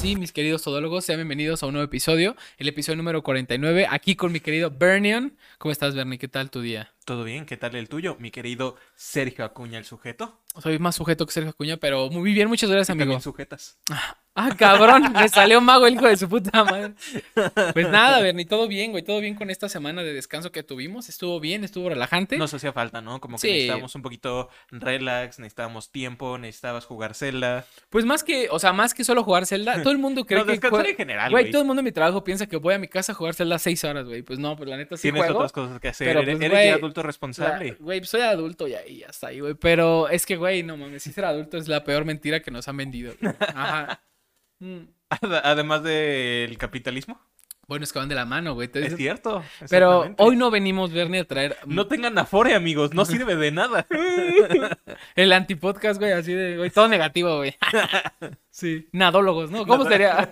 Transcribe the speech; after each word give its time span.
sí, 0.00 0.14
mis 0.14 0.32
queridos 0.32 0.62
todólogos, 0.62 1.04
sean 1.04 1.18
bienvenidos 1.18 1.62
a 1.62 1.66
un 1.66 1.72
nuevo 1.72 1.84
episodio, 1.84 2.36
el 2.58 2.68
episodio 2.68 2.96
número 2.96 3.22
49, 3.24 3.88
aquí 3.90 4.14
con 4.14 4.30
mi 4.30 4.38
querido 4.38 4.70
Bernion. 4.70 5.36
¿Cómo 5.58 5.72
estás, 5.72 5.96
Bernie? 5.96 6.18
¿Qué 6.18 6.28
tal 6.28 6.50
tu 6.50 6.60
día? 6.60 6.92
Todo 7.08 7.24
bien, 7.24 7.46
¿qué 7.46 7.56
tal 7.56 7.74
el 7.74 7.88
tuyo, 7.88 8.16
mi 8.18 8.30
querido 8.30 8.76
Sergio 8.94 9.42
Acuña, 9.46 9.78
el 9.78 9.86
sujeto? 9.86 10.42
Soy 10.62 10.78
más 10.78 10.94
sujeto 10.96 11.24
que 11.24 11.32
Sergio 11.32 11.50
Acuña, 11.52 11.78
pero 11.78 12.10
muy 12.10 12.34
bien, 12.34 12.48
muchas 12.48 12.68
gracias, 12.68 12.90
amigo. 12.90 13.04
también 13.04 13.22
sujetas. 13.22 13.78
Ah, 14.40 14.54
cabrón, 14.56 15.12
me 15.14 15.28
salió 15.28 15.60
mago 15.60 15.88
el 15.88 15.94
hijo 15.94 16.06
de 16.06 16.16
su 16.16 16.28
puta 16.28 16.62
madre. 16.62 16.92
Pues 17.72 17.88
nada, 17.88 18.20
Bernie, 18.20 18.44
todo 18.46 18.68
bien, 18.68 18.92
güey, 18.92 19.02
todo 19.02 19.18
bien 19.18 19.34
con 19.34 19.50
esta 19.50 19.68
semana 19.68 20.04
de 20.04 20.12
descanso 20.12 20.52
que 20.52 20.62
tuvimos. 20.62 21.08
Estuvo 21.08 21.40
bien, 21.40 21.64
estuvo 21.64 21.88
relajante. 21.88 22.38
Nos 22.38 22.54
hacía 22.54 22.72
falta, 22.72 23.00
¿no? 23.00 23.20
Como 23.20 23.36
que 23.36 23.40
Sí. 23.40 23.48
necesitábamos 23.48 23.96
un 23.96 24.02
poquito 24.02 24.48
relax, 24.70 25.40
necesitábamos 25.40 25.90
tiempo, 25.90 26.38
necesitabas 26.38 26.84
jugar 26.84 27.14
Zelda. 27.16 27.66
Pues 27.90 28.04
más 28.04 28.22
que, 28.22 28.46
o 28.52 28.60
sea, 28.60 28.72
más 28.72 28.94
que 28.94 29.02
solo 29.02 29.24
jugar 29.24 29.44
Zelda, 29.44 29.82
todo 29.82 29.90
el 29.90 29.98
mundo 29.98 30.24
cree 30.26 30.38
No, 30.38 30.46
que 30.46 30.52
descansar 30.52 30.86
en 30.86 30.94
general, 30.96 31.32
Güey, 31.32 31.50
todo 31.50 31.62
el 31.62 31.66
mundo 31.66 31.80
en 31.80 31.86
mi 31.86 31.92
trabajo 31.92 32.22
piensa 32.22 32.46
que 32.46 32.58
voy 32.58 32.74
a 32.74 32.78
mi 32.78 32.86
casa 32.86 33.10
a 33.10 33.14
jugar 33.16 33.34
Zelda 33.34 33.58
seis 33.58 33.82
horas, 33.82 34.06
güey. 34.06 34.22
Pues 34.22 34.38
no, 34.38 34.54
pues 34.56 34.68
la 34.70 34.76
neta 34.76 34.96
sí 34.96 35.02
Tienes 35.02 35.20
juego. 35.22 35.38
otras 35.38 35.50
cosas 35.50 35.80
que 35.80 35.88
hacer. 35.88 36.06
pero, 36.06 36.20
eres 36.20 36.36
pues, 36.36 36.44
eres 36.44 36.56
güey, 36.56 36.66
ya 36.68 36.74
adulto 36.76 36.97
La- 37.02 37.06
responsable. 37.06 37.76
Güey, 37.80 38.04
soy 38.04 38.20
adulto 38.22 38.66
ya 38.68 38.86
y 38.86 38.98
ya 38.98 39.06
está 39.08 39.28
ahí, 39.28 39.40
güey. 39.40 39.54
Pero 39.54 40.08
es 40.08 40.24
que, 40.26 40.36
güey, 40.36 40.62
no 40.62 40.76
mames, 40.76 41.02
si 41.02 41.12
ser 41.12 41.24
adulto 41.24 41.56
es 41.56 41.68
la 41.68 41.84
peor 41.84 42.04
mentira 42.04 42.40
que 42.40 42.50
nos 42.50 42.68
han 42.68 42.76
vendido. 42.76 43.14
güey. 43.20 43.34
Ajá. 43.40 44.00
Mm. 44.60 44.88
Ad- 45.10 45.40
Además 45.44 45.84
del 45.84 46.58
capitalismo. 46.58 47.20
Bueno, 47.68 47.84
es 47.84 47.92
que 47.92 48.00
van 48.00 48.08
de 48.08 48.16
la 48.16 48.24
mano, 48.24 48.54
güey. 48.54 48.66
Entonces- 48.66 48.90
Es 48.94 48.98
cierto. 48.98 49.44
Pero 49.70 50.12
hoy 50.18 50.34
no 50.34 50.50
venimos, 50.50 50.90
Bernie, 50.90 51.20
a 51.20 51.24
traer 51.26 51.56
No 51.64 51.86
tengan 51.86 52.18
afore, 52.18 52.54
amigos. 52.56 52.92
No 52.92 53.04
sirve 53.04 53.36
de 53.36 53.52
nada. 53.52 53.86
el 55.14 55.32
antipodcast, 55.32 56.00
güey, 56.00 56.10
así 56.12 56.32
de, 56.32 56.56
güey, 56.56 56.70
todo 56.70 56.88
negativo, 56.88 57.36
güey. 57.36 57.54
sí. 58.50 58.88
Nadólogos, 58.92 59.50
¿no? 59.52 59.66
¿Cómo 59.66 59.84
sería? 59.84 60.28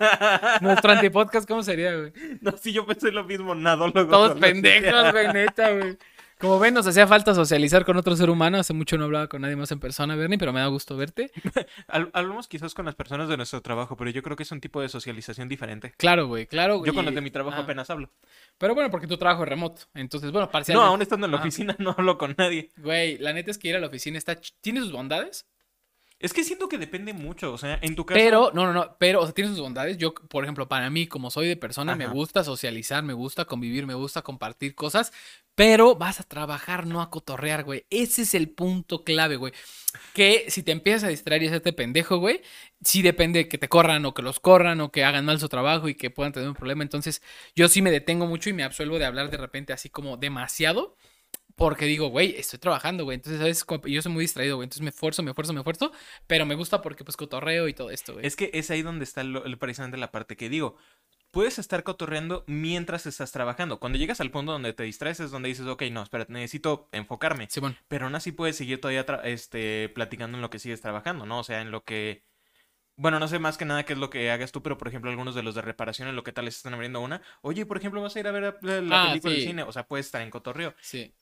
Nuestro 0.61 0.91
antipodcast, 0.91 1.47
¿cómo 1.47 1.63
sería, 1.63 1.95
güey? 1.95 2.11
No, 2.41 2.51
sí, 2.57 2.73
yo 2.73 2.85
pensé 2.85 3.11
lo 3.11 3.23
mismo. 3.23 3.55
Nadólogo. 3.55 4.09
Todos 4.09 4.37
pendejos, 4.39 5.11
güey, 5.13 5.31
neta, 5.31 5.71
güey. 5.71 5.97
Como 6.39 6.59
ven, 6.59 6.73
nos 6.75 6.85
hacía 6.85 7.07
falta 7.07 7.33
socializar 7.33 7.83
con 7.83 7.97
otro 7.97 8.15
ser 8.15 8.29
humano. 8.29 8.59
Hace 8.59 8.73
mucho 8.73 8.97
no 8.97 9.05
hablaba 9.05 9.27
con 9.27 9.41
nadie 9.41 9.55
más 9.55 9.71
en 9.71 9.79
persona, 9.79 10.15
Bernie, 10.15 10.37
pero 10.37 10.53
me 10.53 10.59
da 10.59 10.67
gusto 10.67 10.95
verte. 10.95 11.31
Hab- 11.87 12.11
Hablamos 12.13 12.47
quizás 12.47 12.73
con 12.75 12.85
las 12.85 12.93
personas 12.95 13.27
de 13.27 13.37
nuestro 13.37 13.61
trabajo, 13.61 13.97
pero 13.97 14.11
yo 14.11 14.21
creo 14.21 14.35
que 14.35 14.43
es 14.43 14.51
un 14.51 14.61
tipo 14.61 14.79
de 14.81 14.87
socialización 14.89 15.49
diferente. 15.49 15.93
Claro, 15.97 16.27
güey, 16.27 16.45
claro. 16.45 16.85
Yo 16.85 16.93
con 16.93 17.05
los 17.05 17.15
de 17.15 17.21
mi 17.21 17.31
trabajo 17.31 17.57
ah. 17.59 17.63
apenas 17.63 17.89
hablo. 17.89 18.11
Pero 18.57 18.75
bueno, 18.75 18.91
porque 18.91 19.07
tu 19.07 19.17
trabajo 19.17 19.43
es 19.43 19.49
remoto. 19.49 19.81
Entonces, 19.95 20.31
bueno, 20.31 20.45
No, 20.45 20.51
parcialmente. 20.51 20.87
aún 20.89 21.01
estando 21.01 21.25
en 21.25 21.31
la 21.31 21.37
Ah. 21.37 21.41
oficina 21.41 21.75
no 21.79 21.95
hablo 21.97 22.17
con 22.17 22.35
nadie. 22.37 22.69
Güey, 22.77 23.17
la 23.17 23.33
neta 23.33 23.49
es 23.51 23.57
que 23.57 23.69
ir 23.69 23.75
a 23.75 23.79
la 23.79 23.87
oficina 23.87 24.17
está... 24.17 24.35
Tiene 24.61 24.79
sus 24.81 24.91
bondades, 24.91 25.47
Es 26.19 26.33
que 26.33 26.43
siento 26.43 26.67
que 26.67 26.79
depende 26.79 27.13
mucho. 27.13 27.53
O 27.53 27.57
sea, 27.57 27.77
en 27.81 27.95
tu 27.95 28.05
caso. 28.05 28.17
pero... 28.17 28.51
No, 28.53 28.65
no, 28.65 28.73
no. 28.73 28.95
Pero, 28.97 29.21
o 29.21 29.25
sea, 29.25 29.33
tiene 29.35 29.51
sus 29.51 29.59
bondades. 29.59 29.97
Yo, 29.97 30.13
por 30.13 30.43
ejemplo, 30.43 30.67
para 30.67 30.89
mí, 30.89 31.05
como 31.05 31.29
soy 31.29 31.47
de 31.47 31.55
persona, 31.57 31.95
me 31.95 32.07
gusta 32.07 32.43
socializar, 32.43 33.03
me 33.03 33.13
gusta 33.13 33.45
convivir, 33.45 33.85
me 33.85 33.93
gusta 33.93 34.23
compartir 34.23 34.73
cosas. 34.73 35.13
Pero 35.53 35.95
vas 35.95 36.19
a 36.19 36.23
trabajar, 36.23 36.87
no 36.87 37.01
a 37.01 37.09
cotorrear, 37.11 37.63
güey. 37.63 37.85
Ese 37.89 38.23
es 38.23 38.33
el 38.33 38.49
punto 38.49 39.03
clave, 39.03 39.35
güey. 39.35 39.53
Que 40.13 40.45
si 40.49 40.63
te 40.63 40.71
empiezas 40.71 41.03
a 41.03 41.07
distraer 41.07 41.43
y 41.43 41.47
hacerte 41.47 41.73
pendejo, 41.73 42.17
güey, 42.17 42.41
sí 42.83 43.01
depende 43.03 43.47
que 43.47 43.57
te 43.57 43.69
corran 43.69 44.05
o 44.05 44.13
que 44.13 44.21
los 44.21 44.39
corran 44.39 44.81
o 44.81 44.91
que 44.91 45.03
hagan 45.03 45.25
mal 45.25 45.39
su 45.39 45.49
trabajo 45.49 45.87
y 45.87 45.95
que 45.95 46.09
puedan 46.09 46.33
tener 46.33 46.49
un 46.49 46.55
problema. 46.55 46.83
Entonces, 46.83 47.21
yo 47.55 47.67
sí 47.69 47.81
me 47.81 47.91
detengo 47.91 48.25
mucho 48.25 48.49
y 48.49 48.53
me 48.53 48.63
absuelvo 48.63 48.97
de 48.97 49.05
hablar 49.05 49.29
de 49.29 49.37
repente 49.37 49.73
así 49.73 49.89
como 49.89 50.17
demasiado. 50.17 50.95
Porque 51.57 51.85
digo, 51.85 52.09
güey, 52.09 52.35
estoy 52.37 52.59
trabajando, 52.59 53.03
güey. 53.03 53.15
Entonces, 53.15 53.39
¿sabes? 53.39 53.65
Como- 53.65 53.85
Yo 53.87 53.99
soy 54.03 54.11
muy 54.11 54.23
distraído, 54.23 54.57
güey. 54.57 54.65
Entonces 54.65 54.83
me 54.83 54.89
esfuerzo, 54.91 55.23
me 55.23 55.31
esfuerzo, 55.31 55.53
me 55.53 55.59
esfuerzo. 55.61 55.91
Pero 56.27 56.45
me 56.45 56.53
gusta 56.53 56.83
porque, 56.83 57.03
pues, 57.03 57.17
cotorreo 57.17 57.67
y 57.67 57.73
todo 57.73 57.89
esto, 57.89 58.13
güey. 58.13 58.27
Es 58.27 58.35
que 58.35 58.51
es 58.53 58.69
ahí 58.69 58.83
donde 58.83 59.03
está 59.03 59.23
lo- 59.23 59.43
precisamente 59.57 59.97
la 59.97 60.11
parte 60.11 60.37
que 60.37 60.49
digo. 60.49 60.77
Puedes 61.31 61.57
estar 61.59 61.83
cotorreando 61.83 62.43
mientras 62.47 63.07
estás 63.07 63.31
trabajando. 63.31 63.79
Cuando 63.79 63.97
llegas 63.97 64.21
al 64.21 64.29
punto 64.31 64.51
donde 64.51 64.71
te 64.73 64.83
distraes 64.83 65.19
es 65.19 65.31
donde 65.31 65.49
dices, 65.49 65.65
ok, 65.65 65.81
no, 65.91 66.03
espérate, 66.03 66.31
necesito 66.31 66.89
enfocarme. 66.91 67.47
Simón. 67.49 67.75
Pero 67.87 68.05
aún 68.05 68.13
así 68.15 68.31
puedes 68.31 68.55
seguir 68.55 68.79
todavía 68.79 69.05
este, 69.23 69.89
platicando 69.89 70.37
en 70.37 70.43
lo 70.43 70.49
que 70.51 70.59
sigues 70.59 70.79
trabajando, 70.79 71.25
¿no? 71.25 71.39
O 71.39 71.43
sea, 71.43 71.61
en 71.61 71.71
lo 71.71 71.83
que... 71.83 72.23
Bueno, 72.95 73.19
no 73.19 73.27
sé 73.27 73.39
más 73.39 73.57
que 73.57 73.65
nada 73.65 73.83
qué 73.83 73.93
es 73.93 73.99
lo 73.99 74.09
que 74.09 74.31
hagas 74.31 74.51
tú, 74.51 74.63
pero 74.63 74.77
por 74.77 74.87
ejemplo, 74.87 75.09
algunos 75.11 75.35
de 75.35 75.43
los 75.43 75.53
de 75.53 75.61
reparación, 75.61 76.07
en 76.07 76.15
lo 76.15 76.23
que 76.23 76.31
tal 76.31 76.45
les 76.45 76.55
están 76.57 76.73
abriendo 76.75 77.01
una. 77.01 77.21
Oye, 77.41 77.65
por 77.65 77.77
ejemplo, 77.77 78.01
vas 78.01 78.15
a 78.15 78.19
ir 78.19 78.27
a 78.27 78.31
ver 78.31 78.57
la, 78.61 78.81
la 78.81 79.03
Ah, 79.03 79.07
película 79.09 79.33
del 79.33 79.41
sí. 79.41 79.47
cine. 79.47 79.63
O 79.63 79.71
sea, 79.71 79.87
puedes 79.87 80.05
estar 80.07 80.21
en 80.21 80.29
cotorreo. 80.31 80.73
Sí. 80.81 81.13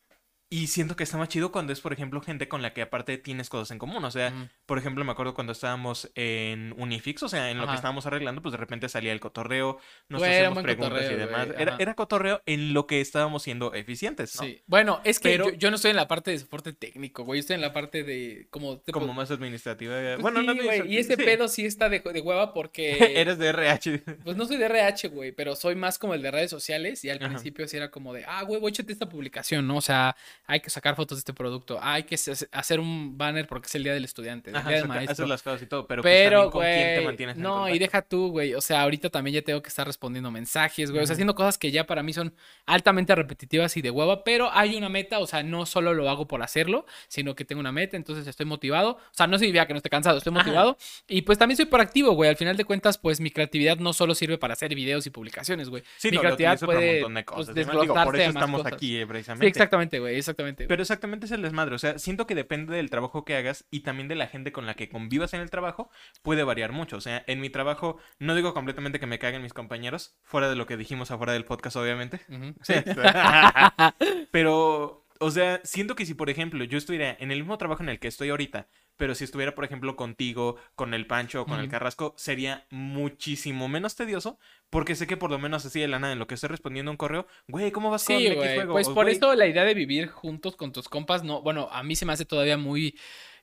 Y 0.47 0.67
siento 0.67 0.95
que 0.95 1.03
está 1.03 1.17
más 1.17 1.27
chido 1.29 1.51
cuando 1.51 1.73
es, 1.73 1.81
por 1.81 1.91
ejemplo, 1.91 2.21
gente 2.21 2.47
con 2.47 2.61
la 2.61 2.71
que 2.73 2.83
aparte 2.83 3.17
tienes 3.17 3.49
cosas 3.49 3.71
en 3.71 3.79
común. 3.79 4.05
O 4.05 4.11
sea, 4.11 4.31
por 4.67 4.77
ejemplo, 4.77 5.03
me 5.03 5.11
acuerdo 5.11 5.33
cuando 5.33 5.53
estábamos 5.53 6.11
en 6.13 6.73
Unifix, 6.77 7.23
o 7.23 7.29
sea, 7.29 7.49
en 7.49 7.57
lo 7.57 7.63
Ajá. 7.63 7.71
que 7.73 7.75
estábamos 7.77 8.05
arreglando, 8.05 8.43
pues 8.43 8.51
de 8.51 8.57
repente 8.57 8.87
salía 8.87 9.11
el 9.11 9.19
cotorreo, 9.19 9.79
nos 10.07 10.21
Güey, 10.21 10.31
hacíamos 10.35 10.61
preguntas 10.63 11.09
y 11.11 11.15
demás. 11.15 11.47
Era, 11.57 11.75
era 11.79 11.93
cotorreo 11.95 12.43
en 12.45 12.73
lo 12.73 12.85
que 12.85 13.01
estábamos 13.01 13.41
siendo 13.41 13.73
eficientes, 13.73 14.35
¿no? 14.35 14.43
Sí. 14.43 14.61
Bueno, 14.67 15.01
es 15.03 15.19
que 15.19 15.29
Pero- 15.29 15.49
yo, 15.49 15.55
yo 15.55 15.69
no 15.71 15.77
estoy 15.77 15.91
en 15.91 15.97
la 15.97 16.07
parte 16.07 16.29
de 16.31 16.37
soporte 16.39 16.73
técnico, 16.73 17.23
güey. 17.23 17.39
Yo 17.39 17.41
estoy 17.41 17.55
en 17.55 17.61
la 17.61 17.73
parte 17.73 18.03
de 18.03 18.47
como... 18.51 18.79
tipo- 18.81 18.99
Como 18.99 19.13
más 19.13 19.31
administrativa. 19.31 19.95
Pues 19.95 20.21
bueno, 20.21 20.41
sí, 20.41 20.45
no 20.45 20.55
güey, 20.63 20.87
Y 20.93 20.97
ese 20.97 21.15
sí. 21.15 21.23
pedo 21.23 21.47
sí 21.47 21.65
está 21.65 21.89
de, 21.89 21.99
de 22.01 22.21
hueva 22.21 22.53
porque... 22.53 22.97
Eres 23.19 23.39
de 23.39 23.49
RH. 23.49 24.03
Pues 24.23 24.37
no 24.37 24.45
soy 24.45 24.57
de 24.57 24.65
RH, 24.65 25.07
güey, 25.09 25.31
pero 25.31 25.55
soy 25.55 25.75
más 25.75 25.97
como 25.97 26.13
el 26.13 26.21
de 26.21 26.29
redes 26.31 26.49
sociales 26.51 27.03
y 27.03 27.09
al 27.09 27.17
Ajá. 27.17 27.29
principio 27.29 27.67
sí 27.67 27.77
era 27.77 27.89
como 27.91 28.13
de, 28.13 28.25
ah, 28.27 28.43
güey, 28.43 28.61
échate 28.67 28.93
esta 28.93 29.09
publicación, 29.09 29.67
¿no? 29.67 29.77
O 29.77 29.81
sea, 29.81 30.15
hay 30.47 30.59
que 30.59 30.69
sacar 30.69 30.95
fotos 30.95 31.17
de 31.17 31.19
este 31.19 31.33
producto, 31.33 31.79
hay 31.81 32.03
que 32.03 32.15
hace- 32.15 32.47
hacer 32.51 32.79
un 32.79 33.17
banner 33.17 33.47
porque 33.47 33.67
es 33.67 33.75
el 33.75 33.83
día 33.83 33.93
del 33.93 34.05
estudiante, 34.05 34.49
el 34.51 34.55
Ajá, 34.55 34.69
día 34.69 34.77
del 34.79 34.87
maestro. 34.87 35.11
haces 35.13 35.27
las 35.29 35.41
cosas 35.43 35.61
y 35.61 35.65
todo, 35.65 35.87
pero, 35.87 36.01
pues, 36.01 36.13
Pero, 36.13 36.49
también 36.49 36.51
con 36.51 36.61
quién 36.63 36.95
te 36.99 37.01
mantienes 37.05 37.35
en 37.37 37.41
no, 37.43 37.67
y 37.69 37.79
deja 37.79 38.01
tú, 38.01 38.29
güey, 38.29 38.53
o 38.53 38.61
sea, 38.61 38.81
ahorita 38.83 39.09
también 39.09 39.33
ya 39.35 39.41
tengo 39.41 39.61
que 39.61 39.69
estar 39.69 39.85
respondiendo 39.87 40.29
mensajes, 40.31 40.91
güey, 40.91 41.03
o 41.03 41.07
sea, 41.07 41.13
haciendo 41.13 41.35
cosas 41.35 41.57
que 41.57 41.71
ya 41.71 41.85
para 41.87 42.03
mí 42.03 42.13
son 42.13 42.33
altamente 42.65 43.15
repetitivas 43.15 43.75
y 43.77 43.81
de 43.81 43.89
hueva, 43.91 44.23
pero 44.23 44.49
hay 44.53 44.75
una 44.75 44.89
meta, 44.89 45.19
o 45.19 45.27
sea, 45.27 45.43
no 45.43 45.65
solo 45.65 45.93
lo 45.93 46.09
hago 46.09 46.27
por 46.27 46.41
hacerlo, 46.43 46.85
sino 47.07 47.35
que 47.35 47.45
tengo 47.45 47.59
una 47.59 47.71
meta, 47.71 47.97
entonces 47.97 48.27
estoy 48.27 48.45
motivado, 48.45 48.91
o 48.91 48.99
sea, 49.13 49.27
no 49.27 49.37
significa 49.39 49.65
que 49.65 49.73
no 49.73 49.77
esté 49.77 49.89
cansado, 49.89 50.17
estoy 50.17 50.31
Ajá. 50.33 50.43
motivado, 50.43 50.77
y 51.07 51.23
pues 51.23 51.37
también 51.37 51.57
soy 51.57 51.65
proactivo, 51.65 52.11
güey, 52.13 52.29
al 52.29 52.35
final 52.37 52.55
de 52.55 52.65
cuentas, 52.65 52.97
pues 52.97 53.19
mi 53.19 53.31
creatividad 53.31 53.77
no 53.77 53.93
solo 53.93 54.13
sirve 54.15 54.37
para 54.37 54.53
hacer 54.53 54.73
videos 54.75 55.07
y 55.07 55.09
publicaciones, 55.09 55.69
güey, 55.69 55.83
Sí, 55.97 56.09
mi 56.11 56.17
no, 56.17 56.21
creatividad 56.21 56.59
puede 56.59 56.93
de 56.95 57.01
pues, 57.05 57.25
cosas. 57.25 57.49
Además, 57.49 57.81
digo, 57.81 57.93
por 57.95 58.15
eso 58.15 58.29
estamos 58.29 58.61
cosas. 58.61 58.73
aquí, 58.73 58.97
eh, 58.97 59.01
Sí, 59.01 59.05
precisamente. 59.07 59.47
exactamente, 59.47 59.99
güey, 59.99 60.17
exactamente. 60.17 60.34
Güey. 60.43 60.55
Pero 60.55 60.81
exactamente 60.81 61.25
es 61.25 61.31
el 61.31 61.41
desmadre. 61.41 61.75
O 61.75 61.79
sea, 61.79 61.99
siento 61.99 62.27
que 62.27 62.35
depende 62.35 62.75
del 62.75 62.89
trabajo 62.89 63.25
que 63.25 63.35
hagas 63.35 63.65
y 63.71 63.81
también 63.81 64.07
de 64.07 64.15
la 64.15 64.27
gente 64.27 64.51
con 64.51 64.65
la 64.65 64.75
que 64.75 64.89
convivas 64.89 65.33
en 65.33 65.41
el 65.41 65.49
trabajo, 65.49 65.89
puede 66.23 66.43
variar 66.43 66.71
mucho. 66.71 66.97
O 66.97 67.01
sea, 67.01 67.23
en 67.27 67.39
mi 67.39 67.49
trabajo, 67.49 67.97
no 68.19 68.35
digo 68.35 68.53
completamente 68.53 68.99
que 68.99 69.07
me 69.07 69.19
caguen 69.19 69.41
mis 69.41 69.53
compañeros, 69.53 70.15
fuera 70.23 70.49
de 70.49 70.55
lo 70.55 70.65
que 70.65 70.77
dijimos 70.77 71.11
afuera 71.11 71.33
del 71.33 71.45
podcast, 71.45 71.75
obviamente. 71.77 72.21
Sí. 72.61 72.75
Pero, 74.31 75.04
o 75.19 75.31
sea, 75.31 75.61
siento 75.63 75.95
que 75.95 76.05
si, 76.05 76.13
por 76.13 76.29
ejemplo, 76.29 76.63
yo 76.63 76.77
estuviera 76.77 77.15
en 77.19 77.31
el 77.31 77.39
mismo 77.39 77.57
trabajo 77.57 77.83
en 77.83 77.89
el 77.89 77.99
que 77.99 78.07
estoy 78.07 78.29
ahorita, 78.29 78.67
pero 78.97 79.13
si 79.15 79.23
estuviera, 79.23 79.55
por 79.55 79.65
ejemplo, 79.65 79.95
contigo, 79.95 80.55
con 80.75 80.93
el 80.93 81.05
Pancho 81.07 81.41
o 81.41 81.45
con 81.45 81.59
el. 81.59 81.67
Carrasco, 81.69 82.13
sería 82.17 82.65
muchísimo 82.69 83.67
menos 83.67 83.95
tedioso, 83.95 84.39
porque 84.69 84.95
sé 84.95 85.05
que 85.07 85.17
por 85.17 85.31
lo 85.31 85.39
menos 85.39 85.65
así 85.65 85.79
de 85.79 85.87
la 85.87 85.99
nada, 85.99 86.13
en 86.13 86.19
lo 86.19 86.27
que 86.27 86.35
estoy 86.35 86.49
respondiendo 86.49 86.91
un 86.91 86.97
correo, 86.97 87.27
güey, 87.47 87.71
¿cómo 87.71 87.89
vas 87.91 88.03
con 88.05 88.17
Sí, 88.17 88.27
X 88.27 88.35
juego? 88.55 88.73
Pues 88.73 88.87
O, 88.87 88.93
por 88.93 89.05
"Güey, 89.05 89.15
eso 89.17 89.35
la 89.35 89.47
idea 89.47 89.63
de 89.65 89.73
vivir 89.73 90.07
juntos 90.07 90.55
con 90.55 90.71
tus 90.71 90.87
compas, 90.89 91.23
no, 91.23 91.41
bueno, 91.41 91.67
a 91.71 91.83
mí 91.83 91.95
se 91.95 92.05
me 92.05 92.13
hace 92.13 92.25
todavía 92.25 92.57
muy 92.57 92.97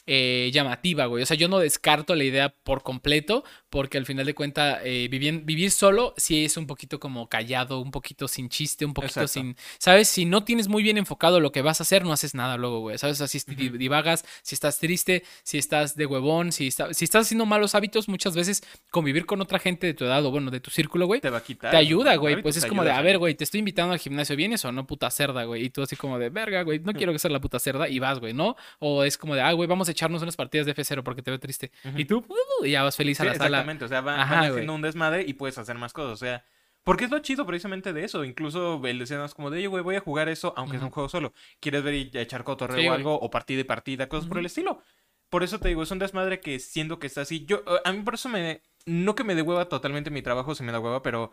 eh, 0.07 0.51
llamativa, 0.53 1.07
güey. 1.07 1.23
O 1.23 1.27
sea, 1.27 1.37
yo 1.37 1.49
no 1.49 1.59
descarto 1.59 2.15
la 2.15 2.25
idea 2.25 2.49
por 2.63 2.83
completo, 2.83 3.45
porque 3.71 3.99
al 3.99 4.07
final 4.07 4.27
de 4.27 4.35
cuentas, 4.35 4.83
vivir, 4.83 5.43
vivir 5.45 5.71
solo 5.71 6.13
sí 6.17 6.45
es 6.45 6.57
un 6.57 6.67
poquito 6.67 7.01
como 7.01 7.29
callado, 7.29 7.81
un 7.81 7.91
poquito 7.91 8.29
sin 8.29 8.49
chiste, 8.49 8.85
un 8.85 8.93
poquito 8.95 9.21
Exacto. 9.21 9.29
sin, 9.29 9.57
¿sabes? 9.79 10.09
Si 10.09 10.25
no 10.25 10.45
tienes 10.45 10.69
muy 10.69 10.83
bien 10.83 10.99
enfocado 10.99 11.41
lo 11.41 11.53
que 11.53 11.63
vas 11.63 11.81
a 11.81 11.85
hacer, 11.85 12.05
no 12.05 12.13
haces 12.13 12.35
nada 12.35 12.57
luego, 12.57 12.81
güey. 12.81 12.99
¿Sabes? 12.99 13.21
Así 13.21 13.39
si 13.41 13.51
Ujú. 13.69 13.77
divagas, 13.79 14.25
si 14.43 14.55
estás 14.55 14.79
triste, 14.79 15.25
si 15.43 15.59
estás 15.59 15.97
de 15.97 16.07
huevón, 16.07 16.53
si, 16.53 16.67
está- 16.67 16.93
si 16.93 17.05
estás 17.05 17.27
haciendo 17.27 17.47
malos 17.47 17.75
hábitos, 17.75 18.09
muchas 18.09 18.35
veces 18.35 18.63
convivir 18.91 19.25
con 19.27 19.41
otra 19.41 19.59
gente 19.59 19.87
de 19.87 19.95
tu 19.95 20.05
edad 20.05 20.25
o 20.27 20.31
bueno, 20.31 20.51
de 20.51 20.61
tu 20.61 20.71
círculo, 20.71 21.07
güey, 21.07 21.21
te 21.21 21.31
va 21.31 21.39
a 21.39 21.43
quitar. 21.43 21.71
te 21.71 21.77
ayuda, 21.77 22.17
güey. 22.17 22.43
Pues 22.43 22.57
es 22.57 22.67
como 22.67 22.83
de, 22.85 22.91
ayuda 22.91 22.97
a 22.99 23.01
a 23.01 23.05
ver, 23.05 23.19
güey, 23.19 23.35
te 23.35 23.45
estoy 23.45 23.59
invitando 23.61 23.93
al 23.95 23.99
gimnasio, 23.99 24.37
¿vienes 24.37 24.65
o 24.65 24.73
no, 24.73 24.87
puta 24.87 25.11
cerda, 25.11 25.45
güey? 25.45 25.65
Y 25.65 25.71
tú 25.71 25.83
así 25.83 25.97
como 25.97 26.19
de, 26.19 26.29
verga, 26.31 26.63
güey, 26.63 26.79
no 26.81 26.93
quiero 27.07 27.13
que 27.13 27.19
sea 27.19 27.31
la 27.31 27.41
puta 27.41 27.59
cerda 27.59 27.89
y 27.89 27.99
vas, 27.99 28.21
güey, 28.21 28.33
¿no? 28.35 28.57
O 28.79 29.05
es 29.05 29.17
como 29.19 29.35
de, 29.35 29.41
ah, 29.41 29.53
güey, 29.53 29.69
vamos 29.69 29.89
a 29.89 29.92
echarnos 29.93 30.23
unas 30.23 30.37
partidas 30.37 30.67
de 30.67 30.75
F0 30.75 31.03
porque 31.03 31.23
te 31.23 31.31
veo 31.31 31.41
triste. 31.41 31.71
Ujú. 31.85 31.99
Y 31.99 32.05
tú, 32.05 32.25
uh, 32.29 32.65
y 32.65 32.73
ya 32.73 32.83
vas 32.83 32.97
feliz 32.97 33.21
a 33.21 33.25
Sí, 33.25 33.29
la 33.29 33.35
sala. 33.35 33.47
exactamente, 33.59 33.85
o 33.85 33.89
sea, 33.89 34.01
va- 34.01 34.21
Ajá, 34.21 34.31
van 34.35 34.39
güey. 34.41 34.51
haciendo 34.51 34.75
un 34.75 34.83
desmadre 34.83 35.25
y 35.27 35.35
puedes 35.35 35.57
hacer 35.59 35.77
más 35.79 35.93
cosas, 35.93 36.13
o 36.13 36.17
sea, 36.17 36.45
porque 36.85 37.05
es 37.05 37.11
lo 37.11 37.21
chido 37.21 37.47
precisamente 37.47 37.93
de 37.93 38.05
eso, 38.05 38.25
incluso 38.25 38.85
el 38.85 38.99
decir 38.99 39.17
más 39.19 39.35
como 39.35 39.51
de, 39.51 39.59
oye, 39.59 39.67
güey, 39.69 39.83
voy 39.85 39.95
a 39.97 40.01
jugar 40.01 40.29
eso, 40.29 40.53
aunque 40.57 40.79
es 40.79 40.83
un 40.83 40.91
juego 40.91 41.09
solo, 41.09 41.33
¿quieres 41.61 41.83
ver 41.85 41.95
y 41.95 42.11
echar 42.15 42.43
cotorreo 42.43 42.77
Sí, 42.79 42.83
o 42.87 42.89
güey. 42.89 42.97
algo, 42.99 43.15
o 43.21 43.31
partida 43.31 43.61
y 43.61 43.65
partida, 43.65 44.09
cosas 44.09 44.27
por 44.27 44.37
Ujú. 44.37 44.41
el 44.41 44.47
estilo? 44.47 44.83
Por 45.31 45.43
eso 45.45 45.59
te 45.61 45.69
digo, 45.69 45.83
es 45.83 45.91
un 45.91 45.99
desmadre 45.99 46.41
que 46.41 46.59
siento 46.59 46.99
que 46.99 47.07
está 47.07 47.21
así, 47.23 47.47
yo, 47.47 47.63
a 47.85 47.93
mí 47.93 48.03
por 48.03 48.15
eso 48.15 48.29
me, 48.29 48.63
no 48.85 49.15
que 49.15 49.25
me 49.25 49.35
dé 49.35 49.43
hueva 49.43 49.67
totalmente 49.69 50.11
mi 50.11 50.23
trabajo, 50.23 50.55
si 50.55 50.63
me 50.65 50.73
da 50.73 50.81
hueva, 50.81 51.03
pero 51.03 51.31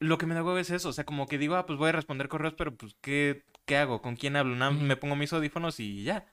lo 0.00 0.18
que 0.18 0.26
me 0.26 0.34
da 0.34 0.42
hueva 0.42 0.60
es 0.60 0.70
eso, 0.70 0.88
o 0.88 0.92
sea, 0.92 1.04
como 1.04 1.26
que 1.26 1.38
digo, 1.38 1.54
ah, 1.56 1.66
pues 1.66 1.78
voy 1.78 1.90
a 1.90 1.92
responder 1.92 2.28
correos, 2.28 2.54
pero 2.56 2.74
pues, 2.74 2.96
¿qué, 3.00 3.44
qué 3.66 3.76
hago? 3.76 4.00
¿Con 4.00 4.16
quién 4.16 4.34
hablo? 4.34 4.56
Nada. 4.56 4.72
Me 4.72 4.96
pongo 4.96 5.14
mis 5.14 5.32
audífonos 5.32 5.78
y 5.78 6.02
ya. 6.02 6.26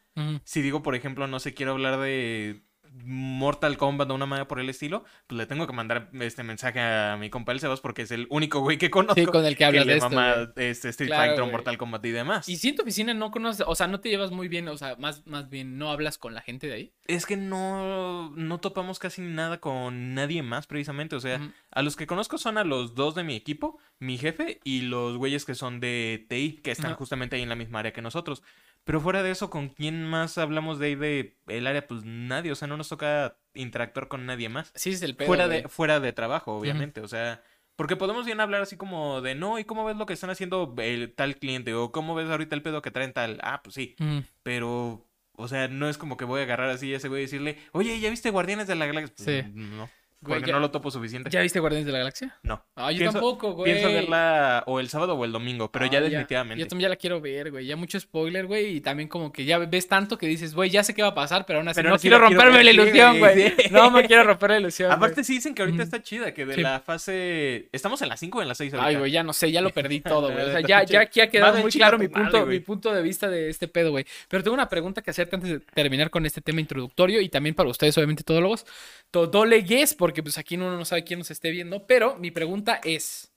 Si 0.46 0.64
digo, 0.64 0.82
por 0.82 0.96
ejemplo, 0.96 1.28
no 1.28 1.40
sé, 1.40 1.54
quiero 1.54 1.74
hablar 1.74 2.00
de 2.00 2.64
Mortal 2.94 3.78
Kombat 3.78 4.10
o 4.12 4.16
una 4.16 4.26
manera 4.26 4.48
por 4.48 4.60
el 4.60 4.70
estilo, 4.70 5.04
pues 5.28 5.38
le 5.38 5.46
tengo 5.46 5.68
que 5.68 5.74
mandar 5.74 6.10
este 6.14 6.44
mensaje 6.44 6.80
a 6.80 7.18
mi 7.18 7.30
compa 7.30 7.52
el 7.52 7.60
Sebas 7.60 7.82
porque 7.82 8.04
es 8.04 8.12
el 8.12 8.28
único 8.30 8.60
güey 8.60 8.78
que 8.78 8.90
conozco 8.90 9.16
Sí, 9.16 9.26
con 9.26 9.46
el 9.46 9.56
que 9.56 9.66
hablas 9.66 9.86
le 9.86 9.94
de 9.94 9.98
esto, 10.00 10.10
mama 10.10 10.52
este 10.56 10.90
Street 10.90 11.10
Claro, 11.10 11.24
Fighter 11.24 11.44
o. 11.44 11.48
Mortal 11.48 11.78
Kombat 11.78 12.06
y 12.06 12.12
demás. 12.12 12.50
Y 12.50 12.58
si 12.58 12.70
en 12.70 12.76
tu 12.76 12.82
oficina 12.84 13.14
no 13.14 13.32
conoces, 13.32 13.66
o 13.68 13.76
sea, 13.76 13.88
no 13.88 14.00
te 14.00 14.10
llevas 14.10 14.32
muy 14.32 14.48
bien, 14.48 14.68
o 14.68 14.78
sea, 14.78 14.96
más, 14.98 15.26
más 15.26 15.50
bien 15.50 15.78
no 15.78 15.92
hablas 15.92 16.18
con 16.18 16.34
la 16.34 16.42
gente 16.42 16.68
de 16.68 16.74
ahí. 16.74 16.94
Es 17.08 17.26
que 17.26 17.38
no, 17.38 18.32
no 18.36 18.60
topamos 18.60 19.00
casi 19.00 19.22
nada 19.22 19.60
con 19.60 20.14
nadie 20.14 20.44
más 20.44 20.68
precisamente. 20.68 21.16
O 21.16 21.20
sea, 21.20 21.40
a 21.72 21.82
los 21.82 21.96
que 21.96 22.08
conozco 22.08 22.38
son 22.38 22.58
a 22.58 22.64
los 22.64 22.96
dos 22.96 23.16
de 23.16 23.24
mi 23.24 23.36
equipo, 23.36 23.80
mi 24.00 24.18
jefe 24.18 24.60
y 24.64 24.82
los 24.82 25.18
güeyes 25.18 25.46
que 25.46 25.56
son 25.56 25.80
de 25.80 26.26
TI, 26.30 26.60
que 26.64 26.72
están 26.72 26.96
justamente 26.96 27.36
ahí 27.36 27.44
en 27.44 27.50
la 27.50 27.56
misma 27.56 27.80
área 27.80 27.94
que 27.94 28.02
nosotros. 28.02 28.44
Pero 28.88 29.02
fuera 29.02 29.22
de 29.22 29.32
eso, 29.32 29.50
¿con 29.50 29.68
quién 29.68 30.06
más 30.06 30.38
hablamos 30.38 30.80
de 30.80 30.88
ahí 30.88 30.96
de 30.96 31.38
el 31.48 31.68
área? 31.68 31.86
Pues 31.86 32.06
nadie, 32.06 32.54
o 32.54 32.56
sea, 32.56 32.70
no 32.70 32.78
nos 32.78 32.88
toca 32.88 33.38
interactuar 33.54 34.08
con 34.08 34.26
nadie 34.26 34.48
más. 34.48 34.72
Sí, 34.76 34.92
es 34.92 35.02
el 35.02 35.14
pedo. 35.14 35.28
fuera 35.28 35.50
de, 35.50 35.68
fuera 35.68 36.00
de 36.00 36.14
trabajo, 36.14 36.54
obviamente. 36.58 37.02
O 37.02 37.08
sea, 37.10 37.44
porque 37.76 37.98
podemos 37.98 38.26
bien 38.26 38.40
hablar 38.40 38.62
así 38.62 38.78
como 38.78 39.20
de, 39.20 39.36
no, 39.36 39.60
¿y 39.60 39.66
cómo 39.66 39.84
ves 39.84 39.98
lo 39.98 40.06
que 40.06 40.14
están 40.14 40.30
haciendo 40.30 40.74
el 40.78 41.14
tal 41.14 41.36
cliente? 41.36 41.74
O 41.74 41.92
¿cómo 41.92 42.16
ves 42.16 42.30
ahorita 42.30 42.56
el 42.56 42.64
pedo 42.64 42.82
que 42.82 42.90
traen 42.92 43.12
tal? 43.12 43.40
Ah, 43.44 43.62
pues 43.62 43.76
sí. 43.76 43.98
Pero, 44.42 45.06
o 45.34 45.48
sea, 45.50 45.68
no 45.68 45.90
es 45.90 45.98
como 45.98 46.16
que 46.16 46.24
voy 46.24 46.40
a 46.40 46.44
agarrar 46.44 46.70
así 46.70 46.94
a 46.94 46.98
ese 46.98 47.10
güey 47.10 47.24
y 47.24 47.26
decirle, 47.26 47.58
oye, 47.74 48.00
¿ya 48.00 48.10
viste 48.10 48.30
Guardianes 48.32 48.68
de 48.68 48.76
la 48.76 48.86
Galaxia? 48.86 49.14
Pues, 49.18 49.46
Sí. 49.46 49.52
No. 49.54 49.90
Güey, 50.20 50.40
Porque 50.40 50.48
ya- 50.50 50.54
no 50.56 50.60
lo 50.60 50.72
topo 50.72 50.90
suficiente. 50.90 51.30
¿Ya 51.30 51.42
viste 51.42 51.60
Guardianes 51.60 51.86
de 51.86 51.92
la 51.92 52.00
Galaxia? 52.00 52.36
No. 52.42 52.66
Ah, 52.76 52.92
yo 52.92 52.98
Pienso- 52.98 53.14
tampoco, 53.14 53.52
güey. 53.54 53.72
Pienso 53.72 53.88
verla 53.94 54.64
o 54.66 54.80
el 54.80 54.90
sábado 54.90 55.14
o 55.14 55.24
el 55.24 55.32
domingo, 55.32 55.72
pero 55.72 55.86
ya 55.86 56.00
Ah, 56.00 56.02
definitivamente. 56.02 56.60
Yo 56.60 56.68
también 56.68 56.88
ya 56.88 56.90
la 56.90 56.96
quiero 56.96 57.22
ver, 57.22 57.52
güey. 57.52 57.68
Ya 57.68 57.76
mucho 57.76 58.00
spoiler, 58.00 58.48
güey. 58.48 58.78
Y 58.78 58.82
también 58.82 59.08
como 59.10 59.32
que 59.32 59.46
ya 59.46 59.60
ves 59.60 59.88
tanto 59.88 60.18
que 60.18 60.26
dices, 60.26 60.56
güey, 60.56 60.72
ya 60.72 60.84
sé 60.84 60.96
qué 60.96 61.04
va 61.04 61.10
a 61.10 61.14
pasar, 61.14 61.46
pero 61.46 61.60
aún 61.60 61.68
así 61.68 61.78
Pero 61.78 61.92
no 61.92 62.00
quiero 62.00 62.18
la 62.20 62.28
quiero 62.28 62.42
romperme 62.42 62.64
la 62.64 62.72
ver, 62.82 62.88
ilusión, 62.90 63.20
güey, 63.20 63.36
sí. 63.52 63.54
No 63.72 63.92
me 63.92 64.08
quiero 64.08 64.24
romper 64.24 64.50
la 64.50 64.58
ilusión. 64.60 64.92
Aparte 64.92 65.14
güey. 65.18 65.26
sí 65.26 65.34
dicen 65.34 65.54
que 65.54 65.62
ahorita 65.62 65.84
está 65.84 66.02
chida, 66.02 66.34
que 66.34 66.48
de 66.48 66.56
Sí. 66.56 66.62
la 66.62 66.80
fase... 66.80 67.70
Estamos 67.72 68.02
en 68.02 68.10
las 68.10 68.20
5 68.20 68.40
o 68.40 68.42
en 68.42 68.48
las 68.48 68.58
6 68.58 68.74
ahorita. 68.74 68.88
Ay, 68.88 68.96
güey, 68.96 69.12
ya 69.12 69.22
no 69.22 69.34
sé, 69.34 69.52
ya 69.52 69.62
lo 69.62 69.70
perdí 69.70 70.02
todo, 70.02 70.32
güey. 70.32 70.46
O 70.46 70.52
sea, 70.52 70.62
ya, 70.62 70.84
ya 70.84 71.02
aquí 71.02 71.22
ha 71.22 71.30
quedado 71.30 71.52
Madre, 71.52 71.62
muy 71.62 71.72
claro 71.72 72.00
mi 72.00 72.08
punto, 72.08 72.44
mi 72.48 72.60
punto 72.60 72.92
de 72.92 73.04
vista 73.04 73.30
de 73.30 73.50
este 73.50 73.68
pedo, 73.68 73.92
güey. 73.92 74.06
Pero 74.30 74.42
tengo 74.42 74.56
una 74.56 74.68
pregunta 74.68 75.04
que 75.04 75.12
hacerte 75.12 75.36
antes 75.36 75.52
de 75.52 75.60
terminar 75.60 76.10
con 76.10 76.26
este 76.26 76.42
tema 76.42 76.60
introductorio 76.60 77.22
y 77.22 77.30
también 77.30 77.54
para 77.54 77.70
ustedes, 77.70 77.96
obviamente, 78.00 78.24
todólogos. 78.24 78.66
Todólegues, 79.12 79.94
porque 80.08 80.24
pues 80.24 80.38
aquí 80.38 80.56
uno 80.56 80.72
no 80.78 80.86
sabe 80.86 81.04
quién 81.04 81.20
nos 81.20 81.32
esté 81.32 81.52
viendo. 81.52 81.86
Pero 81.86 82.16
mi 82.16 82.32
pregunta 82.32 82.80
es. 82.82 83.30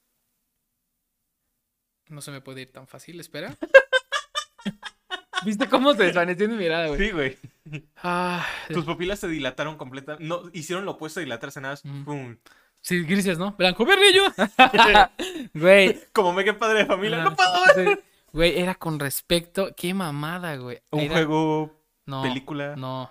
No 2.07 2.21
se 2.21 2.31
me 2.31 2.41
puede 2.41 2.61
ir 2.61 2.71
tan 2.71 2.87
fácil, 2.87 3.19
espera. 3.19 3.57
¿Viste 5.45 5.69
cómo 5.69 5.95
se 5.95 6.05
desvaneció 6.05 6.49
mi 6.49 6.55
mirada, 6.55 6.87
güey? 6.87 7.01
Sí, 7.01 7.11
güey. 7.11 7.39
Ah, 7.97 8.47
Tus 8.69 8.85
pupilas 8.85 9.19
se 9.19 9.27
dilataron 9.27 9.77
completamente. 9.77 10.25
No, 10.25 10.43
hicieron 10.53 10.85
lo 10.85 10.93
opuesto 10.93 11.19
a 11.19 11.25
dilatarse 11.25 11.61
nada. 11.61 11.73
más, 11.73 11.85
Mm. 11.85 12.05
pum. 12.05 12.37
sí, 12.81 13.03
grises, 13.03 13.37
¿no? 13.37 13.51
Blanco, 13.59 13.85
berrillo. 13.85 14.23
Güey, 15.55 16.01
Como 16.13 16.33
me 16.33 16.45
que 16.45 16.53
padre 16.53 16.81
de 16.81 16.87
familia. 16.87 17.21
Ah, 17.23 17.25
No 17.25 17.35
puedo 17.35 17.51
ver. 17.75 17.97
sí. 17.99 18.03
Güey, 18.33 18.61
era 18.61 18.77
con 18.77 19.01
respecto. 19.01 19.75
Qué 19.77 19.93
mamada, 19.93 20.55
güey. 20.55 20.81
Un 20.91 21.01
Era- 21.01 21.15
juego, 21.15 21.83
No, 22.07 22.23
película. 22.23 22.77
No. 22.77 23.11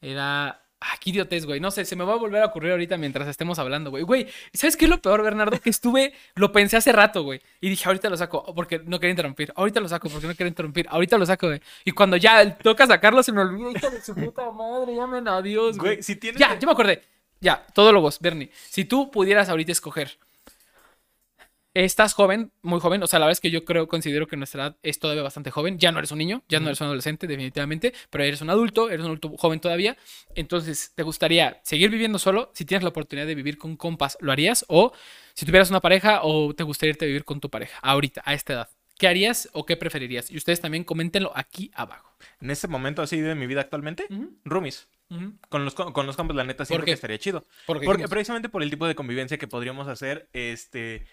Era. 0.00 0.63
Ah, 0.86 0.98
qué 1.00 1.10
idiotez, 1.10 1.46
güey. 1.46 1.60
No 1.60 1.70
sé, 1.70 1.86
se 1.86 1.96
me 1.96 2.04
va 2.04 2.12
a 2.12 2.16
volver 2.16 2.42
a 2.42 2.46
ocurrir 2.46 2.72
ahorita 2.72 2.98
mientras 2.98 3.26
estemos 3.26 3.58
hablando, 3.58 3.90
güey. 3.90 4.02
Güey, 4.02 4.26
¿sabes 4.52 4.76
qué 4.76 4.84
es 4.84 4.90
lo 4.90 5.00
peor, 5.00 5.22
Bernardo? 5.22 5.58
Que 5.58 5.70
estuve. 5.70 6.12
Lo 6.34 6.52
pensé 6.52 6.76
hace 6.76 6.92
rato, 6.92 7.22
güey. 7.22 7.40
Y 7.62 7.70
dije, 7.70 7.84
ahorita 7.86 8.10
lo 8.10 8.16
saco 8.18 8.54
porque 8.54 8.80
no 8.84 9.00
quería 9.00 9.12
interrumpir. 9.12 9.50
Ahorita 9.56 9.80
lo 9.80 9.88
saco 9.88 10.10
porque 10.10 10.26
no 10.26 10.34
quería 10.34 10.48
interrumpir. 10.48 10.86
Ahorita 10.90 11.16
lo 11.16 11.24
saco, 11.24 11.46
güey. 11.46 11.60
Y 11.86 11.92
cuando 11.92 12.18
ya 12.18 12.58
toca 12.58 12.86
sacarlo, 12.86 13.22
se 13.22 13.32
me 13.32 13.40
olvidó. 13.40 13.70
Hijo 13.70 13.88
de 13.88 14.02
su 14.02 14.14
puta 14.14 14.50
madre, 14.50 14.94
llamen 14.94 15.26
a 15.26 15.40
Dios, 15.40 15.78
güey. 15.78 15.94
Güey, 15.94 16.02
si 16.02 16.16
tienes. 16.16 16.38
Ya, 16.38 16.58
ya 16.58 16.66
me 16.66 16.72
acordé. 16.72 17.02
Ya, 17.40 17.66
todo 17.72 17.90
lo 17.90 18.02
vos, 18.02 18.18
Bernie. 18.20 18.50
Si 18.68 18.84
tú 18.84 19.10
pudieras 19.10 19.48
ahorita 19.48 19.72
escoger. 19.72 20.18
Estás 21.74 22.14
joven, 22.14 22.52
muy 22.62 22.78
joven. 22.78 23.02
O 23.02 23.08
sea, 23.08 23.18
la 23.18 23.26
verdad 23.26 23.32
es 23.32 23.40
que 23.40 23.50
yo 23.50 23.64
creo, 23.64 23.88
considero 23.88 24.28
que 24.28 24.36
nuestra 24.36 24.62
edad 24.66 24.76
es 24.84 25.00
todavía 25.00 25.24
bastante 25.24 25.50
joven. 25.50 25.76
Ya 25.78 25.90
no 25.90 25.98
eres 25.98 26.12
un 26.12 26.18
niño, 26.18 26.44
ya 26.48 26.60
no 26.60 26.66
eres 26.68 26.80
un 26.80 26.86
adolescente, 26.86 27.26
definitivamente. 27.26 27.92
Pero 28.10 28.22
eres 28.22 28.40
un 28.42 28.50
adulto, 28.50 28.88
eres 28.88 29.00
un 29.00 29.06
adulto 29.06 29.30
joven 29.36 29.58
todavía. 29.58 29.96
Entonces, 30.36 30.92
¿te 30.94 31.02
gustaría 31.02 31.60
seguir 31.64 31.90
viviendo 31.90 32.20
solo? 32.20 32.52
Si 32.54 32.64
tienes 32.64 32.84
la 32.84 32.90
oportunidad 32.90 33.26
de 33.26 33.34
vivir 33.34 33.58
con 33.58 33.76
compas, 33.76 34.16
¿lo 34.20 34.30
harías? 34.30 34.64
O 34.68 34.92
si 35.34 35.44
tuvieras 35.46 35.70
una 35.70 35.80
pareja, 35.80 36.20
o 36.22 36.54
te 36.54 36.62
gustaría 36.62 36.90
irte 36.90 37.06
a 37.06 37.08
vivir 37.08 37.24
con 37.24 37.40
tu 37.40 37.50
pareja, 37.50 37.76
ahorita, 37.82 38.22
a 38.24 38.34
esta 38.34 38.52
edad. 38.52 38.68
¿Qué 38.96 39.08
harías 39.08 39.48
o 39.52 39.66
qué 39.66 39.76
preferirías? 39.76 40.30
Y 40.30 40.36
ustedes 40.36 40.60
también 40.60 40.84
coméntenlo 40.84 41.32
aquí 41.34 41.72
abajo. 41.74 42.08
En 42.40 42.52
este 42.52 42.68
momento 42.68 43.02
así 43.02 43.20
de 43.20 43.34
mi 43.34 43.48
vida 43.48 43.62
actualmente, 43.62 44.06
roomies. 44.44 44.86
Con 45.48 45.64
los, 45.64 45.74
co- 45.74 45.92
con 45.92 46.06
los 46.06 46.16
compas, 46.16 46.36
la 46.36 46.44
neta, 46.44 46.64
qué? 46.64 46.74
que 46.86 46.92
estaría 46.92 47.18
chido. 47.18 47.44
Porque, 47.84 48.02
precisamente 48.10 48.48
por 48.48 48.62
el 48.62 48.70
tipo 48.70 48.86
de 48.86 48.94
convivencia 48.94 49.38
que 49.38 49.48
podríamos 49.48 49.88
hacer, 49.88 50.28
este. 50.32 51.04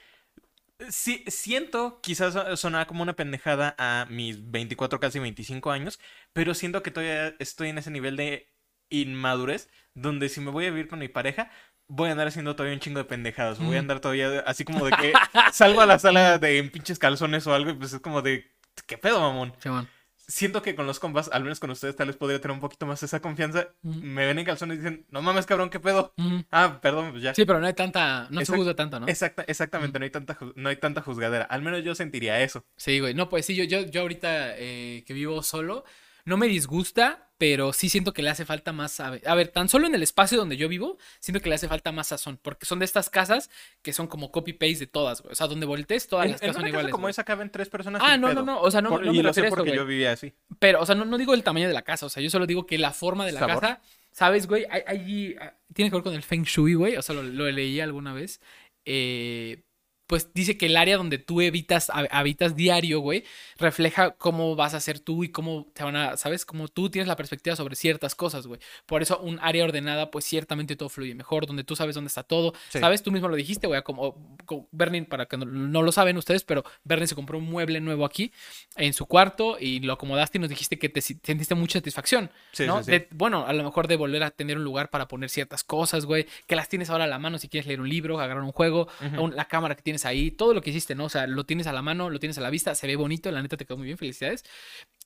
Sí, 0.89 1.23
siento, 1.27 1.99
quizás 2.01 2.59
sonar 2.59 2.87
como 2.87 3.03
una 3.03 3.15
pendejada 3.15 3.75
a 3.77 4.07
mis 4.09 4.49
24, 4.51 4.99
casi 4.99 5.19
25 5.19 5.71
años, 5.71 5.99
pero 6.33 6.53
siento 6.53 6.81
que 6.81 6.91
todavía 6.91 7.35
estoy 7.39 7.69
en 7.69 7.77
ese 7.77 7.91
nivel 7.91 8.17
de 8.17 8.49
inmadurez, 8.89 9.69
donde 9.93 10.29
si 10.29 10.41
me 10.41 10.51
voy 10.51 10.65
a 10.65 10.71
vivir 10.71 10.87
con 10.87 10.99
mi 10.99 11.07
pareja, 11.07 11.51
voy 11.87 12.09
a 12.09 12.11
andar 12.13 12.27
haciendo 12.27 12.55
todavía 12.55 12.73
un 12.75 12.79
chingo 12.79 12.99
de 12.99 13.05
pendejadas. 13.05 13.59
Voy 13.59 13.75
a 13.75 13.79
andar 13.79 13.99
todavía 13.99 14.39
así 14.41 14.63
como 14.63 14.85
de 14.85 14.91
que 14.91 15.13
salgo 15.51 15.81
a 15.81 15.85
la 15.85 15.99
sala 15.99 16.37
de 16.37 16.57
en 16.57 16.69
pinches 16.69 16.99
calzones 16.99 17.45
o 17.47 17.53
algo 17.53 17.71
y 17.71 17.73
pues 17.73 17.93
es 17.93 17.99
como 17.99 18.21
de, 18.21 18.49
¿qué 18.87 18.97
pedo, 18.97 19.19
mamón? 19.19 19.53
Simón. 19.59 19.87
Siento 20.31 20.61
que 20.61 20.75
con 20.75 20.87
los 20.87 20.97
compas, 20.99 21.29
al 21.33 21.43
menos 21.43 21.59
con 21.59 21.71
ustedes, 21.71 21.93
tal 21.97 22.07
vez 22.07 22.15
podría 22.15 22.39
tener 22.39 22.53
un 22.55 22.61
poquito 22.61 22.85
más 22.85 23.03
esa 23.03 23.19
confianza. 23.19 23.67
Me 23.81 24.25
ven 24.25 24.39
en 24.39 24.45
calzones 24.45 24.77
y 24.77 24.79
dicen, 24.79 25.05
no 25.09 25.21
mames, 25.21 25.45
cabrón, 25.45 25.69
¿qué 25.69 25.81
pedo? 25.81 26.13
Ah, 26.51 26.79
perdón, 26.81 27.11
pues 27.11 27.21
ya. 27.21 27.35
Sí, 27.35 27.43
pero 27.43 27.59
no 27.59 27.67
hay 27.67 27.73
tanta, 27.73 28.27
no 28.29 28.39
se 28.45 28.55
juzga 28.55 28.73
tanto, 28.73 28.99
¿no? 29.01 29.07
Exacta- 29.07 29.43
exactamente, 29.45 29.99
no 29.99 30.05
hay 30.05 30.09
tanta 30.11 30.37
no 30.55 30.69
hay 30.69 30.77
tanta 30.77 31.01
juzgadera. 31.01 31.43
Al 31.43 31.61
menos 31.61 31.83
yo 31.83 31.95
sentiría 31.95 32.41
eso. 32.41 32.65
Sí, 32.77 32.99
güey. 33.01 33.13
No, 33.13 33.27
pues 33.27 33.45
sí, 33.45 33.55
yo, 33.55 33.65
yo, 33.65 33.81
yo 33.85 34.01
ahorita 34.01 34.57
eh, 34.57 35.03
que 35.05 35.13
vivo 35.13 35.43
solo, 35.43 35.83
no 36.25 36.37
me 36.37 36.47
disgusta, 36.47 37.29
pero 37.37 37.73
sí 37.73 37.89
siento 37.89 38.13
que 38.13 38.21
le 38.21 38.29
hace 38.29 38.45
falta 38.45 38.71
más. 38.71 38.99
A 38.99 39.09
ver, 39.09 39.27
a 39.27 39.33
ver, 39.35 39.47
tan 39.47 39.67
solo 39.67 39.87
en 39.87 39.95
el 39.95 40.03
espacio 40.03 40.37
donde 40.37 40.57
yo 40.57 40.67
vivo, 40.69 40.97
siento 41.19 41.41
que 41.41 41.49
le 41.49 41.55
hace 41.55 41.67
falta 41.67 41.91
más 41.91 42.07
sazón, 42.07 42.37
porque 42.41 42.65
son 42.65 42.79
de 42.79 42.85
estas 42.85 43.09
casas 43.09 43.49
que 43.81 43.93
son 43.93 44.05
como 44.07 44.31
copy-paste 44.31 44.79
de 44.79 44.87
todas, 44.87 45.21
güey. 45.21 45.31
O 45.31 45.35
sea, 45.35 45.47
donde 45.47 45.65
voltees, 45.65 46.07
todas 46.07 46.25
En, 46.27 46.33
las 46.33 46.41
en 46.41 46.47
casas 46.49 46.55
son 46.55 46.61
casa 46.63 46.69
iguales. 46.69 46.91
como 46.91 47.01
güey. 47.03 47.11
esa 47.11 47.23
caben 47.23 47.49
tres 47.49 47.69
personas. 47.69 48.01
Ah, 48.05 48.15
no, 48.17 48.27
no, 48.27 48.33
pedo. 48.35 48.45
no. 48.45 48.61
O 48.61 48.69
sea, 48.69 48.81
no, 48.81 48.89
Por- 48.89 49.05
no 49.05 49.11
y 49.13 49.17
me 49.17 49.23
lo 49.23 49.29
refiero 49.29 49.49
sé 49.49 49.55
porque 49.55 49.75
yo 49.75 49.85
vivía 49.85 50.11
así. 50.11 50.33
Pero, 50.59 50.81
o 50.81 50.85
sea, 50.85 50.93
no, 50.95 51.05
no 51.05 51.17
digo 51.17 51.33
el 51.33 51.43
tamaño 51.43 51.67
de 51.67 51.73
la 51.73 51.81
casa, 51.81 52.05
o 52.05 52.09
sea, 52.09 52.21
yo 52.21 52.29
solo 52.29 52.45
digo 52.45 52.65
que 52.67 52.77
la 52.77 52.91
forma 52.91 53.25
de 53.25 53.31
la 53.31 53.39
Sabor. 53.39 53.59
casa, 53.61 53.81
¿sabes, 54.11 54.45
güey? 54.47 54.65
Hay- 54.69 55.35
ah, 55.41 55.53
tiene 55.73 55.89
que 55.89 55.95
ver 55.95 56.03
con 56.03 56.13
el 56.13 56.21
Feng 56.23 56.43
Shui, 56.43 56.75
güey, 56.75 56.95
o 56.97 57.01
sea, 57.01 57.15
lo, 57.15 57.23
lo 57.23 57.49
leí 57.49 57.79
alguna 57.79 58.13
vez. 58.13 58.39
Eh, 58.85 59.63
pues 60.11 60.33
dice 60.33 60.57
que 60.57 60.65
el 60.65 60.75
área 60.75 60.97
donde 60.97 61.19
tú 61.19 61.39
evitas, 61.39 61.89
hab- 61.89 62.09
habitas 62.11 62.53
diario, 62.57 62.99
güey, 62.99 63.23
refleja 63.57 64.11
cómo 64.11 64.57
vas 64.57 64.73
a 64.73 64.81
ser 64.81 64.99
tú 64.99 65.23
y 65.23 65.29
cómo 65.29 65.67
te 65.73 65.85
van 65.85 65.95
a, 65.95 66.17
¿sabes? 66.17 66.45
Cómo 66.45 66.67
tú 66.67 66.89
tienes 66.89 67.07
la 67.07 67.15
perspectiva 67.15 67.55
sobre 67.55 67.77
ciertas 67.77 68.13
cosas, 68.13 68.45
güey. 68.45 68.59
Por 68.85 69.01
eso 69.01 69.19
un 69.21 69.39
área 69.41 69.63
ordenada, 69.63 70.11
pues 70.11 70.25
ciertamente 70.25 70.75
todo 70.75 70.89
fluye 70.89 71.15
mejor, 71.15 71.45
donde 71.47 71.63
tú 71.63 71.77
sabes 71.77 71.95
dónde 71.95 72.09
está 72.09 72.23
todo, 72.23 72.53
Sí. 72.67 72.79
¿sabes? 72.79 73.03
Tú 73.03 73.11
mismo 73.13 73.29
lo 73.29 73.37
dijiste, 73.37 73.67
güey, 73.67 73.81
como, 73.83 74.37
como 74.45 74.67
Bernie, 74.71 75.03
para 75.05 75.27
que 75.27 75.37
no, 75.37 75.45
no 75.45 75.81
lo 75.81 75.93
saben 75.93 76.17
ustedes, 76.17 76.43
pero 76.43 76.65
Bernie 76.83 77.07
se 77.07 77.15
compró 77.15 77.37
un 77.37 77.45
mueble 77.45 77.79
nuevo 77.79 78.03
aquí 78.03 78.33
en 78.75 78.91
su 78.91 79.05
cuarto 79.05 79.57
y 79.61 79.79
lo 79.79 79.93
acomodaste 79.93 80.39
y 80.39 80.41
nos 80.41 80.49
dijiste 80.49 80.77
que 80.77 80.89
te 80.89 80.99
sentiste 80.99 81.55
mucha 81.55 81.79
satisfacción, 81.79 82.29
Sí, 82.51 82.65
¿no? 82.67 82.83
sí. 82.83 82.91
De- 82.91 83.07
bueno, 83.11 83.45
a 83.47 83.53
lo 83.53 83.63
mejor 83.63 83.87
de 83.87 83.95
volver 83.95 84.23
a 84.23 84.31
tener 84.31 84.57
un 84.57 84.65
lugar 84.65 84.89
para 84.89 85.07
poner 85.07 85.29
ciertas 85.29 85.63
cosas, 85.63 86.05
güey, 86.05 86.25
que 86.47 86.57
las 86.57 86.67
tienes 86.67 86.89
ahora 86.89 87.05
a 87.05 87.07
la 87.07 87.17
mano 87.17 87.37
si 87.37 87.47
quieres 87.47 87.65
leer 87.67 87.79
un 87.79 87.87
libro, 87.87 88.19
agarrar 88.19 88.43
un 88.43 88.51
juego, 88.51 88.89
un- 89.17 89.35
la 89.37 89.45
cámara 89.45 89.75
que 89.75 89.81
tienes 89.81 90.00
ahí, 90.05 90.31
todo 90.31 90.53
lo 90.53 90.61
que 90.61 90.69
hiciste, 90.71 90.95
¿no? 90.95 91.05
O 91.05 91.09
sea, 91.09 91.27
lo 91.27 91.45
tienes 91.45 91.67
a 91.67 91.73
la 91.73 91.81
mano, 91.81 92.09
lo 92.09 92.19
tienes 92.19 92.37
a 92.37 92.41
la 92.41 92.49
vista, 92.49 92.75
se 92.75 92.87
ve 92.87 92.95
bonito, 92.95 93.31
la 93.31 93.41
neta 93.41 93.57
te 93.57 93.65
quedó 93.65 93.77
muy 93.77 93.85
bien, 93.85 93.97
felicidades. 93.97 94.43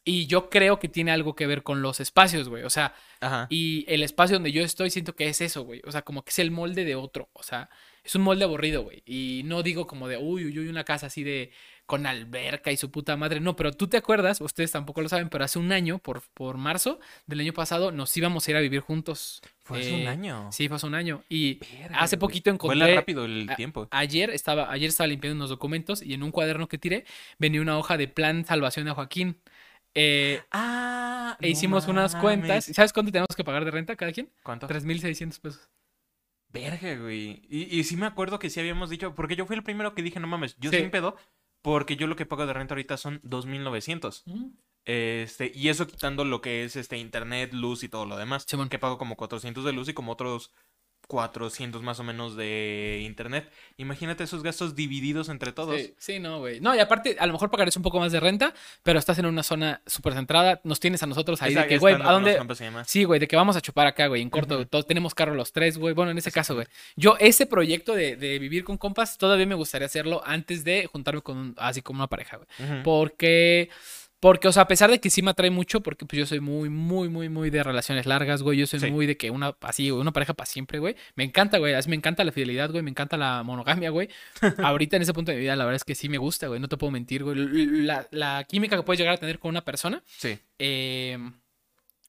Y 0.07 0.27
yo 0.27 0.49
creo 0.51 0.77
que 0.77 0.87
tiene 0.87 1.11
algo 1.11 1.35
que 1.35 1.47
ver 1.47 1.63
con 1.63 1.81
los 1.81 1.99
espacios, 1.99 2.47
güey. 2.47 2.63
O 2.63 2.69
sea, 2.69 2.93
Ajá. 3.21 3.47
y 3.49 3.85
el 3.87 4.03
espacio 4.03 4.35
donde 4.35 4.51
yo 4.51 4.61
estoy 4.63 4.91
siento 4.91 5.15
que 5.15 5.27
es 5.27 5.41
eso, 5.41 5.63
güey. 5.63 5.81
O 5.85 5.91
sea, 5.91 6.03
como 6.03 6.23
que 6.23 6.29
es 6.29 6.39
el 6.39 6.51
molde 6.51 6.85
de 6.85 6.95
otro. 6.95 7.29
O 7.33 7.41
sea, 7.41 7.69
es 8.03 8.13
un 8.13 8.21
molde 8.21 8.43
aburrido, 8.43 8.83
güey. 8.83 9.01
Y 9.05 9.41
no 9.45 9.63
digo 9.63 9.87
como 9.87 10.07
de, 10.07 10.17
uy, 10.17 10.45
uy, 10.45 10.59
uy, 10.59 10.67
una 10.67 10.83
casa 10.83 11.07
así 11.07 11.23
de 11.23 11.51
con 11.87 12.05
alberca 12.05 12.71
y 12.71 12.77
su 12.77 12.91
puta 12.91 13.17
madre. 13.17 13.39
No, 13.39 13.55
pero 13.55 13.71
tú 13.71 13.87
te 13.87 13.97
acuerdas, 13.97 14.41
ustedes 14.41 14.71
tampoco 14.71 15.01
lo 15.01 15.09
saben, 15.09 15.29
pero 15.29 15.43
hace 15.43 15.57
un 15.57 15.71
año, 15.71 15.97
por, 15.97 16.21
por 16.33 16.57
marzo 16.57 16.99
del 17.25 17.39
año 17.39 17.53
pasado, 17.53 17.91
nos 17.91 18.15
íbamos 18.15 18.47
a 18.47 18.51
ir 18.51 18.57
a 18.57 18.61
vivir 18.61 18.81
juntos. 18.81 19.41
Fue 19.65 19.79
hace 19.81 19.93
un 19.93 20.01
Eh, 20.01 20.07
año. 20.07 20.49
Sí, 20.51 20.67
fue 20.67 20.77
hace 20.77 20.85
un 20.85 20.95
año. 20.95 21.23
Y 21.27 21.55
Verga, 21.55 21.99
hace 21.99 22.17
poquito 22.17 22.49
encontré... 22.51 22.77
Vuela 22.79 22.95
rápido 22.95 23.25
el 23.25 23.49
a- 23.49 23.55
tiempo. 23.55 23.87
Ayer 23.91 24.29
estaba, 24.29 24.71
ayer 24.71 24.87
estaba 24.89 25.07
limpiando 25.07 25.35
unos 25.35 25.49
documentos 25.49 26.01
y 26.03 26.13
en 26.13 26.21
un 26.23 26.31
cuaderno 26.31 26.67
que 26.67 26.77
tiré 26.77 27.03
venía 27.39 27.61
una 27.61 27.77
hoja 27.77 27.97
de 27.97 28.07
plan 28.07 28.45
salvación 28.45 28.87
a 28.87 28.93
Joaquín. 28.93 29.41
Eh, 29.95 30.41
Ah, 30.51 31.37
e 31.41 31.49
hicimos 31.49 31.87
unas 31.87 32.15
cuentas. 32.15 32.65
¿Sabes 32.65 32.93
cuánto 32.93 33.11
tenemos 33.11 33.35
que 33.35 33.43
pagar 33.43 33.65
de 33.65 33.71
renta 33.71 33.95
cada 33.95 34.11
quien? 34.11 34.29
¿Cuánto? 34.43 34.67
3.600 34.67 35.39
pesos. 35.39 35.69
Verga, 36.49 36.95
güey. 36.95 37.41
Y, 37.49 37.79
y 37.79 37.83
sí 37.83 37.97
me 37.97 38.05
acuerdo 38.05 38.39
que 38.39 38.49
sí 38.49 38.59
habíamos 38.59 38.89
dicho, 38.89 39.15
porque 39.15 39.35
yo 39.35 39.45
fui 39.45 39.55
el 39.55 39.63
primero 39.63 39.93
que 39.95 40.01
dije, 40.03 40.19
no 40.19 40.27
mames, 40.27 40.55
yo 40.59 40.69
Sí. 40.69 40.77
sin 40.77 40.91
pedo, 40.91 41.17
porque 41.61 41.95
yo 41.97 42.07
lo 42.07 42.15
que 42.15 42.25
pago 42.25 42.45
de 42.45 42.53
renta 42.53 42.75
ahorita 42.75 42.97
son 42.97 43.19
2.900. 43.23 44.23
Este, 44.85 45.51
y 45.53 45.69
eso 45.69 45.87
quitando 45.87 46.25
lo 46.25 46.41
que 46.41 46.63
es 46.63 46.75
este 46.75 46.97
internet, 46.97 47.53
luz 47.53 47.83
y 47.83 47.89
todo 47.89 48.05
lo 48.05 48.17
demás. 48.17 48.45
Simón. 48.47 48.69
Que 48.69 48.79
pago 48.79 48.97
como 48.97 49.15
400 49.15 49.63
de 49.65 49.73
luz 49.73 49.89
y 49.89 49.93
como 49.93 50.11
otros 50.11 50.51
400 51.07 51.81
más 51.81 51.99
o 51.99 52.03
menos 52.03 52.35
de 52.35 53.01
internet. 53.03 53.49
Imagínate 53.77 54.23
esos 54.23 54.43
gastos 54.43 54.75
divididos 54.75 55.29
entre 55.29 55.51
todos. 55.51 55.79
Sí, 55.79 55.93
sí, 55.97 56.19
no, 56.19 56.39
güey. 56.39 56.59
No, 56.59 56.75
y 56.75 56.79
aparte, 56.79 57.15
a 57.19 57.25
lo 57.25 57.33
mejor 57.33 57.49
pagarás 57.51 57.77
un 57.77 57.83
poco 57.83 57.99
más 57.99 58.11
de 58.11 58.19
renta, 58.19 58.53
pero 58.83 58.99
estás 58.99 59.17
en 59.19 59.25
una 59.25 59.43
zona 59.43 59.81
súper 59.85 60.13
centrada. 60.13 60.61
Nos 60.63 60.79
tienes 60.79 61.03
a 61.03 61.07
nosotros 61.07 61.41
ahí 61.41 61.53
de 61.53 61.67
que, 61.67 61.77
güey, 61.77 61.95
¿a 61.95 62.11
dónde? 62.11 62.39
Sí, 62.85 63.03
güey, 63.03 63.19
de 63.19 63.27
que 63.27 63.35
vamos 63.35 63.55
a 63.55 63.61
chupar 63.61 63.87
acá, 63.87 64.07
güey, 64.07 64.21
en 64.21 64.29
corto. 64.29 64.65
Todos 64.67 64.87
tenemos 64.87 65.13
carro 65.13 65.35
los 65.35 65.51
tres, 65.51 65.77
güey. 65.77 65.93
Bueno, 65.93 66.11
en 66.11 66.17
ese 66.17 66.31
caso, 66.31 66.55
güey. 66.55 66.67
Yo, 66.95 67.17
ese 67.19 67.45
proyecto 67.45 67.93
de, 67.93 68.15
de 68.15 68.39
vivir 68.39 68.63
con 68.63 68.77
compas, 68.77 69.17
todavía 69.17 69.45
me 69.45 69.55
gustaría 69.55 69.85
hacerlo 69.85 70.21
antes 70.25 70.63
de 70.63 70.87
juntarme 70.87 71.21
con 71.21 71.53
así 71.57 71.81
como 71.81 71.99
una 71.99 72.07
pareja, 72.07 72.37
güey. 72.37 72.83
Porque, 72.83 73.69
porque, 74.19 74.47
o 74.47 74.51
sea, 74.51 74.63
a 74.63 74.67
pesar 74.67 74.89
de 74.89 74.99
que 74.99 75.09
sí 75.09 75.21
me 75.21 75.31
atrae 75.31 75.51
mucho, 75.51 75.81
porque 75.81 76.05
pues 76.05 76.17
yo 76.19 76.25
soy 76.25 76.39
muy, 76.39 76.69
muy, 76.69 77.09
muy, 77.09 77.29
muy 77.29 77.49
de 77.51 77.61
relaciones 77.61 78.05
largas, 78.07 78.41
güey. 78.41 78.57
Yo 78.57 78.65
soy 78.65 78.79
Sí. 78.79 78.89
muy 78.89 79.05
de 79.05 79.17
que 79.17 79.29
una, 79.29 79.55
así, 79.61 79.91
una 79.91 80.11
pareja 80.11 80.33
para 80.33 80.47
siempre, 80.47 80.79
güey. 80.79 80.95
Me 81.15 81.23
encanta, 81.23 81.57
güey. 81.59 81.73
así 81.73 81.89
Me 81.89 81.95
encanta 81.95 82.23
la 82.23 82.31
fidelidad, 82.31 82.71
güey. 82.71 82.81
Me 82.81 82.89
encanta 82.89 83.17
la 83.17 83.43
monogamia, 83.43 83.89
güey. 83.91 84.09
Ahorita 84.73 84.95
en 84.95 85.03
ese 85.03 85.13
punto 85.13 85.31
de 85.31 85.37
mi 85.37 85.43
vida, 85.43 85.55
la 85.55 85.65
verdad 85.65 85.75
es 85.75 85.83
que 85.83 85.93
sí 85.95 86.09
me 86.09 86.17
gusta, 86.17 86.47
güey. 86.47 86.59
No 86.59 86.67
te 86.67 86.77
puedo 86.77 86.89
mentir, 86.91 87.23
güey. 87.23 87.35
La, 87.37 88.07
la 88.11 88.43
química 88.49 88.75
que 88.77 88.83
puedes 88.83 88.99
llegar 88.99 89.13
a 89.15 89.17
tener 89.17 89.37
con 89.37 89.49
una 89.49 89.63
persona, 89.63 90.01
Sí. 90.17 90.39
eh, 90.59 91.17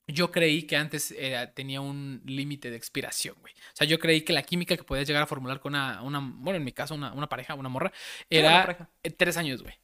yo 0.08 0.30
creí 0.30 0.62
que 0.62 0.76
antes 0.76 1.10
era- 1.10 1.52
tenía 1.52 1.80
un 1.80 2.22
límite 2.24 2.70
de 2.70 2.76
expiración, 2.76 3.34
güey. 3.40 3.52
O 3.52 3.76
sea, 3.76 3.86
yo 3.86 3.98
creí 3.98 4.20
que 4.22 4.32
la 4.32 4.42
química 4.44 4.76
que 4.76 4.84
podías 4.84 5.06
llegar 5.08 5.22
a 5.24 5.26
formular 5.26 5.58
con 5.60 5.74
una, 5.74 6.00
una 6.02 6.20
bueno, 6.20 6.56
en 6.58 6.64
mi 6.64 6.70
caso, 6.72 6.94
una, 6.94 7.12
una 7.12 7.28
pareja, 7.28 7.54
una 7.54 7.68
morra, 7.68 7.92
era 8.30 8.62
pareja. 8.64 8.88
tres 9.16 9.36
años, 9.36 9.62
güey. 9.62 9.74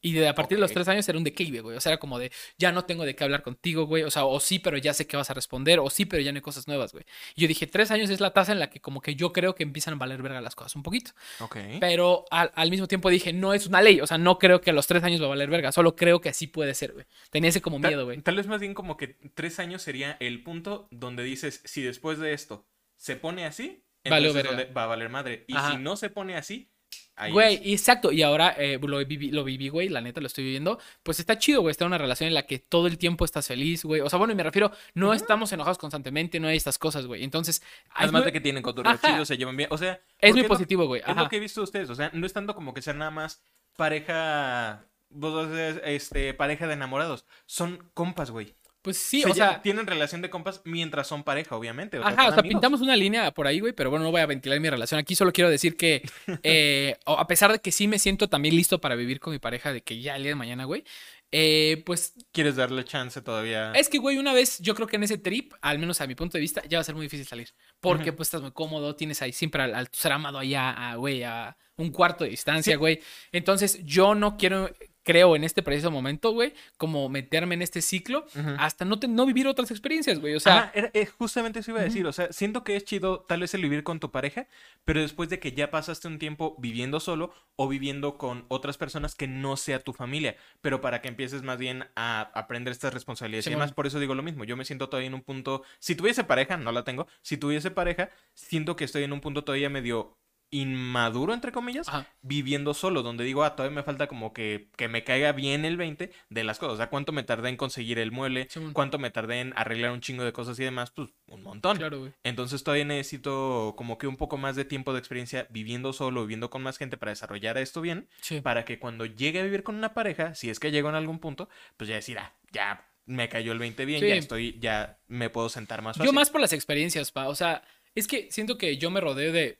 Y 0.00 0.12
de 0.12 0.28
a 0.28 0.34
partir 0.34 0.56
de 0.58 0.60
los 0.60 0.72
tres 0.72 0.86
años 0.88 1.08
era 1.08 1.18
un 1.18 1.24
declive, 1.24 1.60
güey. 1.60 1.76
O 1.76 1.80
sea, 1.80 1.92
era 1.92 1.98
como 1.98 2.18
de, 2.18 2.30
ya 2.56 2.70
no 2.70 2.84
tengo 2.84 3.04
de 3.04 3.16
qué 3.16 3.24
hablar 3.24 3.42
contigo, 3.42 3.86
güey. 3.86 4.04
O 4.04 4.10
sea, 4.10 4.24
o 4.24 4.38
sí, 4.40 4.58
pero 4.60 4.76
ya 4.78 4.94
sé 4.94 5.06
que 5.06 5.16
vas 5.16 5.28
a 5.30 5.34
responder. 5.34 5.80
O 5.80 5.90
sí, 5.90 6.04
pero 6.04 6.22
ya 6.22 6.30
no 6.32 6.36
hay 6.36 6.42
cosas 6.42 6.68
nuevas, 6.68 6.92
güey. 6.92 7.04
Y 7.34 7.42
yo 7.42 7.48
dije, 7.48 7.66
tres 7.66 7.90
años 7.90 8.08
es 8.10 8.20
la 8.20 8.32
tasa 8.32 8.52
en 8.52 8.60
la 8.60 8.70
que 8.70 8.80
como 8.80 9.00
que 9.00 9.16
yo 9.16 9.32
creo 9.32 9.54
que 9.54 9.64
empiezan 9.64 9.94
a 9.94 9.96
valer 9.96 10.22
verga 10.22 10.40
las 10.40 10.54
cosas 10.54 10.76
un 10.76 10.82
poquito. 10.82 11.10
Ok. 11.40 11.56
Pero 11.80 12.24
al, 12.30 12.52
al 12.54 12.70
mismo 12.70 12.86
tiempo 12.86 13.10
dije, 13.10 13.32
no 13.32 13.54
es 13.54 13.66
una 13.66 13.82
ley. 13.82 14.00
O 14.00 14.06
sea, 14.06 14.18
no 14.18 14.38
creo 14.38 14.60
que 14.60 14.70
a 14.70 14.72
los 14.72 14.86
tres 14.86 15.02
años 15.02 15.20
va 15.20 15.26
a 15.26 15.30
valer 15.30 15.50
verga. 15.50 15.72
Solo 15.72 15.96
creo 15.96 16.20
que 16.20 16.28
así 16.28 16.46
puede 16.46 16.74
ser, 16.74 16.92
güey. 16.92 17.06
Tenía 17.30 17.50
ese 17.50 17.60
como 17.60 17.80
Ta- 17.80 17.88
miedo, 17.88 18.04
güey. 18.04 18.20
Tal 18.22 18.36
vez 18.36 18.46
más 18.46 18.60
bien 18.60 18.74
como 18.74 18.96
que 18.96 19.16
tres 19.34 19.58
años 19.58 19.82
sería 19.82 20.16
el 20.20 20.42
punto 20.42 20.88
donde 20.90 21.22
dices, 21.24 21.60
si 21.64 21.82
después 21.82 22.18
de 22.18 22.32
esto 22.32 22.66
se 22.96 23.16
pone 23.16 23.46
así, 23.46 23.84
entonces 24.04 24.44
va 24.76 24.84
a 24.84 24.86
valer 24.86 25.08
madre. 25.08 25.44
Y 25.48 25.56
Ajá. 25.56 25.72
si 25.72 25.76
no 25.78 25.96
se 25.96 26.08
pone 26.10 26.36
así, 26.36 26.70
ahí 27.16 27.32
Güey, 27.32 27.54
es. 27.56 27.80
exacto. 27.80 28.12
Y 28.12 28.22
ahora 28.22 28.54
eh, 28.56 28.78
lo, 28.80 28.98
viví, 29.04 29.30
lo 29.30 29.44
viví, 29.44 29.68
güey. 29.68 29.88
La 29.88 30.00
neta 30.00 30.20
lo 30.20 30.26
estoy 30.28 30.44
viviendo. 30.44 30.78
Pues 31.02 31.18
está 31.20 31.38
chido, 31.38 31.60
güey. 31.60 31.70
Estar 31.72 31.86
en 31.86 31.90
una 31.90 31.98
relación 31.98 32.28
en 32.28 32.34
la 32.34 32.46
que 32.46 32.58
todo 32.58 32.86
el 32.86 32.96
tiempo 32.98 33.24
estás 33.24 33.46
feliz, 33.48 33.84
güey. 33.84 34.00
O 34.00 34.08
sea, 34.08 34.18
bueno, 34.18 34.32
y 34.32 34.36
me 34.36 34.42
refiero, 34.42 34.70
no 34.94 35.06
Ujú. 35.06 35.14
estamos 35.14 35.52
enojados 35.52 35.78
constantemente, 35.78 36.38
no 36.40 36.48
hay 36.48 36.56
estas 36.56 36.78
cosas, 36.78 37.06
güey. 37.06 37.24
Entonces, 37.24 37.62
Además 37.90 38.22
muy- 38.22 38.26
de 38.26 38.32
que 38.32 38.40
tienen 38.40 38.62
cotorreo 38.62 38.96
chido, 39.04 39.24
se 39.24 39.36
llevan 39.36 39.56
bien. 39.56 39.68
O 39.72 39.78
sea, 39.78 40.00
es 40.20 40.34
muy 40.34 40.44
positivo, 40.44 40.86
güey. 40.86 41.02
Es 41.06 41.16
lo 41.16 41.28
que 41.28 41.36
he 41.36 41.40
visto 41.40 41.60
de 41.60 41.64
ustedes. 41.64 41.90
O 41.90 41.94
sea, 41.94 42.10
no 42.14 42.26
es 42.26 42.32
tanto 42.32 42.54
como 42.54 42.72
que 42.74 42.82
sean 42.82 42.98
nada 42.98 43.10
más 43.10 43.42
pareja. 43.76 44.84
vos, 45.10 45.48
Este, 45.84 46.34
pareja 46.34 46.66
de 46.66 46.74
enamorados. 46.74 47.24
Son 47.46 47.90
compas, 47.94 48.30
güey. 48.30 48.54
Pues 48.82 48.96
sí, 48.96 49.22
Se 49.22 49.30
o 49.30 49.34
sea. 49.34 49.60
tienen 49.60 49.86
relación 49.86 50.22
de 50.22 50.30
compas 50.30 50.60
mientras 50.64 51.06
son 51.08 51.24
pareja, 51.24 51.56
obviamente. 51.56 51.98
o 51.98 52.02
Ajá, 52.02 52.12
o 52.12 52.16
sea, 52.16 52.26
amigos. 52.40 52.48
pintamos 52.48 52.80
una 52.80 52.94
línea 52.96 53.30
por 53.32 53.46
ahí, 53.46 53.60
güey, 53.60 53.72
pero 53.72 53.90
bueno, 53.90 54.04
no 54.04 54.10
voy 54.12 54.20
a 54.20 54.26
ventilar 54.26 54.58
mi 54.60 54.70
relación 54.70 55.00
aquí. 55.00 55.14
Solo 55.16 55.32
quiero 55.32 55.50
decir 55.50 55.76
que, 55.76 56.02
eh, 56.42 56.96
a 57.06 57.26
pesar 57.26 57.50
de 57.52 57.58
que 57.60 57.72
sí 57.72 57.88
me 57.88 57.98
siento 57.98 58.28
también 58.28 58.54
listo 58.54 58.80
para 58.80 58.94
vivir 58.94 59.18
con 59.20 59.32
mi 59.32 59.38
pareja, 59.38 59.72
de 59.72 59.82
que 59.82 60.00
ya 60.00 60.16
el 60.16 60.22
día 60.22 60.30
de 60.30 60.36
mañana, 60.36 60.64
güey, 60.64 60.84
eh, 61.30 61.82
pues 61.84 62.14
¿Quieres 62.32 62.56
darle 62.56 62.84
chance 62.84 63.20
todavía? 63.20 63.72
Es 63.72 63.88
que, 63.90 63.98
güey, 63.98 64.16
una 64.16 64.32
vez 64.32 64.58
yo 64.60 64.74
creo 64.74 64.86
que 64.86 64.96
en 64.96 65.02
ese 65.02 65.18
trip, 65.18 65.52
al 65.60 65.78
menos 65.78 66.00
a 66.00 66.06
mi 66.06 66.14
punto 66.14 66.38
de 66.38 66.40
vista, 66.40 66.62
ya 66.66 66.78
va 66.78 66.80
a 66.80 66.84
ser 66.84 66.94
muy 66.94 67.04
difícil 67.04 67.26
salir. 67.26 67.50
Porque 67.80 68.12
pues 68.14 68.28
estás 68.28 68.40
muy 68.40 68.52
cómodo, 68.52 68.96
tienes 68.96 69.20
ahí 69.20 69.32
siempre 69.32 69.62
al, 69.62 69.74
al 69.74 69.88
ser 69.92 70.12
amado 70.12 70.38
allá, 70.38 70.70
a, 70.70 70.94
güey, 70.96 71.24
a 71.24 71.56
un 71.76 71.90
cuarto 71.90 72.24
de 72.24 72.30
distancia, 72.30 72.72
Sí. 72.72 72.78
güey. 72.78 73.00
Entonces 73.30 73.84
yo 73.84 74.14
no 74.14 74.36
quiero, 74.38 74.70
creo 75.08 75.34
en 75.36 75.42
este 75.42 75.62
preciso 75.62 75.90
momento, 75.90 76.32
güey, 76.32 76.52
como 76.76 77.08
meterme 77.08 77.54
en 77.54 77.62
este 77.62 77.80
ciclo 77.80 78.26
hasta 78.58 78.84
no, 78.84 78.98
te- 78.98 79.08
no 79.08 79.24
vivir 79.24 79.46
otras 79.46 79.70
experiencias, 79.70 80.18
güey. 80.18 80.34
O 80.34 80.40
sea, 80.40 80.58
Ajá, 80.58 80.72
era- 80.74 80.90
eh, 80.92 81.06
justamente 81.06 81.60
eso 81.60 81.70
iba 81.70 81.80
a 81.80 81.84
decir. 81.84 82.06
O 82.06 82.12
sea, 82.12 82.30
siento 82.30 82.62
que 82.62 82.76
es 82.76 82.84
chido 82.84 83.20
tal 83.26 83.40
vez 83.40 83.54
el 83.54 83.62
vivir 83.62 83.84
con 83.84 84.00
tu 84.00 84.10
pareja, 84.10 84.46
pero 84.84 85.00
después 85.00 85.30
de 85.30 85.38
que 85.38 85.52
ya 85.52 85.70
pasaste 85.70 86.08
un 86.08 86.18
tiempo 86.18 86.54
viviendo 86.58 87.00
solo 87.00 87.32
o 87.56 87.68
viviendo 87.68 88.18
con 88.18 88.44
otras 88.48 88.76
personas 88.76 89.14
que 89.14 89.26
no 89.28 89.56
sea 89.56 89.78
tu 89.80 89.94
familia, 89.94 90.36
pero 90.60 90.82
para 90.82 91.00
que 91.00 91.08
empieces 91.08 91.42
más 91.42 91.56
bien 91.56 91.86
a 91.96 92.30
aprender 92.34 92.72
estas 92.72 92.92
responsabilidades 92.92 93.46
y 93.46 93.50
Simón. 93.50 93.60
demás. 93.60 93.72
Por 93.74 93.86
eso 93.86 93.98
digo 94.00 94.14
lo 94.14 94.22
mismo. 94.22 94.44
Yo 94.44 94.58
me 94.58 94.66
siento 94.66 94.90
todavía 94.90 95.06
en 95.08 95.14
un 95.14 95.22
punto. 95.22 95.62
Si 95.78 95.94
tuviese 95.94 96.22
pareja, 96.24 96.58
no 96.58 96.70
la 96.70 96.84
tengo. 96.84 97.06
Si 97.22 97.38
tuviese 97.38 97.70
pareja, 97.70 98.10
siento 98.34 98.76
que 98.76 98.84
estoy 98.84 99.04
en 99.04 99.12
un 99.14 99.22
punto 99.22 99.42
todavía 99.42 99.70
medio 99.70 100.18
inmaduro, 100.50 101.34
entre 101.34 101.52
comillas, 101.52 101.88
ajá. 101.88 102.06
viviendo 102.22 102.74
solo, 102.74 103.02
donde 103.02 103.24
digo, 103.24 103.44
ah, 103.44 103.54
todavía 103.54 103.76
me 103.76 103.82
falta 103.82 104.06
como 104.06 104.32
que, 104.32 104.70
que 104.76 104.88
me 104.88 105.04
caiga 105.04 105.32
bien 105.32 105.64
el 105.64 105.76
20 105.76 106.10
de 106.30 106.44
las 106.44 106.58
cosas. 106.58 106.74
O 106.74 106.76
sea, 106.76 106.88
cuánto 106.90 107.12
me 107.12 107.22
tardé 107.22 107.48
en 107.50 107.56
conseguir 107.56 107.98
el 107.98 108.12
mueble, 108.12 108.48
cuánto 108.72 108.98
me 108.98 109.10
tardé 109.10 109.40
en 109.40 109.52
arreglar 109.56 109.92
un 109.92 110.00
chingo 110.00 110.24
de 110.24 110.32
cosas 110.32 110.58
y 110.58 110.64
demás, 110.64 110.90
pues 110.90 111.10
un 111.28 111.42
montón. 111.42 111.76
Claro, 111.76 112.00
güey. 112.00 112.12
Entonces 112.24 112.64
todavía 112.64 112.84
necesito 112.84 113.74
como 113.76 113.98
que 113.98 114.06
un 114.06 114.16
poco 114.16 114.36
más 114.38 114.56
de 114.56 114.64
tiempo 114.64 114.92
de 114.92 114.98
experiencia 114.98 115.46
viviendo 115.50 115.92
solo, 115.92 116.22
viviendo 116.22 116.50
con 116.50 116.62
más 116.62 116.78
gente 116.78 116.96
para 116.96 117.10
desarrollar 117.10 117.58
esto 117.58 117.80
bien, 117.80 118.08
Sí. 118.20 118.40
para 118.40 118.64
que 118.64 118.78
cuando 118.78 119.06
llegue 119.06 119.40
a 119.40 119.44
vivir 119.44 119.62
con 119.62 119.74
una 119.76 119.94
pareja, 119.94 120.34
si 120.34 120.50
es 120.50 120.58
que 120.60 120.70
llego 120.70 120.88
en 120.88 120.94
algún 120.94 121.18
punto, 121.18 121.48
pues 121.76 121.88
ya 121.88 121.96
decir, 121.96 122.18
ah, 122.18 122.34
ya 122.52 122.84
me 123.06 123.28
cayó 123.28 123.52
el 123.52 123.58
20 123.58 123.84
bien, 123.84 124.00
Sí. 124.00 124.08
ya 124.08 124.14
estoy, 124.14 124.58
ya 124.60 124.98
me 125.08 125.30
puedo 125.30 125.48
sentar 125.48 125.82
más 125.82 125.96
fácil. 125.96 126.06
Yo 126.10 126.12
más 126.12 126.30
por 126.30 126.40
las 126.40 126.52
experiencias, 126.52 127.10
pa. 127.12 127.28
O 127.28 127.34
sea, 127.34 127.62
es 127.94 128.06
que 128.06 128.30
siento 128.30 128.58
que 128.58 128.76
yo 128.76 128.90
me 128.90 129.00
rodeo 129.00 129.32
de, 129.32 129.58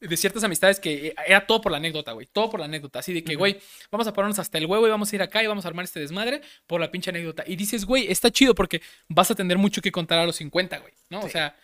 de 0.00 0.16
ciertas 0.16 0.44
amistades 0.44 0.80
que 0.80 1.08
eh, 1.08 1.14
era 1.26 1.46
todo 1.46 1.60
por 1.60 1.72
la 1.72 1.78
anécdota, 1.78 2.12
güey. 2.12 2.26
Todo 2.26 2.50
por 2.50 2.60
la 2.60 2.66
anécdota. 2.66 2.98
Así 2.98 3.12
de 3.12 3.24
que, 3.24 3.34
güey, 3.34 3.58
vamos 3.90 4.06
a 4.06 4.12
ponernos 4.12 4.38
hasta 4.38 4.58
el 4.58 4.66
huevo 4.66 4.86
y 4.86 4.90
vamos 4.90 5.12
a 5.12 5.16
ir 5.16 5.22
acá 5.22 5.42
y 5.42 5.46
vamos 5.46 5.64
a 5.64 5.68
armar 5.68 5.84
este 5.84 6.00
desmadre 6.00 6.42
por 6.66 6.80
la 6.80 6.90
pinche 6.90 7.10
anécdota. 7.10 7.44
Y 7.46 7.56
dices, 7.56 7.84
güey, 7.84 8.10
está 8.10 8.30
chido 8.30 8.54
porque 8.54 8.82
vas 9.08 9.30
a 9.30 9.34
tener 9.34 9.58
mucho 9.58 9.80
que 9.80 9.92
contar 9.92 10.18
a 10.18 10.26
los 10.26 10.36
50, 10.36 10.78
güey. 10.78 10.92
¿No? 11.10 11.20
O 11.20 11.28
sea, 11.28 11.56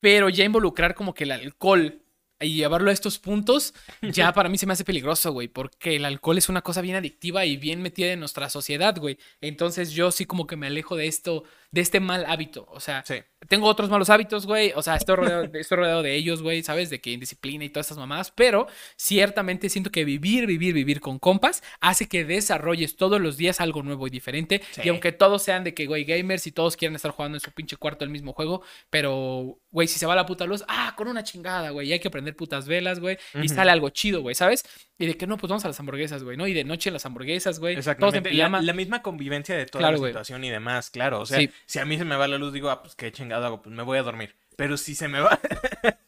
pero 0.00 0.28
ya 0.28 0.44
involucrar 0.44 0.94
como 0.94 1.14
que 1.14 1.24
el 1.24 1.32
alcohol 1.32 2.00
y 2.40 2.56
llevarlo 2.56 2.90
a 2.90 2.92
estos 2.92 3.18
puntos, 3.18 3.74
ya 4.02 4.32
para 4.32 4.48
mí 4.48 4.58
se 4.58 4.66
me 4.66 4.72
hace 4.72 4.84
peligroso, 4.84 5.32
güey, 5.32 5.48
porque 5.48 5.96
el 5.96 6.04
alcohol 6.04 6.38
es 6.38 6.48
una 6.48 6.62
cosa 6.62 6.80
bien 6.80 6.96
adictiva 6.96 7.44
y 7.46 7.56
bien 7.56 7.80
metida 7.80 8.12
en 8.12 8.20
nuestra 8.20 8.50
sociedad, 8.50 8.96
güey. 8.98 9.18
Entonces 9.40 9.92
yo 9.92 10.10
sí 10.10 10.26
como 10.26 10.46
que 10.46 10.56
me 10.56 10.66
alejo 10.66 10.96
de 10.96 11.06
esto, 11.06 11.44
de 11.74 11.80
este 11.80 11.98
mal 11.98 12.24
hábito. 12.26 12.66
O 12.70 12.78
sea, 12.78 13.02
Sí. 13.04 13.16
tengo 13.48 13.66
otros 13.66 13.90
malos 13.90 14.08
hábitos, 14.08 14.46
güey. 14.46 14.72
O 14.76 14.80
sea, 14.82 14.94
estoy 14.94 15.16
rodeado, 15.16 15.42
de- 15.48 15.58
estoy 15.60 15.76
rodeado 15.76 16.02
de 16.04 16.14
ellos, 16.14 16.40
güey, 16.40 16.62
¿sabes? 16.62 16.88
De 16.88 17.00
que 17.00 17.10
indisciplina 17.10 17.64
y 17.64 17.68
todas 17.68 17.86
estas 17.86 17.98
mamadas. 17.98 18.30
Pero 18.30 18.68
ciertamente 18.96 19.68
siento 19.68 19.90
que 19.90 20.04
vivir, 20.04 20.46
vivir, 20.46 20.72
vivir 20.72 21.00
con 21.00 21.18
compas 21.18 21.62
hace 21.80 22.08
que 22.08 22.24
desarrolles 22.24 22.96
todos 22.96 23.20
los 23.20 23.36
días 23.36 23.60
algo 23.60 23.82
nuevo 23.82 24.06
y 24.06 24.10
diferente. 24.10 24.62
Sí. 24.70 24.82
Y 24.84 24.88
aunque 24.88 25.10
todos 25.10 25.42
sean 25.42 25.64
de 25.64 25.74
que, 25.74 25.86
güey, 25.86 26.04
gamers 26.04 26.46
y 26.46 26.52
todos 26.52 26.76
quieren 26.76 26.94
estar 26.94 27.10
jugando 27.10 27.36
en 27.36 27.40
su 27.40 27.50
pinche 27.50 27.76
cuarto 27.76 28.04
el 28.04 28.10
mismo 28.10 28.32
juego, 28.32 28.62
pero, 28.88 29.58
güey, 29.72 29.88
si 29.88 29.98
se 29.98 30.06
va 30.06 30.14
la 30.14 30.26
puta 30.26 30.46
luz, 30.46 30.64
ah, 30.68 30.94
con 30.96 31.08
una 31.08 31.24
chingada, 31.24 31.70
güey. 31.70 31.88
Y 31.88 31.92
hay 31.92 31.98
que 32.00 32.10
prender 32.10 32.36
putas 32.36 32.66
velas, 32.68 33.00
güey. 33.00 33.18
Y 33.42 33.48
sale 33.48 33.72
algo 33.72 33.90
chido, 33.90 34.22
güey, 34.22 34.36
¿sabes? 34.36 34.64
Y 34.96 35.06
de 35.06 35.16
que 35.16 35.26
no, 35.26 35.36
pues 35.38 35.48
vamos 35.50 35.64
a 35.64 35.68
las 35.68 35.80
hamburguesas, 35.80 36.22
güey, 36.22 36.36
¿no? 36.36 36.46
Y 36.46 36.54
de 36.54 36.62
noche 36.62 36.92
las 36.92 37.04
hamburguesas, 37.04 37.58
güey. 37.58 37.74
Todos 37.74 37.86
en 37.86 37.90
Exactamente. 37.90 38.28
La, 38.30 38.34
pijama. 38.36 38.62
la 38.62 38.72
misma 38.72 39.02
convivencia 39.02 39.56
de 39.56 39.66
toda 39.66 39.80
Claro, 39.80 39.94
la 39.94 39.98
güey. 39.98 40.12
situación 40.12 40.44
y 40.44 40.50
demás, 40.50 40.90
claro. 40.90 41.20
O 41.20 41.26
sea, 41.26 41.38
Sí. 41.40 41.50
Si 41.66 41.78
a 41.78 41.84
mí 41.84 41.98
se 41.98 42.04
me 42.04 42.16
va 42.16 42.28
la 42.28 42.38
luz, 42.38 42.52
digo, 42.52 42.70
ah, 42.70 42.82
pues 42.82 42.94
qué 42.94 43.12
chingado 43.12 43.46
hago, 43.46 43.62
pues 43.62 43.74
me 43.74 43.82
voy 43.82 43.98
a 43.98 44.02
dormir. 44.02 44.36
Pero 44.56 44.76
si 44.76 44.94
se 44.94 45.08
me 45.08 45.20
va. 45.20 45.38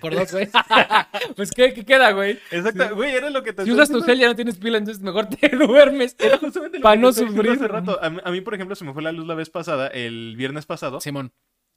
Por 0.00 0.14
dos, 0.14 0.32
güey. 0.32 0.48
pues, 1.36 1.50
¿qué, 1.50 1.72
qué 1.74 1.84
queda, 1.84 2.12
güey? 2.12 2.38
Exacto, 2.50 2.94
güey, 2.94 3.14
era 3.14 3.30
lo 3.30 3.42
que 3.42 3.52
te 3.52 3.64
Si 3.64 3.72
usas 3.72 3.90
tu 3.90 4.02
gel 4.02 4.18
ya 4.18 4.28
no 4.28 4.36
tienes 4.36 4.56
pila, 4.56 4.78
entonces 4.78 5.02
mejor 5.02 5.28
te 5.28 5.48
duermes. 5.56 6.16
Era 6.18 6.38
justamente 6.38 6.78
lo 6.78 6.82
Pa' 6.82 6.92
que 6.92 6.98
te 6.98 7.02
no 7.02 7.12
sufrir. 7.12 7.50
Hace 7.52 7.68
rato. 7.68 7.98
A 8.02 8.10
mí, 8.10 8.20
a 8.22 8.30
mí, 8.30 8.40
por 8.40 8.54
ejemplo, 8.54 8.76
se 8.76 8.84
me 8.84 8.92
fue 8.92 9.02
la 9.02 9.12
luz 9.12 9.26
la 9.26 9.34
vez 9.34 9.50
pasada, 9.50 9.88
el 9.88 10.34
viernes 10.36 10.66
pasado. 10.66 11.00
Simón. 11.00 11.32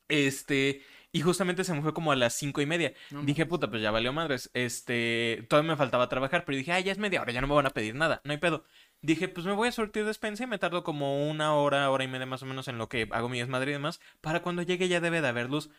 Este. 0.07 0.81
Y 1.13 1.21
justamente 1.21 1.65
se 1.65 1.73
me 1.73 1.81
fue 1.81 1.93
como 1.93 2.11
a 2.11 2.15
las 2.15 2.33
cinco 2.33 2.61
y 2.61 2.65
media. 2.65 2.93
No 3.09 3.23
dije, 3.23 3.45
puta, 3.45 3.69
pues 3.69 3.81
ya 3.81 3.91
valió 3.91 4.13
madres. 4.13 4.49
Este. 4.53 5.45
Todavía 5.49 5.71
me 5.71 5.77
faltaba 5.77 6.07
trabajar, 6.07 6.45
pero 6.45 6.57
dije, 6.57 6.71
ah, 6.71 6.79
ya 6.79 6.91
es 6.91 6.99
media 6.99 7.21
hora, 7.21 7.33
ya 7.33 7.41
no 7.41 7.47
me 7.47 7.55
van 7.55 7.65
a 7.65 7.71
pedir 7.71 7.95
nada. 7.95 8.21
No 8.23 8.31
hay 8.31 8.37
pedo. 8.37 8.63
Dije, 9.01 9.27
pues 9.27 9.45
me 9.47 9.53
voy 9.53 9.67
a 9.67 9.71
surtir 9.71 10.05
despensa 10.05 10.43
y 10.43 10.47
me 10.47 10.59
tardo 10.59 10.83
como 10.83 11.27
una 11.29 11.55
hora, 11.55 11.89
hora 11.89 12.03
y 12.03 12.07
media 12.07 12.25
más 12.27 12.43
o 12.43 12.45
menos 12.45 12.67
en 12.67 12.77
lo 12.77 12.87
que 12.87 13.07
hago 13.11 13.29
mi 13.29 13.39
desmadre 13.39 13.71
y 13.71 13.73
demás. 13.73 13.99
Para 14.21 14.41
cuando 14.43 14.61
llegue 14.61 14.87
ya 14.87 14.99
debe 15.01 15.21
de 15.21 15.27
haber 15.27 15.49
luz. 15.49 15.69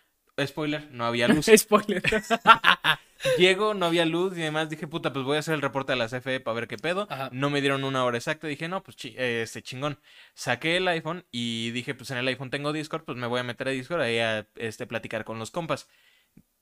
Spoiler, 0.45 0.91
no 0.91 1.05
había 1.05 1.29
luz. 1.29 1.47
Spoiler. 1.57 2.02
Llego, 3.38 3.75
no 3.75 3.87
había 3.87 4.05
luz 4.05 4.37
y 4.37 4.41
demás. 4.41 4.69
Dije, 4.69 4.88
puta, 4.88 5.12
pues 5.12 5.25
voy 5.25 5.37
a 5.37 5.41
hacer 5.41 5.55
el 5.55 5.62
reporte 5.62 5.93
a 5.93 5.97
la 5.97 6.09
CFE 6.09 6.41
para 6.41 6.55
ver 6.57 6.67
qué 6.69 6.76
pedo. 6.76 7.07
Ajá. 7.09 7.29
No 7.33 7.50
me 7.50 7.61
dieron 7.61 7.85
una 7.85 8.05
hora 8.05 8.17
exacta. 8.17 8.49
Dije, 8.49 8.67
no, 8.69 8.83
pues 8.83 8.97
chi- 8.97 9.14
este 9.17 9.62
chingón. 9.62 10.00
Saqué 10.35 10.76
el 10.79 10.88
iPhone 10.88 11.25
y 11.31 11.71
dije, 11.71 11.95
pues 11.95 12.11
en 12.11 12.19
el 12.19 12.26
iPhone 12.29 12.50
tengo 12.50 12.73
Discord, 12.73 13.05
pues 13.05 13.17
me 13.19 13.29
voy 13.29 13.38
a 13.41 13.45
meter 13.45 13.69
a 13.69 13.71
Discord 13.71 14.00
ahí 14.00 14.19
a 14.19 14.49
este, 14.57 14.87
platicar 14.88 15.25
con 15.25 15.38
los 15.38 15.50
compas. 15.52 15.88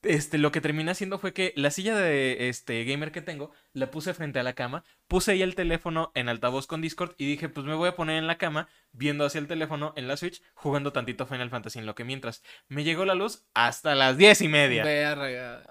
Este, 0.03 0.37
lo 0.37 0.51
que 0.51 0.61
terminé 0.61 0.91
haciendo 0.91 1.19
fue 1.19 1.33
que 1.33 1.53
la 1.55 1.71
silla 1.71 1.95
de 1.95 2.49
este 2.49 2.83
gamer 2.85 3.11
que 3.11 3.21
tengo 3.21 3.51
la 3.73 3.91
puse 3.91 4.13
frente 4.13 4.39
a 4.39 4.43
la 4.43 4.53
cama, 4.53 4.83
puse 5.07 5.31
ahí 5.31 5.41
el 5.41 5.55
teléfono 5.55 6.11
en 6.15 6.29
altavoz 6.29 6.67
con 6.67 6.81
Discord 6.81 7.13
y 7.17 7.25
dije, 7.25 7.49
pues 7.49 7.65
me 7.65 7.75
voy 7.75 7.89
a 7.89 7.95
poner 7.95 8.17
en 8.17 8.27
la 8.27 8.37
cama 8.37 8.67
viendo 8.91 9.25
hacia 9.25 9.39
el 9.39 9.47
teléfono 9.47 9.93
en 9.95 10.07
la 10.07 10.17
Switch, 10.17 10.41
jugando 10.53 10.91
tantito 10.91 11.25
Final 11.25 11.49
Fantasy 11.49 11.79
en 11.79 11.85
lo 11.85 11.95
que 11.95 12.03
mientras 12.03 12.43
me 12.67 12.83
llegó 12.83 13.05
la 13.05 13.15
luz 13.15 13.45
hasta 13.53 13.95
las 13.95 14.17
diez 14.17 14.41
y 14.41 14.47
media. 14.47 14.83
Verga. 14.83 15.63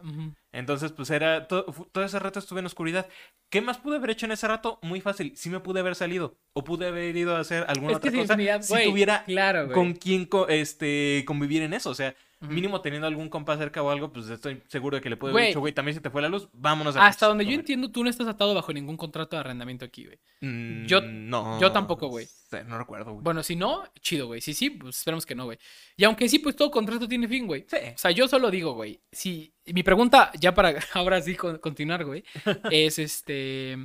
Entonces, 0.52 0.92
pues 0.92 1.10
era, 1.10 1.46
todo, 1.46 1.64
todo 1.92 2.04
ese 2.04 2.18
rato 2.18 2.38
estuve 2.38 2.60
en 2.60 2.66
oscuridad. 2.66 3.08
¿Qué 3.50 3.60
más 3.60 3.78
pude 3.78 3.96
haber 3.96 4.10
hecho 4.10 4.26
en 4.26 4.32
ese 4.32 4.48
rato? 4.48 4.78
Muy 4.82 5.00
fácil, 5.00 5.32
sí 5.36 5.50
me 5.50 5.60
pude 5.60 5.80
haber 5.80 5.94
salido 5.94 6.36
o 6.52 6.64
pude 6.64 6.86
haber 6.88 7.16
ido 7.16 7.36
a 7.36 7.40
hacer 7.40 7.64
alguna 7.68 7.92
Es 7.92 7.96
otra 7.98 8.12
cosa 8.12 8.36
si 8.62 8.72
güey, 8.72 8.88
tuviera 8.88 9.24
claro, 9.24 9.70
con 9.72 9.94
quién 9.94 10.24
co- 10.24 10.48
este, 10.48 11.24
convivir 11.26 11.62
en 11.62 11.74
eso. 11.74 11.90
O 11.90 11.94
sea, 11.94 12.14
Mínimo 12.40 12.80
teniendo 12.80 13.06
algún 13.06 13.28
compa 13.28 13.56
cerca 13.58 13.82
o 13.82 13.90
algo, 13.90 14.12
pues 14.12 14.28
estoy 14.30 14.62
seguro 14.66 14.96
de 14.96 15.02
que 15.02 15.10
le 15.10 15.16
puedo 15.18 15.32
Güey. 15.32 15.42
haber 15.44 15.50
dicho, 15.50 15.60
güey, 15.60 15.74
también 15.74 15.94
se 15.94 16.00
te 16.00 16.08
fue 16.08 16.22
la 16.22 16.28
luz, 16.30 16.48
vámonos 16.54 16.96
a 16.96 17.06
Hasta 17.06 17.26
donde 17.26 17.44
yo 17.44 17.48
comer". 17.50 17.60
entiendo, 17.60 17.90
tú 17.90 18.02
no 18.02 18.08
estás 18.08 18.26
atado 18.28 18.54
bajo 18.54 18.72
ningún 18.72 18.96
contrato 18.96 19.36
de 19.36 19.40
arrendamiento 19.40 19.84
aquí, 19.84 20.06
güey. 20.06 20.18
Mm, 20.40 20.86
yo- 20.86 21.02
no. 21.02 21.60
yo 21.60 21.70
tampoco, 21.70 22.08
güey. 22.08 22.26
No 22.66 22.78
recuerdo, 22.78 23.12
güey. 23.12 23.22
Bueno, 23.22 23.42
si 23.42 23.56
no, 23.56 23.84
chido, 24.00 24.26
güey. 24.26 24.40
Si 24.40 24.54
sí, 24.54 24.70
pues 24.70 24.96
esperemos 24.98 25.26
que 25.26 25.34
no, 25.34 25.44
güey. 25.44 25.58
Y 25.96 26.04
aunque 26.04 26.28
sí, 26.28 26.38
pues 26.38 26.56
todo 26.56 26.70
contrato 26.70 27.06
tiene 27.06 27.28
fin, 27.28 27.46
güey. 27.46 27.66
Sí. 27.68 27.76
O 27.94 27.98
sea, 27.98 28.10
yo 28.10 28.26
solo 28.26 28.50
digo, 28.50 28.72
güey, 28.72 29.00
si 29.12 29.52
mi 29.66 29.82
pregunta, 29.82 30.32
ya 30.40 30.54
para 30.54 30.74
ahora 30.94 31.20
sí 31.20 31.34
con- 31.36 31.58
continuar, 31.58 32.04
güey, 32.06 32.24
es 32.72 32.98
este, 32.98 33.76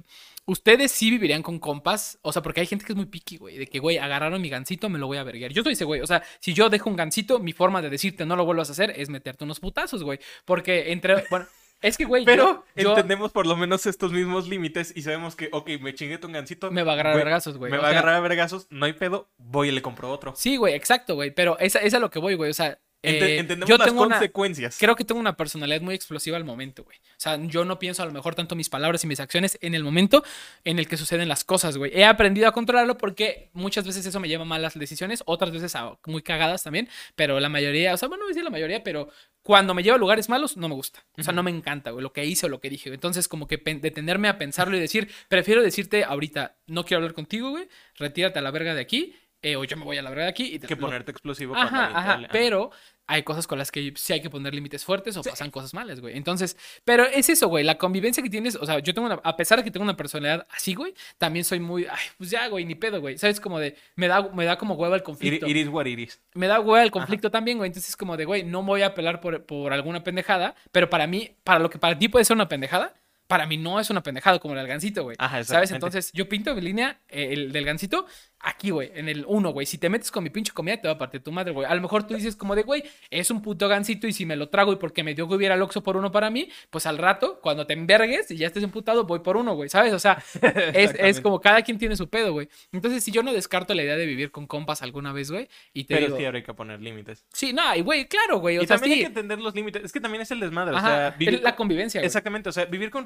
¿ustedes 0.46 0.92
sí 0.92 1.10
vivirían 1.10 1.44
con 1.44 1.60
compas? 1.60 2.20
O 2.22 2.32
sea, 2.32 2.42
porque 2.42 2.62
hay 2.62 2.68
gente 2.68 2.86
que 2.86 2.94
es 2.94 2.98
muy 2.98 3.06
picky, 3.06 3.38
güey, 3.38 3.58
de 3.58 3.68
que, 3.68 3.80
güey, 3.80 3.98
agarraron 3.98 4.42
mi 4.42 4.50
gancito, 4.50 4.90
me 4.90 5.00
lo 5.00 5.08
voy 5.08 5.18
a 5.18 5.24
verguiar. 5.24 5.52
Yo 5.52 5.64
soy 5.64 5.74
ese, 5.74 5.86
güey, 5.86 6.02
o 6.02 6.08
sea, 6.08 6.24
si 6.40 6.54
yo 6.54 6.70
dejo 6.70 6.90
un 6.90 6.96
gancito, 6.96 7.40
mi 7.40 7.54
forma 7.54 7.82
de 7.82 7.90
decirte 7.90 8.26
no 8.26 8.36
lo 8.36 8.46
vuelvas 8.46 8.70
a 8.70 8.74
hacer 8.74 8.94
es 8.96 9.10
meterte 9.10 9.44
unos 9.44 9.60
putazos, 9.60 10.04
güey, 10.04 10.20
porque 10.46 10.92
entre, 10.92 11.26
bueno, 11.30 11.48
es 11.82 11.98
que, 11.98 12.06
güey, 12.06 12.26
Pero 12.26 12.66
yo, 12.76 12.90
entendemos 12.90 13.32
por 13.32 13.46
lo 13.46 13.56
menos 13.56 13.86
estos 13.86 14.12
mismos 14.12 14.48
límites 14.48 14.94
y 14.96 15.02
sabemos 15.02 15.36
que, 15.36 15.50
ok, 15.52 15.70
me 15.82 15.94
chingué 15.94 16.18
tu 16.18 16.28
gancito. 16.28 16.72
me 16.72 16.84
va 16.84 16.92
a 16.92 16.96
agarrar 16.96 17.14
güey, 17.14 17.26
vergazos, 17.26 17.58
güey. 17.58 17.72
Me 17.72 17.78
o 17.78 17.82
va 17.82 17.88
a 17.88 17.92
agarrar 17.92 18.16
a 18.16 18.20
vergazos, 18.20 18.68
no 18.70 18.86
hay 18.86 18.94
pedo, 18.94 19.30
voy 19.38 19.70
y 19.70 19.72
le 19.72 19.82
compro 19.82 20.12
otro. 20.12 20.34
Sí, 20.36 20.58
güey, 20.58 20.74
exacto, 20.74 21.16
güey, 21.16 21.32
pero 21.32 21.58
esa, 21.60 21.80
esa 21.80 21.88
es 21.88 21.94
a 21.96 22.00
lo 22.00 22.10
que 22.10 22.20
voy, 22.20 22.36
güey, 22.36 22.52
o 22.52 22.54
sea, 22.54 22.80
Ente- 23.04 23.26
eh, 23.36 23.38
entendemos 23.40 23.70
yo 23.70 23.78
las 23.78 23.88
tengo 23.88 24.02
una, 24.02 24.16
consecuencias. 24.16 24.78
creo 24.80 24.96
que 24.96 25.04
tengo 25.04 25.22
una 25.22 25.38
personalidad 25.38 25.82
muy 25.82 25.94
explosiva 25.94 26.38
al 26.38 26.44
momento, 26.44 26.84
güey. 26.84 26.98
O 26.98 27.20
sea, 27.20 27.38
yo 27.44 27.64
no 27.64 27.78
pienso 27.78 28.02
a 28.02 28.06
lo 28.08 28.12
mejor 28.12 28.34
tanto 28.34 28.56
mis 28.56 28.68
palabras 28.70 29.04
y 29.04 29.08
mis 29.08 29.20
acciones 29.20 29.60
en 29.62 29.76
el 29.76 29.84
momento 29.84 30.24
en 30.64 30.80
el 30.80 30.88
que 30.88 30.98
suceden 30.98 31.30
las 31.30 31.44
cosas, 31.44 31.78
güey. 31.78 31.92
He 31.94 32.04
aprendido 32.04 32.48
a 32.48 32.52
controlarlo 32.52 32.98
porque 32.98 33.50
muchas 33.54 33.86
veces 33.86 34.06
eso 34.06 34.20
me 34.20 34.28
lleva 34.28 34.42
a 34.42 34.46
malas 34.48 34.78
decisiones, 34.78 35.22
otras 35.28 35.52
veces 35.52 35.76
a 35.76 35.98
muy 36.08 36.24
cagadas 36.24 36.64
también, 36.64 36.90
pero 37.16 37.40
la 37.40 37.50
mayoría, 37.50 37.94
o 37.94 37.98
sea, 37.98 38.08
bueno, 38.08 38.22
no 38.22 38.26
voy 38.26 38.32
a 38.32 38.34
decir 38.34 38.44
la 38.44 38.50
mayoría, 38.50 38.84
pero 38.84 39.10
cuando 39.44 39.76
me 39.76 39.84
lleva 39.84 39.98
a 39.98 40.00
lugares 40.00 40.28
malos, 40.28 40.58
no 40.58 40.68
me 40.68 40.74
gusta. 40.74 41.06
O 41.18 41.22
sea, 41.22 41.32
no 41.32 41.44
me 41.44 41.52
encanta, 41.52 41.92
güey, 41.92 42.02
lo 42.02 42.12
que 42.12 42.26
hice 42.26 42.48
o 42.48 42.50
lo 42.50 42.60
que 42.60 42.72
dije. 42.72 42.92
Entonces, 42.92 43.28
como 43.28 43.48
que 43.48 43.58
detenerme 43.58 44.28
a 44.30 44.40
pensarlo 44.40 44.76
y 44.76 44.80
decir, 44.80 45.12
prefiero 45.28 45.62
decirte 45.62 46.04
ahorita, 46.04 46.56
no 46.66 46.84
quiero 46.84 46.98
hablar 47.04 47.14
contigo, 47.14 47.52
güey, 47.52 47.68
retírate 47.96 48.40
a 48.40 48.42
la 48.42 48.50
verga 48.50 48.74
de 48.74 48.82
aquí, 48.82 49.16
eh, 49.46 49.56
o 49.56 49.64
yo 49.64 49.78
me 49.78 49.86
voy 49.86 49.96
a 49.98 50.02
la 50.02 50.10
verga 50.10 50.24
de 50.24 50.30
aquí 50.32 50.56
y 50.56 50.58
te 50.58 50.66
que 50.66 50.76
ponerte 50.76 51.12
explosivo 51.12 51.56
Ajá, 51.56 52.14
hable. 52.14 52.28
pero 52.32 52.72
hay 53.06 53.22
cosas 53.22 53.46
con 53.46 53.60
las 53.60 53.72
que 53.72 53.94
sí 53.96 54.14
hay 54.14 54.20
que 54.20 54.32
poner 54.32 54.56
límites 54.56 54.84
fuertes 54.84 55.16
o 55.18 55.22
pasan 55.22 55.52
cosas 55.52 55.76
malas, 55.76 56.00
güey. 56.02 56.18
Entonces, 56.18 56.58
pero 56.84 57.04
es 57.06 57.30
eso, 57.30 57.48
güey, 57.48 57.64
la 57.64 57.78
convivencia 57.78 58.24
que 58.24 58.30
tienes, 58.32 58.56
o 58.56 58.66
sea, 58.66 58.80
yo 58.80 58.96
tengo 58.96 59.06
una, 59.06 59.22
a 59.24 59.38
pesar 59.38 59.60
de 59.60 59.64
que 59.64 59.70
tengo 59.70 59.84
una 59.84 59.96
personalidad 59.96 60.48
así, 60.50 60.74
güey, 60.74 60.96
también 61.20 61.46
soy 61.46 61.60
muy, 61.60 61.86
ay, 61.86 62.06
pues 62.18 62.32
ya, 62.32 62.48
güey, 62.48 62.66
ni 62.66 62.74
pedo, 62.74 63.00
güey. 63.00 63.20
¿Sabes? 63.20 63.40
Como 63.40 63.60
de, 63.60 63.76
me 63.96 64.08
da, 64.08 64.24
me 64.34 64.46
da 64.46 64.58
como 64.58 64.74
hueva 64.74 64.96
el 64.96 65.04
conflicto. 65.04 65.46
Iris 65.46 65.68
what 65.68 65.86
iris. 65.86 66.20
Me 66.34 66.48
da 66.48 66.60
hueva 66.60 66.82
el 66.82 66.90
conflicto 66.90 67.30
también, 67.30 67.60
güey. 67.60 67.68
Entonces 67.68 67.90
es 67.90 67.98
como 67.98 68.18
de, 68.18 68.26
güey, 68.26 68.44
no 68.44 68.64
voy 68.64 68.82
a 68.82 68.88
apelar 68.88 69.22
por, 69.22 69.46
por 69.46 69.74
alguna 69.74 70.04
pendejada, 70.04 70.56
pero 70.72 70.90
para 70.90 71.06
mí, 71.06 71.36
para 71.44 71.60
lo 71.60 71.70
que 71.70 71.78
para 71.78 72.00
ti 72.00 72.10
puede 72.10 72.26
ser 72.26 72.36
una 72.36 72.50
pendejada, 72.50 72.96
para 73.28 73.46
mí 73.46 73.58
no 73.58 73.80
es 73.80 73.90
una 73.90 74.04
pendejada 74.04 74.40
como 74.40 74.54
el 74.54 74.60
del 74.60 74.68
gancito, 74.68 75.04
güey. 75.04 75.16
Ajá, 75.20 75.44
¿Sabes? 75.44 75.72
Entonces, 75.72 76.12
yo 76.14 76.30
pinto 76.30 76.54
mi 76.54 76.62
línea, 76.62 77.00
eh, 77.10 77.30
el 77.32 77.52
del 77.52 77.66
gancito, 77.66 78.06
aquí, 78.40 78.70
güey, 78.70 78.92
en 78.94 79.10
el 79.10 79.26
uno, 79.28 79.50
güey. 79.50 79.66
Si 79.66 79.78
te 79.80 79.90
metes 79.90 80.12
con 80.12 80.24
mi 80.24 80.30
pinche 80.30 80.54
comida, 80.54 80.80
te 80.80 80.88
va 80.88 80.94
a 80.94 80.98
partir 81.00 81.24
tu 81.24 81.32
madre, 81.32 81.52
güey. 81.52 81.66
A 81.68 81.74
lo 81.74 81.82
mejor 81.82 82.06
tú 82.06 82.14
dices 82.14 82.36
como 82.36 82.56
de, 82.56 82.62
güey, 82.62 82.84
es 83.10 83.32
un 83.32 83.42
puto 83.42 83.68
gancito 83.68 84.06
y 84.08 84.14
si 84.14 84.26
me 84.28 84.36
lo 84.36 84.50
trago 84.50 84.72
y 84.74 84.76
porque 84.76 85.04
me 85.04 85.16
dio 85.16 85.28
que 85.28 85.34
hubiera 85.36 85.56
el 85.56 85.62
oxo 85.64 85.82
por 85.82 85.98
uno 85.98 86.12
para 86.12 86.30
mí, 86.30 86.50
pues 86.70 86.86
al 86.86 87.00
rato, 87.00 87.40
cuando 87.42 87.66
te 87.66 87.74
envergues 87.74 88.30
y 88.30 88.38
ya 88.38 88.48
estés 88.48 88.64
emputado, 88.64 89.06
voy 89.06 89.20
por 89.20 89.38
uno, 89.38 89.56
güey, 89.56 89.70
¿sabes? 89.70 89.94
O 89.94 90.00
sea, 90.00 90.22
es, 90.74 90.94
es 91.00 91.22
como 91.22 91.42
cada 91.42 91.64
quien 91.64 91.80
tiene 91.80 91.96
su 91.96 92.08
pedo, 92.10 92.34
güey. 92.34 92.48
Entonces, 92.72 93.04
si 93.04 93.12
yo 93.12 93.24
no 93.24 93.34
descarto 93.34 93.74
la 93.74 93.82
idea 93.82 93.96
de 93.98 94.06
vivir 94.06 94.30
con 94.30 94.46
compas 94.46 94.84
alguna 94.84 95.12
vez, 95.12 95.32
güey, 95.32 95.48
y 95.74 95.86
te 95.86 95.96
Pero 95.96 96.08
digo... 96.08 96.18
sí 96.20 96.26
habrá 96.26 96.44
que 96.44 96.54
poner 96.54 96.80
límites. 96.82 97.26
Sí, 97.34 97.52
no, 97.54 97.76
y 97.76 97.82
güey, 97.82 98.08
claro, 98.08 98.38
güey. 98.38 98.60
O 98.60 98.62
Y 98.62 98.68
sea, 98.68 98.78
también 98.78 98.94
sí. 98.94 99.00
hay 99.00 99.06
que 99.06 99.08
entender 99.20 99.40
los 99.40 99.56
límites. 99.56 99.84
Es 99.84 99.92
que 99.92 100.00
también 100.00 100.22
es 100.22 100.30
el 100.30 100.40
desmadre. 100.40 100.76
Ajá, 100.78 100.86
o 100.88 100.90
sea, 100.92 101.08
es 101.08 101.18
vivir 101.18 101.42
la 101.42 101.56
con- 101.56 101.66
convivencia, 101.66 102.00
güey. 102.02 102.06
Exactamente, 102.06 102.50
o 102.50 102.52
sea, 102.52 102.66
vivir 102.66 102.92
con 102.92 103.06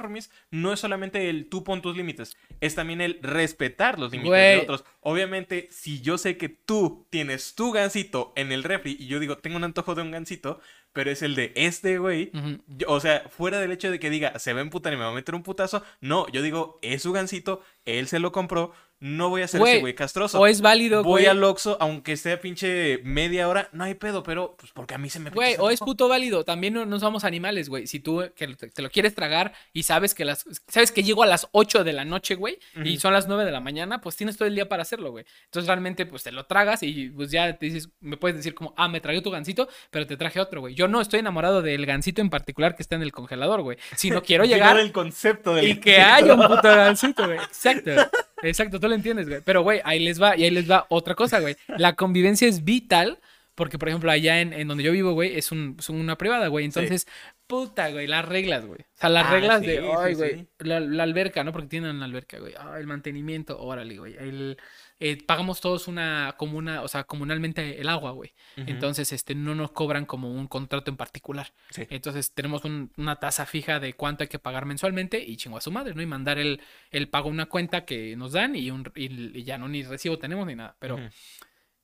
no 0.52 0.74
es 0.74 0.80
solamente 0.80 1.30
el 1.30 1.48
tú 1.48 1.64
pon 1.64 1.82
tus 1.82 1.96
límites, 1.96 2.38
es 2.60 2.76
también 2.76 3.02
el 3.02 3.20
respetar 3.22 4.00
los 4.00 4.12
límites 4.12 4.32
de 4.32 4.60
otros. 4.64 4.86
Obviamente, 5.02 5.68
si 5.72 6.02
yo 6.02 6.18
sé 6.18 6.38
que 6.38 6.50
tú 6.50 7.08
tienes 7.10 7.56
tu 7.56 7.72
gancito 7.72 8.34
en 8.36 8.52
el 8.52 8.64
refri 8.64 8.98
y 9.00 9.08
yo 9.08 9.20
digo, 9.20 9.38
tengo 9.38 9.58
un 9.58 9.64
antojo 9.64 9.96
de 9.96 10.02
un 10.02 10.12
gancito, 10.12 10.60
pero 10.94 11.12
es 11.12 11.22
el 11.22 11.36
de 11.36 11.54
este 11.56 11.98
güey, 12.00 12.32
o 12.88 13.00
sea, 13.00 13.26
fuera 13.30 13.60
del 13.60 13.72
hecho 13.72 13.92
de 13.92 14.00
que 14.00 14.10
diga, 14.10 14.38
se 14.40 14.54
va 14.54 14.60
a 14.60 14.64
emputar 14.64 14.92
y 14.92 14.98
me 14.98 15.04
va 15.04 15.12
a 15.12 15.14
meter 15.14 15.36
un 15.36 15.44
putazo, 15.44 15.84
no, 16.02 16.28
yo 16.30 16.42
digo, 16.42 16.80
es 16.82 17.04
su 17.04 17.12
gancito, 17.12 17.62
él 17.86 18.08
se 18.08 18.20
lo 18.20 18.32
compró, 18.32 18.74
no 19.02 19.30
voy 19.30 19.44
a 19.44 19.48
ser 19.48 19.62
ese 19.62 19.80
güey 19.80 19.96
castroso. 19.96 20.40
O 20.40 20.48
es 20.48 20.60
válido, 20.62 21.04
Voy 21.04 21.26
al 21.26 21.42
Oxxo, 21.44 21.78
aunque 21.80 22.18
sea 22.18 22.42
pinche 22.42 23.00
media 23.04 23.48
hora, 23.48 23.70
no 23.72 23.86
hay 23.86 23.94
pedo, 23.94 24.24
pero 24.24 24.56
pues 24.58 24.74
porque 24.74 24.94
a 24.94 24.98
mí 24.98 25.10
se 25.10 25.20
me 25.20 25.30
Güey, 25.30 25.56
o 25.58 25.70
es 25.70 25.80
puto 25.80 26.10
válido. 26.10 26.44
También 26.44 26.74
no, 26.74 26.86
no 26.86 27.00
somos 27.00 27.24
animales, 27.24 27.70
güey. 27.70 27.88
Si 27.88 28.00
tú 28.00 28.24
que 28.36 28.48
te, 28.48 28.82
lo 28.82 28.90
quieres 28.90 29.16
tragar 29.16 29.54
y 29.72 29.84
sabes 29.84 30.14
que 30.14 30.26
las 30.26 30.46
sabes 30.68 30.92
que 30.92 31.04
llego 31.04 31.24
a 31.24 31.28
las 31.28 31.48
8 31.52 31.84
de 31.84 31.94
la 31.94 32.04
noche, 32.04 32.36
güey, 32.36 32.60
y 32.84 32.98
son 32.98 33.14
las 33.14 33.28
9 33.28 33.46
de 33.46 33.52
la 33.52 33.62
mañana, 33.62 34.02
pues 34.02 34.18
tienes 34.18 34.36
todo 34.38 34.48
el 34.48 34.56
día 34.56 34.68
para 34.68 34.82
hacerlo, 34.82 35.12
güey. 35.12 35.26
Entonces 35.46 35.68
realmente 35.68 36.06
pues 36.06 36.24
te 36.24 36.32
lo 36.32 36.46
tragas 36.46 36.84
y 36.84 37.10
pues 37.10 37.32
ya 37.32 37.58
te 37.58 37.68
dices, 37.68 37.90
me 38.02 38.18
puedes 38.18 38.36
decir 38.36 38.54
como, 38.54 38.74
"Ah, 38.76 38.90
me 38.90 39.00
tragué 39.00 39.22
tu 39.22 39.32
gancito, 39.32 39.70
pero 39.92 40.08
te 40.08 40.18
traje 40.18 40.42
otro, 40.42 40.60
güey." 40.62 40.76
Yo 40.76 40.90
no 40.90 41.00
estoy 41.00 41.22
enamorado 41.22 41.62
del 41.62 41.86
gancito 41.86 42.22
en 42.22 42.30
particular 42.30 42.76
que 42.76 42.84
está 42.84 42.96
en 42.96 43.04
el 43.04 43.14
congelador, 43.14 43.62
güey. 43.62 43.78
Sino 43.96 44.22
quiero 44.22 44.44
llegar 44.74 44.76
del 44.76 44.92
concepto 44.92 45.56
del 45.56 45.68
y 45.70 45.80
que 45.80 46.02
haya 46.02 46.34
un 46.34 46.48
puto 46.48 46.64
gancito, 46.64 47.26
güey. 47.26 47.38
Exacto. 47.38 47.92
Exacto, 48.42 48.80
tú 48.80 48.88
lo 48.88 48.96
entiendes, 48.96 49.28
güey. 49.28 49.42
Pero, 49.44 49.62
güey, 49.64 49.82
ahí 49.84 50.00
les 50.00 50.22
va, 50.22 50.38
y 50.38 50.44
ahí 50.46 50.52
les 50.52 50.70
va 50.70 50.86
otra 50.90 51.16
cosa, 51.16 51.40
güey. 51.40 51.56
La 51.78 51.96
convivencia 51.96 52.48
es 52.48 52.64
vital, 52.64 53.20
porque, 53.56 53.78
por 53.78 53.90
ejemplo, 53.90 54.10
allá 54.12 54.40
en, 54.42 54.54
en 54.54 54.68
donde 54.68 54.84
yo 54.84 54.92
vivo, 54.92 55.12
güey, 55.14 55.38
es, 55.38 55.52
un, 55.52 55.76
es 55.78 55.90
una 55.90 56.18
privada, 56.18 56.48
güey. 56.48 56.64
Entonces, 56.66 57.08
puta, 57.48 57.90
güey, 57.92 58.08
las 58.08 58.26
reglas, 58.26 58.66
güey. 58.66 58.80
O 58.82 58.86
sea, 58.98 59.10
las 59.10 59.26
Ah, 59.28 59.32
reglas 59.32 59.60
sí, 59.62 59.68
de, 59.68 59.80
ay, 59.98 60.14
sí. 60.16 60.18
güey, 60.18 60.48
la, 60.60 60.80
la 60.80 61.04
alberca, 61.04 61.44
¿no? 61.44 61.52
Porque 61.52 61.68
tienen 61.68 62.00
la 62.00 62.06
alberca, 62.06 62.40
güey. 62.40 62.54
Ah, 62.58 62.78
el 62.80 62.88
mantenimiento, 62.88 63.60
órale, 63.60 63.98
güey. 63.98 64.16
El, 64.18 64.58
eh, 65.02 65.24
pagamos 65.24 65.62
todos 65.62 65.88
una, 65.88 66.36
como 66.38 66.58
una, 66.58 66.82
o 66.82 66.88
sea, 66.90 67.06
comunalmente 67.06 67.80
el 67.80 67.88
agua, 67.88 68.12
güey. 68.12 68.34
Entonces, 68.58 69.12
este, 69.14 69.34
no 69.36 69.56
nos 69.56 69.72
cobran 69.72 70.06
como 70.06 70.30
un 70.32 70.48
contrato 70.48 70.92
en 70.92 70.98
particular. 70.98 71.54
Sí. 71.70 71.84
Entonces 71.90 72.34
tenemos 72.34 72.66
un- 72.66 72.92
una 72.98 73.16
tasa 73.16 73.46
fija 73.46 73.80
de 73.80 73.94
cuánto 73.94 74.24
hay 74.24 74.28
que 74.28 74.40
pagar 74.40 74.66
mensualmente 74.66 75.24
y 75.24 75.38
chingo 75.38 75.58
a 75.58 75.62
su 75.62 75.72
madre, 75.72 75.94
¿no? 75.96 76.02
Y 76.02 76.06
mandar 76.06 76.38
el, 76.38 76.60
el 76.92 77.08
pago 77.08 77.30
a 77.30 77.32
una 77.32 77.46
cuenta 77.46 77.86
que 77.86 78.16
nos 78.18 78.34
dan 78.34 78.56
y, 78.56 78.72
un, 78.72 78.92
y, 78.96 79.38
y 79.40 79.44
ya 79.44 79.58
no 79.58 79.70
ni 79.70 79.84
recibo 79.84 80.20
tenemos 80.20 80.46
ni 80.46 80.56
nada. 80.56 80.76
Pero 80.80 80.98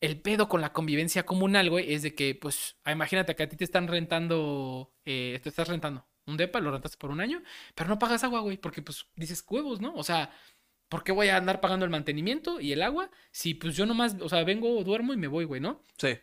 el 0.02 0.20
pedo 0.20 0.50
con 0.50 0.60
la 0.62 0.74
convivencia 0.74 1.26
comunal, 1.26 1.70
güey, 1.70 1.94
es 1.94 2.02
de 2.04 2.14
que, 2.14 2.36
pues, 2.36 2.76
ah, 2.84 2.92
imagínate 2.92 3.34
que 3.36 3.44
a 3.44 3.50
ti 3.50 3.56
te 3.56 3.64
están 3.64 3.88
rentando, 3.88 4.92
eh, 5.06 5.40
te 5.42 5.50
estás 5.50 5.68
rentando 5.68 6.06
un 6.28 6.38
depa, 6.38 6.60
lo 6.60 6.72
rentaste 6.72 6.98
por 6.98 7.12
un 7.12 7.22
año, 7.22 7.42
pero 7.76 7.88
no 7.88 8.00
pagas 8.00 8.24
agua, 8.24 8.42
güey, 8.42 8.58
porque, 8.58 8.82
pues, 8.82 9.06
dices 9.16 9.44
huevos, 9.48 9.80
¿no? 9.80 9.94
O 9.96 10.04
sea, 10.04 10.32
¿por 10.90 11.04
qué 11.04 11.12
voy 11.12 11.30
a 11.30 11.38
andar 11.38 11.62
pagando 11.62 11.86
el 11.86 11.92
mantenimiento 11.92 12.60
y 12.60 12.72
el 12.72 12.82
agua 12.82 13.10
si, 13.32 13.54
pues, 13.54 13.76
yo 13.76 13.86
nomás, 13.86 14.16
o 14.22 14.30
sea, 14.30 14.44
vengo, 14.44 14.84
duermo 14.84 15.14
y 15.14 15.18
me 15.18 15.28
voy, 15.28 15.46
güey, 15.46 15.62
¿no? 15.62 15.82
Sí. 15.98 16.18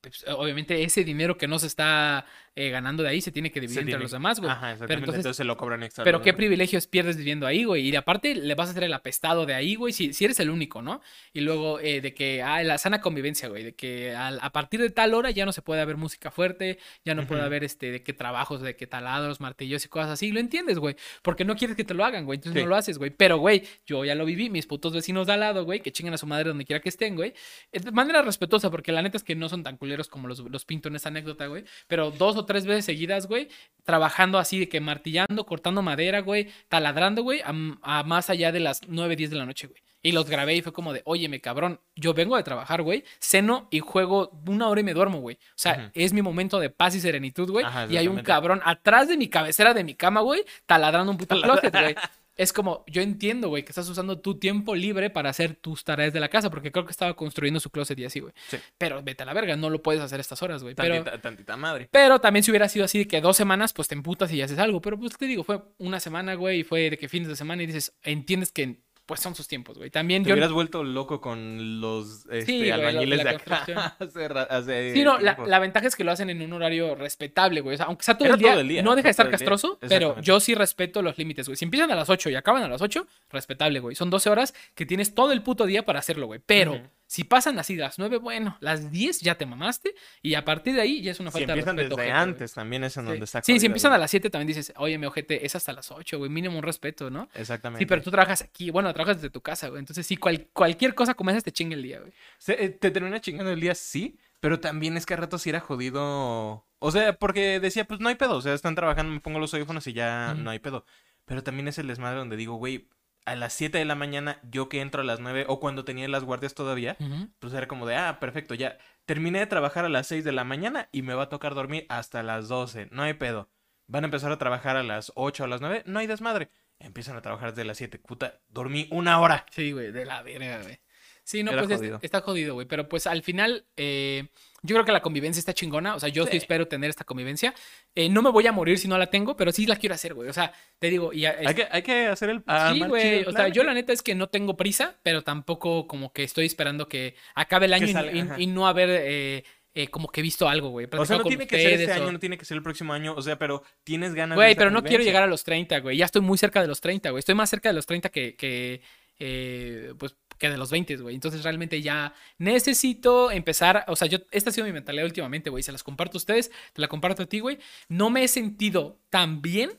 Pues, 0.00 0.24
obviamente 0.28 0.82
ese 0.82 1.04
dinero 1.04 1.38
que 1.38 1.46
no 1.46 1.58
se 1.58 1.68
está 1.68 2.26
eh, 2.54 2.70
ganando 2.70 3.02
de 3.02 3.08
ahí 3.08 3.20
se 3.20 3.32
tiene 3.32 3.50
que 3.50 3.60
dividir 3.60 3.74
Se 3.76 3.80
entre 3.80 3.92
tiene- 3.92 4.02
los 4.02 4.12
demás, 4.12 4.38
güey. 4.40 4.50
Ajá, 4.50 4.72
exactamente. 4.72 4.86
Pero 4.88 4.98
entonces, 5.00 5.18
entonces, 5.20 5.36
se 5.36 5.44
lo 5.44 5.56
cobran 5.56 5.82
extra. 5.82 6.04
pero 6.04 6.20
qué 6.22 6.32
privilegios 6.34 6.86
pierdes 6.86 7.16
viviendo 7.16 7.46
ahí, 7.46 7.64
güey. 7.64 7.88
Y 7.88 7.96
aparte 7.96 8.34
le 8.34 8.54
vas 8.54 8.68
a 8.68 8.70
hacer 8.72 8.84
el 8.84 8.92
apestado 8.92 9.46
de 9.46 9.54
ahí, 9.54 9.74
güey, 9.74 9.92
si, 9.92 10.12
si 10.12 10.24
eres 10.24 10.38
el 10.40 10.50
único, 10.50 10.82
¿no? 10.82 11.00
Y 11.32 11.40
luego 11.40 11.80
eh, 11.80 12.00
de 12.00 12.12
que, 12.14 12.42
ah, 12.42 12.62
la 12.62 12.78
sana 12.78 13.00
convivencia, 13.00 13.48
güey, 13.48 13.64
de 13.64 13.74
que 13.74 14.14
a, 14.14 14.50
partir 14.52 14.80
de 14.80 14.90
tal 14.90 15.14
hora 15.14 15.30
ya 15.30 15.46
no 15.46 15.52
se 15.52 15.62
puede 15.62 15.80
haber 15.80 15.96
música 15.96 16.30
fuerte, 16.30 16.78
ya 17.04 17.14
no 17.14 17.26
puede 17.26 17.42
haber, 17.42 17.64
este, 17.64 17.90
de 17.90 18.02
que 18.02 18.12
trabajos, 18.12 18.60
de 18.60 18.76
que 18.76 18.86
taladros, 18.86 19.40
martillos 19.40 19.84
y 19.84 19.88
cosas 19.88 20.10
así. 20.10 20.30
Lo 20.32 20.40
entiendes, 20.40 20.78
güey, 20.78 20.96
porque 21.22 21.44
no 21.44 21.56
quieres 21.56 21.76
que 21.76 21.84
te 21.84 21.94
lo 21.94 22.04
hagan, 22.04 22.24
güey, 22.26 22.36
entonces 22.36 22.60
Sí. 22.60 22.64
no 22.64 22.68
lo 22.70 22.76
haces, 22.76 22.98
güey. 22.98 23.10
Pero, 23.10 23.38
güey, 23.38 23.62
yo 23.86 24.04
ya 24.04 24.14
lo 24.14 24.24
viví, 24.24 24.50
mis 24.50 24.66
putos 24.66 24.92
vecinos 24.92 25.26
de 25.26 25.32
al 25.32 25.40
lado, 25.40 25.64
güey, 25.64 25.80
que 25.80 25.90
chingan 25.92 26.14
a 26.14 26.18
su 26.18 26.26
madre 26.26 26.48
donde 26.50 26.64
quiera 26.64 26.80
que 26.80 26.88
estén, 26.90 27.16
güey. 27.16 27.32
De 27.72 27.90
manera 27.92 28.20
respetuosa, 28.22 28.70
porque 28.70 28.92
la 28.92 29.00
neta 29.02 29.16
es 29.16 29.24
que 29.24 29.34
no 29.34 29.48
son 29.48 29.62
tan 29.62 29.76
culeros 29.78 30.08
como 30.08 30.28
los, 30.28 30.40
los 30.40 30.64
pinto 30.64 30.88
en 30.88 30.96
esta 30.96 31.08
anécdota, 31.08 31.46
güey. 31.46 31.64
Pero 31.88 32.10
dos 32.10 32.36
o 32.36 32.41
o 32.42 32.46
tres 32.46 32.66
veces 32.66 32.84
seguidas, 32.84 33.26
güey, 33.26 33.48
trabajando 33.84 34.38
así 34.38 34.58
de 34.58 34.68
que 34.68 34.80
martillando, 34.80 35.44
cortando 35.46 35.82
madera, 35.82 36.20
güey, 36.20 36.48
taladrando, 36.68 37.22
güey, 37.22 37.40
a, 37.40 37.52
a 37.82 38.02
más 38.04 38.30
allá 38.30 38.52
de 38.52 38.60
las 38.60 38.82
9, 38.86 39.16
10 39.16 39.30
de 39.30 39.36
la 39.36 39.46
noche, 39.46 39.66
güey. 39.66 39.82
Y 40.04 40.10
los 40.10 40.28
grabé 40.28 40.56
y 40.56 40.62
fue 40.62 40.72
como 40.72 40.92
de, 40.92 41.02
óyeme, 41.04 41.40
cabrón, 41.40 41.80
yo 41.94 42.12
vengo 42.12 42.36
de 42.36 42.42
trabajar, 42.42 42.82
güey, 42.82 43.04
ceno 43.20 43.68
y 43.70 43.78
juego 43.78 44.32
una 44.46 44.68
hora 44.68 44.80
y 44.80 44.84
me 44.84 44.94
duermo, 44.94 45.20
güey. 45.20 45.36
O 45.36 45.54
sea, 45.54 45.92
es 45.94 46.12
mi 46.12 46.22
momento 46.22 46.58
de 46.58 46.70
paz 46.70 46.96
y 46.96 47.00
serenitud, 47.00 47.48
güey. 47.48 47.64
Y 47.88 47.96
hay 47.96 48.08
un 48.08 48.18
cabrón 48.22 48.60
atrás 48.64 49.06
de 49.06 49.16
mi 49.16 49.28
cabecera 49.28 49.74
de 49.74 49.84
mi 49.84 49.94
cama, 49.94 50.20
güey, 50.20 50.44
taladrando 50.66 51.12
un 51.12 51.18
puto 51.18 51.40
closet, 51.40 51.72
güey. 51.72 51.94
Es 52.42 52.52
como, 52.52 52.84
yo 52.88 53.02
entiendo, 53.02 53.48
güey, 53.48 53.64
que 53.64 53.70
estás 53.70 53.88
usando 53.88 54.18
tu 54.20 54.38
tiempo 54.38 54.74
libre 54.74 55.10
para 55.10 55.30
hacer 55.30 55.54
tus 55.54 55.84
tareas 55.84 56.12
de 56.12 56.18
la 56.18 56.28
casa, 56.28 56.50
porque 56.50 56.72
creo 56.72 56.84
que 56.84 56.90
estaba 56.90 57.14
construyendo 57.14 57.60
su 57.60 57.70
closet 57.70 57.96
y 58.00 58.04
así, 58.04 58.18
güey. 58.18 58.32
Sí. 58.48 58.56
Pero 58.78 59.00
vete 59.02 59.22
a 59.22 59.26
la 59.26 59.32
verga, 59.32 59.54
no 59.56 59.70
lo 59.70 59.80
puedes 59.80 60.02
hacer 60.02 60.18
estas 60.18 60.42
horas, 60.42 60.62
güey. 60.62 60.74
Pero, 60.74 60.96
Tantita, 60.96 61.20
tantita 61.20 61.56
madre. 61.56 61.88
pero 61.90 62.20
también 62.20 62.42
si 62.42 62.50
hubiera 62.50 62.68
sido 62.68 62.84
así 62.84 62.98
de 62.98 63.06
que 63.06 63.20
dos 63.20 63.36
semanas, 63.36 63.72
pues 63.72 63.86
te 63.86 63.94
emputas 63.94 64.32
y 64.32 64.42
haces 64.42 64.58
algo. 64.58 64.80
Pero 64.80 64.98
pues 64.98 65.16
te 65.16 65.26
digo, 65.26 65.44
fue 65.44 65.62
una 65.78 66.00
semana, 66.00 66.34
güey, 66.34 66.60
y 66.60 66.64
fue 66.64 66.90
de 66.90 66.98
que 66.98 67.08
fines 67.08 67.28
de 67.28 67.36
semana 67.36 67.62
y 67.62 67.66
dices, 67.66 67.94
entiendes 68.02 68.50
que 68.50 68.80
pues 69.12 69.20
son 69.20 69.34
sus 69.34 69.46
tiempos, 69.46 69.76
güey. 69.76 69.90
También 69.90 70.22
Te 70.22 70.30
yo... 70.30 70.34
hubieras 70.34 70.52
vuelto 70.52 70.82
loco 70.82 71.20
con 71.20 71.82
los 71.82 72.24
este, 72.30 72.46
Sí, 72.46 72.64
la- 72.64 72.76
albañiles 72.76 73.22
la 73.22 73.30
de 73.32 73.36
acá. 73.36 73.96
hace 73.98 74.24
hace 74.24 74.94
Sí, 74.94 75.04
no, 75.04 75.18
la, 75.18 75.36
la 75.46 75.58
ventaja 75.58 75.86
es 75.86 75.96
que 75.96 76.02
lo 76.02 76.12
hacen 76.12 76.30
en 76.30 76.40
un 76.40 76.50
horario 76.54 76.94
respetable, 76.94 77.60
güey. 77.60 77.74
O 77.74 77.76
sea, 77.76 77.84
aunque 77.88 78.04
sea 78.04 78.16
todo 78.16 78.32
el, 78.32 78.38
día, 78.38 78.52
todo 78.52 78.60
el 78.62 78.68
día, 78.68 78.82
no 78.82 78.96
deja 78.96 79.08
de 79.08 79.10
estar 79.10 79.28
castroso, 79.28 79.78
pero 79.86 80.18
yo 80.22 80.40
sí 80.40 80.54
respeto 80.54 81.02
los 81.02 81.18
límites, 81.18 81.46
güey. 81.46 81.56
Si 81.58 81.66
empiezan 81.66 81.90
a 81.90 81.94
las 81.94 82.08
8 82.08 82.30
y 82.30 82.34
acaban 82.36 82.62
a 82.62 82.68
las 82.68 82.80
8, 82.80 83.06
respetable, 83.28 83.80
güey. 83.80 83.94
Son 83.96 84.08
12 84.08 84.30
horas 84.30 84.54
que 84.74 84.86
tienes 84.86 85.14
todo 85.14 85.32
el 85.32 85.42
puto 85.42 85.66
día 85.66 85.84
para 85.84 85.98
hacerlo, 85.98 86.26
güey. 86.26 86.40
Pero. 86.46 86.80
Si 87.12 87.24
pasan 87.24 87.58
así 87.58 87.76
las 87.76 87.98
9, 87.98 88.16
bueno, 88.16 88.56
las 88.60 88.90
10 88.90 89.20
ya 89.20 89.34
te 89.36 89.44
mamaste 89.44 89.94
y 90.22 90.32
a 90.34 90.46
partir 90.46 90.74
de 90.74 90.80
ahí 90.80 91.02
ya 91.02 91.10
es 91.10 91.20
una 91.20 91.30
Si 91.30 91.34
falta 91.40 91.52
de 91.52 91.60
empiezan 91.60 91.76
respeto. 91.76 91.96
desde 91.96 92.10
ojete, 92.10 92.12
güey. 92.22 92.30
antes, 92.32 92.54
también 92.54 92.84
es 92.84 92.96
en 92.96 93.04
Sí. 93.04 93.08
donde 93.10 93.24
está. 93.24 93.42
Sí, 93.42 93.60
si 93.60 93.66
empiezan 93.66 93.92
a 93.92 93.98
las 93.98 94.10
7 94.10 94.30
también 94.30 94.46
dices, 94.46 94.72
oye, 94.76 94.96
mi 94.96 95.04
ojete, 95.04 95.44
es 95.44 95.54
hasta 95.54 95.74
las 95.74 95.90
8, 95.90 96.16
güey. 96.16 96.30
Mínimo 96.30 96.56
un 96.56 96.62
respeto, 96.62 97.10
¿no? 97.10 97.28
Exactamente. 97.34 97.80
Sí, 97.80 97.86
pero 97.86 98.00
tú 98.00 98.10
trabajas 98.10 98.40
aquí, 98.40 98.70
bueno, 98.70 98.90
trabajas 98.94 99.18
desde 99.18 99.28
tu 99.28 99.42
casa, 99.42 99.68
güey. 99.68 99.80
Entonces 99.80 100.06
sí, 100.06 100.16
cual- 100.16 100.48
cualquier 100.54 100.94
cosa 100.94 101.12
como 101.12 101.28
esas 101.30 101.44
te 101.44 101.52
chinga 101.52 101.74
el 101.74 101.82
día, 101.82 102.00
güey. 102.00 102.12
Se- 102.38 102.64
eh, 102.64 102.70
te 102.70 102.90
termina 102.90 103.20
chingando 103.20 103.52
el 103.52 103.60
día, 103.60 103.74
sí, 103.74 104.16
pero 104.40 104.58
también 104.58 104.96
es 104.96 105.04
que 105.04 105.12
a 105.12 105.18
ratos 105.18 105.42
sí 105.42 105.50
era 105.50 105.60
jodido. 105.60 106.64
O 106.78 106.90
sea, 106.90 107.12
porque 107.12 107.60
decía, 107.60 107.84
pues 107.84 108.00
no 108.00 108.08
hay 108.08 108.14
pedo. 108.14 108.36
O 108.36 108.40
sea, 108.40 108.54
están 108.54 108.74
trabajando, 108.74 109.12
me 109.12 109.20
pongo 109.20 109.38
los 109.38 109.52
audífonos 109.54 109.86
y 109.86 109.92
ya 109.92 110.34
no 110.34 110.48
hay 110.50 110.58
pedo. 110.58 110.84
Pero 111.26 111.42
también 111.42 111.68
es 111.68 111.78
el 111.78 111.86
desmadre 111.86 112.18
donde 112.18 112.36
digo, 112.36 112.54
güey, 112.54 112.88
a 113.24 113.36
las 113.36 113.52
7 113.52 113.78
de 113.78 113.84
la 113.84 113.94
mañana, 113.94 114.40
yo 114.50 114.68
que 114.68 114.80
entro 114.80 115.02
a 115.02 115.04
las 115.04 115.20
9, 115.20 115.46
o 115.48 115.60
cuando 115.60 115.84
tenía 115.84 116.08
las 116.08 116.24
guardias 116.24 116.54
todavía, 116.54 116.96
pues 117.38 117.52
era 117.54 117.68
como 117.68 117.86
de, 117.86 117.96
ah, 117.96 118.18
perfecto, 118.20 118.54
ya 118.54 118.78
terminé 119.04 119.40
de 119.40 119.46
trabajar 119.46 119.84
a 119.84 119.88
las 119.88 120.06
6 120.08 120.24
de 120.24 120.32
la 120.32 120.44
mañana 120.44 120.88
y 120.92 121.02
me 121.02 121.14
va 121.14 121.24
a 121.24 121.28
tocar 121.28 121.54
dormir 121.54 121.86
hasta 121.88 122.22
las 122.22 122.48
12. 122.48 122.88
No 122.90 123.02
hay 123.02 123.14
pedo. 123.14 123.48
Van 123.86 124.04
a 124.04 124.06
empezar 124.06 124.32
a 124.32 124.38
trabajar 124.38 124.76
a 124.76 124.82
las 124.82 125.12
8 125.14 125.42
o 125.42 125.46
a 125.46 125.48
las 125.48 125.60
9, 125.60 125.82
no 125.86 125.98
hay 125.98 126.06
desmadre. 126.06 126.50
Empiezan 126.78 127.16
a 127.16 127.22
trabajar 127.22 127.50
desde 127.50 127.64
las 127.64 127.78
7. 127.78 127.98
Puta, 127.98 128.40
dormí 128.48 128.88
una 128.90 129.20
hora. 129.20 129.46
Sí, 129.50 129.72
güey, 129.72 129.92
de 129.92 130.04
la 130.04 130.22
verga, 130.22 130.62
güey. 130.62 130.80
Sí, 131.24 131.42
no, 131.42 131.52
Era 131.52 131.62
pues 131.64 131.78
jodido. 131.78 131.98
está 132.02 132.20
jodido, 132.20 132.54
güey. 132.54 132.66
Pero 132.66 132.88
pues 132.88 133.06
al 133.06 133.22
final, 133.22 133.64
eh, 133.76 134.26
yo 134.62 134.74
creo 134.74 134.84
que 134.84 134.92
la 134.92 135.02
convivencia 135.02 135.38
está 135.38 135.54
chingona. 135.54 135.94
O 135.94 136.00
sea, 136.00 136.08
yo 136.08 136.24
sí, 136.24 136.32
Sí. 136.32 136.36
espero 136.38 136.66
tener 136.68 136.90
esta 136.90 137.04
convivencia. 137.04 137.54
Eh, 137.94 138.08
no 138.08 138.22
me 138.22 138.30
voy 138.30 138.46
a 138.46 138.52
morir 138.52 138.78
si 138.78 138.88
no 138.88 138.98
la 138.98 139.06
tengo, 139.06 139.36
pero 139.36 139.52
sí 139.52 139.66
la 139.66 139.76
quiero 139.76 139.94
hacer, 139.94 140.14
güey. 140.14 140.28
O 140.28 140.32
sea, 140.32 140.52
te 140.80 140.90
digo, 140.90 141.12
y 141.12 141.24
a- 141.26 141.36
Hay 141.46 141.54
que, 141.54 141.68
hay 141.70 141.82
que 141.82 142.06
hacer 142.06 142.30
el... 142.30 142.38
Sí, 142.38 142.42
armar 142.46 142.88
güey. 142.88 143.24
O 143.24 143.32
sea, 143.32 143.48
yo 143.48 143.62
güey. 143.62 143.66
la 143.66 143.74
neta 143.74 143.92
es 143.92 144.02
que 144.02 144.14
no 144.16 144.28
tengo 144.28 144.56
prisa, 144.56 144.96
pero 145.04 145.22
tampoco 145.22 145.86
como 145.86 146.12
que 146.12 146.24
estoy 146.24 146.46
esperando 146.46 146.88
que 146.88 147.14
acabe 147.34 147.66
el 147.66 147.74
año 147.74 147.86
y- 147.86 147.92
salga, 147.92 148.12
y, 148.12 148.20
ajá. 148.20 148.34
y 148.40 148.46
no 148.48 148.66
haber 148.66 148.88
eh, 148.90 149.44
eh, 149.74 149.88
como 149.88 150.08
que 150.08 150.22
visto 150.22 150.48
algo, 150.48 150.70
güey. 150.70 150.86
O 150.90 151.06
sea, 151.06 151.18
no 151.18 151.24
tiene 151.24 151.46
que 151.46 151.56
ser 151.56 151.80
este 151.80 151.92
o- 151.92 151.94
año, 152.02 152.12
no 152.12 152.18
tiene 152.18 152.36
que 152.36 152.44
ser 152.44 152.56
el 152.56 152.62
próximo 152.64 152.92
año, 152.92 153.14
o 153.16 153.22
sea, 153.22 153.38
pero 153.38 153.62
tienes 153.84 154.12
ganas 154.14 154.36
de 154.36 154.42
Güey, 154.44 154.54
pero 154.56 154.70
no 154.72 154.82
quiero 154.82 155.04
llegar 155.04 155.22
a 155.22 155.26
los 155.28 155.44
30, 155.44 155.78
güey. 155.78 155.96
Ya 155.96 156.04
estoy 156.04 156.20
muy 156.20 156.36
cerca 156.36 156.60
de 156.60 156.66
los 156.68 156.80
30, 156.80 157.10
güey. 157.10 157.20
Estoy 157.20 157.34
más 157.36 157.48
cerca 157.48 157.68
de 157.68 157.74
los 157.74 157.86
30 157.86 158.08
que, 158.10 158.34
que 158.34 158.82
eh, 159.24 159.94
pues, 159.98 160.16
que 160.42 160.50
de 160.50 160.58
los 160.58 160.72
20, 160.72 160.96
güey. 160.96 161.14
Entonces 161.14 161.44
realmente 161.44 161.80
ya 161.80 162.14
necesito 162.36 163.30
empezar, 163.30 163.84
o 163.86 163.94
sea, 163.94 164.08
yo, 164.08 164.18
esta 164.32 164.50
ha 164.50 164.52
sido 164.52 164.66
mi 164.66 164.72
mentalidad 164.72 165.06
últimamente, 165.06 165.50
güey. 165.50 165.62
Se 165.62 165.70
las 165.70 165.84
comparto 165.84 166.16
a 166.16 166.18
ustedes, 166.18 166.50
te 166.72 166.80
la 166.80 166.88
comparto 166.88 167.22
a 167.22 167.26
ti, 167.26 167.38
güey. 167.38 167.58
No 167.88 168.10
me 168.10 168.24
he 168.24 168.28
sentido 168.28 169.00
tan 169.08 169.40
bien 169.40 169.78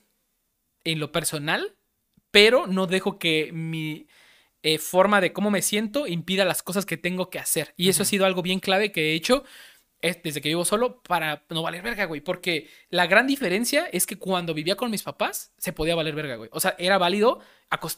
en 0.85 0.99
lo 0.99 1.11
personal, 1.11 1.75
pero 2.31 2.65
no 2.65 2.87
dejo 2.87 3.19
que 3.19 3.51
mi 3.51 4.07
eh, 4.63 4.77
forma 4.77 5.19
de 5.19 5.33
cómo 5.33 5.51
me 5.51 5.61
siento 5.61 6.07
impida 6.07 6.45
las 6.45 6.63
cosas 6.63 6.85
que 6.85 6.95
tengo 6.95 7.29
que 7.29 7.39
hacer. 7.39 7.73
Y 7.75 7.89
eso 7.89 8.03
ha 8.03 8.05
sido 8.05 8.25
algo 8.25 8.41
bien 8.41 8.61
clave 8.61 8.93
que 8.93 9.11
he 9.11 9.15
hecho 9.15 9.43
es 10.03 10.21
desde 10.21 10.41
que 10.41 10.49
vivo 10.49 10.65
solo 10.65 11.01
para 11.01 11.43
no 11.49 11.63
valer 11.63 11.81
verga, 11.81 12.05
güey. 12.05 12.21
Porque 12.21 12.69
la 12.89 13.07
gran 13.07 13.25
diferencia 13.25 13.87
es 13.91 14.05
que 14.05 14.17
cuando 14.17 14.53
vivía 14.53 14.75
con 14.75 14.91
mis 14.91 15.01
papás 15.01 15.53
se 15.57 15.73
podía 15.73 15.95
valer 15.95 16.13
verga, 16.13 16.35
güey. 16.35 16.49
O 16.53 16.59
sea, 16.59 16.75
era 16.77 16.97
válido 16.99 17.39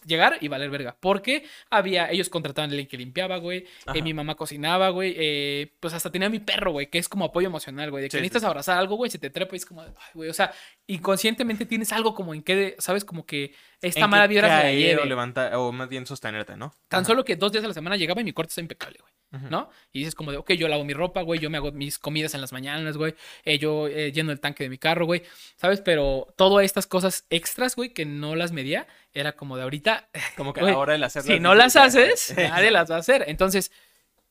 llegar 0.05 0.37
y 0.39 0.47
valer 0.47 0.69
verga. 0.69 0.95
Porque 0.99 1.43
había, 1.69 2.09
ellos 2.09 2.29
contrataban 2.29 2.69
a 2.69 2.71
alguien 2.71 2.87
que 2.87 2.97
limpiaba, 2.97 3.37
güey. 3.37 3.65
eh, 3.93 4.01
mi 4.01 4.13
mamá 4.13 4.35
cocinaba, 4.35 4.89
güey. 4.89 5.13
eh, 5.17 5.73
pues 5.81 5.93
hasta 5.93 6.11
tenía 6.11 6.29
mi 6.29 6.39
perro, 6.39 6.71
güey, 6.71 6.89
que 6.89 6.97
es 6.97 7.09
como 7.09 7.25
apoyo 7.25 7.47
emocional, 7.47 7.91
güey. 7.91 8.03
De 8.03 8.07
que 8.07 8.11
Sí, 8.11 8.17
sí, 8.17 8.21
necesitas 8.21 8.43
sí. 8.43 8.47
abrazar 8.47 8.77
algo, 8.77 8.95
güey, 8.95 9.11
se 9.11 9.19
te 9.19 9.29
trepa 9.29 9.55
y 9.55 9.57
es 9.57 9.65
como, 9.65 9.81
ay, 9.81 9.91
güey. 10.13 10.29
O 10.29 10.33
sea, 10.33 10.53
inconscientemente 10.87 11.65
tienes 11.65 11.91
algo 11.91 12.13
como 12.13 12.33
en 12.33 12.43
que, 12.43 12.75
¿sabes? 12.79 13.05
Como 13.05 13.25
que 13.25 13.53
esta 13.81 14.01
En 14.01 14.09
mala 14.09 14.27
vibra 14.27 14.47
se 14.59 14.63
la 14.65 14.71
lleve. 14.71 15.01
o 15.01 15.05
levantar, 15.05 15.53
o 15.55 15.71
más 15.71 15.89
bien 15.89 16.05
sostenerte, 16.05 16.55
¿no? 16.57 16.73
Tan 16.87 16.99
Ajá. 17.01 17.07
solo 17.07 17.25
que 17.25 17.35
dos 17.35 17.51
días 17.51 17.63
a 17.63 17.67
la 17.67 17.73
semana 17.73 17.95
llegaba 17.97 18.21
y 18.21 18.23
mi 18.23 18.33
cuarto 18.33 18.49
está 18.49 18.61
impecable, 18.61 18.99
güey. 19.01 19.15
¿no? 19.49 19.69
Y 19.91 19.99
dices 19.99 20.15
como 20.15 20.31
de, 20.31 20.37
ok, 20.37 20.53
yo 20.53 20.69
lavo 20.69 20.85
mi 20.85 20.93
ropa, 20.93 21.21
güey, 21.21 21.41
yo 21.41 21.49
me 21.49 21.57
hago 21.57 21.73
mis 21.73 21.99
comidas 21.99 22.33
en 22.35 22.39
las 22.41 22.53
mañanas, 22.53 22.95
güey, 22.95 23.15
eh, 23.43 23.57
yo 23.59 23.87
eh, 23.87 24.13
lleno 24.13 24.31
el 24.31 24.39
tanque 24.39 24.63
de 24.63 24.69
mi 24.69 24.77
carro, 24.77 25.05
güey, 25.05 25.23
¿sabes? 25.57 25.81
Pero 25.81 26.33
todas 26.37 26.63
estas 26.63 26.87
cosas 26.87 27.25
extras, 27.29 27.75
güey, 27.75 27.89
que 27.89 28.05
no 28.05 28.37
las 28.37 28.53
medía, 28.53 28.87
era 29.13 29.33
como 29.33 29.57
de 29.57 29.63
ahorita, 29.63 30.07
Como 30.37 30.53
que 30.53 30.61
Güey, 30.61 30.73
ahora 30.73 30.95
el 30.95 31.03
hacer 31.03 31.23
si 31.23 31.41
no 31.41 31.53
las 31.53 31.75
haces, 31.75 32.33
nadie 32.37 32.71
las 32.71 32.89
va 32.89 32.95
a 32.95 32.99
hacer. 32.99 33.25
Entonces, 33.27 33.73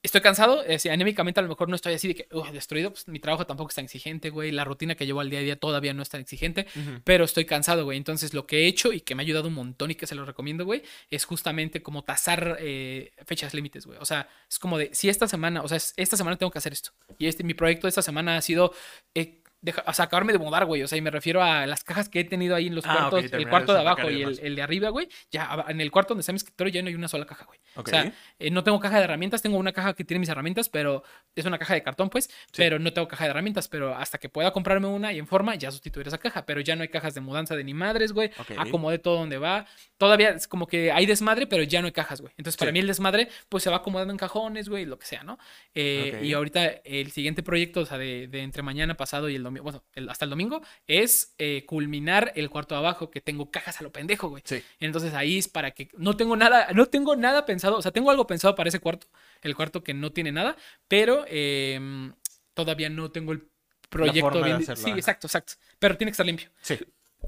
estoy 0.05 0.21
cansado, 0.21 0.62
eh, 0.64 0.79
si 0.79 0.88
anímicamente 0.88 1.40
a 1.40 1.43
lo 1.43 1.49
mejor 1.49 1.69
no 1.69 1.75
estoy 1.75 1.95
así 1.95 2.07
de 2.09 2.14
que, 2.14 2.29
"Ugh, 2.31 2.51
destruido, 2.53 2.90
pues 2.93 3.09
mi 3.09 3.19
trabajo 3.19 3.47
tampoco 3.47 3.71
es 3.71 3.75
tan 3.75 3.85
exigente, 3.87 4.31
güey, 4.31 4.53
la 4.53 4.62
rutina 4.64 4.95
que 4.95 5.07
llevo 5.07 5.21
al 5.21 5.31
día 5.31 5.40
a 5.40 5.43
día 5.43 5.57
todavía 5.57 5.93
no 5.95 6.03
es 6.03 6.11
tan 6.11 6.21
exigente, 6.21 6.67
pero 7.03 7.25
estoy 7.25 7.45
cansado, 7.45 7.85
güey. 7.85 7.99
Entonces, 7.99 8.35
lo 8.35 8.47
que 8.47 8.61
he 8.61 8.67
hecho 8.67 8.93
y 8.93 9.01
que 9.01 9.14
me 9.17 9.23
ha 9.23 9.25
ayudado 9.25 9.49
un 9.49 9.55
montón 9.55 9.90
y 9.90 9.95
que 9.97 10.07
se 10.07 10.14
lo 10.14 10.25
recomiendo, 10.25 10.64
güey, 10.64 10.83
es 11.11 11.25
justamente 11.25 11.83
como 11.83 12.05
tasar 12.05 12.59
eh, 12.61 13.11
fechas 13.27 13.55
límites, 13.55 13.87
güey. 13.87 13.99
O 14.01 14.05
sea, 14.05 14.29
es 14.49 14.59
como 14.59 14.79
de, 14.79 14.90
si 14.93 15.09
esta 15.09 15.27
semana, 15.27 15.62
o 15.62 15.69
sea, 15.69 15.79
es- 15.79 15.95
esta 15.97 16.17
semana 16.17 16.37
tengo 16.37 16.51
que 16.53 16.59
hacer 16.59 16.73
esto. 16.73 16.93
Y 17.19 17.27
este, 17.27 17.43
mi 17.43 17.55
proyecto 17.55 17.87
de 17.87 17.90
esta 17.90 18.03
semana 18.03 18.37
ha 18.37 18.43
sido... 18.43 18.73
eh, 19.14 19.40
deja- 19.64 19.83
o 19.87 19.92
sea, 19.92 20.05
acabarme 20.05 20.33
de 20.33 20.38
mudar, 20.38 20.64
güey. 20.66 20.83
O 20.83 20.88
sea, 20.88 20.98
y 20.98 21.00
me 21.00 21.11
refiero 21.11 21.42
a 21.42 21.66
las 21.66 21.83
cajas 21.85 22.09
que 22.09 22.20
he 22.20 22.24
tenido 22.24 22.55
ahí 22.55 22.66
en 22.68 22.74
los 22.74 22.85
Ah, 22.87 23.09
cuartos. 23.11 23.33
el 23.33 23.48
cuarto 23.48 23.72
de 23.72 23.81
abajo 23.81 24.11
y 24.11 24.22
el, 24.22 24.55
de 24.57 24.62
arriba, 24.62 24.90
güey. 24.90 25.09
Ya, 25.31 25.64
en 25.68 25.81
el 25.81 25.90
cuarto 25.90 26.11
donde 26.14 26.20
está 26.20 26.33
mi 26.33 26.37
escritorio 26.37 26.72
ya 26.72 26.83
no 26.83 26.88
hay 26.88 26.94
una 26.94 27.09
sola 27.09 27.27
caja, 27.27 27.44
güey. 27.46 27.59
O 27.77 27.85
sea, 27.87 28.12
eh, 28.38 28.50
no 28.50 28.62
tengo 28.62 28.79
caja 28.79 28.98
de 28.98 29.05
herramientas, 29.05 29.42
tengo 29.42 29.57
una 29.57 29.72
caja 29.72 29.94
que 29.94 30.05
tiene 30.05 30.20
mis 30.20 30.29
herramientas, 30.29 30.68
pero 30.68 31.03
es 31.35 31.44
una 31.44 31.59
caja 31.59 31.74
de 31.74 31.83
cartón, 31.83 32.09
pues, 32.11 32.31
pero 32.57 32.79
no 32.79 32.92
tengo 32.92 33.09
caja 33.09 33.24
de 33.24 33.31
herramientas, 33.31 33.66
pero 33.68 33.96
hasta 33.96 34.18
que 34.18 34.29
pueda 34.29 34.53
comprarme 34.53 34.87
una 34.87 35.12
y 35.12 35.18
en 35.18 35.27
forma, 35.27 35.55
ya 35.57 35.70
sustituir 35.72 36.07
esa 36.07 36.18
caja, 36.18 36.46
pero 36.46 36.61
ya 36.61 36.77
no 36.77 36.83
hay 36.83 36.88
cajas 36.88 37.14
de 37.14 37.20
mudanza 37.20 37.57
de 37.57 37.64
ni 37.64 37.74
madres, 37.74 38.12
güey, 38.12 38.31
Ok. 38.38 38.53
acomodé 38.59 38.98
todo 38.98 39.18
donde 39.18 39.38
va, 39.38 39.66
todavía 39.96 40.31
es 40.31 40.46
como 40.46 40.66
que 40.68 40.92
hay 40.92 41.07
desmadre, 41.07 41.46
pero 41.48 41.62
ya 41.64 41.81
no 41.81 41.87
hay 41.87 41.92
cajas, 41.92 42.20
güey, 42.20 42.33
entonces 42.37 42.57
para 42.57 42.68
Sí. 42.70 42.74
mí 42.74 42.79
el 42.81 42.87
desmadre, 42.87 43.29
pues 43.48 43.64
se 43.64 43.70
va 43.70 43.77
acomodando 43.79 44.12
en 44.12 44.18
cajones, 44.18 44.68
güey, 44.68 44.85
lo 44.85 44.98
que 44.98 45.07
sea, 45.07 45.24
¿no? 45.24 45.38
Eh. 45.74 46.20
Y 46.22 46.33
ahorita 46.33 46.64
el 46.85 47.11
siguiente 47.11 47.42
proyecto, 47.42 47.81
o 47.81 47.87
sea, 47.87 47.98
de, 47.98 48.29
de 48.29 48.42
entre 48.42 48.62
mañana 48.62 48.96
pasado 48.96 49.29
y 49.29 49.35
el 49.35 49.42
domingo, 49.42 49.54
bueno, 49.61 49.85
el- 49.95 50.09
hasta 50.09 50.25
el 50.25 50.31
domingo, 50.31 50.62
es 50.87 51.35
eh, 51.38 51.64
culminar 51.67 52.33
el 52.37 52.51
cuarto 52.51 52.75
de 52.75 52.81
abajo, 52.81 53.11
que 53.11 53.21
tengo 53.21 53.51
cajas 53.51 53.81
a 53.81 53.85
lo 53.85 53.93
pendejo, 53.93 54.29
güey. 54.29 54.43
Sí. 54.47 54.62
Entonces 54.81 55.14
ahí 55.14 55.38
es 55.38 55.49
para 55.49 55.71
que 55.73 55.88
no 55.97 56.17
tengo 56.17 56.37
nada, 56.37 56.69
no 56.75 56.87
tengo 56.87 57.17
nada 57.17 57.45
pensado, 57.47 57.77
o 57.77 57.83
sea, 57.83 57.93
tengo 57.93 58.11
algo 58.11 58.27
pensado 58.27 58.55
para 58.55 58.69
ese 58.69 58.81
cuarto, 58.81 59.07
el 59.43 59.55
cuarto 59.57 59.83
que 59.85 59.95
no 59.95 60.12
tiene 60.12 60.33
nada, 60.33 60.57
pero 60.88 61.25
em, 61.29 62.14
todavía 62.55 62.88
no 62.88 63.11
tengo 63.11 63.33
el 63.33 63.49
proyecto 63.88 64.43
bien. 64.43 64.57
hacerlo, 64.57 64.83
sí, 64.85 64.90
ajá. 64.90 64.99
exacto, 64.99 65.27
exacto. 65.27 65.53
Pero 65.79 65.97
tiene 65.97 66.11
que 66.11 66.14
estar 66.14 66.27
limpio. 66.27 66.51
Sí. 66.61 66.79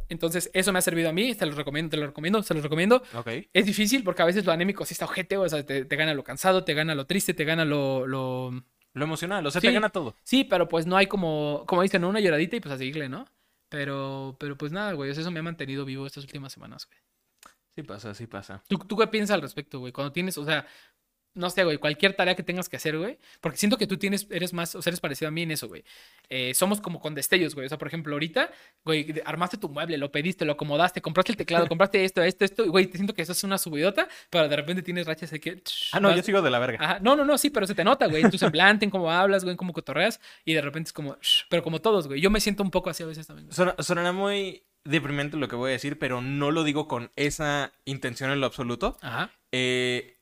Entonces, 0.08 0.50
eso 0.52 0.72
me 0.72 0.78
ha 0.78 0.82
servido 0.82 1.08
a 1.08 1.12
mí, 1.12 1.34
te 1.34 1.46
lo 1.46 1.52
recomiendo, 1.54 1.90
te 1.90 1.96
lo 1.96 2.06
recomiendo, 2.06 2.42
se 2.42 2.54
lo 2.54 2.60
recomiendo. 2.60 3.02
Es 3.52 3.64
difícil 3.66 4.04
porque 4.04 4.22
a 4.22 4.26
veces 4.26 4.44
lo 4.44 4.52
anémico 4.52 4.84
sí 4.84 4.92
está 4.94 5.06
ojete, 5.06 5.36
o 5.36 5.48
sea, 5.48 5.64
te, 5.64 5.84
te 5.84 5.96
gana 5.96 6.14
lo 6.14 6.22
cansado, 6.22 6.64
te 6.64 6.74
gana 6.74 6.94
lo 6.94 7.06
triste, 7.06 7.34
te 7.34 7.44
gana 7.44 7.64
lo... 7.64 8.06
lo... 8.06 8.62
Lo 8.96 9.04
emocional, 9.04 9.46
o 9.46 9.50
sea, 9.50 9.60
Sí. 9.60 9.66
te 9.66 9.72
gana 9.72 9.90
todo. 9.90 10.16
Sí, 10.22 10.44
pero 10.44 10.68
pues 10.68 10.86
no 10.86 10.96
hay 10.96 11.06
como, 11.06 11.64
como 11.66 11.82
dicen, 11.82 12.04
una 12.04 12.18
lloradita 12.20 12.56
y 12.56 12.60
pues 12.60 12.74
a 12.74 12.78
seguirle, 12.78 13.08
¿no? 13.08 13.26
Pero, 13.68 14.36
pero 14.40 14.56
pues 14.56 14.72
nada, 14.72 14.92
güey, 14.94 15.10
eso 15.10 15.30
me 15.30 15.40
ha 15.40 15.42
mantenido 15.42 15.84
vivo 15.84 16.06
estas 16.06 16.24
últimas 16.24 16.52
semanas, 16.52 16.86
güey. 16.86 16.98
Sí 17.74 17.82
pasa, 17.82 18.14
sí 18.14 18.26
pasa. 18.26 18.62
¿Tú, 18.68 18.78
¿Tú 18.78 18.96
qué 18.96 19.06
piensas 19.08 19.34
al 19.34 19.42
respecto, 19.42 19.80
güey? 19.80 19.92
Cuando 19.92 20.12
tienes, 20.12 20.38
o 20.38 20.44
sea, 20.46 20.66
no 21.36 21.50
sé, 21.50 21.62
güey, 21.64 21.78
cualquier 21.78 22.14
tarea 22.14 22.34
que 22.34 22.42
tengas 22.42 22.68
que 22.68 22.76
hacer, 22.76 22.98
güey. 22.98 23.18
Porque 23.40 23.58
siento 23.58 23.78
que 23.78 23.86
tú 23.86 23.96
tienes, 23.96 24.26
eres 24.30 24.52
más, 24.52 24.74
o 24.74 24.82
sea, 24.82 24.90
eres 24.90 25.00
parecido 25.00 25.28
a 25.28 25.30
mí 25.30 25.42
en 25.42 25.50
eso, 25.52 25.68
güey. 25.68 25.84
Eh, 26.28 26.54
somos 26.54 26.80
como 26.80 26.98
con 27.00 27.14
destellos, 27.14 27.54
güey. 27.54 27.66
O 27.66 27.68
sea, 27.68 27.78
por 27.78 27.86
ejemplo, 27.88 28.14
ahorita, 28.14 28.50
güey, 28.84 29.14
armaste 29.24 29.56
tu 29.58 29.68
mueble, 29.68 29.98
lo 29.98 30.10
pediste, 30.10 30.44
lo 30.44 30.52
acomodaste, 30.52 31.00
compraste 31.02 31.32
el 31.32 31.36
teclado, 31.36 31.66
compraste 31.68 32.04
esto, 32.04 32.22
esto, 32.22 32.44
esto. 32.44 32.64
y, 32.64 32.68
Güey, 32.68 32.86
te 32.86 32.98
siento 32.98 33.14
que 33.14 33.22
eso 33.22 33.32
es 33.32 33.44
una 33.44 33.58
subidota, 33.58 34.08
pero 34.30 34.48
de 34.48 34.56
repente 34.56 34.82
tienes 34.82 35.06
rachas 35.06 35.30
de 35.30 35.38
que. 35.40 35.62
Ah, 35.92 36.00
no, 36.00 36.08
vas- 36.08 36.16
yo 36.16 36.22
sigo 36.22 36.42
de 36.42 36.50
la 36.50 36.58
verga. 36.58 36.78
Ajá. 36.80 36.98
No, 37.00 37.14
no, 37.14 37.24
no, 37.24 37.38
sí, 37.38 37.50
pero 37.50 37.66
se 37.66 37.74
te 37.74 37.84
nota, 37.84 38.06
güey, 38.06 38.22
en 38.22 38.30
tu 38.30 38.38
semblante, 38.38 38.84
en 38.84 38.90
cómo 38.90 39.10
hablas, 39.12 39.44
güey, 39.44 39.52
en 39.52 39.56
cómo 39.56 39.72
cotorreas, 39.72 40.20
y 40.44 40.54
de 40.54 40.62
repente 40.62 40.88
es 40.88 40.92
como, 40.92 41.16
pero 41.48 41.62
como 41.62 41.80
todos, 41.80 42.06
güey. 42.08 42.20
Yo 42.20 42.30
me 42.30 42.40
siento 42.40 42.62
un 42.62 42.70
poco 42.70 42.90
así 42.90 43.02
a 43.02 43.06
veces 43.06 43.26
también. 43.26 43.48
güey. 43.48 43.74
Sonará 43.78 44.12
muy 44.12 44.64
deprimente 44.84 45.36
lo 45.36 45.48
que 45.48 45.56
voy 45.56 45.70
a 45.70 45.72
decir, 45.72 45.98
pero 45.98 46.20
no 46.22 46.50
lo 46.52 46.62
digo 46.62 46.86
con 46.86 47.10
esa 47.16 47.72
intención 47.84 48.30
en 48.30 48.40
lo 48.40 48.46
absoluto. 48.46 48.96
Ajá. 49.02 49.30
Eh, 49.52 50.15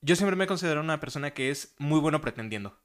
yo 0.00 0.16
siempre 0.16 0.36
me 0.36 0.46
considero 0.46 0.80
una 0.80 1.00
persona 1.00 1.32
que 1.32 1.50
es 1.50 1.74
muy 1.78 2.00
bueno 2.00 2.20
pretendiendo. 2.20 2.78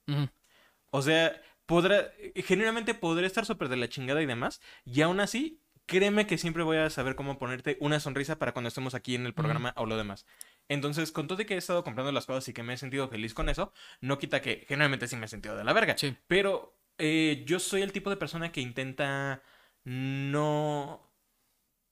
O 0.91 1.01
sea, 1.01 1.41
podrá, 1.65 2.11
genuinamente 2.35 2.93
podré 2.93 3.27
estar 3.27 3.45
súper 3.45 3.69
de 3.69 3.77
la 3.77 3.89
chingada 3.89 4.21
y 4.21 4.25
demás, 4.25 4.61
y 4.85 5.01
aún 5.01 5.19
así, 5.19 5.61
créeme 5.85 6.27
que 6.27 6.37
siempre 6.37 6.63
voy 6.63 6.77
a 6.77 6.89
saber 6.89 7.15
cómo 7.15 7.37
ponerte 7.37 7.77
una 7.79 7.99
sonrisa 7.99 8.37
para 8.37 8.53
cuando 8.53 8.69
estemos 8.69 8.95
aquí 8.95 9.15
en 9.15 9.25
el 9.25 9.33
programa 9.33 9.73
o 9.77 9.85
lo 9.85 9.97
demás. 9.97 10.25
Entonces, 10.67 11.11
con 11.11 11.27
todo 11.27 11.41
y 11.41 11.45
que 11.45 11.55
he 11.55 11.57
estado 11.57 11.83
comprando 11.83 12.11
las 12.11 12.25
cosas 12.25 12.47
y 12.47 12.53
que 12.53 12.63
me 12.63 12.73
he 12.73 12.77
sentido 12.77 13.07
feliz 13.07 13.33
con 13.33 13.49
eso, 13.49 13.71
no 14.01 14.17
quita 14.17 14.41
que 14.41 14.65
generalmente 14.67 15.07
sí 15.07 15.15
me 15.15 15.25
he 15.25 15.29
sentido 15.29 15.55
de 15.55 15.63
la 15.63 15.73
verga. 15.73 15.97
Sí. 15.97 16.15
Pero 16.27 16.75
eh, 16.97 17.43
yo 17.45 17.59
soy 17.59 17.81
el 17.81 17.91
tipo 17.91 18.09
de 18.09 18.17
persona 18.17 18.51
que 18.51 18.61
intenta 18.61 19.43
no... 19.83 21.11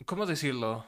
¿Cómo 0.05 0.25
decirlo? 0.25 0.85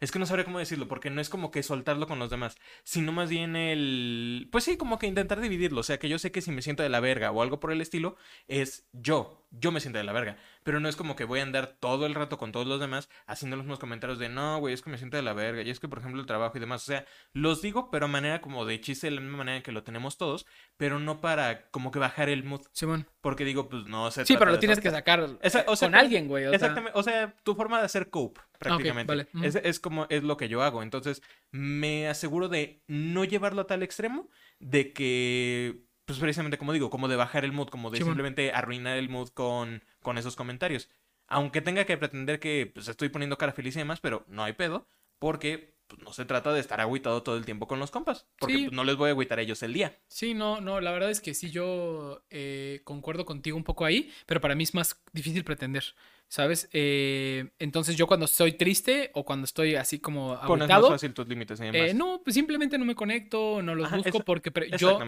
Es 0.00 0.12
que 0.12 0.18
no 0.18 0.26
sabré 0.26 0.44
cómo 0.44 0.58
decirlo, 0.58 0.88
porque 0.88 1.10
no 1.10 1.20
es 1.20 1.28
como 1.28 1.50
que 1.50 1.62
soltarlo 1.62 2.06
con 2.06 2.18
los 2.18 2.30
demás, 2.30 2.56
sino 2.84 3.12
más 3.12 3.30
bien 3.30 3.56
el... 3.56 4.48
Pues 4.52 4.64
sí, 4.64 4.76
como 4.76 4.98
que 4.98 5.06
intentar 5.06 5.40
dividirlo. 5.40 5.80
O 5.80 5.84
sea, 5.84 5.98
que 5.98 6.08
yo 6.08 6.18
sé 6.18 6.32
que 6.32 6.40
si 6.42 6.50
me 6.50 6.62
siento 6.62 6.82
de 6.82 6.88
la 6.88 7.00
verga 7.00 7.30
o 7.30 7.42
algo 7.42 7.60
por 7.60 7.72
el 7.72 7.80
estilo, 7.80 8.16
es 8.48 8.86
yo. 8.92 9.45
Yo 9.58 9.72
me 9.72 9.80
siento 9.80 9.98
de 9.98 10.04
la 10.04 10.12
verga. 10.12 10.36
Pero 10.64 10.80
no 10.80 10.88
es 10.88 10.96
como 10.96 11.16
que 11.16 11.24
voy 11.24 11.40
a 11.40 11.42
andar 11.42 11.76
todo 11.80 12.06
el 12.06 12.14
rato 12.14 12.38
con 12.38 12.52
todos 12.52 12.66
los 12.66 12.80
demás 12.80 13.08
haciendo 13.26 13.56
los 13.56 13.64
mismos 13.64 13.78
comentarios 13.78 14.18
de 14.18 14.28
no, 14.28 14.58
güey, 14.58 14.74
es 14.74 14.82
que 14.82 14.90
me 14.90 14.98
siento 14.98 15.16
de 15.16 15.22
la 15.22 15.32
verga. 15.32 15.62
Y 15.62 15.70
es 15.70 15.80
que, 15.80 15.88
por 15.88 15.98
ejemplo, 16.00 16.20
el 16.20 16.26
trabajo 16.26 16.56
y 16.56 16.60
demás. 16.60 16.82
O 16.82 16.86
sea, 16.86 17.04
los 17.32 17.62
digo, 17.62 17.90
pero 17.90 18.06
a 18.06 18.08
manera 18.08 18.40
como 18.40 18.64
de 18.66 18.80
chiste, 18.80 19.06
de 19.06 19.12
la 19.12 19.20
misma 19.20 19.38
manera 19.38 19.62
que 19.62 19.72
lo 19.72 19.82
tenemos 19.82 20.16
todos, 20.18 20.46
pero 20.76 20.98
no 20.98 21.20
para 21.20 21.68
como 21.70 21.90
que 21.90 21.98
bajar 21.98 22.28
el 22.28 22.44
mood. 22.44 22.62
Simón. 22.72 23.06
Porque 23.20 23.44
digo, 23.44 23.68
pues 23.68 23.84
no 23.86 24.10
se 24.10 24.24
Sí, 24.24 24.36
pero 24.36 24.50
lo 24.50 24.58
tienes 24.58 24.80
que 24.80 24.90
sacar 24.90 25.28
Esa- 25.42 25.64
o 25.68 25.76
sea, 25.76 25.88
con 25.88 25.94
alguien, 25.94 26.28
güey. 26.28 26.44
o 26.44 26.48
sea, 26.50 26.56
Exactamente, 26.56 26.98
o 26.98 27.02
sea, 27.02 27.34
tu 27.42 27.54
forma 27.54 27.78
de 27.78 27.86
hacer 27.86 28.10
cope, 28.10 28.40
prácticamente. 28.58 29.10
vale, 29.10 29.28
ujú. 29.34 29.44
es, 29.44 29.56
es 29.56 29.80
como 29.80 30.06
es 30.10 30.22
lo 30.22 30.36
que 30.36 30.48
yo 30.48 30.62
hago. 30.62 30.82
Entonces, 30.82 31.22
me 31.50 32.08
aseguro 32.08 32.48
de 32.48 32.82
no 32.86 33.24
llevarlo 33.24 33.62
a 33.62 33.66
tal 33.66 33.82
extremo 33.82 34.28
de 34.58 34.92
que, 34.92 35.80
pues 36.06 36.18
precisamente 36.18 36.56
como 36.56 36.72
digo, 36.72 36.88
como 36.88 37.08
de 37.08 37.16
bajar 37.16 37.44
el 37.44 37.52
mood, 37.52 37.68
como 37.68 37.90
de 37.90 37.98
simplemente 37.98 38.52
arruinar 38.52 38.96
el 38.96 39.08
mood 39.10 39.28
con, 39.28 39.82
con 40.02 40.16
esos 40.16 40.36
comentarios. 40.36 40.88
Aunque 41.28 41.60
tenga 41.60 41.84
que 41.84 41.98
pretender 41.98 42.38
que 42.40 42.70
pues, 42.72 42.88
estoy 42.88 43.08
poniendo 43.10 43.36
cara 43.36 43.52
feliz 43.52 43.74
y 43.76 43.80
demás, 43.80 44.00
pero 44.00 44.24
no 44.28 44.44
hay 44.44 44.52
pedo, 44.52 44.86
porque 45.18 45.74
pues, 45.88 46.00
no 46.02 46.12
se 46.12 46.24
trata 46.24 46.52
de 46.52 46.60
estar 46.60 46.80
agüitado 46.80 47.22
todo 47.24 47.36
el 47.36 47.44
tiempo 47.44 47.66
con 47.66 47.80
los 47.80 47.90
compas, 47.90 48.26
porque 48.38 48.54
Sí. 48.54 48.62
pues, 48.66 48.72
no 48.72 48.84
les 48.84 48.94
voy 48.96 49.08
a 49.08 49.10
agüitar 49.12 49.40
a 49.40 49.42
ellos 49.42 49.62
el 49.64 49.72
día. 49.72 49.98
Sí, 50.06 50.34
no, 50.34 50.60
no, 50.60 50.80
la 50.80 50.92
verdad 50.92 51.10
es 51.10 51.20
que 51.20 51.34
sí, 51.34 51.50
yo 51.50 52.22
eh, 52.30 52.80
concuerdo 52.84 53.24
contigo 53.24 53.56
un 53.56 53.64
poco 53.64 53.84
ahí, 53.84 54.12
pero 54.26 54.40
para 54.40 54.54
mí 54.54 54.62
es 54.62 54.74
más 54.74 55.02
difícil 55.12 55.42
pretender, 55.42 55.84
¿sabes? 56.28 56.68
Eh, 56.72 57.50
entonces 57.58 57.96
yo 57.96 58.06
cuando 58.06 58.26
estoy 58.26 58.52
triste 58.52 59.10
o 59.14 59.24
cuando 59.24 59.44
estoy 59.44 59.76
así 59.76 59.98
como 59.98 60.38
Pones 60.46 60.68
más 60.68 60.70
agotado, 60.70 60.90
fácil 60.90 61.14
tus 61.14 61.28
límites 61.28 61.60
eh, 61.60 61.94
no, 61.94 62.20
pues 62.22 62.34
simplemente 62.34 62.78
no 62.78 62.84
me 62.84 62.94
conecto, 62.94 63.62
no 63.62 63.74
los 63.74 63.86
Ajá, 63.86 63.96
busco 63.96 64.20
porque 64.20 64.52
yo 64.76 64.98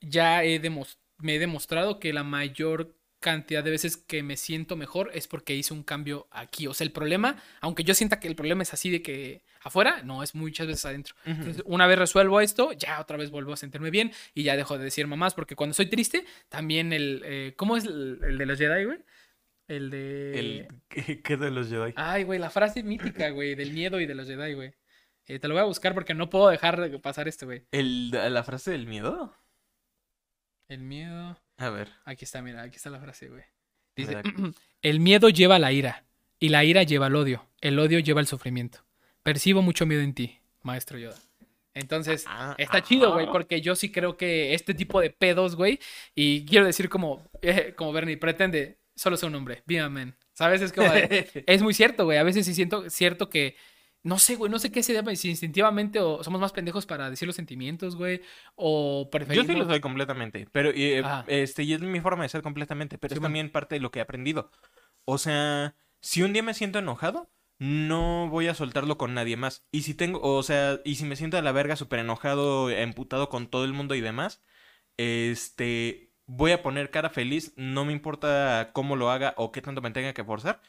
ya 0.00 0.44
he 0.44 0.60
me 1.18 1.34
he 1.34 1.38
demostrado 1.38 1.98
que 1.98 2.12
la 2.12 2.22
mayor 2.22 2.94
cantidad 3.20 3.64
de 3.64 3.70
veces 3.70 3.96
que 3.96 4.22
me 4.22 4.36
siento 4.36 4.76
mejor 4.76 5.10
es 5.12 5.26
porque 5.26 5.54
hice 5.54 5.74
un 5.74 5.82
cambio 5.82 6.28
aquí. 6.30 6.66
O 6.66 6.74
sea, 6.74 6.84
el 6.84 6.92
problema, 6.92 7.36
aunque 7.60 7.84
yo 7.84 7.94
sienta 7.94 8.20
que 8.20 8.28
el 8.28 8.36
problema 8.36 8.62
es 8.62 8.72
así 8.72 8.90
de 8.90 9.02
que 9.02 9.42
afuera, 9.62 10.02
no, 10.04 10.22
es 10.22 10.34
muchas 10.34 10.66
veces 10.66 10.84
adentro. 10.84 11.16
Entonces, 11.24 11.62
una 11.66 11.86
vez 11.86 11.98
resuelvo 11.98 12.40
esto, 12.40 12.72
ya 12.72 13.00
otra 13.00 13.16
vez 13.16 13.30
vuelvo 13.30 13.52
a 13.52 13.56
sentirme 13.56 13.90
bien 13.90 14.12
y 14.34 14.44
ya 14.44 14.56
dejo 14.56 14.78
de 14.78 14.84
decir 14.84 15.06
mamás, 15.06 15.34
porque 15.34 15.56
cuando 15.56 15.74
soy 15.74 15.86
triste, 15.86 16.24
también 16.48 16.92
el... 16.92 17.22
eh, 17.24 17.54
¿Cómo 17.56 17.76
es 17.76 17.84
el, 17.84 18.20
el 18.22 18.38
de 18.38 18.46
los 18.46 18.58
Jedi, 18.58 18.84
güey? 18.84 18.98
El 19.68 19.90
de... 19.90 20.38
El, 20.38 20.68
¿qué, 21.22 21.36
de 21.36 21.50
los 21.50 21.68
Jedi? 21.68 21.92
Ay, 21.96 22.24
güey, 22.24 22.38
la 22.38 22.50
frase 22.50 22.82
mítica, 22.82 23.30
güey, 23.30 23.54
del 23.54 23.72
miedo 23.72 24.00
y 24.00 24.06
de 24.06 24.14
los 24.14 24.26
Jedi, 24.26 24.54
güey. 24.54 24.72
Eh, 25.26 25.38
te 25.38 25.46
lo 25.46 25.54
voy 25.54 25.60
a 25.60 25.66
buscar 25.66 25.92
porque 25.92 26.14
no 26.14 26.30
puedo 26.30 26.48
dejar 26.48 26.80
de 26.80 26.98
pasar 26.98 27.28
esto, 27.28 27.44
güey. 27.44 27.64
El, 27.70 28.10
¿La 28.10 28.42
frase 28.42 28.70
del 28.70 28.86
miedo? 28.86 29.36
El 30.68 30.80
miedo... 30.80 31.38
A 31.58 31.70
ver. 31.70 31.90
Aquí 32.04 32.24
está, 32.24 32.40
mira, 32.40 32.62
aquí 32.62 32.76
está 32.76 32.88
la 32.88 33.00
frase, 33.00 33.28
güey. 33.28 33.42
Dice, 33.94 34.16
el 34.82 35.00
miedo 35.00 35.28
lleva 35.28 35.58
la 35.58 35.72
ira 35.72 36.04
y 36.40 36.48
la 36.48 36.64
ira 36.64 36.82
lleva 36.82 37.08
el 37.08 37.16
odio. 37.16 37.46
El 37.60 37.78
odio 37.78 37.98
lleva 37.98 38.20
el 38.20 38.26
sufrimiento. 38.26 38.84
Percibo 39.22 39.60
mucho 39.60 39.84
miedo 39.84 40.00
en 40.00 40.14
ti, 40.14 40.38
maestro 40.62 40.98
Yoda. 40.98 41.18
Entonces, 41.74 42.24
Ah, 42.26 42.54
está 42.58 42.82
chido, 42.82 43.12
güey, 43.12 43.26
ah. 43.26 43.32
porque 43.32 43.60
yo 43.60 43.76
sí 43.76 43.92
creo 43.92 44.16
que 44.16 44.54
este 44.54 44.74
tipo 44.74 45.00
de 45.00 45.10
pedos, 45.10 45.56
güey, 45.56 45.78
y 46.14 46.44
quiero 46.44 46.66
decir 46.66 46.88
como, 46.88 47.22
eh, 47.42 47.74
como 47.76 47.92
Bernie, 47.92 48.16
pretende, 48.16 48.78
solo 48.98 49.16
ser 49.16 49.28
un 49.28 49.36
hombre, 49.36 49.62
be 49.66 49.80
a 49.80 49.88
man. 49.88 50.16
¿Sabes? 50.32 50.60
Es 50.60 50.72
como 50.72 50.88
es 51.46 51.62
muy 51.62 51.74
cierto, 51.74 52.04
güey. 52.04 52.18
A 52.18 52.22
veces 52.22 52.44
sí 52.44 52.54
siento 52.54 52.90
cierto 52.90 53.30
que, 53.30 53.56
no 54.02 54.18
sé, 54.18 54.36
güey, 54.36 54.50
no 54.50 54.58
sé 54.58 54.70
qué 54.70 54.82
se 54.82 54.92
llama, 54.92 55.14
si 55.14 55.30
instintivamente 55.30 56.00
o 56.00 56.22
somos 56.22 56.40
más 56.40 56.52
pendejos 56.52 56.86
para 56.86 57.08
decir 57.08 57.26
los 57.26 57.36
sentimientos, 57.36 57.96
güey, 57.96 58.22
o 58.56 59.04
Yo 59.04 59.10
preferimos... 59.10 59.46
sí 59.46 59.54
lo 59.54 59.66
soy 59.66 59.80
completamente, 59.80 60.48
pero 60.52 60.70
eh, 60.74 61.02
este, 61.28 61.62
y 61.62 61.72
es 61.72 61.80
mi 61.80 62.00
forma 62.00 62.24
de 62.24 62.28
ser 62.28 62.42
completamente, 62.42 62.98
pero 62.98 63.14
Sí, 63.14 63.18
es 63.18 63.22
también 63.22 63.50
parte 63.50 63.76
de 63.76 63.80
lo 63.80 63.90
que 63.90 64.00
he 64.00 64.02
aprendido. 64.02 64.50
O 65.04 65.18
sea, 65.18 65.74
si 66.00 66.22
un 66.22 66.32
día 66.32 66.42
me 66.42 66.54
siento 66.54 66.78
enojado, 66.78 67.30
no 67.58 68.28
voy 68.28 68.46
a 68.48 68.54
soltarlo 68.54 68.98
con 68.98 69.14
nadie 69.14 69.36
más. 69.36 69.66
Y 69.72 69.82
si 69.82 69.94
tengo, 69.94 70.20
o 70.22 70.42
sea, 70.42 70.80
y 70.84 70.96
si 70.96 71.04
me 71.04 71.16
siento 71.16 71.36
a 71.38 71.42
la 71.42 71.52
verga 71.52 71.76
súper 71.76 72.00
enojado, 72.00 72.70
emputado 72.70 73.28
con 73.28 73.48
todo 73.48 73.64
el 73.64 73.72
mundo 73.72 73.94
y 73.94 74.00
demás, 74.00 74.42
este, 74.96 76.07
voy 76.28 76.52
a 76.52 76.62
poner 76.62 76.90
cara 76.90 77.10
feliz, 77.10 77.52
no 77.56 77.84
me 77.84 77.92
importa 77.92 78.70
cómo 78.74 78.94
lo 78.94 79.10
haga 79.10 79.34
o 79.36 79.50
qué 79.50 79.62
tanto 79.62 79.80
me 79.82 79.90
tenga 79.90 80.12
que 80.12 80.22
forzar, 80.22 80.60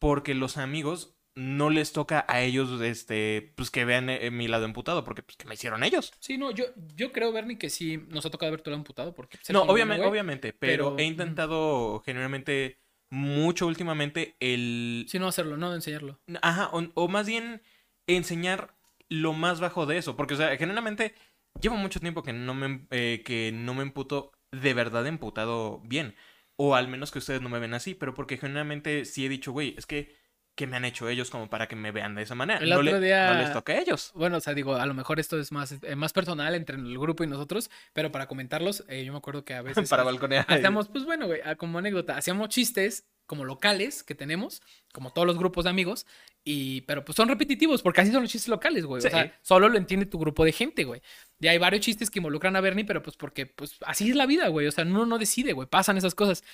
porque 0.00 0.34
los 0.34 0.56
amigos 0.56 1.14
no 1.36 1.68
les 1.68 1.92
toca 1.92 2.24
a 2.28 2.42
ellos, 2.42 2.80
este, 2.80 3.52
pues 3.56 3.70
que 3.70 3.84
vean 3.84 4.08
eh, 4.08 4.30
mi 4.30 4.48
lado 4.48 4.64
emputado, 4.64 5.04
porque 5.04 5.22
pues 5.22 5.36
que 5.36 5.46
me 5.46 5.54
hicieron 5.54 5.82
ellos. 5.84 6.12
Sí, 6.20 6.38
no, 6.38 6.50
yo, 6.52 6.64
yo 6.94 7.12
creo, 7.12 7.32
Bernie, 7.32 7.58
que 7.58 7.70
sí 7.70 7.98
nos 8.08 8.24
ha 8.24 8.30
tocado 8.30 8.52
ver 8.52 8.62
todo 8.62 8.74
amputado 8.74 9.14
porque... 9.14 9.38
No, 9.50 9.62
obviamente, 9.62 10.06
obviamente, 10.06 10.52
pero, 10.52 10.90
pero- 10.96 10.98
he 10.98 11.04
intentado 11.04 12.00
generalmente 12.06 12.78
mucho 13.10 13.66
últimamente 13.66 14.36
el... 14.40 15.06
Sí, 15.08 15.18
no 15.18 15.28
hacerlo, 15.28 15.56
no 15.56 15.74
enseñarlo. 15.74 16.20
Ajá, 16.40 16.70
o, 16.72 16.82
o 16.94 17.08
más 17.08 17.26
bien 17.26 17.62
enseñar 18.06 18.74
lo 19.08 19.32
más 19.32 19.60
bajo 19.60 19.86
de 19.86 19.98
eso, 19.98 20.16
porque, 20.16 20.34
o 20.34 20.36
sea, 20.36 20.56
generalmente 20.56 21.14
llevo 21.60 21.76
mucho 21.76 22.00
tiempo 22.00 22.22
que 22.22 22.32
no 22.32 22.54
me, 22.54 22.86
eh, 22.90 23.22
que 23.24 23.50
no 23.52 23.74
me 23.74 23.82
emputo 23.82 24.32
de 24.60 24.74
verdad 24.74 25.06
emputado 25.06 25.80
bien, 25.84 26.14
o 26.56 26.74
al 26.74 26.88
menos 26.88 27.10
que 27.10 27.18
ustedes 27.18 27.40
no 27.42 27.48
me 27.48 27.58
ven 27.58 27.74
así, 27.74 27.94
pero 27.94 28.14
porque 28.14 28.36
generalmente 28.38 29.04
sí 29.04 29.26
he 29.26 29.28
dicho, 29.28 29.52
güey, 29.52 29.74
es 29.76 29.86
que, 29.86 30.14
¿qué 30.54 30.66
me 30.68 30.76
han 30.76 30.84
hecho 30.84 31.08
ellos 31.08 31.30
como 31.30 31.50
para 31.50 31.66
que 31.66 31.74
me 31.74 31.90
vean 31.90 32.14
de 32.14 32.22
esa 32.22 32.34
manera? 32.36 32.60
El 32.60 32.70
no, 32.70 32.76
otro 32.76 32.92
le- 32.92 33.00
día- 33.00 33.32
no 33.32 33.40
les 33.40 33.52
toca 33.52 33.72
a 33.72 33.78
ellos. 33.78 34.12
Bueno, 34.14 34.36
o 34.36 34.40
sea, 34.40 34.54
digo, 34.54 34.76
a 34.76 34.86
lo 34.86 34.94
mejor 34.94 35.18
esto 35.18 35.38
es 35.40 35.50
más, 35.50 35.72
eh, 35.82 35.96
más 35.96 36.12
personal 36.12 36.54
entre 36.54 36.76
el 36.76 36.96
grupo 36.98 37.24
y 37.24 37.26
nosotros, 37.26 37.70
pero 37.92 38.12
para 38.12 38.28
comentarlos, 38.28 38.84
eh, 38.88 39.04
yo 39.04 39.10
me 39.12 39.18
acuerdo 39.18 39.44
que 39.44 39.54
a 39.54 39.62
veces 39.62 39.88
para 39.90 40.04
balconear. 40.04 40.46
hacíamos, 40.48 40.88
pues 40.88 41.04
bueno, 41.04 41.26
güey, 41.26 41.40
ah, 41.44 41.56
como 41.56 41.78
anécdota, 41.78 42.16
hacíamos 42.16 42.50
chistes 42.50 43.04
como 43.26 43.44
locales 43.44 44.02
que 44.02 44.14
tenemos, 44.14 44.62
como 44.92 45.12
todos 45.12 45.26
los 45.26 45.38
grupos 45.38 45.64
de 45.64 45.70
amigos, 45.70 46.06
y, 46.44 46.82
pero 46.82 47.04
pues 47.04 47.16
son 47.16 47.28
repetitivos, 47.28 47.80
porque 47.80 48.02
así 48.02 48.12
son 48.12 48.22
los 48.22 48.30
chistes 48.30 48.48
locales, 48.48 48.84
güey. 48.84 49.00
Sí. 49.00 49.08
O 49.08 49.10
sea, 49.10 49.38
solo 49.42 49.68
lo 49.70 49.78
entiende 49.78 50.04
tu 50.04 50.18
grupo 50.18 50.44
de 50.44 50.52
gente, 50.52 50.84
güey. 50.84 51.00
Y 51.40 51.48
hay 51.48 51.56
varios 51.56 51.80
chistes 51.82 52.10
que 52.10 52.18
involucran 52.18 52.54
a 52.54 52.60
Bernie, 52.60 52.84
pero 52.84 53.02
pues 53.02 53.16
porque, 53.16 53.46
pues 53.46 53.76
así 53.86 54.10
es 54.10 54.16
la 54.16 54.26
vida, 54.26 54.48
güey. 54.48 54.66
O 54.66 54.72
sea, 54.72 54.84
uno 54.84 55.06
no 55.06 55.18
decide, 55.18 55.54
güey. 55.54 55.66
Pasan 55.66 55.96
esas 55.96 56.14
cosas. 56.14 56.44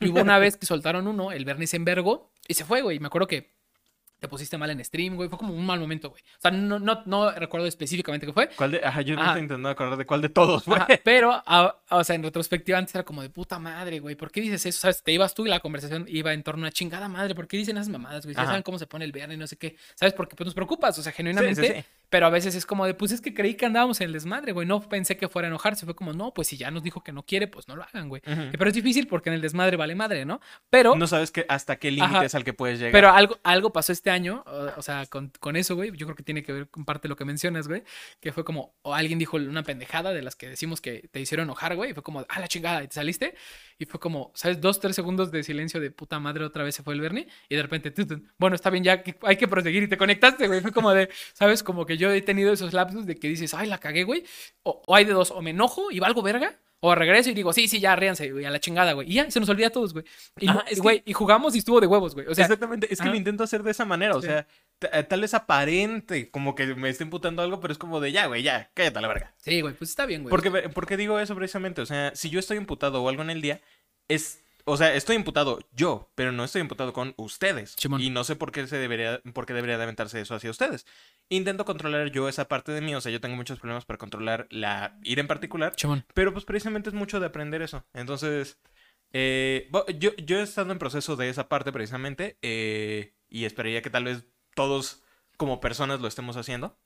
Y 0.00 0.08
hubo 0.08 0.20
una 0.20 0.38
vez 0.38 0.58
que 0.58 0.66
soltaron 0.66 1.06
uno, 1.06 1.32
el 1.32 1.46
Bernie 1.46 1.66
se 1.66 1.76
envergó 1.76 2.30
y 2.46 2.54
se 2.54 2.66
fue, 2.66 2.82
güey. 2.82 3.00
Me 3.00 3.06
acuerdo 3.06 3.26
que 3.26 3.57
te 4.18 4.28
pusiste 4.28 4.58
mal 4.58 4.68
en 4.70 4.84
stream, 4.84 5.14
güey. 5.16 5.28
Fue 5.28 5.38
como 5.38 5.52
un 5.54 5.64
mal 5.64 5.78
momento, 5.78 6.10
güey. 6.10 6.22
O 6.22 6.40
sea, 6.40 6.50
no, 6.50 6.78
no, 6.78 7.02
no 7.06 7.30
recuerdo 7.32 7.66
específicamente 7.66 8.26
qué 8.26 8.32
fue. 8.32 8.48
¿Cuál 8.56 8.72
de... 8.72 8.84
Ajá, 8.84 9.00
yo 9.02 9.14
Ajá. 9.14 9.26
estoy 9.28 9.42
intentando 9.42 9.68
acordar 9.68 9.96
de 9.96 10.04
cuál 10.06 10.20
de 10.22 10.28
todos, 10.28 10.64
güey. 10.64 10.80
Ajá, 10.80 10.88
pero, 11.04 11.42
a- 11.46 11.76
o 11.90 12.04
sea, 12.04 12.16
en 12.16 12.22
retrospectiva 12.22 12.78
antes 12.78 12.94
era 12.94 13.04
como 13.04 13.22
de 13.22 13.30
puta 13.30 13.58
madre, 13.58 14.00
güey. 14.00 14.14
¿Por 14.16 14.30
qué 14.30 14.40
dices 14.40 14.64
eso? 14.66 14.80
¿Sabes? 14.80 15.02
Te 15.02 15.12
ibas 15.12 15.34
tú 15.34 15.46
y 15.46 15.48
la 15.48 15.60
conversación 15.60 16.04
iba 16.08 16.32
en 16.32 16.42
torno 16.42 16.66
a 16.66 16.70
chingada 16.72 17.08
madre. 17.08 17.34
¿Por 17.34 17.46
qué 17.46 17.56
dicen 17.56 17.76
esas 17.76 17.88
mamadas, 17.88 18.24
güey? 18.24 18.34
Ya 18.34 18.44
saben 18.44 18.62
cómo 18.62 18.78
se 18.78 18.86
pone 18.86 19.04
el 19.04 19.12
viernes 19.12 19.36
y 19.36 19.40
no 19.40 19.46
sé 19.46 19.56
qué. 19.56 19.76
¿Sabes? 19.94 20.14
Porque 20.14 20.34
pues 20.36 20.46
nos 20.46 20.54
preocupas, 20.54 20.98
o 20.98 21.02
sea, 21.02 21.12
Sí, 21.12 21.16
genuinamente. 21.16 21.62
sí, 21.66 21.72
sí. 21.80 21.84
Pero 22.10 22.26
a 22.26 22.30
veces 22.30 22.54
es 22.54 22.64
como 22.64 22.86
de, 22.86 22.94
pues 22.94 23.12
es 23.12 23.20
que 23.20 23.34
creí 23.34 23.54
que 23.54 23.66
andábamos 23.66 24.00
en 24.00 24.06
el 24.06 24.12
desmadre, 24.14 24.52
güey. 24.52 24.66
No 24.66 24.80
pensé 24.80 25.16
que 25.16 25.28
fuera 25.28 25.48
a 25.48 25.50
enojarse. 25.50 25.84
Fue 25.84 25.94
como, 25.94 26.12
no, 26.12 26.32
pues 26.32 26.48
si 26.48 26.56
ya 26.56 26.70
nos 26.70 26.82
dijo 26.82 27.02
que 27.02 27.12
no 27.12 27.24
quiere, 27.24 27.48
pues 27.48 27.68
no 27.68 27.76
lo 27.76 27.82
hagan, 27.82 28.08
güey. 28.08 28.22
Pero 28.24 28.68
es 28.68 28.74
difícil 28.74 29.06
porque 29.06 29.28
en 29.30 29.34
el 29.34 29.40
desmadre 29.42 29.76
vale 29.76 29.94
madre, 29.94 30.24
¿no? 30.24 30.40
Pero, 30.70 30.96
No 30.96 31.06
sabes 31.06 31.30
que 31.30 31.44
hasta 31.48 31.76
qué 31.76 31.90
límite 31.90 32.26
es 32.26 32.34
al 32.34 32.44
que 32.44 32.52
puedes 32.52 32.78
llegar. 32.78 32.92
pero 32.92 33.10
algo, 33.10 33.38
algo 33.42 33.72
pasó 33.72 33.92
este 33.92 34.10
año, 34.10 34.42
o, 34.46 34.78
o 34.78 34.82
sea, 34.82 35.06
con, 35.06 35.32
con 35.40 35.56
eso, 35.56 35.76
güey. 35.76 35.92
Yo 35.96 36.06
creo 36.06 36.16
que 36.16 36.22
tiene 36.22 36.42
que 36.42 36.52
ver 36.52 36.68
con 36.68 36.84
parte 36.84 37.08
de 37.08 37.10
lo 37.10 37.16
que 37.16 37.24
mencionas, 37.24 37.68
güey. 37.68 37.82
Que 38.20 38.32
fue 38.32 38.44
como, 38.44 38.74
o 38.82 38.94
alguien 38.94 39.18
dijo 39.18 39.36
una 39.36 39.62
pendejada 39.62 40.12
de 40.12 40.22
las 40.22 40.34
que 40.36 40.48
decimos 40.48 40.80
que 40.80 41.08
te 41.10 41.20
hicieron 41.20 41.44
enojar, 41.44 41.76
güey. 41.76 41.90
Y 41.90 41.94
fue 41.94 42.02
como, 42.02 42.24
ah, 42.28 42.40
la 42.40 42.48
chingada, 42.48 42.82
y 42.82 42.88
te 42.88 42.94
saliste. 42.94 43.34
Y 43.78 43.84
fue 43.84 44.00
como, 44.00 44.32
¿sabes? 44.34 44.60
Dos, 44.60 44.80
tres 44.80 44.96
segundos 44.96 45.30
de 45.30 45.42
silencio 45.42 45.78
de 45.78 45.90
puta 45.90 46.18
madre, 46.18 46.44
otra 46.44 46.64
vez 46.64 46.74
se 46.74 46.82
fue 46.82 46.94
el 46.94 47.00
Bernie. 47.00 47.28
Y 47.48 47.56
de 47.56 47.62
repente, 47.62 47.92
bueno, 48.38 48.56
está 48.56 48.70
bien, 48.70 48.82
ya 48.82 49.02
hay 49.22 49.36
que 49.36 49.46
proseguir. 49.48 49.82
Y 49.82 49.88
te 49.88 49.98
conectaste, 49.98 50.46
güey. 50.48 50.60
Fue 50.60 50.72
como 50.72 50.92
de, 50.92 51.10
¿sabes? 51.34 51.62
Como 51.62 51.84
que 51.84 51.97
yo 51.98 52.10
he 52.12 52.22
tenido 52.22 52.52
esos 52.52 52.72
lapsos 52.72 53.04
de 53.06 53.16
que 53.16 53.28
dices, 53.28 53.52
ay, 53.54 53.68
la 53.68 53.78
cagué, 53.78 54.04
güey. 54.04 54.24
O, 54.62 54.82
o 54.86 54.94
hay 54.96 55.04
de 55.04 55.12
dos, 55.12 55.30
o 55.30 55.42
me 55.42 55.50
enojo 55.50 55.90
y 55.90 55.98
valgo 56.00 56.22
verga. 56.22 56.58
O 56.80 56.94
regreso 56.94 57.28
y 57.30 57.34
digo, 57.34 57.52
sí, 57.52 57.66
sí, 57.66 57.80
ya, 57.80 57.96
ríanse, 57.96 58.30
güey, 58.30 58.44
a 58.44 58.50
la 58.50 58.60
chingada, 58.60 58.92
güey. 58.92 59.10
Y 59.10 59.14
ya, 59.14 59.28
se 59.32 59.40
nos 59.40 59.48
olvida 59.48 59.66
a 59.66 59.70
todos, 59.70 59.92
güey. 59.92 60.04
Y, 60.38 60.48
Ajá, 60.48 60.60
es 60.68 60.76
que- 60.76 60.80
güey, 60.80 61.02
y 61.04 61.12
jugamos 61.12 61.56
y 61.56 61.58
estuvo 61.58 61.80
de 61.80 61.88
huevos, 61.88 62.14
güey. 62.14 62.28
O 62.28 62.34
sea, 62.36 62.44
Exactamente, 62.44 62.86
es 62.92 63.00
que 63.00 63.08
lo 63.08 63.16
intento 63.16 63.42
hacer 63.42 63.64
de 63.64 63.72
esa 63.72 63.84
manera, 63.84 64.14
o 64.14 64.20
Sí. 64.20 64.28
sea, 64.28 64.46
eh, 64.92 65.02
tal 65.02 65.20
vez 65.22 65.34
aparente, 65.34 66.30
como 66.30 66.54
que 66.54 66.66
me 66.76 66.88
esté 66.88 67.02
imputando 67.02 67.42
algo, 67.42 67.58
pero 67.58 67.72
es 67.72 67.78
como 67.78 67.98
de 68.00 68.12
ya, 68.12 68.26
güey, 68.26 68.44
ya, 68.44 68.70
cállate 68.74 68.96
a 68.98 69.02
la 69.02 69.08
verga. 69.08 69.34
sí, 69.38 69.60
güey, 69.60 69.74
pues 69.74 69.90
está 69.90 70.06
bien, 70.06 70.22
güey. 70.22 70.30
Porque, 70.30 70.50
porque 70.68 70.96
digo 70.96 71.18
eso 71.18 71.34
precisamente, 71.34 71.80
o 71.80 71.86
sea, 71.86 72.12
si 72.14 72.30
yo 72.30 72.38
estoy 72.38 72.56
imputado 72.58 73.02
o 73.02 73.08
algo 73.08 73.22
en 73.22 73.30
el 73.30 73.42
día, 73.42 73.60
es, 74.06 74.44
o 74.68 74.76
sea, 74.76 74.94
estoy 74.94 75.16
imputado 75.16 75.58
yo, 75.72 76.10
pero 76.14 76.30
no 76.30 76.44
estoy 76.44 76.60
imputado 76.60 76.92
con 76.92 77.14
ustedes. 77.16 77.76
Y 77.98 78.10
no 78.10 78.24
sé 78.24 78.36
por 78.36 78.52
qué 78.52 78.66
se 78.66 78.76
debería, 78.76 79.20
por 79.32 79.46
qué 79.46 79.54
debería 79.54 79.78
de 79.78 79.84
aventarse 79.84 80.20
eso 80.20 80.34
hacia 80.34 80.50
ustedes. 80.50 80.86
Intento 81.28 81.64
controlar 81.64 82.10
yo 82.10 82.28
esa 82.28 82.48
parte 82.48 82.72
de 82.72 82.80
mí, 82.80 82.94
o 82.94 83.00
sea, 83.00 83.10
yo 83.10 83.20
tengo 83.20 83.36
muchos 83.36 83.58
problemas 83.58 83.84
para 83.84 83.98
controlar 83.98 84.46
la 84.50 84.98
ira 85.02 85.20
en 85.20 85.26
particular, 85.26 85.74
Chimón. 85.74 86.04
pero 86.14 86.32
pues 86.32 86.44
precisamente 86.44 86.90
es 86.90 86.94
mucho 86.94 87.18
de 87.18 87.26
aprender 87.26 87.62
eso. 87.62 87.84
Entonces, 87.94 88.58
eh, 89.12 89.70
yo, 89.98 90.14
yo 90.16 90.38
he 90.38 90.42
estado 90.42 90.70
en 90.70 90.78
proceso 90.78 91.16
de 91.16 91.30
esa 91.30 91.48
parte 91.48 91.72
precisamente 91.72 92.38
eh, 92.42 93.14
y 93.28 93.44
esperaría 93.44 93.82
que 93.82 93.90
tal 93.90 94.04
vez 94.04 94.26
todos 94.54 95.02
como 95.36 95.60
personas 95.60 96.00
lo 96.00 96.08
estemos 96.08 96.36
haciendo. 96.36 96.78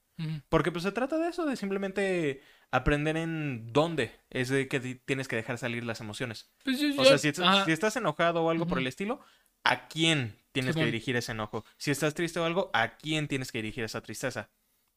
Porque 0.49 0.71
pues 0.71 0.85
se 0.85 0.93
trata 0.93 1.19
de 1.19 1.29
eso, 1.29 1.45
de 1.47 1.57
simplemente 1.57 2.43
aprender 2.71 3.17
en 3.17 3.73
dónde 3.73 4.13
es 4.31 4.49
de 4.49 4.69
que 4.69 4.79
ti- 4.81 4.95
tienes 5.05 5.27
que 5.29 5.37
dejar 5.37 5.59
salir 5.59 5.85
las 5.85 6.01
emociones. 6.01 6.51
Pues 6.65 6.79
yo- 6.81 6.89
O 7.01 7.05
sea, 7.05 7.19
si, 7.19 7.29
estás- 7.29 7.47
ajá. 7.47 7.65
si 7.65 7.73
estás 7.73 7.97
enojado 7.97 8.43
o 8.45 8.51
algo 8.51 8.67
por 8.67 8.79
el 8.79 8.87
estilo, 8.87 9.21
¿a 9.65 9.89
quién 9.89 10.39
tienes 10.53 10.75
que 10.77 10.85
dirigir 10.87 11.17
ese 11.17 11.33
enojo? 11.33 11.65
Si 11.77 11.91
estás 11.91 12.15
triste 12.15 12.39
o 12.41 12.45
algo, 12.45 12.71
¿a 12.73 12.97
quién 12.97 13.27
tienes 13.29 13.51
que 13.53 13.59
dirigir 13.59 13.85
esa 13.85 14.01
tristeza? 14.01 14.51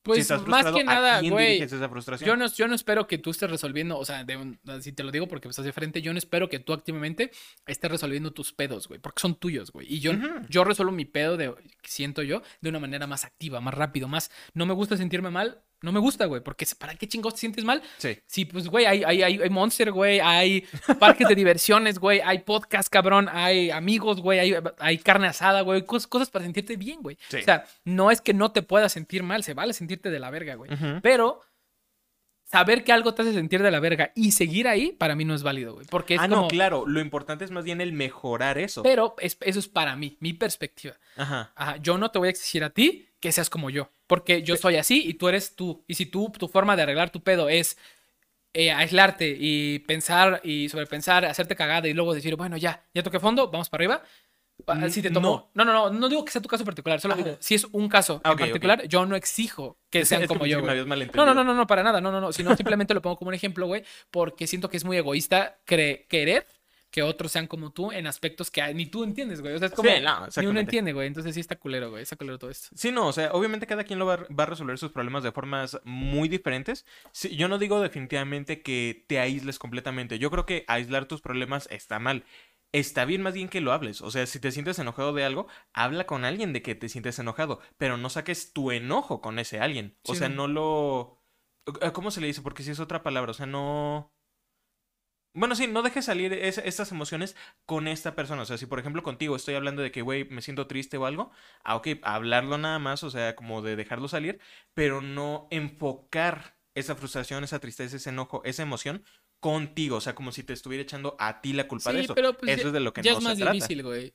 Pues 0.06 0.30
más 0.48 0.66
que 0.78 0.84
nada, 0.86 1.18
¿a 1.18 1.20
quién 1.22 1.34
güey. 1.34 1.60
Yo 2.28 2.36
no, 2.38 2.48
yo 2.54 2.68
no 2.68 2.76
espero 2.76 3.08
que 3.08 3.18
tú 3.18 3.32
estés 3.32 3.50
resolviendo, 3.50 3.98
o 3.98 4.06
sea, 4.06 4.24
de 4.24 4.38
un- 4.38 4.60
si 4.82 4.92
te 4.94 5.04
lo 5.04 5.12
digo 5.12 5.28
porque 5.28 5.48
estás 5.48 5.66
de 5.66 5.74
frente, 5.74 6.02
yo 6.02 6.14
no 6.14 6.20
espero 6.20 6.48
que 6.48 6.60
tú 6.60 6.74
activamente 6.74 7.32
estés 7.66 7.90
resolviendo 7.92 8.32
tus 8.32 8.54
pedos, 8.54 8.88
güey, 8.88 9.00
porque 9.00 9.20
son 9.20 9.36
tuyos, 9.36 9.72
güey. 9.72 9.92
Y 9.92 10.00
yo, 10.00 10.14
yo 10.50 10.64
resuelvo 10.64 10.92
mi 10.92 11.06
pedo, 11.06 11.38
de, 11.38 11.54
siento 11.84 12.22
yo, 12.22 12.42
de 12.62 12.70
una 12.70 12.80
manera 12.80 13.08
más 13.08 13.26
activa, 13.26 13.60
más 13.62 13.74
rápido, 13.74 14.08
más... 14.08 14.32
No 14.54 14.66
me 14.66 14.74
gusta 14.74 14.96
sentirme 14.96 15.30
mal, 15.32 15.62
no 15.82 15.92
me 15.92 16.00
gusta, 16.00 16.26
güey, 16.26 16.42
porque 16.42 16.66
¿para 16.78 16.96
qué 16.96 17.08
chingados 17.08 17.36
te 17.36 17.42
sientes 17.42 17.64
mal? 17.64 17.82
Sí. 17.98 18.18
Sí, 18.26 18.46
pues, 18.46 18.68
güey, 18.68 18.86
hay, 18.86 19.04
hay, 19.04 19.22
hay, 19.24 19.40
hay 19.42 19.50
Monster, 19.50 19.92
güey, 19.92 20.20
hay 20.20 20.66
parques 21.00 21.28
de 21.28 21.36
diversiones, 21.36 22.00
güey, 22.00 22.22
hay 22.22 22.40
podcast, 22.40 22.90
cabrón, 22.90 23.30
hay 23.32 23.70
amigos, 23.72 24.22
güey, 24.22 24.40
hay, 24.40 24.56
hay 24.80 24.98
carne 24.98 25.28
asada, 25.28 25.62
güey, 25.62 25.86
cosas, 25.86 26.08
cosas 26.08 26.30
para 26.30 26.46
sentirte 26.46 26.76
bien, 26.78 27.02
güey. 27.02 27.18
Sí. 27.30 27.38
O 27.38 27.44
sea, 27.44 27.66
no 27.84 28.12
es 28.12 28.22
que 28.22 28.34
no 28.34 28.52
te 28.52 28.62
puedas 28.62 28.94
sentir 28.94 29.24
mal, 29.24 29.44
se 29.44 29.54
vale 29.54 29.74
sentirte 29.74 30.10
de 30.10 30.20
la 30.20 30.30
verga, 30.30 30.56
güey. 30.56 30.72
Pero 31.02 31.42
saber 32.46 32.84
que 32.84 32.92
algo 32.92 33.14
te 33.14 33.24
hace 33.24 33.34
sentir 33.34 33.62
de 33.62 33.72
la 33.72 33.80
verga 33.80 34.12
y 34.16 34.32
seguir 34.32 34.68
ahí, 34.68 34.92
para 34.92 35.16
mí 35.16 35.26
no 35.26 35.36
es 35.36 35.44
válido, 35.44 35.74
güey. 35.74 35.86
Porque 35.88 36.16
es 36.16 36.22
ah, 36.22 36.30
como... 36.30 36.44
no, 36.44 36.48
claro. 36.48 36.86
Lo 36.88 37.00
importante 37.02 37.44
es 37.44 37.52
más 37.52 37.64
bien 37.64 37.82
el 37.82 37.92
mejorar 37.92 38.58
eso. 38.58 38.84
Pero 38.84 39.16
es- 39.20 39.38
eso 39.42 39.60
es 39.60 39.68
para 39.68 39.96
mí, 39.96 40.18
mi 40.20 40.34
perspectiva. 40.34 40.96
Ajá. 41.18 41.52
Ajá, 41.56 41.78
yo 41.78 41.98
no 41.98 42.12
te 42.12 42.20
voy 42.20 42.28
a 42.28 42.32
exigir 42.32 42.64
a 42.64 42.70
ti 42.70 43.08
que 43.20 43.32
seas 43.32 43.50
como 43.50 43.70
yo, 43.70 43.90
porque 44.08 44.44
yo 44.44 44.56
soy 44.58 44.76
así 44.78 45.04
y 45.08 45.16
tú 45.16 45.28
eres 45.30 45.56
tú. 45.56 45.84
Y 45.88 45.96
si 45.96 46.06
tú, 46.06 46.32
tu 46.38 46.48
forma 46.48 46.76
de 46.76 46.84
arreglar 46.84 47.10
tu 47.10 47.22
pedo 47.24 47.50
es 47.50 47.78
eh, 48.54 48.72
aislarte 48.72 49.36
y 49.40 49.80
pensar 49.80 50.40
y 50.44 50.70
sobrepensar, 50.70 51.26
hacerte 51.26 51.56
cagada 51.56 51.88
y 51.88 51.94
luego 51.94 52.14
decir, 52.14 52.36
bueno, 52.36 52.56
ya, 52.58 52.86
ya 52.94 53.04
toqué 53.04 53.20
fondo, 53.20 53.50
vamos 53.50 53.70
para 53.70 53.82
arriba. 53.84 54.04
Si 54.90 55.02
te 55.02 55.12
tomó. 55.12 55.52
No. 55.54 55.66
no, 55.66 55.74
no, 55.74 55.90
no, 55.90 56.08
digo 56.10 56.24
que 56.24 56.32
sea 56.32 56.42
tu 56.42 56.48
caso 56.48 56.64
particular, 56.64 57.02
solo 57.02 57.16
digo, 57.16 57.36
si 57.42 57.56
es 57.56 57.66
un 57.74 57.90
caso 57.90 58.22
Ah, 58.24 58.30
en 58.30 58.34
ok. 58.36 58.40
particular, 58.40 58.88
yo 58.88 59.06
no 59.06 59.18
exijo 59.18 59.78
que 59.90 60.00
Es- 60.00 60.08
sean 60.10 60.22
es 60.24 60.30
como 60.30 60.46
yo. 60.46 60.62
me 60.64 60.72
habías 60.72 60.88
No, 61.14 61.26
no, 61.26 61.34
no, 61.34 61.44
no, 61.44 61.54
no, 61.54 61.68
para 61.68 61.84
nada, 61.84 62.00
no, 62.00 62.10
no, 62.12 62.22
no, 62.22 62.32
sino 62.32 62.56
simplemente 62.58 62.94
lo 62.94 63.02
pongo 63.02 63.18
como 63.18 63.28
un 63.30 63.34
ejemplo, 63.34 63.68
güey, 63.68 63.84
porque 64.12 64.48
siento 64.48 64.70
que 64.70 64.78
es 64.78 64.86
muy 64.86 64.96
egoísta 64.96 65.60
querer 65.66 66.48
que 66.96 67.04
otros 67.04 67.30
sean 67.34 67.46
como 67.48 67.74
tú 67.74 67.92
en 67.92 68.08
aspectos 68.08 68.50
que 68.50 68.74
ni 68.74 68.86
tú 68.86 69.04
entiendes, 69.04 69.42
güey. 69.42 69.54
O 69.54 69.60
sea, 69.60 69.68
es 69.68 69.74
como 69.74 69.90
Sí, 69.90 70.00
no, 70.02 70.28
ni 70.42 70.48
uno 70.48 70.62
entiende, 70.62 70.94
güey. 70.94 71.08
Entonces 71.08 71.34
sí 71.34 71.42
está 71.42 71.58
culero, 71.58 71.90
güey. 71.90 72.04
Está 72.04 72.16
culero 72.16 72.40
todo 72.40 72.50
esto. 72.50 72.70
Sí, 72.74 72.90
no, 72.90 73.08
o 73.08 73.12
sea, 73.12 73.34
obviamente 73.34 73.68
cada 73.68 73.84
quien 73.84 74.00
lo 74.00 74.06
va, 74.06 74.14
a- 74.14 74.34
va 74.34 74.44
a 74.44 74.48
resolver 74.48 74.78
sus 74.78 74.94
problemas 74.94 75.22
de 75.22 75.34
formas 75.34 75.78
muy 75.84 76.30
diferentes. 76.30 76.86
Sí, 77.12 77.36
yo 77.36 77.50
no 77.50 77.58
digo 77.58 77.82
definitivamente 77.82 78.62
que 78.62 79.04
te 79.10 79.20
aísles 79.20 79.60
completamente. 79.60 80.20
Yo 80.20 80.32
creo 80.32 80.46
que 80.46 80.64
aislar 80.70 81.06
tus 81.06 81.20
problemas 81.20 81.68
está 81.70 82.00
mal. 82.00 82.24
Está 82.72 83.04
bien 83.04 83.22
más 83.22 83.34
bien 83.34 83.50
que 83.50 83.60
lo 83.60 83.74
hables. 83.74 84.02
O 84.02 84.10
sea, 84.10 84.26
si 84.26 84.40
te 84.40 84.54
sientes 84.54 84.80
enojado 84.80 85.12
de 85.12 85.26
algo, 85.26 85.48
habla 85.74 86.06
con 86.06 86.24
alguien 86.24 86.54
de 86.54 86.62
que 86.62 86.76
te 86.76 86.88
sientes 86.88 87.20
enojado, 87.20 87.60
pero 87.78 87.98
no 87.98 88.10
saques 88.10 88.54
tu 88.54 88.72
enojo 88.72 89.20
con 89.20 89.38
ese 89.38 89.60
alguien. 89.60 89.98
O 90.08 90.14
Sí, 90.14 90.20
sea, 90.20 90.30
no. 90.30 90.48
lo... 90.48 91.22
¿Cómo 91.92 92.10
se 92.12 92.22
le 92.22 92.28
dice? 92.28 92.42
Porque 92.42 92.64
si 92.64 92.72
es 92.72 92.80
otra 92.80 93.04
palabra, 93.04 93.32
o 93.32 93.34
sea, 93.34 93.48
no... 93.48 94.15
Bueno, 95.36 95.54
sí, 95.56 95.68
no 95.68 95.82
dejes 95.84 96.06
salir 96.06 96.32
es- 96.34 96.58
estas 96.60 96.92
emociones 96.92 97.36
con 97.66 97.88
esta 97.88 98.16
persona. 98.16 98.42
O 98.42 98.46
sea, 98.46 98.58
si 98.58 98.66
por 98.66 98.80
ejemplo 98.80 99.04
contigo 99.04 99.36
estoy 99.36 99.56
hablando 99.56 99.82
de 99.82 99.92
que, 99.92 100.02
güey, 100.02 100.26
me 100.30 100.42
siento 100.42 100.66
triste 100.68 100.98
o 100.98 101.06
algo, 101.06 101.32
ah, 101.64 101.76
ok, 101.76 101.88
hablarlo 102.04 102.58
nada 102.58 102.80
más, 102.80 103.04
o 103.04 103.10
sea, 103.10 103.36
como 103.36 103.62
de 103.62 103.76
dejarlo 103.76 104.08
salir, 104.08 104.40
pero 104.74 105.02
no 105.02 105.48
enfocar 105.52 106.56
esa 106.74 106.96
frustración, 106.96 107.44
esa 107.44 107.60
tristeza, 107.60 107.98
ese 107.98 108.10
enojo, 108.10 108.42
esa 108.46 108.64
emoción 108.64 109.04
contigo. 109.40 109.98
O 109.98 110.02
sea, 110.02 110.16
como 110.16 110.32
si 110.32 110.44
te 110.44 110.54
estuviera 110.54 110.82
echando 110.82 111.16
a 111.20 111.42
ti 111.42 111.54
la 111.54 111.68
culpa 111.68 111.92
de 111.92 112.02
eso. 112.02 112.16
pero 112.16 112.34
pues 112.34 112.52
eso 112.52 112.64
ya, 112.64 112.68
es 112.68 112.74
de 112.74 112.80
lo 112.80 112.94
que 112.94 113.02
ya 113.02 113.12
no 113.12 113.18
es 113.20 113.24
más 113.24 113.38
difícil, 113.38 113.84
güey. 113.84 114.14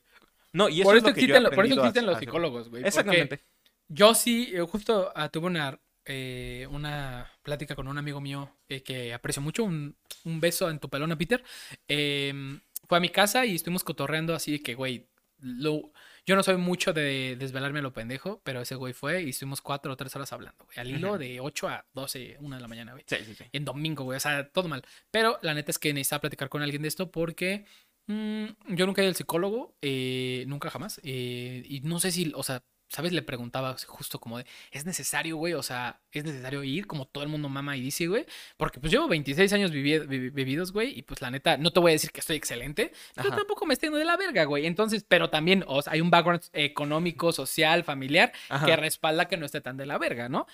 No, 0.53 0.69
y 0.69 0.81
eso 0.81 0.85
Por 0.85 0.97
es 0.97 1.03
eso 1.03 1.09
lo 1.09 1.15
que 1.15 1.27
yo 1.27 1.35
he 1.35 1.39
existen, 1.39 1.57
por 1.57 1.67
eso 1.67 1.75
existen 1.75 2.05
a 2.05 2.07
los 2.09 2.19
psicólogos, 2.19 2.69
güey. 2.71 2.85
Exactamente. 2.85 3.41
Yo 3.89 4.15
sí, 4.15 4.51
eh, 4.55 4.63
justo 4.63 5.13
ah, 5.15 5.29
tuve 5.29 5.47
una, 5.47 5.81
eh, 6.11 6.66
una 6.70 7.31
plática 7.42 7.75
con 7.77 7.87
un 7.88 7.96
amigo 7.99 8.20
mío 8.20 8.57
eh, 8.68 8.83
que 8.83 9.14
aprecio 9.14 9.40
mucho. 9.40 9.64
Un, 9.64 9.96
un 10.25 10.40
beso 10.40 10.68
en 10.68 10.79
tu 10.81 10.88
pelona, 10.90 11.16
Peter. 11.16 11.42
Em, 11.88 12.61
fue 12.88 12.99
a 12.99 13.01
mi 13.01 13.09
casa 13.11 13.46
y 13.46 13.55
estuvimos 13.55 13.85
cotorreando 13.85 14.35
así 14.35 14.53
de 14.53 14.62
que, 14.62 14.75
güey, 14.75 15.09
lo- 15.38 15.92
yo 16.27 16.37
no 16.37 16.42
soy 16.42 16.57
mucho 16.59 16.92
de 16.92 17.37
desvelarme 17.38 17.79
a 17.79 17.83
lo 17.83 17.92
pendejo, 17.94 18.40
pero 18.44 18.61
ese 18.61 18.75
güey 18.75 18.92
fue 18.92 19.23
y 19.23 19.31
estuvimos 19.31 19.61
cuatro 19.62 19.92
o 19.92 19.96
tres 19.96 20.14
horas 20.14 20.33
hablando, 20.33 20.64
güey. 20.66 20.79
Al 20.79 20.90
hilo 20.90 21.16
de 21.18 21.40
8 21.40 21.68
a 21.68 21.87
12, 21.94 22.37
una 22.40 22.57
de 22.57 22.62
la 22.62 22.68
mañana, 22.68 22.92
güey. 22.92 23.05
Sí, 23.07 23.16
sí, 23.25 23.35
sí. 23.35 23.44
En 23.53 23.64
domingo, 23.64 24.05
güey. 24.05 24.16
O 24.16 24.20
sea, 24.20 24.49
todo 24.51 24.68
mal. 24.68 24.83
Pero 25.11 25.38
la 25.42 25.55
neta 25.55 25.70
es 25.70 25.79
que 25.79 25.92
necesitaba 25.94 26.20
platicar 26.23 26.49
con 26.51 26.62
alguien 26.62 26.83
de 26.83 26.88
esto 26.88 27.11
porque 27.11 27.64
mm, 28.07 28.44
yo 28.75 28.87
nunca 28.87 29.01
he 29.01 29.05
ido 29.05 29.11
al 29.11 29.16
psicólogo. 29.16 29.77
eh, 29.81 30.44
nunca 30.46 30.68
jamás. 30.70 31.01
eh, 31.05 31.62
y 31.66 31.81
no 31.81 32.01
sé 32.01 32.11
si, 32.12 32.33
o 32.35 32.42
sea, 32.42 32.62
¿sabes? 32.90 33.12
Le 33.12 33.22
preguntaba 33.22 33.74
justo 33.87 34.18
como 34.20 34.37
de, 34.38 34.44
¿es 34.72 34.85
necesario, 34.85 35.37
güey? 35.37 35.55
O 35.55 35.62
sea, 35.62 36.00
¿es 36.12 36.24
necesario 36.24 36.62
ir 36.64 36.87
como 36.88 37.07
todo 37.07 37.22
el 37.24 37.31
mundo 37.31 37.48
mama 37.48 37.76
y 37.76 37.81
dice, 37.81 38.09
güey? 38.09 38.26
Porque 38.57 38.81
pues 38.81 38.92
llevo 38.92 39.07
26 39.09 39.53
años 39.53 39.70
vivi- 39.72 40.07
vi- 40.07 40.31
vividos, 40.31 40.72
güey. 40.72 40.98
Y 40.98 41.03
pues 41.03 41.22
la 41.22 41.31
neta, 41.31 41.57
no 41.57 41.70
te 41.72 41.79
voy 41.81 41.92
a 41.92 41.94
decir 41.94 42.11
que 42.11 42.20
estoy 42.20 42.37
excelente. 42.37 42.92
Pero 43.14 43.29
Ajá. 43.29 43.37
tampoco 43.38 43.64
me 43.64 43.74
estoy 43.74 43.88
de 43.90 44.05
la 44.05 44.16
verga, 44.16 44.44
güey. 44.44 44.66
Entonces, 44.66 45.05
pero 45.09 45.31
también 45.31 45.64
o 45.66 45.81
sea, 45.81 45.92
hay 45.94 46.00
un 46.00 46.11
background 46.11 46.42
económico, 46.53 47.33
social, 47.33 47.85
familiar 47.85 48.33
Ajá. 48.48 48.66
que 48.66 48.76
respalda 48.76 49.29
que 49.29 49.37
no 49.37 49.46
esté 49.46 49.61
tan 49.61 49.76
de 49.76 49.87
la 49.87 49.96
verga, 49.96 50.29
¿no? 50.29 50.46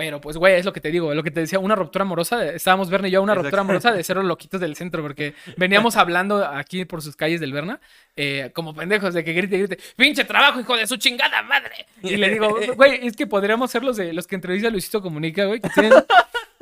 Pero 0.00 0.18
pues, 0.18 0.38
güey, 0.38 0.54
es 0.54 0.64
lo 0.64 0.72
que 0.72 0.80
te 0.80 0.90
digo, 0.90 1.12
lo 1.12 1.22
que 1.22 1.30
te 1.30 1.40
decía, 1.40 1.58
una 1.58 1.74
ruptura 1.74 2.04
amorosa, 2.04 2.42
estábamos 2.46 2.88
Berna 2.88 3.08
y 3.08 3.10
yo, 3.10 3.22
una 3.22 3.34
Exacto. 3.34 3.48
ruptura 3.48 3.60
amorosa 3.60 3.92
de 3.92 4.02
ser 4.02 4.16
los 4.16 4.24
loquitos 4.24 4.58
del 4.58 4.74
centro, 4.74 5.02
porque 5.02 5.34
veníamos 5.58 5.94
hablando 5.98 6.42
aquí 6.42 6.86
por 6.86 7.02
sus 7.02 7.16
calles 7.16 7.38
del 7.38 7.52
Berna, 7.52 7.80
eh, 8.16 8.50
como 8.54 8.74
pendejos, 8.74 9.12
de 9.12 9.22
que 9.22 9.34
grite, 9.34 9.58
grite, 9.58 9.78
pinche 9.96 10.24
trabajo, 10.24 10.58
hijo 10.58 10.74
de 10.74 10.86
su 10.86 10.96
chingada 10.96 11.42
madre. 11.42 11.84
Y 12.02 12.16
le 12.16 12.30
digo, 12.30 12.48
güey, 12.76 13.06
es 13.06 13.14
que 13.14 13.26
podríamos 13.26 13.70
ser 13.70 13.84
los 13.84 13.98
de 13.98 14.14
los 14.14 14.26
que 14.26 14.36
entrevista 14.36 14.70
Luisito 14.70 15.02
Comunica, 15.02 15.44
güey, 15.44 15.60
que 15.60 15.68
tienen, 15.68 15.92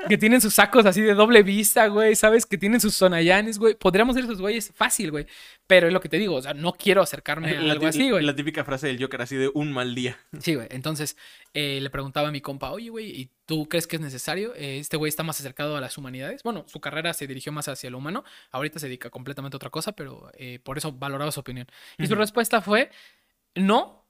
que 0.09 0.18
tienen 0.18 0.40
sus 0.40 0.55
sacos 0.55 0.87
así 0.87 1.01
de 1.01 1.14
doble 1.14 1.42
vista, 1.42 1.87
güey, 1.88 2.16
¿sabes? 2.16 2.47
Que 2.47 2.59
tienen 2.59 2.81
sus 2.81 2.94
sonayanes, 2.94 3.59
güey. 3.59 3.75
Podríamos 3.75 4.14
ser 4.14 4.25
esos 4.25 4.40
güeyes 4.40 4.73
fácil, 4.75 5.11
güey. 5.11 5.27
Pero 5.66 5.87
es 5.87 5.92
lo 5.92 6.01
que 6.01 6.09
te 6.09 6.18
digo, 6.18 6.35
o 6.37 6.42
sea, 6.42 6.55
no 6.55 6.73
quiero 6.73 7.03
acercarme 7.03 7.51
a 7.57 7.61
La, 7.61 7.73
algo 7.73 7.87
así, 7.87 8.11
güey. 8.11 8.25
la 8.25 8.35
típica 8.35 8.64
frase 8.64 8.87
del 8.87 9.01
Joker 9.01 9.21
así 9.23 9.37
de 9.37 9.51
un 9.53 9.73
mal 9.73 9.94
día. 9.94 10.18
Sí, 10.40 10.55
güey. 10.55 10.66
Entonces 10.71 11.16
eh, 11.55 11.79
le 11.81 11.90
preguntaba 11.90 12.29
a 12.29 12.33
mi 12.33 12.40
compa, 12.40 12.71
oye, 12.71 12.88
güey, 12.88 13.07
¿y 13.21 13.31
tú 13.44 13.68
crees 13.68 13.87
que 13.87 13.97
es 13.97 14.03
necesario? 14.03 14.55
Eh, 14.55 14.79
este 14.79 14.97
güey 14.97 15.09
está 15.11 15.23
más 15.23 15.38
acercado 15.40 15.77
a 15.77 15.81
las 15.81 15.99
humanidades. 15.99 16.42
Bueno, 16.42 16.64
su 16.68 16.81
carrera 16.81 17.12
se 17.12 17.27
dirigió 17.27 17.53
más 17.53 17.68
hacia 17.68 17.90
lo 17.90 17.99
humano. 17.99 18.25
Ahorita 18.51 18.79
se 18.79 18.87
dedica 18.87 19.11
completamente 19.11 19.57
a 19.57 19.59
otra 19.59 19.71
cosa, 19.71 19.92
pero 19.92 20.31
eh, 20.38 20.59
por 20.62 20.79
eso 20.79 20.92
valoraba 20.92 21.31
su 21.33 21.40
opinión. 21.40 21.66
Y 21.99 22.07
su 22.07 22.14
respuesta 22.14 22.61
fue, 22.62 22.90
no. 23.55 24.08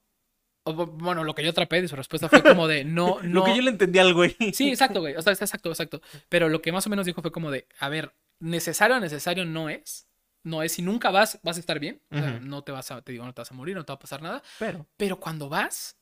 Bueno, 0.75 1.25
lo 1.25 1.35
que 1.35 1.43
yo 1.43 1.51
atrapé 1.51 1.81
de 1.83 1.89
su 1.89 1.97
respuesta 1.97 2.29
fue 2.29 2.43
como 2.43 2.67
de 2.69 2.85
no, 2.85 3.19
no. 3.23 3.41
Lo 3.41 3.45
que 3.45 3.57
yo 3.57 3.63
le 3.63 3.71
entendí 3.71 3.99
al 3.99 4.15
güey. 4.15 4.37
Sí, 4.53 4.69
exacto, 4.69 5.01
güey. 5.01 5.15
O 5.17 5.23
sea, 5.23 5.33
exacto, 5.33 5.69
exacto. 5.71 6.01
Pero 6.29 6.49
lo 6.49 6.63
que 6.63 6.73
más 6.73 6.87
o 6.87 6.91
menos 6.91 7.07
dijo 7.07 7.23
fue 7.23 7.33
como 7.33 7.51
de, 7.51 7.67
a 7.79 7.89
ver, 7.89 8.15
necesario, 8.41 8.99
necesario 9.01 9.45
no 9.45 9.69
es. 9.69 10.07
No 10.45 10.63
es, 10.63 10.73
si 10.73 10.83
nunca 10.83 11.11
vas, 11.11 11.41
vas 11.43 11.57
a 11.57 11.61
estar 11.61 11.79
bien. 11.81 12.01
O 12.11 12.19
sea, 12.19 12.37
Ujú. 12.37 12.47
no 12.47 12.63
te 12.63 12.73
vas 12.73 12.91
a, 12.91 13.03
te 13.03 13.13
digo, 13.13 13.25
no 13.25 13.35
te 13.35 13.41
vas 13.43 13.51
a 13.51 13.55
morir, 13.55 13.75
no 13.77 13.85
te 13.85 13.93
va 13.93 13.97
a 13.97 13.99
pasar 13.99 14.23
nada. 14.23 14.43
Pero. 14.59 14.87
Pero 14.97 15.19
cuando 15.19 15.49
vas, 15.49 15.97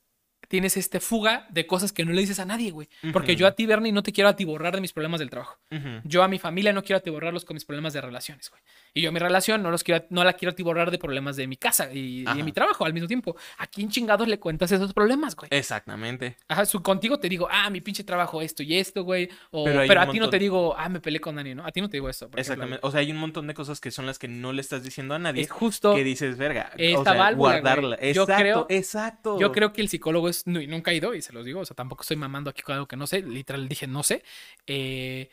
tienes 0.48 0.76
este 0.76 1.00
fuga 1.00 1.46
de 1.50 1.66
cosas 1.66 1.92
que 1.92 2.04
no 2.04 2.12
le 2.12 2.20
dices 2.20 2.38
a 2.38 2.44
nadie, 2.44 2.70
güey. 2.70 2.88
Porque 3.12 3.36
yo 3.36 3.46
a 3.46 3.52
ti, 3.52 3.66
Bernie, 3.66 3.92
no 3.92 4.02
te 4.02 4.12
quiero 4.12 4.28
atiborrar 4.28 4.74
de 4.74 4.80
mis 4.80 4.92
problemas 4.92 5.20
del 5.20 5.30
trabajo. 5.30 5.58
Yo 6.04 6.22
a 6.22 6.28
mi 6.28 6.38
familia 6.38 6.72
no 6.72 6.82
quiero 6.82 6.98
atiborrarlos 6.98 7.44
con 7.44 7.54
mis 7.54 7.64
problemas 7.64 7.92
de 7.92 8.00
relaciones, 8.00 8.50
güey. 8.50 8.62
Y 8.94 9.02
yo 9.02 9.10
a 9.10 9.12
mi 9.12 9.18
relación 9.18 9.62
no, 9.62 9.70
los 9.70 9.84
quiero, 9.84 10.06
no 10.08 10.24
la 10.24 10.32
quiero 10.32 10.52
atiborrar 10.52 10.90
de 10.90 10.98
problemas 10.98 11.36
de 11.36 11.46
mi 11.46 11.56
casa 11.56 11.92
y, 11.92 12.24
de 12.24 12.42
mi 12.42 12.52
trabajo 12.52 12.86
al 12.86 12.94
mismo 12.94 13.06
tiempo. 13.06 13.36
¿A 13.58 13.66
quién 13.66 13.90
chingados 13.90 14.26
le 14.26 14.38
cuentas 14.38 14.72
esos 14.72 14.94
problemas, 14.94 15.36
güey? 15.36 15.48
Exactamente. 15.52 16.38
Ajá, 16.48 16.64
su, 16.64 16.82
contigo 16.82 17.20
te 17.20 17.28
digo, 17.28 17.46
ah, 17.50 17.68
mi 17.68 17.82
pinche 17.82 18.04
trabajo, 18.04 18.40
esto 18.40 18.62
y 18.62 18.74
esto, 18.76 19.04
güey. 19.04 19.28
O, 19.50 19.64
Pero 19.64 20.00
a 20.00 20.08
ti 20.08 20.18
no 20.18 20.30
te 20.30 20.38
digo, 20.38 20.74
ah, 20.78 20.88
me 20.88 21.00
peleé 21.00 21.20
con 21.20 21.36
Dani, 21.36 21.54
¿no? 21.54 21.66
A 21.66 21.72
ti 21.72 21.80
no 21.80 21.90
te 21.90 21.98
digo 21.98 22.08
eso. 22.08 22.24
ejemplo, 22.24 22.40
Exactamente. 22.40 22.80
O 22.86 22.90
sea, 22.90 23.00
hay 23.00 23.10
un 23.10 23.18
montón 23.18 23.46
de 23.46 23.54
cosas 23.54 23.80
que 23.80 23.90
son 23.90 24.06
las 24.06 24.18
que 24.18 24.28
no 24.28 24.52
le 24.52 24.62
estás 24.62 24.82
diciendo 24.82 25.14
a 25.14 25.18
nadie. 25.18 25.42
Es 25.42 25.50
justo. 25.50 25.94
que 25.94 26.04
dices, 26.04 26.38
verga. 26.38 26.70
esta 26.76 27.00
o 27.00 27.04
sea, 27.04 27.12
válvula, 27.14 27.60
guardarla. 27.60 28.00
Yo 28.12 28.26
creo- 28.26 28.66
exacto. 28.70 29.38
Yo 29.38 29.52
creo 29.52 29.72
que 29.72 29.82
el 29.82 29.88
psicólogo 29.88 30.28
es. 30.28 30.35
No, 30.44 30.60
y 30.60 30.66
nunca 30.66 30.90
he 30.90 30.96
ido, 30.96 31.14
y 31.14 31.22
se 31.22 31.32
los 31.32 31.44
digo. 31.44 31.60
O 31.60 31.64
sea, 31.64 31.74
tampoco 31.74 32.02
estoy 32.02 32.16
mamando 32.16 32.50
aquí 32.50 32.62
con 32.62 32.74
algo 32.74 32.86
que 32.86 32.96
no 32.96 33.06
sé. 33.06 33.22
Literal 33.22 33.68
dije, 33.68 33.86
no 33.86 34.02
sé. 34.02 34.22
Eh, 34.66 35.30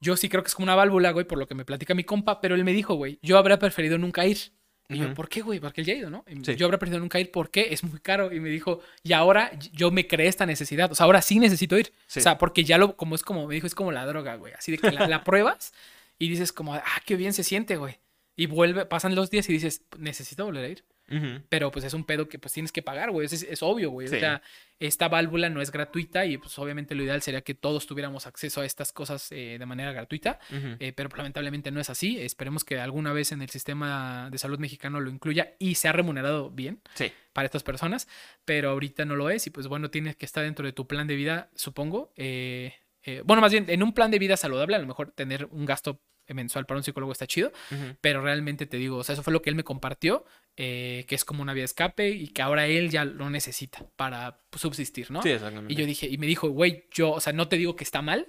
yo 0.00 0.16
sí 0.16 0.28
creo 0.28 0.42
que 0.42 0.48
es 0.48 0.54
como 0.54 0.64
una 0.64 0.74
válvula, 0.74 1.12
güey, 1.12 1.26
por 1.26 1.38
lo 1.38 1.46
que 1.46 1.54
me 1.54 1.64
platica 1.64 1.94
mi 1.94 2.04
compa. 2.04 2.40
Pero 2.40 2.54
él 2.54 2.64
me 2.64 2.72
dijo, 2.72 2.94
güey, 2.94 3.18
yo 3.22 3.38
habría 3.38 3.58
preferido 3.58 3.98
nunca 3.98 4.26
ir. 4.26 4.38
Y 4.88 4.98
yo. 4.98 5.14
¿por 5.14 5.28
qué, 5.28 5.40
güey? 5.40 5.60
Porque 5.60 5.80
él 5.80 5.86
ya 5.86 5.94
ha 5.94 5.96
ido, 5.96 6.10
¿no? 6.10 6.24
Sí. 6.42 6.56
Yo 6.56 6.66
habría 6.66 6.78
preferido 6.78 7.00
nunca 7.00 7.18
ir 7.18 7.30
porque 7.30 7.68
es 7.70 7.84
muy 7.84 8.00
caro. 8.00 8.32
Y 8.32 8.40
me 8.40 8.50
dijo, 8.50 8.80
y 9.02 9.12
ahora 9.12 9.50
yo 9.72 9.90
me 9.90 10.06
creé 10.06 10.28
esta 10.28 10.44
necesidad. 10.44 10.92
O 10.92 10.94
sea, 10.94 11.06
ahora 11.06 11.22
sí 11.22 11.38
necesito 11.38 11.78
ir. 11.78 11.92
Sí. 12.06 12.20
O 12.20 12.22
sea, 12.22 12.36
porque 12.36 12.64
ya 12.64 12.76
lo, 12.76 12.96
como 12.96 13.14
es 13.14 13.22
como, 13.22 13.46
me 13.46 13.54
dijo, 13.54 13.66
es 13.66 13.74
como 13.74 13.92
la 13.92 14.04
droga, 14.04 14.36
güey. 14.36 14.52
Así 14.52 14.72
de 14.72 14.78
que 14.78 14.92
la, 14.92 15.08
la 15.08 15.24
pruebas 15.24 15.72
y 16.18 16.28
dices 16.28 16.52
como, 16.52 16.74
ah, 16.74 17.02
qué 17.06 17.16
bien 17.16 17.32
se 17.32 17.44
siente, 17.44 17.76
güey. 17.76 17.98
Y 18.36 18.46
vuelve, 18.46 18.84
pasan 18.86 19.14
los 19.14 19.30
días 19.30 19.48
y 19.48 19.52
dices, 19.52 19.84
necesito 19.98 20.44
volver 20.44 20.64
a 20.64 20.68
ir. 20.68 20.84
Pero 21.48 21.70
pues 21.70 21.84
es 21.84 21.94
un 21.94 22.04
pedo 22.04 22.28
que 22.28 22.38
pues 22.38 22.52
tienes 22.54 22.72
que 22.72 22.82
pagar, 22.82 23.10
güey. 23.10 23.26
Es, 23.26 23.42
es 23.42 23.62
obvio, 23.62 23.90
güey. 23.90 24.08
Sí. 24.08 24.16
O 24.16 24.18
sea, 24.20 24.42
esta 24.80 25.08
válvula 25.08 25.48
no 25.50 25.60
es 25.62 25.70
gratuita 25.70 26.24
y 26.26 26.38
pues 26.38 26.58
obviamente 26.58 26.94
lo 26.94 27.02
ideal 27.04 27.22
sería 27.22 27.42
que 27.42 27.54
todos 27.54 27.86
tuviéramos 27.86 28.26
acceso 28.26 28.60
a 28.60 28.64
estas 28.66 28.92
cosas 28.92 29.30
eh, 29.30 29.56
de 29.58 29.66
manera 29.66 29.92
gratuita. 29.92 30.38
Eh, 30.80 30.92
pero 30.96 31.08
lamentablemente 31.16 31.70
no 31.70 31.80
es 31.80 31.90
así. 31.90 32.18
Esperemos 32.20 32.64
que 32.64 32.80
alguna 32.80 33.12
vez 33.12 33.32
en 33.32 33.42
el 33.42 33.50
sistema 33.50 34.28
de 34.30 34.38
salud 34.38 34.58
mexicano 34.58 35.00
lo 35.00 35.10
incluya 35.10 35.54
y 35.58 35.74
sea 35.76 35.92
remunerado 35.92 36.50
bien 36.50 36.80
Sí. 36.94 37.12
para 37.32 37.46
estas 37.46 37.62
personas. 37.62 38.08
Pero 38.44 38.70
ahorita 38.70 39.04
no 39.04 39.14
lo 39.16 39.30
es 39.30 39.46
y 39.46 39.50
pues 39.50 39.66
bueno, 39.68 39.90
tienes 39.90 40.16
que 40.16 40.24
estar 40.26 40.42
dentro 40.42 40.66
de 40.66 40.72
tu 40.72 40.86
plan 40.86 41.06
de 41.06 41.16
vida, 41.16 41.50
supongo. 41.54 42.12
Eh, 42.16 42.72
bueno, 43.24 43.42
más 43.42 43.52
bien, 43.52 43.66
en 43.68 43.82
un 43.82 43.92
plan 43.92 44.10
de 44.10 44.18
vida 44.18 44.36
saludable, 44.36 44.76
a 44.76 44.78
lo 44.78 44.86
mejor 44.86 45.10
tener 45.12 45.44
un 45.50 45.66
gasto 45.66 46.00
mensual 46.32 46.64
para 46.64 46.78
un 46.78 46.84
psicólogo 46.84 47.12
está 47.12 47.26
chido. 47.26 47.52
Ujú. 47.70 47.96
Pero 48.00 48.22
realmente 48.22 48.64
te 48.66 48.78
digo, 48.78 48.96
o 48.96 49.04
sea, 49.04 49.12
eso 49.12 49.22
fue 49.22 49.32
lo 49.32 49.42
que 49.42 49.50
él 49.50 49.56
me 49.56 49.64
compartió, 49.64 50.24
eh, 50.56 51.04
que 51.08 51.14
es 51.16 51.24
como 51.24 51.42
una 51.42 51.52
vía 51.52 51.62
de 51.62 51.66
escape 51.66 52.08
y 52.10 52.28
que 52.28 52.40
ahora 52.40 52.66
él 52.66 52.88
ya 52.90 53.04
lo 53.04 53.28
necesita 53.28 53.84
para 53.96 54.38
subsistir, 54.52 55.10
¿no? 55.10 55.20
Sí, 55.22 55.30
exactamente. 55.30 55.72
y 55.72 55.76
yo 55.76 55.84
dije, 55.84 56.06
y 56.08 56.16
me 56.16 56.26
dijo, 56.26 56.48
güey, 56.48 56.86
yo, 56.92 57.10
o 57.10 57.20
sea, 57.20 57.32
no 57.32 57.48
te 57.48 57.56
digo 57.56 57.76
que 57.76 57.84
está 57.84 58.00
mal 58.00 58.28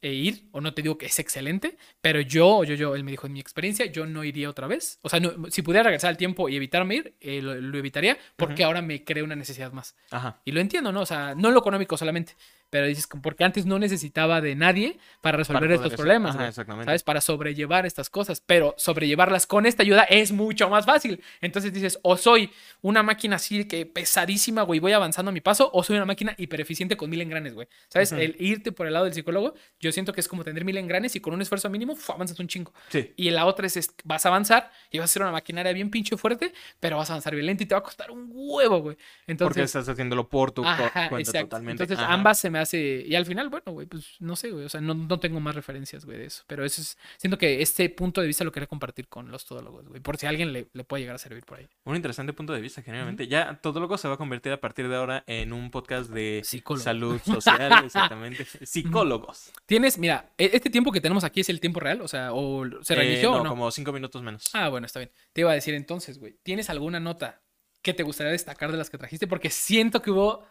eh, 0.00 0.12
ir 0.12 0.44
o 0.52 0.60
no 0.60 0.74
te 0.74 0.82
digo 0.82 0.96
que 0.96 1.06
es 1.06 1.18
excelente, 1.18 1.76
pero 2.00 2.20
yo, 2.20 2.62
yo, 2.62 2.76
yo, 2.76 2.94
él 2.94 3.02
me 3.02 3.10
dijo, 3.10 3.26
en 3.26 3.32
mi 3.32 3.40
experiencia, 3.40 3.84
yo 3.86 4.06
no 4.06 4.22
iría 4.22 4.48
otra 4.48 4.68
vez. 4.68 5.00
O 5.02 5.08
sea, 5.08 5.18
no- 5.18 5.50
si 5.50 5.62
pudiera 5.62 5.82
regresar 5.82 6.10
al 6.10 6.16
tiempo 6.16 6.48
y 6.48 6.54
evitarme 6.54 6.94
ir, 6.94 7.16
eh, 7.20 7.42
lo, 7.42 7.56
lo 7.56 7.76
evitaría 7.78 8.16
porque 8.36 8.62
ahora 8.62 8.80
me 8.80 9.02
creo 9.02 9.24
una 9.24 9.34
necesidad 9.34 9.72
más. 9.72 9.96
Ajá. 10.12 10.40
Y 10.44 10.52
lo 10.52 10.60
entiendo, 10.60 10.92
¿no? 10.92 11.00
O 11.00 11.06
sea, 11.06 11.34
no 11.34 11.48
en 11.48 11.54
lo 11.54 11.58
económico 11.60 11.96
solamente, 11.96 12.34
pero 12.70 12.86
dices, 12.86 13.08
porque 13.22 13.44
antes 13.44 13.64
no 13.66 13.78
necesitaba 13.78 14.40
de 14.40 14.54
nadie 14.54 14.98
para 15.20 15.38
resolver 15.38 15.62
Para 15.62 15.74
estos 15.74 15.94
problemas, 15.94 16.36
güey. 16.36 16.48
exactamente. 16.48 16.84
¿sabes? 16.86 17.02
Para 17.02 17.20
sobrellevar 17.20 17.86
estas 17.86 18.10
cosas, 18.10 18.42
pero 18.44 18.74
sobrellevarlas 18.76 19.46
con 19.46 19.66
esta 19.66 19.82
ayuda 19.82 20.02
es 20.04 20.32
mucho 20.32 20.68
más 20.68 20.84
fácil. 20.86 21.22
Entonces 21.40 21.72
dices, 21.72 21.98
o 22.02 22.16
soy 22.16 22.50
una 22.82 23.02
máquina 23.02 23.36
así 23.36 23.64
que 23.66 23.86
pesadísima, 23.86 24.62
güey, 24.62 24.80
voy 24.80 24.92
avanzando 24.92 25.30
a 25.30 25.32
mi 25.32 25.40
paso, 25.40 25.70
o 25.72 25.82
soy 25.82 25.96
una 25.96 26.04
máquina 26.06 26.34
hipereficiente 26.38 26.96
con 26.96 27.10
mil 27.10 27.20
engranes, 27.20 27.54
güey. 27.54 27.68
¿Sabes? 27.88 28.12
Ujú. 28.12 28.20
El 28.20 28.36
irte 28.38 28.72
por 28.72 28.86
el 28.86 28.92
lado 28.92 29.04
del 29.06 29.14
psicólogo, 29.14 29.54
yo 29.80 29.92
siento 29.92 30.12
que 30.12 30.20
es 30.20 30.28
como 30.28 30.44
tener 30.44 30.64
mil 30.64 30.76
engranes 30.76 31.16
y 31.16 31.20
con 31.20 31.34
un 31.34 31.42
esfuerzo 31.42 31.70
mínimo 31.70 31.96
fu, 31.96 32.12
avanzas 32.12 32.38
un 32.38 32.48
chingo. 32.48 32.72
Sí. 32.88 33.12
Y 33.16 33.30
la 33.30 33.46
otra 33.46 33.66
es, 33.66 33.76
es- 33.76 33.94
vas 34.04 34.26
a 34.26 34.28
avanzar 34.28 34.70
y 34.90 34.98
vas 34.98 35.10
a 35.10 35.12
ser 35.12 35.22
una 35.22 35.32
maquinaria 35.32 35.72
bien 35.72 35.90
pinche 35.90 36.16
fuerte, 36.16 36.52
pero 36.80 36.96
vas 36.98 37.10
a 37.10 37.14
avanzar 37.14 37.34
bien 37.34 37.46
lento 37.46 37.62
y 37.62 37.66
te 37.66 37.74
va 37.74 37.80
a 37.80 37.82
costar 37.82 38.10
un 38.10 38.28
huevo, 38.32 38.80
güey. 38.80 38.96
Porque 38.96 39.32
Entonces, 39.32 39.64
estás 39.64 39.88
haciéndolo 39.88 40.28
por 40.28 40.52
tu 40.52 40.64
Ajá, 40.64 41.08
cuenta 41.08 41.30
exacto. 41.30 41.48
totalmente. 41.48 41.82
Entonces, 41.84 42.04
Ajá. 42.04 42.12
ambas 42.12 42.38
se 42.38 42.50
me 42.50 42.57
hace. 42.58 43.02
Y 43.06 43.14
al 43.14 43.24
final, 43.24 43.48
bueno, 43.48 43.72
güey, 43.72 43.86
pues 43.86 44.16
no 44.20 44.36
sé, 44.36 44.50
güey. 44.50 44.64
O 44.64 44.68
sea, 44.68 44.80
no, 44.80 44.94
no 44.94 45.18
tengo 45.20 45.40
más 45.40 45.54
referencias, 45.54 46.04
güey, 46.04 46.18
de 46.18 46.26
eso. 46.26 46.44
Pero 46.46 46.64
eso 46.64 46.82
es. 46.82 46.98
Siento 47.16 47.38
que 47.38 47.62
este 47.62 47.88
punto 47.90 48.20
de 48.20 48.26
vista 48.26 48.44
lo 48.44 48.52
quería 48.52 48.66
compartir 48.66 49.08
con 49.08 49.30
los 49.30 49.44
todólogos, 49.46 49.88
güey. 49.88 50.00
Por 50.00 50.16
si 50.18 50.26
a 50.26 50.28
alguien 50.28 50.52
le, 50.52 50.68
le 50.72 50.84
puede 50.84 51.02
llegar 51.02 51.16
a 51.16 51.18
servir 51.18 51.44
por 51.44 51.58
ahí. 51.58 51.68
Un 51.84 51.96
interesante 51.96 52.32
punto 52.32 52.52
de 52.52 52.60
vista, 52.60 52.82
generalmente. 52.82 53.26
Ya 53.28 53.58
todo 53.62 53.80
loco 53.80 53.96
se 53.98 54.08
va 54.08 54.14
a 54.14 54.18
convertir 54.18 54.52
a 54.52 54.60
partir 54.60 54.88
de 54.88 54.96
ahora 54.96 55.24
en 55.26 55.52
un 55.52 55.70
podcast 55.70 56.10
de 56.10 56.42
Psicólogo. 56.44 56.84
salud 56.84 57.20
social, 57.24 57.72
exactamente. 57.86 58.44
Psicólogos. 58.82 59.52
Tienes, 59.66 59.98
mira, 59.98 60.30
e- 60.38 60.50
este 60.52 60.70
tiempo 60.70 60.92
que 60.92 61.00
tenemos 61.00 61.24
aquí 61.24 61.40
es 61.40 61.48
el 61.48 61.60
tiempo 61.60 61.80
real, 61.80 62.00
o 62.00 62.08
sea, 62.08 62.32
o 62.32 62.64
se 62.82 62.94
Eh, 62.94 62.96
reinició 62.96 63.30
no, 63.32 63.40
o 63.40 63.44
no. 63.44 63.50
como 63.50 63.70
cinco 63.70 63.92
minutos 63.92 64.22
menos. 64.22 64.50
Ah, 64.54 64.68
bueno, 64.68 64.86
está 64.86 65.00
bien. 65.00 65.10
Te 65.32 65.40
iba 65.42 65.50
a 65.50 65.54
decir 65.54 65.74
entonces, 65.74 66.18
güey. 66.18 66.36
¿Tienes 66.42 66.70
alguna 66.70 67.00
nota 67.00 67.42
que 67.82 67.94
te 67.94 68.02
gustaría 68.02 68.32
destacar 68.32 68.70
de 68.72 68.78
las 68.78 68.90
que 68.90 68.98
trajiste? 68.98 69.26
Porque 69.26 69.50
siento 69.50 70.02
que 70.02 70.10
hubo 70.10 70.44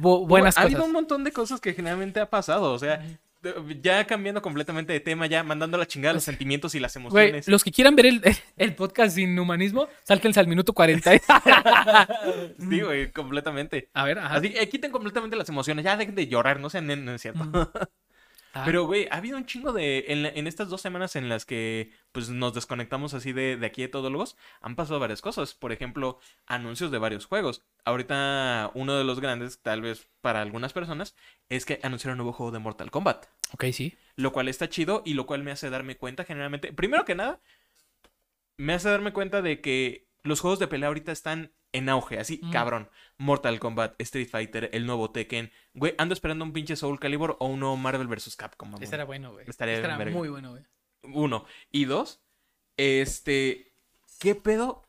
bu- 0.00 0.26
buenas 0.26 0.56
ha 0.56 0.62
cosas. 0.62 0.64
habido 0.74 0.84
un 0.84 0.92
montón 0.92 1.24
de 1.24 1.32
cosas 1.32 1.60
que 1.60 1.72
generalmente 1.74 2.20
ha 2.20 2.28
pasado. 2.30 2.72
O 2.72 2.78
sea, 2.78 3.04
ya 3.82 4.06
cambiando 4.06 4.40
completamente 4.40 4.92
de 4.94 5.00
tema, 5.00 5.26
ya 5.26 5.42
mandando 5.44 5.76
la 5.76 5.86
chingada 5.86 6.14
los 6.14 6.24
sentimientos 6.24 6.74
y 6.74 6.80
las 6.80 6.96
emociones. 6.96 7.46
los 7.46 7.62
que 7.62 7.70
quieran 7.72 7.94
ver 7.94 8.06
el, 8.06 8.22
el 8.56 8.74
podcast 8.74 9.16
sin 9.16 9.38
humanismo, 9.38 9.86
sáltense 10.02 10.40
al 10.40 10.46
minuto 10.48 10.72
40. 10.72 11.10
Sí, 12.58 12.80
güey, 12.80 13.10
completamente. 13.12 13.88
a 13.92 14.04
ver, 14.04 14.18
ajá. 14.18 14.36
Así, 14.36 14.52
eh, 14.56 14.68
quiten 14.68 14.90
completamente 14.90 15.36
las 15.36 15.48
emociones, 15.48 15.84
ya 15.84 15.96
dejen 15.96 16.14
de 16.14 16.26
llorar, 16.26 16.58
no 16.60 16.70
sean 16.70 16.86
nenes, 16.86 17.04
no 17.04 17.14
es 17.14 17.20
cierto. 17.22 17.70
Ah, 18.56 18.62
Pero, 18.64 18.86
güey, 18.86 19.08
ha 19.10 19.16
habido 19.16 19.36
un 19.36 19.46
chingo 19.46 19.72
de. 19.72 20.04
En, 20.08 20.22
la- 20.22 20.28
en 20.28 20.46
estas 20.46 20.68
dos 20.68 20.80
semanas 20.80 21.16
en 21.16 21.28
las 21.28 21.44
que 21.44 21.90
pues 22.12 22.28
nos 22.30 22.54
desconectamos 22.54 23.12
así 23.12 23.32
de, 23.32 23.56
de 23.56 23.66
aquí 23.66 23.82
de 23.82 23.88
Todólogos, 23.88 24.36
han 24.60 24.76
pasado 24.76 25.00
varias 25.00 25.20
cosas. 25.20 25.54
Por 25.54 25.72
ejemplo, 25.72 26.20
anuncios 26.46 26.90
de 26.92 26.98
varios 26.98 27.26
juegos. 27.26 27.62
Ahorita, 27.84 28.70
uno 28.74 28.96
de 28.96 29.02
los 29.04 29.18
grandes, 29.20 29.60
tal 29.60 29.82
vez 29.82 30.08
para 30.20 30.40
algunas 30.40 30.72
personas, 30.72 31.16
es 31.48 31.66
que 31.66 31.80
anunciaron 31.82 32.14
un 32.14 32.18
nuevo 32.24 32.32
juego 32.32 32.52
de 32.52 32.60
Mortal 32.60 32.90
Kombat. 32.92 33.26
Ok, 33.52 33.64
sí. 33.72 33.98
Lo 34.16 34.32
cual 34.32 34.48
está 34.48 34.68
chido 34.68 35.02
y 35.04 35.14
lo 35.14 35.26
cual 35.26 35.42
me 35.42 35.50
hace 35.50 35.68
darme 35.68 35.96
cuenta, 35.96 36.24
generalmente. 36.24 36.72
Primero 36.72 37.04
que 37.04 37.16
nada, 37.16 37.40
me 38.56 38.72
hace 38.74 38.88
darme 38.88 39.12
cuenta 39.12 39.42
de 39.42 39.60
que 39.60 40.06
los 40.22 40.40
juegos 40.40 40.58
de 40.58 40.68
pelea 40.68 40.88
ahorita 40.88 41.12
están 41.12 41.52
en 41.74 41.88
auge, 41.90 42.18
así, 42.18 42.40
Mm. 42.42 42.50
cabrón. 42.50 42.88
Mortal 43.18 43.60
Kombat, 43.60 43.94
Street 44.00 44.28
Fighter, 44.28 44.70
el 44.72 44.86
nuevo 44.86 45.10
Tekken. 45.10 45.52
Güey, 45.74 45.94
ando 45.98 46.14
esperando 46.14 46.44
un 46.44 46.52
pinche 46.52 46.74
Soul 46.76 46.98
Calibur 46.98 47.36
o 47.38 47.46
un 47.46 47.60
nuevo 47.60 47.76
Marvel 47.76 48.08
vs. 48.08 48.34
Capcom. 48.36 48.68
mamón. 48.70 48.82
Este 48.82 48.96
era 48.96 49.04
bueno, 49.04 49.32
güey. 49.32 49.44
Estaría 49.48 49.74
Este 49.74 49.86
verga. 49.86 50.10
muy 50.10 50.28
bueno, 50.28 50.50
güey. 50.52 50.62
Uno. 51.02 51.44
Y 51.70 51.84
dos, 51.84 52.22
este. 52.76 53.72
¿Qué 54.18 54.34
pedo 54.34 54.82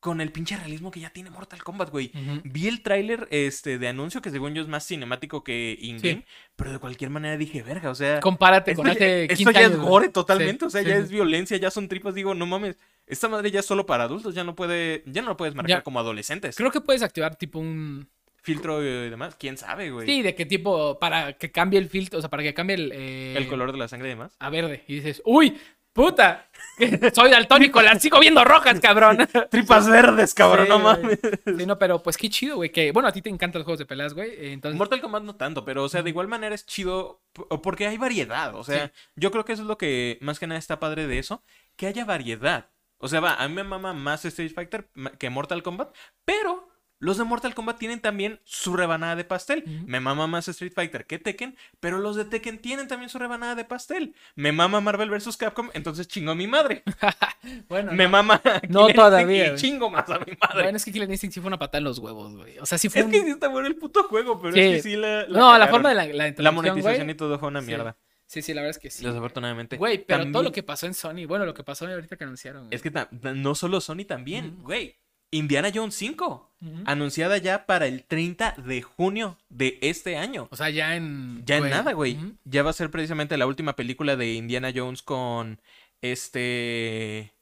con 0.00 0.20
el 0.20 0.30
pinche 0.30 0.56
realismo 0.56 0.90
que 0.92 1.00
ya 1.00 1.10
tiene 1.10 1.30
Mortal 1.30 1.62
Kombat, 1.62 1.90
güey? 1.90 2.12
Vi 2.44 2.68
el 2.68 2.82
tráiler 2.82 3.26
este, 3.30 3.78
de 3.78 3.88
anuncio, 3.88 4.20
que 4.22 4.30
según 4.30 4.54
yo 4.54 4.62
es 4.62 4.68
más 4.68 4.86
cinemático 4.86 5.42
que 5.42 5.76
in-game, 5.80 6.20
Sí. 6.20 6.24
pero 6.54 6.72
de 6.72 6.78
cualquier 6.78 7.10
manera 7.10 7.36
dije, 7.36 7.62
verga, 7.62 7.90
o 7.90 7.94
sea. 7.94 8.20
Compárate 8.20 8.72
Esto 8.72 8.82
con 8.82 8.86
ya, 8.86 8.92
hace 8.92 9.24
esto 9.24 9.36
15 9.36 9.52
ya 9.52 9.58
años, 9.60 9.72
es 9.72 9.78
gore 9.78 10.08
totalmente, 10.10 10.60
Sí, 10.60 10.66
o 10.66 10.70
sea, 10.70 10.82
sí, 10.82 10.88
ya 10.88 10.96
es 10.98 11.10
violencia, 11.10 11.56
ya 11.56 11.70
son 11.70 11.88
tripas, 11.88 12.14
digo, 12.14 12.34
no 12.34 12.46
mames, 12.46 12.76
esta 13.08 13.28
madre 13.28 13.50
ya 13.50 13.60
es 13.60 13.66
solo 13.66 13.86
para 13.86 14.04
adultos, 14.04 14.34
ya 14.34 14.44
no 14.44 14.54
puede, 14.54 15.02
ya 15.06 15.22
no 15.22 15.28
lo 15.28 15.36
puedes 15.36 15.54
marcar 15.54 15.78
Ya. 15.78 15.82
como 15.82 15.98
adolescentes. 16.00 16.56
Creo 16.56 16.70
que 16.70 16.80
puedes 16.80 17.02
activar 17.02 17.36
tipo 17.36 17.58
un... 17.58 18.08
Filtro 18.40 18.82
y 18.82 19.10
demás, 19.10 19.34
quién 19.38 19.58
sabe, 19.58 19.90
güey. 19.90 20.06
Sí, 20.06 20.22
de 20.22 20.34
qué 20.34 20.46
tipo, 20.46 20.98
para 20.98 21.34
que 21.34 21.50
cambie 21.50 21.78
el 21.78 21.88
filtro, 21.88 22.18
o 22.18 22.22
sea, 22.22 22.30
para 22.30 22.42
que 22.42 22.54
cambie 22.54 22.76
el... 22.76 22.92
eh, 22.94 23.34
El 23.36 23.46
color 23.48 23.72
de 23.72 23.78
la 23.78 23.88
sangre 23.88 24.08
y 24.08 24.10
demás. 24.12 24.36
A 24.38 24.48
verde. 24.48 24.84
Y 24.86 24.94
dices, 24.94 25.20
uy, 25.26 25.58
puta, 25.92 26.48
soy 27.14 27.30
daltónico, 27.30 27.82
las 27.82 28.00
sigo 28.00 28.18
viendo 28.20 28.42
rojas, 28.44 28.80
cabrón. 28.80 29.18
Tripas 29.50 29.88
verdes, 29.90 30.32
cabrón, 30.32 30.64
Sí, 30.66 30.70
no 30.70 30.78
mames. 30.78 31.18
Sí, 31.58 31.66
no, 31.66 31.78
pero 31.78 32.02
pues 32.02 32.16
qué 32.16 32.30
chido, 32.30 32.56
güey, 32.56 32.70
que, 32.70 32.90
bueno, 32.92 33.08
a 33.08 33.12
ti 33.12 33.20
te 33.20 33.28
encantan 33.28 33.58
los 33.60 33.64
juegos 33.64 33.80
de 33.80 33.86
peleas, 33.86 34.14
güey, 34.14 34.52
entonces... 34.52 34.78
Mortal 34.78 35.00
Kombat 35.02 35.24
no 35.24 35.34
tanto, 35.34 35.64
pero 35.64 35.82
o 35.84 35.88
sea, 35.88 36.02
de 36.02 36.08
igual 36.10 36.28
manera 36.28 36.54
es 36.54 36.64
chido 36.64 37.20
porque 37.62 37.86
hay 37.86 37.98
variedad, 37.98 38.54
o 38.54 38.64
sea, 38.64 38.86
Sí. 38.86 38.92
yo 39.16 39.30
creo 39.30 39.44
que 39.44 39.52
eso 39.52 39.62
es 39.62 39.68
lo 39.68 39.76
que 39.76 40.16
más 40.22 40.38
que 40.38 40.46
nada 40.46 40.58
está 40.58 40.78
padre 40.80 41.06
de 41.06 41.18
eso, 41.18 41.42
que 41.76 41.86
haya 41.88 42.04
variedad. 42.06 42.70
O 42.98 43.08
sea, 43.08 43.20
va, 43.20 43.34
a 43.34 43.48
mí 43.48 43.54
me 43.54 43.64
mama 43.64 43.92
más 43.94 44.24
Street 44.24 44.52
Fighter 44.54 44.88
que 45.18 45.30
Mortal 45.30 45.62
Kombat, 45.62 45.94
pero 46.24 46.68
Los 47.00 47.16
de 47.16 47.22
Mortal 47.22 47.54
Kombat 47.54 47.78
tienen 47.78 48.00
también 48.00 48.40
su 48.44 48.76
rebanada 48.76 49.14
de 49.14 49.22
pastel. 49.22 49.62
Me 49.86 50.00
mama 50.00 50.26
más 50.26 50.48
Street 50.48 50.72
Fighter 50.74 51.06
que 51.06 51.20
Tekken, 51.20 51.56
pero 51.78 51.98
los 51.98 52.16
de 52.16 52.24
Tekken 52.24 52.58
tienen 52.58 52.88
también 52.88 53.08
su 53.08 53.20
rebanada 53.20 53.54
de 53.54 53.64
pastel. 53.64 54.16
Me 54.34 54.50
mama 54.50 54.80
Marvel 54.80 55.08
vs. 55.08 55.36
Capcom, 55.36 55.70
entonces 55.74 56.08
chingo 56.08 56.32
a 56.32 56.34
mi 56.34 56.48
madre. 56.48 56.82
Bueno, 57.68 57.92
Me 57.92 58.04
no. 58.04 58.10
mama 58.10 58.42
No 58.68 58.88
todavía, 58.88 59.52
y 59.52 59.56
chingo 59.56 59.88
más 59.90 60.10
a 60.10 60.18
mi 60.18 60.32
madre. 60.40 60.62
Bueno, 60.64 60.76
es 60.76 60.84
que 60.84 60.90
Killer 60.90 61.08
Instinct 61.08 61.34
sí 61.34 61.40
fue 61.40 61.46
una 61.46 61.58
patada 61.58 61.78
en 61.78 61.84
los 61.84 61.98
huevos, 62.00 62.34
güey. 62.34 62.58
O 62.58 62.66
sea, 62.66 62.78
sí 62.78 62.88
fue 62.88 63.00
es 63.02 63.06
un... 63.06 63.12
que 63.12 63.22
sí 63.22 63.30
está 63.30 63.46
bueno 63.46 63.68
el 63.68 63.76
puto 63.76 64.02
juego, 64.02 64.40
pero 64.40 64.54
Sí. 64.54 64.60
es 64.60 64.76
que 64.76 64.82
sí 64.90 64.96
la. 64.96 65.24
No, 65.28 65.56
la 65.56 65.68
forma 65.68 65.90
de 65.90 65.94
la, 65.94 66.04
la 66.06 66.34
La 66.36 66.50
monetización 66.50 67.08
y 67.10 67.14
todo 67.14 67.38
fue 67.38 67.46
una 67.48 67.60
mierda. 67.60 67.92
Sí, 67.92 68.07
sí, 68.42 68.54
la 68.54 68.60
verdad 68.62 68.76
es 68.76 68.78
que 68.78 68.90
sí. 68.90 69.04
Desafortunadamente. 69.04 69.76
Güey, 69.76 70.04
pero 70.04 70.30
todo 70.30 70.42
lo 70.42 70.52
que 70.52 70.62
pasó 70.62 70.86
en 70.86 70.94
Sony, 70.94 71.26
bueno, 71.26 71.44
lo 71.46 71.54
que 71.54 71.64
pasó 71.64 71.86
ahorita 71.86 72.16
que 72.16 72.24
anunciaron. 72.24 72.64
güey. 72.66 72.74
Es 72.74 72.82
que 72.82 72.92
no 73.34 73.54
solo 73.54 73.80
Sony 73.80 74.04
también, 74.06 74.58
güey. 74.62 74.96
Indiana 75.30 75.70
Jones 75.74 75.94
5, 75.94 76.50
Ujú. 76.60 76.82
anunciada 76.86 77.36
ya 77.36 77.66
para 77.66 77.86
el 77.86 78.04
30 78.04 78.54
de 78.64 78.80
junio 78.80 79.36
de 79.50 79.78
este 79.82 80.16
año. 80.16 80.48
O 80.50 80.56
sea, 80.56 80.70
ya 80.70 80.96
en... 80.96 81.42
Ya 81.44 81.58
en 81.58 81.68
nada, 81.68 81.92
güey. 81.92 82.16
Ya 82.44 82.62
va 82.62 82.70
a 82.70 82.72
ser 82.72 82.90
precisamente 82.90 83.36
la 83.36 83.46
última 83.46 83.76
película 83.76 84.16
de 84.16 84.32
Indiana 84.32 84.72
Jones 84.74 85.02
con 85.02 85.60
este 86.00 87.32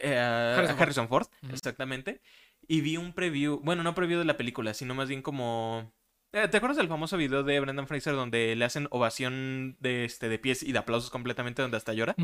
eh, 0.00 0.16
Harrison 0.56 0.80
Harrison, 0.80 1.08
Ford. 1.08 1.26
Ford, 1.40 1.50
exactamente. 1.52 2.20
Y 2.66 2.80
vi 2.80 2.96
un 2.96 3.12
preview, 3.12 3.60
bueno, 3.62 3.82
no 3.82 3.94
preview 3.94 4.18
de 4.18 4.24
la 4.24 4.36
película, 4.36 4.72
sino 4.74 4.94
más 4.94 5.08
bien 5.08 5.22
como 5.22 5.92
¿Te 6.32 6.56
acuerdas 6.56 6.76
del 6.76 6.86
famoso 6.86 7.16
video 7.16 7.42
de 7.42 7.58
Brendan 7.58 7.88
Fraser 7.88 8.14
donde 8.14 8.54
le 8.54 8.64
hacen 8.64 8.86
ovación 8.92 9.76
de 9.80 10.04
este 10.04 10.28
de 10.28 10.38
pies 10.38 10.62
y 10.62 10.70
de 10.70 10.78
aplausos 10.78 11.10
completamente 11.10 11.60
donde 11.60 11.76
hasta 11.76 11.92
llora? 11.92 12.14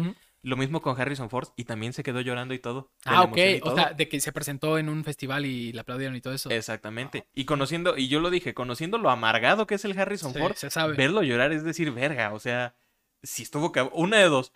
Lo 0.42 0.56
mismo 0.56 0.80
con 0.80 1.00
Harrison 1.00 1.28
Ford 1.28 1.48
y 1.56 1.64
también 1.64 1.92
se 1.92 2.04
quedó 2.04 2.20
llorando 2.20 2.54
y 2.54 2.60
todo. 2.60 2.92
Ah, 3.04 3.22
ok. 3.22 3.36
O 3.62 3.74
sea, 3.74 3.94
de 3.94 4.08
que 4.08 4.20
se 4.20 4.30
presentó 4.30 4.78
en 4.78 4.88
un 4.88 5.02
festival 5.02 5.44
y 5.44 5.72
le 5.72 5.80
aplaudieron 5.80 6.14
y 6.14 6.20
todo 6.20 6.34
eso. 6.34 6.50
Exactamente. 6.50 7.26
Y 7.34 7.46
conociendo, 7.46 7.96
y 7.96 8.06
yo 8.06 8.20
lo 8.20 8.30
dije, 8.30 8.54
conociendo 8.54 8.98
lo 8.98 9.10
amargado 9.10 9.66
que 9.66 9.74
es 9.74 9.84
el 9.84 9.98
Harrison 9.98 10.32
Sí, 10.32 10.38
Ford, 10.38 10.54
se 10.54 10.70
sabe. 10.70 10.94
verlo 10.94 11.24
llorar 11.24 11.52
es 11.52 11.64
decir, 11.64 11.90
verga, 11.90 12.32
o 12.32 12.38
sea, 12.38 12.76
si 13.24 13.42
estuvo 13.42 13.72
una 13.92 14.18
de 14.18 14.28
dos, 14.28 14.52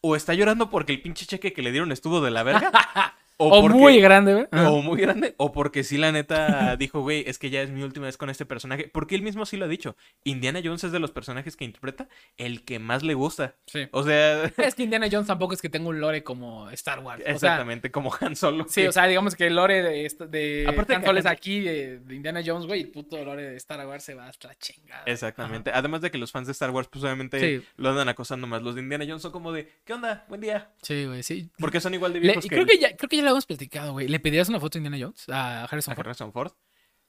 o 0.00 0.14
está 0.14 0.34
llorando 0.34 0.70
porque 0.70 0.92
el 0.92 1.02
pinche 1.02 1.26
cheque 1.26 1.52
que 1.52 1.62
le 1.62 1.72
dieron 1.72 1.90
estuvo 1.90 2.20
de 2.20 2.30
la 2.30 2.44
verga, 2.44 2.70
O, 3.50 3.60
porque- 3.62 3.76
muy 3.78 4.00
grande, 4.00 4.34
güey. 4.34 4.46
Ajá. 4.50 4.70
o 4.70 4.82
muy 4.82 5.00
grande, 5.00 5.34
o 5.38 5.52
porque 5.52 5.84
sí 5.84 5.96
la 5.98 6.12
neta 6.12 6.76
dijo, 6.78 7.00
güey, 7.00 7.24
es 7.26 7.38
que 7.38 7.50
ya 7.50 7.62
es 7.62 7.70
mi 7.70 7.82
última 7.82 8.06
vez 8.06 8.16
con 8.16 8.30
este 8.30 8.44
personaje, 8.46 8.88
porque 8.92 9.14
él 9.14 9.22
mismo 9.22 9.46
sí 9.46 9.56
lo 9.56 9.64
ha 9.64 9.68
dicho, 9.68 9.96
Indiana 10.24 10.60
Jones 10.62 10.84
es 10.84 10.92
de 10.92 10.98
los 10.98 11.10
personajes 11.10 11.56
que 11.56 11.64
interpreta 11.64 12.08
el 12.36 12.64
que 12.64 12.78
más 12.78 13.02
le 13.02 13.14
gusta, 13.14 13.54
Sí. 13.66 13.88
o 13.92 14.02
sea, 14.02 14.44
Es 14.56 14.74
que 14.74 14.82
Indiana 14.84 15.08
Jones 15.10 15.26
tampoco 15.26 15.54
es 15.54 15.62
que 15.62 15.68
tenga 15.68 15.88
un 15.88 16.00
lore 16.00 16.22
como 16.22 16.70
Star 16.70 17.00
Wars. 17.00 17.20
O 17.20 17.24
sea, 17.24 17.32
exactamente, 17.34 17.90
como 17.90 18.12
Han 18.20 18.36
Solo. 18.36 18.66
sí, 18.68 18.82
que- 18.82 18.88
o 18.88 18.92
sea, 18.92 19.06
digamos 19.06 19.34
que 19.36 19.46
el 19.46 19.56
lore 19.56 19.82
de, 19.82 20.08
de 20.28 20.64
Aparte 20.68 20.94
Han 20.94 21.00
que- 21.02 21.06
Solo 21.06 21.18
es 21.18 21.26
aquí, 21.26 21.60
de, 21.60 21.98
de 22.00 22.14
Indiana 22.14 22.40
Jones, 22.44 22.66
güey, 22.66 22.80
el 22.82 22.88
puto 22.90 23.22
lore 23.24 23.42
de 23.42 23.56
Star 23.56 23.86
Wars 23.86 24.04
se 24.04 24.14
va 24.14 24.28
hasta 24.28 24.48
la 24.48 24.54
chingada. 24.58 25.02
Exactamente. 25.06 25.70
Además 25.72 26.00
de 26.00 26.10
que 26.10 26.18
los 26.18 26.30
fans 26.32 26.46
de 26.46 26.52
Star 26.52 26.70
Wars, 26.70 26.88
pues 26.90 27.04
obviamente 27.04 27.38
Sí. 27.40 27.64
lo 27.76 27.90
andan 27.90 28.08
acosando 28.08 28.46
más. 28.46 28.62
Los 28.62 28.74
de 28.74 28.82
Indiana 28.82 29.04
Jones 29.06 29.22
son 29.22 29.32
como 29.32 29.52
de, 29.52 29.68
¿qué 29.84 29.92
onda? 29.92 30.24
Buen 30.28 30.40
día. 30.40 30.70
Sí, 30.82 31.04
güey, 31.06 31.22
sí. 31.22 31.50
Porque 31.58 31.80
son 31.80 31.94
igual 31.94 32.12
de 32.12 32.20
Le- 32.20 32.26
viejos 32.28 32.44
y 32.44 32.48
que, 32.48 32.54
creo 32.56 32.66
que 32.66 32.78
ya, 32.78 32.96
creo 32.96 33.08
que 33.08 33.16
ya 33.16 33.22
hemos 33.32 33.46
platicado, 33.46 33.92
güey. 33.92 34.08
¿Le 34.08 34.20
pedirías 34.20 34.48
una 34.48 34.60
foto 34.60 34.78
de 34.78 34.84
Indiana 34.84 35.04
Jones 35.04 35.28
a 35.28 35.64
Harrison 35.64 35.92
a 35.92 35.94
Ford? 35.96 36.06
Harrison 36.06 36.32
Ford. 36.32 36.52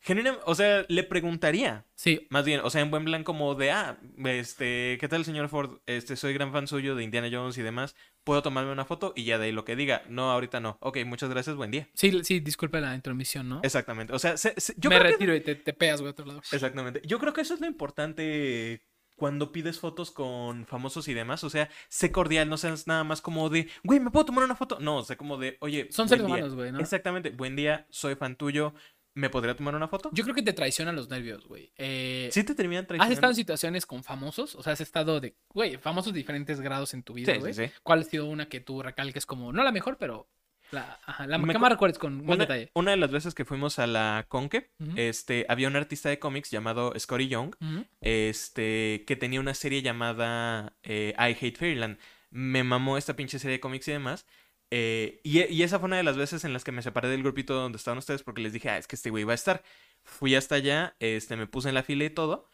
Genuina- 0.06 0.38
o 0.46 0.54
sea, 0.54 0.86
le 0.90 1.04
preguntaría, 1.04 1.86
Sí. 1.96 2.28
más 2.30 2.44
bien, 2.44 2.60
o 2.62 2.70
sea, 2.70 2.82
en 2.82 2.92
buen 2.92 3.06
plan 3.06 3.24
como 3.24 3.56
de, 3.56 3.72
ah, 3.72 3.98
este, 4.26 4.98
¿qué 5.00 5.08
tal, 5.08 5.24
señor 5.24 5.48
Ford? 5.48 5.80
Este, 5.86 6.18
soy 6.18 6.34
gran 6.34 6.52
fan 6.52 6.68
suyo 6.68 6.94
de 6.96 7.06
Indiana 7.06 7.30
Jones 7.32 7.58
y 7.58 7.62
demás. 7.62 7.96
¿Puedo 8.26 8.42
tomarme 8.42 8.74
una 8.74 8.84
foto? 8.84 9.14
Y 9.16 9.24
ya 9.24 9.38
de 9.38 9.46
ahí 9.46 9.52
lo 9.54 9.64
que 9.64 9.78
diga. 9.78 10.02
No, 10.10 10.30
ahorita 10.32 10.60
no. 10.60 10.78
Ok, 10.82 10.98
muchas 11.06 11.30
gracias, 11.30 11.56
buen 11.56 11.72
día. 11.72 11.88
Sí, 11.94 12.22
sí, 12.26 12.42
disculpe 12.42 12.82
la 12.82 12.96
intromisión, 12.96 13.48
¿no? 13.48 13.62
Exactamente. 13.64 14.12
O 14.14 14.20
sea, 14.20 14.36
se- 14.36 14.60
se- 14.60 14.74
yo 14.78 14.90
Me 14.90 14.98
creo 14.98 15.06
que- 15.08 15.12
retiro 15.14 15.36
y 15.36 15.40
te, 15.42 15.56
te 15.56 15.72
pegas, 15.72 16.02
güey, 16.02 16.10
a 16.10 16.12
otro 16.12 16.26
lado. 16.26 16.42
Exactamente. 16.52 17.02
Yo 17.06 17.18
creo 17.18 17.32
que 17.32 17.40
eso 17.40 17.54
es 17.54 17.62
lo 17.62 17.68
importante 17.68 18.82
cuando 19.24 19.54
pides 19.54 19.80
fotos 19.80 20.12
con 20.12 20.66
famosos 20.66 21.08
y 21.08 21.14
demás. 21.14 21.46
O 21.46 21.50
sea, 21.50 21.70
sé 21.88 22.12
cordial, 22.12 22.50
no 22.50 22.58
seas 22.58 22.88
nada 22.88 23.06
más 23.06 23.22
como 23.22 23.50
de, 23.50 23.70
güey, 23.86 24.02
¿me 24.02 24.12
puedo 24.12 24.26
tomar 24.26 24.44
una 24.44 24.54
foto? 24.58 24.80
No, 24.82 24.98
o 24.98 25.04
sea, 25.06 25.16
como 25.16 25.38
de, 25.38 25.56
oye, 25.62 25.88
Son 25.92 26.10
seres 26.10 26.26
día. 26.26 26.36
humanos, 26.36 26.56
güey, 26.56 26.74
¿no? 26.74 26.82
Exactamente, 26.82 27.30
buen 27.30 27.56
día, 27.56 27.88
soy 27.90 28.16
fan 28.16 28.36
tuyo, 28.36 28.74
¿me 29.16 29.30
podría 29.30 29.56
tomar 29.56 29.76
una 29.76 29.88
foto? 29.88 30.10
Yo 30.12 30.26
creo 30.26 30.36
que 30.36 30.42
te 30.42 30.52
traicionan 30.52 30.98
los 30.98 31.10
nervios, 31.10 31.46
güey. 31.48 31.72
Eh, 31.78 32.28
Sí 32.34 32.44
te 32.44 32.54
terminan 32.54 32.84
¿Has 32.84 32.88
traicionando. 32.90 33.14
estado 33.14 33.32
en 33.32 33.36
situaciones 33.38 33.86
con 33.86 34.04
famosos? 34.04 34.56
O 34.56 34.62
sea, 34.62 34.74
has 34.74 34.82
estado 34.82 35.22
de, 35.22 35.38
güey, 35.54 35.78
famosos 35.78 36.12
de 36.12 36.18
diferentes 36.20 36.60
grados 36.60 36.94
en 36.94 37.04
tu 37.04 37.14
vida, 37.14 37.34
Sí, 37.34 37.40
güey. 37.40 37.54
sí, 37.54 37.68
sí. 37.68 37.72
¿Cuál 37.82 38.02
ha 38.02 38.04
sido 38.04 38.26
una 38.26 38.50
que 38.50 38.60
tú 38.60 38.84
recalques 38.84 39.26
como, 39.26 39.54
no 39.54 39.64
la 39.64 39.72
mejor, 39.72 39.96
pero 39.98 40.28
la, 40.74 41.00
ajá, 41.06 41.28
la 41.28 41.38
Me 41.38 41.54
que 41.54 41.60
más 41.60 41.72
recuerdes 41.72 41.98
con 42.00 42.18
más 42.26 42.36
Una, 42.36 42.44
detalle? 42.46 42.72
una 42.74 42.92
de 42.92 42.98
las 42.98 43.12
veces 43.12 43.34
que 43.34 43.46
fuimos 43.46 43.80
a 43.80 43.88
la 43.88 44.26
Conque, 44.28 44.72
este, 44.96 45.46
había 45.48 45.68
un 45.68 45.76
artista 45.76 46.10
de 46.10 46.20
cómics 46.20 46.52
llamado 46.52 46.94
Scotty 47.00 47.28
Young, 47.30 47.56
este, 48.02 49.04
que 49.08 49.16
tenía 49.16 49.40
una 49.40 49.54
serie 49.54 49.82
llamada 49.82 50.76
eh, 50.84 51.14
I 51.18 51.32
Hate 51.46 51.58
Fairyland. 51.58 51.98
Me 52.30 52.64
mamó 52.64 52.98
esta 52.98 53.16
pinche 53.16 53.40
serie 53.40 53.58
de 53.58 53.60
cómics 53.60 53.88
y 53.88 53.92
demás. 53.92 54.26
eh, 54.72 55.20
y, 55.24 55.42
y 55.54 55.64
esa 55.64 55.80
fue 55.80 55.88
una 55.88 55.98
de 55.98 56.04
las 56.04 56.18
veces 56.18 56.44
en 56.46 56.54
las 56.54 56.64
que 56.64 56.72
me 56.72 56.82
separé 56.82 57.08
del 57.10 57.22
grupito 57.24 57.54
donde 57.54 57.78
estaban 57.78 57.98
ustedes 58.00 58.24
porque 58.24 58.42
les 58.42 58.54
dije, 58.54 58.70
ah, 58.70 58.78
es 58.78 58.88
que 58.88 58.96
este 58.96 59.10
güey 59.10 59.24
va 59.24 59.34
a 59.34 59.36
estar. 59.36 59.64
Fui 60.04 60.36
hasta 60.36 60.56
allá, 60.56 60.96
este, 61.00 61.36
me 61.36 61.48
puse 61.48 61.70
en 61.70 61.76
la 61.76 61.84
fila 61.84 62.04
y 62.06 62.10
todo. 62.10 62.48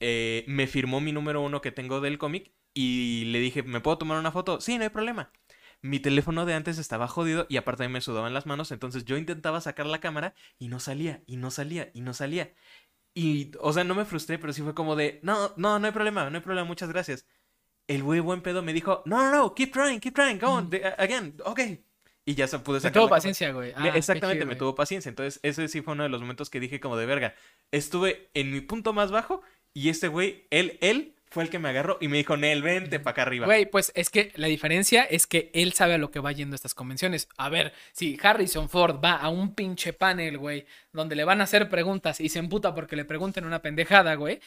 eh, 0.00 0.44
me 0.46 0.66
firmó 0.66 1.00
mi 1.00 1.12
número 1.12 1.40
uno 1.40 1.60
que 1.60 1.72
tengo 1.72 2.00
del 2.00 2.18
cómic 2.18 2.52
y 2.74 3.24
le 3.26 3.40
dije, 3.40 3.62
¿me 3.62 3.80
puedo 3.80 3.96
tomar 3.98 4.18
una 4.18 4.30
foto? 4.30 4.60
Sí, 4.60 4.76
no 4.76 4.84
hay 4.84 4.90
problema. 4.90 5.32
Mi 5.82 6.00
teléfono 6.00 6.46
de 6.46 6.54
antes 6.54 6.78
estaba 6.78 7.06
jodido 7.06 7.46
y 7.48 7.56
aparte 7.58 7.88
me 7.88 8.00
sudaban 8.00 8.34
las 8.34 8.46
manos, 8.46 8.72
entonces 8.72 9.04
yo 9.04 9.16
intentaba 9.16 9.60
sacar 9.60 9.86
la 9.86 10.00
cámara 10.00 10.34
y 10.58 10.68
no 10.68 10.80
salía, 10.80 11.22
y 11.26 11.36
no 11.36 11.50
salía, 11.50 11.90
y 11.94 12.00
no 12.00 12.12
salía. 12.14 12.52
Y, 13.14 13.52
o 13.60 13.72
sea, 13.72 13.84
no 13.84 13.94
me 13.94 14.04
frustré, 14.04 14.38
pero 14.38 14.52
sí 14.52 14.62
fue 14.62 14.74
como 14.74 14.96
de, 14.96 15.20
no, 15.22 15.52
no, 15.56 15.78
no 15.78 15.86
hay 15.86 15.92
problema, 15.92 16.28
no 16.28 16.36
hay 16.36 16.42
problema, 16.42 16.66
muchas 16.66 16.88
gracias. 16.90 17.26
El 17.86 18.02
güey 18.02 18.20
buen 18.20 18.42
pedo 18.42 18.62
me 18.62 18.72
dijo, 18.72 19.02
no, 19.06 19.18
no, 19.18 19.30
no, 19.30 19.54
keep 19.54 19.72
trying, 19.72 20.00
keep 20.00 20.14
trying, 20.14 20.38
go 20.38 20.48
on, 20.48 20.70
again, 20.98 21.36
ok. 21.44 21.60
Y 22.24 22.34
ya 22.34 22.48
se 22.48 22.58
pude 22.58 22.76
Me 22.78 22.80
sacar 22.80 22.94
tuvo 22.94 23.02
la 23.04 23.08
cámara. 23.08 23.16
paciencia, 23.18 23.52
güey. 23.52 23.72
Me- 23.78 23.90
Ah, 23.90 23.96
Exactamente, 23.96 24.38
chido, 24.40 24.46
me 24.46 24.54
güey. 24.54 24.58
tuvo 24.58 24.74
paciencia. 24.74 25.08
Entonces, 25.08 25.38
ese 25.44 25.68
sí 25.68 25.80
fue 25.82 25.92
uno 25.94 26.02
de 26.02 26.08
los 26.08 26.20
momentos 26.20 26.50
que 26.50 26.58
dije 26.58 26.80
como 26.80 26.96
de 26.96 27.06
verga. 27.06 27.34
Estuve 27.70 28.30
en 28.34 28.50
mi 28.52 28.60
punto 28.60 28.92
más 28.92 29.12
bajo 29.12 29.42
y 29.72 29.88
este 29.90 30.08
güey, 30.08 30.46
él, 30.50 30.76
él 30.80 31.14
fue 31.28 31.42
el 31.44 31.50
que 31.50 31.58
me 31.58 31.68
agarró 31.68 31.98
y 32.00 32.08
me 32.08 32.16
dijo, 32.16 32.36
Nel, 32.36 32.62
vente 32.62 32.98
para 33.00 33.12
acá 33.12 33.22
arriba. 33.22 33.46
Güey, 33.46 33.66
pues 33.66 33.92
es 33.94 34.10
que 34.10 34.32
la 34.36 34.46
diferencia 34.46 35.02
es 35.02 35.26
que 35.26 35.50
él 35.54 35.72
sabe 35.72 35.94
a 35.94 35.98
lo 35.98 36.10
que 36.10 36.20
va 36.20 36.32
yendo 36.32 36.54
a 36.54 36.56
estas 36.56 36.74
convenciones. 36.74 37.28
A 37.36 37.48
ver, 37.48 37.72
si 37.92 38.18
Harrison 38.22 38.68
Ford 38.68 39.00
va 39.04 39.14
a 39.16 39.28
un 39.28 39.54
pinche 39.54 39.92
panel, 39.92 40.38
güey, 40.38 40.66
donde 40.92 41.14
le 41.16 41.24
van 41.24 41.40
a 41.40 41.44
hacer 41.44 41.68
preguntas 41.68 42.20
y 42.20 42.28
se 42.28 42.38
emputa 42.38 42.74
porque 42.74 42.96
le 42.96 43.04
pregunten 43.04 43.44
una 43.44 43.60
pendejada, 43.60 44.14
güey, 44.14 44.40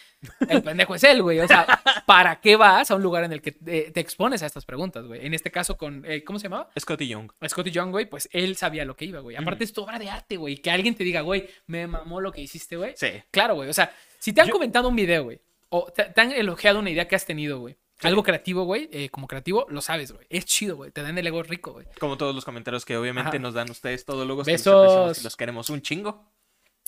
el 0.50 0.64
pendejo 0.64 0.96
es 0.96 1.04
él, 1.04 1.22
güey. 1.22 1.40
O 1.42 1.48
sea, 1.48 1.68
¿para 2.08 2.40
qué 2.40 2.56
vas 2.56 2.90
a 2.90 2.96
un 2.96 3.04
lugar 3.04 3.24
en 3.24 3.34
el 3.34 3.42
que 3.42 3.52
te, 3.52 3.92
te 3.92 4.00
expones 4.00 4.42
a 4.42 4.46
estas 4.48 4.66
preguntas, 4.66 5.06
güey? 5.06 5.26
En 5.26 5.34
este 5.34 5.52
caso 5.52 5.78
con, 5.78 6.04
eh, 6.08 6.24
¿cómo 6.24 6.40
se 6.40 6.44
llamaba? 6.44 6.70
Scotty 6.80 7.08
Young. 7.08 7.32
Scotty 7.48 7.72
Young, 7.72 7.92
güey, 7.92 8.06
pues 8.06 8.30
él 8.32 8.56
sabía 8.56 8.86
lo 8.86 8.96
que 8.96 9.06
iba, 9.06 9.20
güey. 9.20 9.36
Aparte 9.36 9.64
es 9.64 9.74
tu 9.74 9.84
obra 9.84 10.00
de 10.00 10.10
arte, 10.10 10.38
güey. 10.38 10.58
Que 10.58 10.72
alguien 10.72 10.96
te 10.96 11.04
diga, 11.04 11.22
güey, 11.22 11.48
me 11.68 11.86
mamó 11.88 12.20
lo 12.22 12.32
que 12.32 12.42
hiciste, 12.42 12.78
güey. 12.78 12.94
Sí. 12.96 13.10
Claro, 13.32 13.56
güey. 13.56 13.70
O 13.70 13.74
sea, 13.74 13.92
si 14.18 14.34
te 14.34 14.42
han 14.42 14.48
Yo- 14.48 14.54
comentado 14.54 14.90
un 14.90 14.96
video, 14.96 15.24
güey, 15.26 15.40
o 15.70 15.92
te, 15.92 16.06
te 16.06 16.22
han 16.22 16.32
elogiado 16.32 16.80
una 16.80 16.90
idea 16.90 17.08
que 17.08 17.16
has 17.16 17.26
tenido, 17.26 17.60
güey. 17.60 17.78
Algo 18.02 18.24
creativo, 18.24 18.64
güey, 18.64 18.90
eh, 18.94 19.10
como 19.10 19.28
creativo, 19.28 19.66
lo 19.70 19.82
sabes, 19.82 20.14
güey. 20.14 20.26
Es 20.30 20.46
chido, 20.46 20.78
güey. 20.78 20.92
Te 20.92 21.02
dan 21.02 21.18
el 21.18 21.28
ego 21.28 21.44
rico, 21.44 21.74
güey. 21.74 21.86
Como 22.00 22.18
todos 22.18 22.34
los 22.34 22.46
comentarios 22.46 22.86
que 22.86 22.96
obviamente 22.96 23.38
Ajá. 23.38 23.40
nos 23.40 23.54
dan 23.54 23.70
ustedes 23.70 24.06
todos 24.06 24.26
luego. 24.26 24.44
Besos. 24.44 25.20
Y 25.20 25.24
los 25.24 25.36
queremos 25.36 25.70
un 25.70 25.82
chingo. 25.82 26.32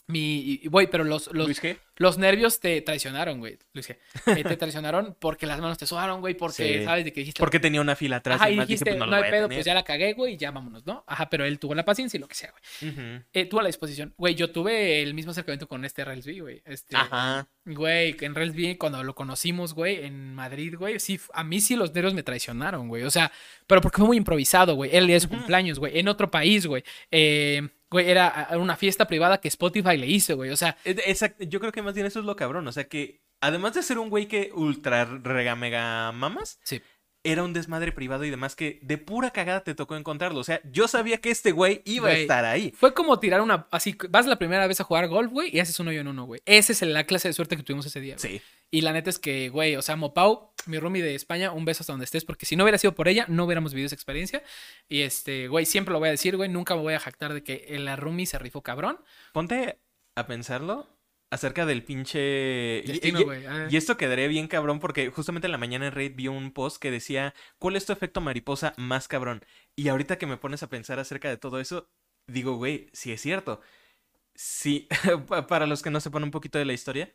Mi, 0.08 0.60
güey, 0.66 0.88
pero 0.88 1.06
los, 1.06 1.28
los, 1.32 1.46
Luis 1.48 1.62
G. 1.64 1.78
los 1.96 2.18
nervios 2.18 2.60
te 2.60 2.82
traicionaron, 2.82 3.40
güey. 3.40 3.58
Luis, 3.74 3.88
G. 3.90 3.98
Eh, 4.36 4.44
te 4.44 4.58
traicionaron 4.58 5.16
porque 5.20 5.46
las 5.46 5.62
manos 5.62 5.78
te 5.78 5.86
sudaron, 5.88 6.20
güey, 6.20 6.34
porque 6.34 6.80
Sí. 6.80 6.84
sabes 6.84 7.06
de 7.06 7.14
que 7.14 7.22
dijiste. 7.22 7.40
Porque 7.40 7.60
tenía 7.62 7.80
una 7.80 7.96
fila 7.96 8.18
atrás 8.18 8.42
Ajá, 8.42 8.50
y 8.50 8.60
dijiste, 8.60 8.90
dije, 8.90 8.98
pues 8.98 9.10
no, 9.10 9.16
no, 9.16 9.24
hay 9.24 9.32
pedo, 9.32 9.44
tener. 9.48 9.58
pues 9.58 9.66
ya 9.66 9.74
la 9.74 9.84
cagué, 9.84 10.12
güey, 10.14 10.34
y 10.34 10.38
ya 10.38 10.52
vámonos, 10.52 10.86
¿no? 10.86 11.06
Ajá, 11.08 11.30
pero 11.30 11.46
él 11.46 11.60
tuvo 11.60 11.76
la 11.76 11.86
paciencia 11.86 12.18
y 12.18 12.22
lo 12.22 12.28
que 12.28 12.36
sea, 12.36 12.52
güey. 12.52 12.92
Ujú. 12.92 13.24
Eh, 13.32 13.46
tuvo 13.46 13.62
la 13.62 13.68
disposición. 13.68 14.14
Güey, 14.18 14.36
yo 14.36 14.52
tuve 14.52 15.02
el 15.02 15.14
mismo 15.14 15.32
acercamiento 15.32 15.68
con 15.70 15.86
este 15.86 16.04
Railsby, 16.04 16.40
güey. 16.42 16.62
Este, 16.66 16.96
Ajá. 16.98 17.48
Güey, 17.64 18.18
en 18.20 18.36
Railsby, 18.36 18.76
cuando 18.76 19.02
lo 19.04 19.16
conocimos, 19.16 19.74
güey, 19.74 20.04
en 20.04 20.34
Madrid, 20.34 20.76
güey, 20.78 21.00
sí, 21.00 21.20
a 21.34 21.44
mí 21.46 21.62
sí 21.62 21.76
los 21.78 21.94
nervios 21.94 22.14
me 22.14 22.24
traicionaron, 22.24 22.90
güey. 22.90 23.04
O 23.04 23.12
sea, 23.12 23.32
pero 23.66 23.80
porque 23.80 23.98
fue 24.00 24.08
muy 24.08 24.18
improvisado, 24.18 24.76
güey. 24.76 24.90
Él 24.94 25.10
es 25.10 25.24
su 25.24 25.30
cumpleaños, 25.30 25.80
güey, 25.80 25.98
en 26.00 26.10
otro 26.10 26.30
país, 26.30 26.66
güey. 26.66 26.84
Eh, 27.12 27.70
güey, 27.92 28.10
era 28.10 28.48
una 28.54 28.78
fiesta 28.78 29.06
privada 29.06 29.40
que 29.40 29.50
Spotify 29.50 29.98
le 29.98 30.08
hizo, 30.08 30.36
güey. 30.36 30.50
O 30.50 30.58
sea, 30.58 30.78
Exacto, 30.86 31.44
yo 31.44 31.60
creo 31.60 31.72
que 31.72 31.82
más 31.82 31.94
bien 31.94 32.08
eso 32.08 32.20
es 32.20 32.26
lo 32.26 32.36
cabrón. 32.36 32.68
O 32.68 32.72
sea 32.72 32.86
que, 32.86 33.22
además 33.42 33.74
de 33.74 33.84
ser 33.84 34.00
un 34.00 34.10
güey 34.10 34.28
que 34.28 34.52
ultra 34.56 35.06
rega 35.06 35.56
mega 35.56 36.12
mamas, 36.12 36.60
sí. 36.64 36.82
Era 37.24 37.44
un 37.44 37.54
desmadre 37.54 37.92
privado 37.92 38.26
y 38.26 38.30
demás 38.30 38.56
que 38.56 38.80
de 38.82 38.98
pura 38.98 39.32
cagada 39.32 39.64
te 39.64 39.76
tocó 39.76 39.96
encontrarlo. 39.96 40.40
O 40.40 40.44
sea, 40.44 40.60
yo 40.72 40.88
sabía 40.88 41.20
que 41.20 41.30
este 41.30 41.52
güey 41.52 41.82
iba 41.86 42.10
a 42.10 42.14
estar 42.14 42.46
ahí. 42.46 42.74
Fue 42.76 42.94
como 42.94 43.20
tirar 43.20 43.42
una. 43.42 43.68
Así, 43.72 43.96
vas 44.10 44.26
la 44.26 44.40
primera 44.40 44.66
vez 44.68 44.80
a 44.82 44.84
jugar 44.84 45.08
golf, 45.08 45.32
güey, 45.32 45.56
y 45.56 45.60
haces 45.60 45.80
un 45.80 45.88
hoyo 45.88 46.02
en 46.02 46.08
uno, 46.08 46.26
güey. 46.26 46.42
Esa 46.46 46.72
es 46.72 46.82
la 46.82 47.04
clase 47.04 47.28
de 47.28 47.34
suerte 47.34 47.56
que 47.58 47.64
tuvimos 47.64 47.86
ese 47.86 48.00
día. 48.00 48.16
güey. 48.20 48.40
Sí. 48.40 48.42
Y 48.72 48.82
la 48.82 48.94
neta 48.94 49.10
es 49.10 49.20
que, 49.20 49.50
güey, 49.50 49.76
o 49.76 49.82
sea, 49.82 49.96
Mopau, 49.98 50.54
mi 50.66 50.80
roomie 50.80 51.04
de 51.04 51.14
España, 51.14 51.52
un 51.52 51.66
beso 51.66 51.84
hasta 51.84 51.94
donde 51.94 52.06
estés, 52.06 52.24
porque 52.24 52.46
si 52.46 52.56
no 52.56 52.64
hubiera 52.64 52.78
sido 52.78 52.96
por 52.96 53.08
ella, 53.08 53.26
no 53.28 53.46
hubiéramos 53.46 53.74
vivido 53.74 53.88
esa 53.88 53.96
experiencia. 53.96 54.44
Y 54.88 55.02
este, 55.02 55.48
güey, 55.48 55.66
siempre 55.66 55.92
lo 55.92 56.00
voy 56.00 56.08
a 56.08 56.12
decir, 56.12 56.38
güey, 56.38 56.50
nunca 56.50 56.76
me 56.76 56.82
voy 56.82 56.94
a 56.94 57.00
jactar 57.00 57.34
de 57.34 57.44
que 57.44 57.68
la 57.80 57.98
roomie 57.98 58.26
se 58.26 58.40
rifó 58.40 58.62
cabrón. 58.62 59.00
Ponte 59.34 59.78
a 60.16 60.26
pensarlo 60.26 60.88
acerca 61.32 61.66
del 61.66 61.84
pinche... 61.84 62.84
y- 62.86 62.88
Destino, 62.88 63.22
y-. 63.34 63.46
Ah. 63.46 63.68
Esto 63.72 63.98
quedaría 63.98 64.28
bien 64.28 64.48
cabrón 64.48 64.80
porque 64.80 65.10
justamente 65.10 65.48
en 65.48 65.52
la 65.52 65.58
mañana 65.58 65.88
en 65.88 65.94
Reddit 65.94 66.16
vi 66.16 66.28
un 66.28 66.52
post 66.52 66.78
que 66.82 66.92
decía, 66.92 67.34
¿cuál 67.58 67.76
es 67.76 67.86
tu 67.86 67.94
efecto 67.94 68.22
mariposa 68.22 68.74
más 68.78 69.08
cabrón? 69.08 69.44
Y 69.76 69.88
ahorita 69.88 70.18
que 70.18 70.28
me 70.28 70.38
pones 70.38 70.62
a 70.62 70.70
pensar 70.70 71.00
acerca 71.00 71.30
de 71.30 71.38
todo 71.38 71.60
eso, 71.60 71.90
digo, 72.28 72.56
güey, 72.58 72.90
sí 72.94 73.12
es 73.12 73.22
cierto. 73.22 73.62
Sí, 74.36 74.88
pa- 75.28 75.48
para 75.48 75.66
los 75.68 75.82
que 75.82 75.90
no 75.90 76.00
sepan 76.00 76.24
un 76.24 76.32
poquito 76.32 76.60
de 76.60 76.66
la 76.66 76.74
historia, 76.74 77.14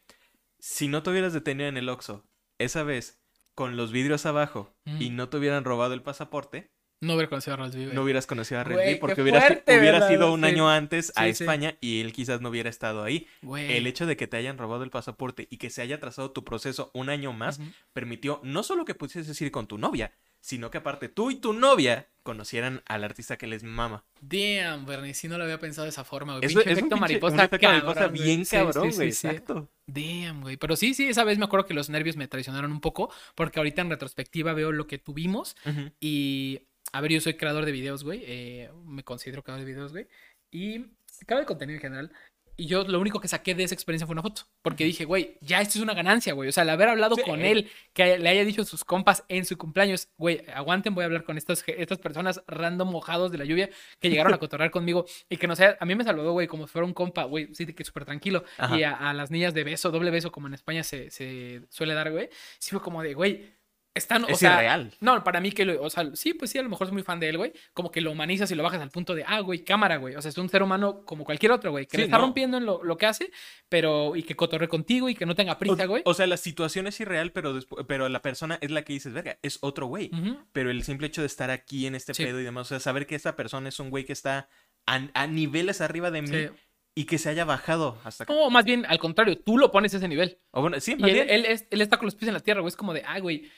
si 0.58 0.88
no 0.88 1.02
te 1.02 1.10
hubieras 1.10 1.32
detenido 1.32 1.68
en 1.68 1.76
el 1.76 1.88
Oxxo 1.88 2.24
esa 2.58 2.82
vez 2.82 3.20
con 3.54 3.76
los 3.76 3.92
vidrios 3.92 4.26
abajo 4.26 4.74
y 5.00 5.10
no 5.10 5.28
te 5.28 5.36
hubieran 5.38 5.64
robado 5.64 5.94
el 5.94 6.02
pasaporte, 6.02 6.70
No 7.00 7.14
hubiera 7.14 7.28
conocido 7.28 7.54
a 7.54 7.68
güey. 7.68 7.86
no 7.94 8.02
hubieras 8.02 8.26
conocido 8.26 8.60
a 8.60 8.64
qué 8.64 8.96
porque 9.00 9.20
hubieras, 9.22 9.44
fuerte, 9.46 9.78
hubieras 9.78 10.00
¿verdad? 10.00 10.14
ido 10.14 10.32
un 10.32 10.40
Sí. 10.40 10.46
año 10.46 10.70
antes 10.70 11.12
a 11.14 11.24
Sí, 11.26 11.34
sí. 11.34 11.44
España 11.44 11.76
y 11.80 12.00
él 12.00 12.12
quizás 12.12 12.40
no 12.40 12.48
hubiera 12.48 12.70
estado 12.70 13.04
ahí. 13.04 13.26
Güey. 13.42 13.76
El 13.76 13.86
hecho 13.86 14.06
de 14.06 14.16
que 14.16 14.26
te 14.26 14.36
hayan 14.38 14.56
robado 14.56 14.82
el 14.82 14.90
pasaporte 14.90 15.46
y 15.50 15.58
que 15.58 15.68
se 15.70 15.82
haya 15.82 16.00
trazado 16.00 16.30
tu 16.30 16.44
proceso 16.44 16.90
un 16.94 17.10
año 17.10 17.32
más 17.34 17.60
permitió 17.92 18.40
no 18.44 18.62
solo 18.62 18.84
que 18.86 18.94
pudieses 18.94 19.38
ir 19.42 19.50
con 19.50 19.66
tu 19.66 19.76
novia, 19.78 20.12
sino 20.40 20.70
que 20.70 20.78
aparte 20.78 21.08
tú 21.08 21.30
y 21.30 21.36
tu 21.36 21.52
novia 21.52 22.06
conocieran 22.22 22.82
al 22.86 23.04
artista 23.04 23.36
que 23.36 23.46
les 23.46 23.62
mama. 23.62 24.04
Damn, 24.20 24.86
Bernie, 24.86 25.12
sí 25.12 25.28
no 25.28 25.38
lo 25.38 25.44
había 25.44 25.58
pensado 25.58 25.84
de 25.84 25.90
esa 25.90 26.04
forma, 26.04 26.34
güey. 26.38 26.46
Eso 26.46 26.58
Pinche 26.60 26.70
es 26.72 26.78
un 26.78 26.78
efecto 26.78 26.96
pinche- 26.96 27.00
mariposa, 27.00 27.34
un 27.34 27.40
efecto 27.40 27.68
mariposa 27.68 27.94
cabrón, 27.94 28.14
güey. 28.16 28.24
bien 28.26 28.44
Sí, 28.46 28.56
cabrón, 28.56 28.84
sí, 28.86 28.90
sí, 28.90 28.96
güey. 28.96 29.12
sí. 29.12 29.26
Exacto. 29.28 29.68
Damn, 29.86 30.40
güey. 30.42 30.56
Pero 30.56 30.76
sí, 30.76 30.94
sí, 30.94 31.08
esa 31.08 31.24
vez 31.24 31.36
me 31.38 31.44
acuerdo 31.44 31.66
que 31.66 31.74
los 31.74 31.90
nervios 31.90 32.16
me 32.16 32.26
traicionaron 32.28 32.70
un 32.72 32.80
poco, 32.80 33.12
porque 33.34 33.58
ahorita 33.60 33.82
en 33.82 33.90
retrospectiva 33.90 34.54
veo 34.54 34.72
lo 34.72 34.86
que 34.86 34.98
tuvimos 34.98 35.56
y, 36.00 36.62
a 36.96 37.00
ver, 37.00 37.12
yo 37.12 37.20
soy 37.20 37.34
creador 37.34 37.64
de 37.64 37.72
videos, 37.72 38.04
güey. 38.04 38.22
eh, 38.26 38.70
me 38.84 39.02
considero 39.04 39.42
creador 39.42 39.64
de 39.64 39.72
videos, 39.72 39.92
güey. 39.92 40.06
Y 40.50 40.86
creador 41.26 41.44
de 41.44 41.46
contenido 41.46 41.76
en 41.76 41.82
general. 41.82 42.12
Y 42.58 42.68
yo 42.68 42.84
lo 42.84 42.98
único 43.00 43.20
que 43.20 43.28
saqué 43.28 43.54
de 43.54 43.64
esa 43.64 43.74
experiencia 43.74 44.06
fue 44.06 44.14
una 44.14 44.22
foto. 44.22 44.44
Porque 44.62 44.84
dije, 44.86 45.04
güey, 45.04 45.36
ya 45.42 45.60
esto 45.60 45.76
es 45.78 45.82
una 45.82 45.92
ganancia, 45.92 46.32
güey. 46.32 46.48
O 46.48 46.52
sea, 46.52 46.62
el 46.62 46.70
haber 46.70 46.88
hablado 46.88 47.14
Sí. 47.16 47.20
con 47.22 47.42
él, 47.42 47.70
que 47.92 48.16
le 48.18 48.26
haya 48.30 48.46
dicho 48.46 48.62
a 48.62 48.64
sus 48.64 48.82
compas 48.82 49.24
en 49.28 49.44
su 49.44 49.58
cumpleaños, 49.58 50.08
güey, 50.16 50.42
aguanten, 50.54 50.94
voy 50.94 51.02
a 51.02 51.04
hablar 51.04 51.24
con 51.24 51.36
estas, 51.36 51.62
estas 51.66 51.98
personas 51.98 52.42
random 52.46 52.90
mojados 52.90 53.30
de 53.30 53.36
la 53.36 53.44
lluvia 53.44 53.68
que 54.00 54.08
llegaron 54.08 54.32
a 54.32 54.38
cotorrear 54.38 54.70
conmigo 54.70 55.04
y 55.28 55.36
que 55.36 55.46
no 55.46 55.54
sé, 55.54 55.76
a 55.78 55.84
mí 55.84 55.94
me 55.94 56.04
saludó, 56.04 56.32
güey, 56.32 56.46
como 56.46 56.66
si 56.66 56.72
fuera 56.72 56.86
un 56.86 56.94
compa, 56.94 57.24
güey, 57.24 57.54
sí, 57.54 57.66
que 57.66 57.84
súper 57.84 58.06
tranquilo. 58.06 58.42
Ajá. 58.56 58.78
Y 58.78 58.84
a, 58.84 58.94
a 58.94 59.12
las 59.12 59.30
niñas 59.30 59.52
de 59.52 59.62
beso, 59.62 59.90
doble 59.90 60.10
beso, 60.10 60.32
como 60.32 60.46
en 60.46 60.54
España 60.54 60.82
se, 60.82 61.10
se 61.10 61.60
suele 61.68 61.92
dar, 61.92 62.10
güey. 62.10 62.30
Sí 62.58 62.70
fue 62.70 62.80
como 62.80 63.02
de, 63.02 63.12
güey, 63.12 63.52
están, 63.96 64.24
o 64.24 64.28
Es 64.28 64.38
sea, 64.38 64.54
irreal. 64.54 64.92
no, 65.00 65.24
para 65.24 65.40
mí 65.40 65.50
que, 65.50 65.64
lo- 65.64 65.82
o 65.82 65.90
sea, 65.90 66.08
sí, 66.14 66.34
pues 66.34 66.50
sí, 66.50 66.58
a 66.58 66.62
lo 66.62 66.68
mejor 66.68 66.86
soy 66.86 66.94
muy 66.94 67.02
fan 67.02 67.18
de 67.18 67.28
él, 67.28 67.36
güey. 67.38 67.52
Como 67.74 67.90
que 67.90 68.00
lo 68.00 68.12
humanizas 68.12 68.50
y 68.50 68.54
lo 68.54 68.62
bajas 68.62 68.80
al 68.80 68.90
punto 68.90 69.14
de, 69.14 69.24
ah, 69.26 69.40
güey, 69.40 69.64
cámara, 69.64 69.96
güey. 69.96 70.14
O 70.14 70.22
sea, 70.22 70.28
es 70.28 70.38
un 70.38 70.48
ser 70.48 70.62
humano 70.62 71.02
como 71.04 71.24
cualquier 71.24 71.52
otro, 71.52 71.70
güey, 71.72 71.86
que 71.86 71.92
Sí, 71.92 71.96
le 71.98 72.04
está 72.04 72.18
no. 72.18 72.24
rompiendo 72.24 72.56
en 72.58 72.66
lo, 72.66 72.84
lo 72.84 72.96
que 72.96 73.06
hace, 73.06 73.30
pero 73.68 74.14
y 74.16 74.22
que 74.22 74.36
cotorre 74.36 74.68
contigo 74.68 75.08
y 75.08 75.14
que 75.14 75.26
no 75.26 75.34
tenga 75.34 75.58
prisa, 75.58 75.86
güey. 75.86 76.02
O, 76.04 76.10
o 76.10 76.14
sea, 76.14 76.26
la 76.26 76.36
situación 76.36 76.86
es 76.86 77.00
irreal, 77.00 77.32
pero, 77.32 77.58
pero 77.88 78.08
la 78.08 78.22
persona 78.22 78.58
es 78.60 78.70
la 78.70 78.82
que 78.82 78.92
dices, 78.92 79.12
verga, 79.12 79.38
es 79.42 79.58
otro 79.62 79.86
güey. 79.86 80.10
Pero 80.52 80.70
el 80.70 80.82
simple 80.84 81.06
hecho 81.08 81.20
de 81.22 81.26
estar 81.26 81.50
aquí 81.50 81.86
en 81.86 81.94
este 81.94 82.14
Sí. 82.14 82.24
pedo 82.24 82.40
y 82.40 82.44
demás, 82.44 82.66
o 82.66 82.68
sea, 82.70 82.80
saber 82.80 83.06
que 83.06 83.14
esta 83.14 83.36
persona 83.36 83.68
es 83.68 83.78
un 83.80 83.90
güey 83.90 84.04
que 84.04 84.12
está 84.12 84.48
a, 84.86 85.00
a 85.14 85.26
niveles 85.26 85.80
arriba 85.80 86.10
de 86.10 86.22
mí 86.22 86.28
Sí. 86.28 86.48
y 86.94 87.04
que 87.04 87.18
se 87.18 87.28
haya 87.28 87.44
bajado 87.44 87.98
hasta 88.04 88.24
acá. 88.24 88.32
No, 88.32 88.48
más 88.50 88.64
bien, 88.64 88.86
al 88.86 88.98
contrario, 88.98 89.36
tú 89.38 89.58
lo 89.58 89.70
pones 89.72 89.92
a 89.94 89.96
ese 89.98 90.08
nivel. 90.08 90.38
Bueno, 90.52 90.78
sí, 90.80 90.96
más 90.96 91.10
él, 91.10 91.14
bien, 91.14 91.26
él, 91.28 91.44
él 91.70 91.80
está 91.80 91.96
con 91.98 92.06
los 92.06 92.14
pies 92.14 92.28
en 92.28 92.34
la 92.34 92.40
tierra, 92.40 92.60
güey. 92.60 92.68
Es 92.70 92.76
como 92.76 92.94
de, 92.94 93.02
ah, 93.06 93.18
güey, 93.20 93.50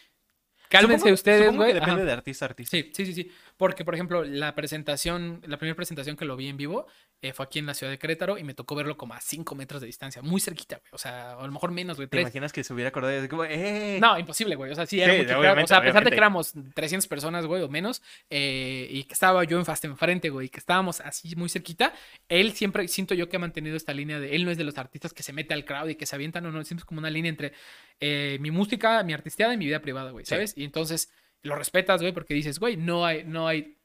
cálmense 0.69 1.01
supongo- 1.01 1.15
ustedes, 1.15 1.57
güey. 1.57 1.73
depende 1.75 1.95
Ajá. 2.03 2.05
de 2.05 2.13
artista 2.13 2.45
a 2.45 2.49
artista. 2.49 2.77
Sí, 2.77 2.91
sí, 2.95 3.07
sí, 3.07 3.15
sí. 3.15 3.31
Porque, 3.59 3.85
por 3.85 3.95
ejemplo, 3.95 4.25
la 4.25 4.55
presentación, 4.55 5.43
la 5.45 5.59
primera 5.59 5.75
presentación 5.77 6.17
que 6.17 6.25
lo 6.25 6.37
vi 6.37 6.49
en 6.49 6.57
vivo 6.57 6.87
eh, 7.21 7.33
fue 7.33 7.45
aquí 7.45 7.59
en 7.59 7.67
la 7.67 7.75
ciudad 7.75 7.91
de 7.91 7.99
Querétaro 7.99 8.39
y 8.39 8.45
me 8.45 8.55
tocó 8.55 8.77
verlo 8.77 8.97
como 8.97 9.15
a 9.15 9.21
5 9.21 9.55
metros 9.57 9.81
de 9.81 9.89
distancia, 9.89 10.23
muy 10.23 10.41
cerquita, 10.41 10.77
güey. 10.77 10.89
O 10.93 10.99
sea, 10.99 11.33
a 11.33 11.45
lo 11.45 11.51
mejor 11.53 11.73
menos, 11.73 11.97
güey. 11.97 12.09
¿Te 12.09 12.21
imaginas 12.21 12.53
que 12.53 12.63
se 12.63 12.73
hubiera 12.73 12.91
acordado 12.91 13.21
de 13.21 13.29
como, 13.29 13.45
¡eh! 13.45 13.99
No, 14.01 14.17
imposible, 14.17 14.55
güey. 14.55 14.71
O 14.71 14.75
sea, 14.77 14.87
sí, 14.87 15.01
era 15.01 15.13
Sí, 15.13 15.23
mucho, 15.23 15.41
claro. 15.41 15.65
O 15.65 15.67
sea, 15.67 15.79
a 15.79 15.83
pesar 15.83 16.05
de 16.05 16.11
que 16.11 16.17
éramos 16.17 16.55
300 16.75 17.09
personas, 17.09 17.47
güey, 17.47 17.61
o 17.63 17.69
menos, 17.69 18.01
eh, 18.31 18.87
y 18.91 19.03
que 19.03 19.15
estaba 19.15 19.43
yo 19.43 19.59
en 19.59 19.65
fast 19.65 19.85
enfrente, 19.85 20.31
güey, 20.31 20.47
y 20.47 20.51
que 20.51 20.61
estábamos 20.61 21.01
así 21.01 21.35
muy 21.35 21.49
cerquita, 21.49 21.93
él 22.29 22.53
siempre, 22.53 22.87
siento 22.87 23.15
yo 23.15 23.29
que 23.29 23.37
ha 23.37 23.41
mantenido 23.41 23.77
esta 23.77 23.93
línea 23.93 24.21
de, 24.21 24.37
él 24.37 24.45
no 24.45 24.53
es 24.53 24.57
de 24.57 24.63
los 24.63 24.79
artistas 24.79 25.13
que 25.13 25.25
se 25.25 25.33
mete 25.33 25.53
al 25.53 25.65
crowd 25.65 25.89
y 25.89 25.97
que 25.97 26.07
se 26.07 26.15
avientan, 26.15 26.45
no, 26.45 26.53
no, 26.53 26.65
siempre 26.65 26.83
es 26.83 26.85
como 26.85 27.01
una 27.01 27.11
línea 27.11 27.29
entre 27.31 27.53
eh, 27.99 28.39
mi 28.41 28.53
música, 28.53 29.03
mi 29.03 29.15
artisteada 29.15 29.53
y 29.55 29.57
mi 29.57 29.67
vida 29.67 29.81
privada, 29.81 30.13
güey, 30.13 30.25
Sí. 30.25 30.31
¿sabes? 30.31 30.55
Y 30.57 30.63
entonces 30.63 31.11
lo 31.43 31.55
respetas, 31.57 32.01
güey, 32.01 32.13
porque 32.13 32.35
dices, 32.35 32.59
güey, 32.59 32.77
no 32.77 33.05
hay, 33.07 33.25
no 33.25 33.47
hay 33.49 33.77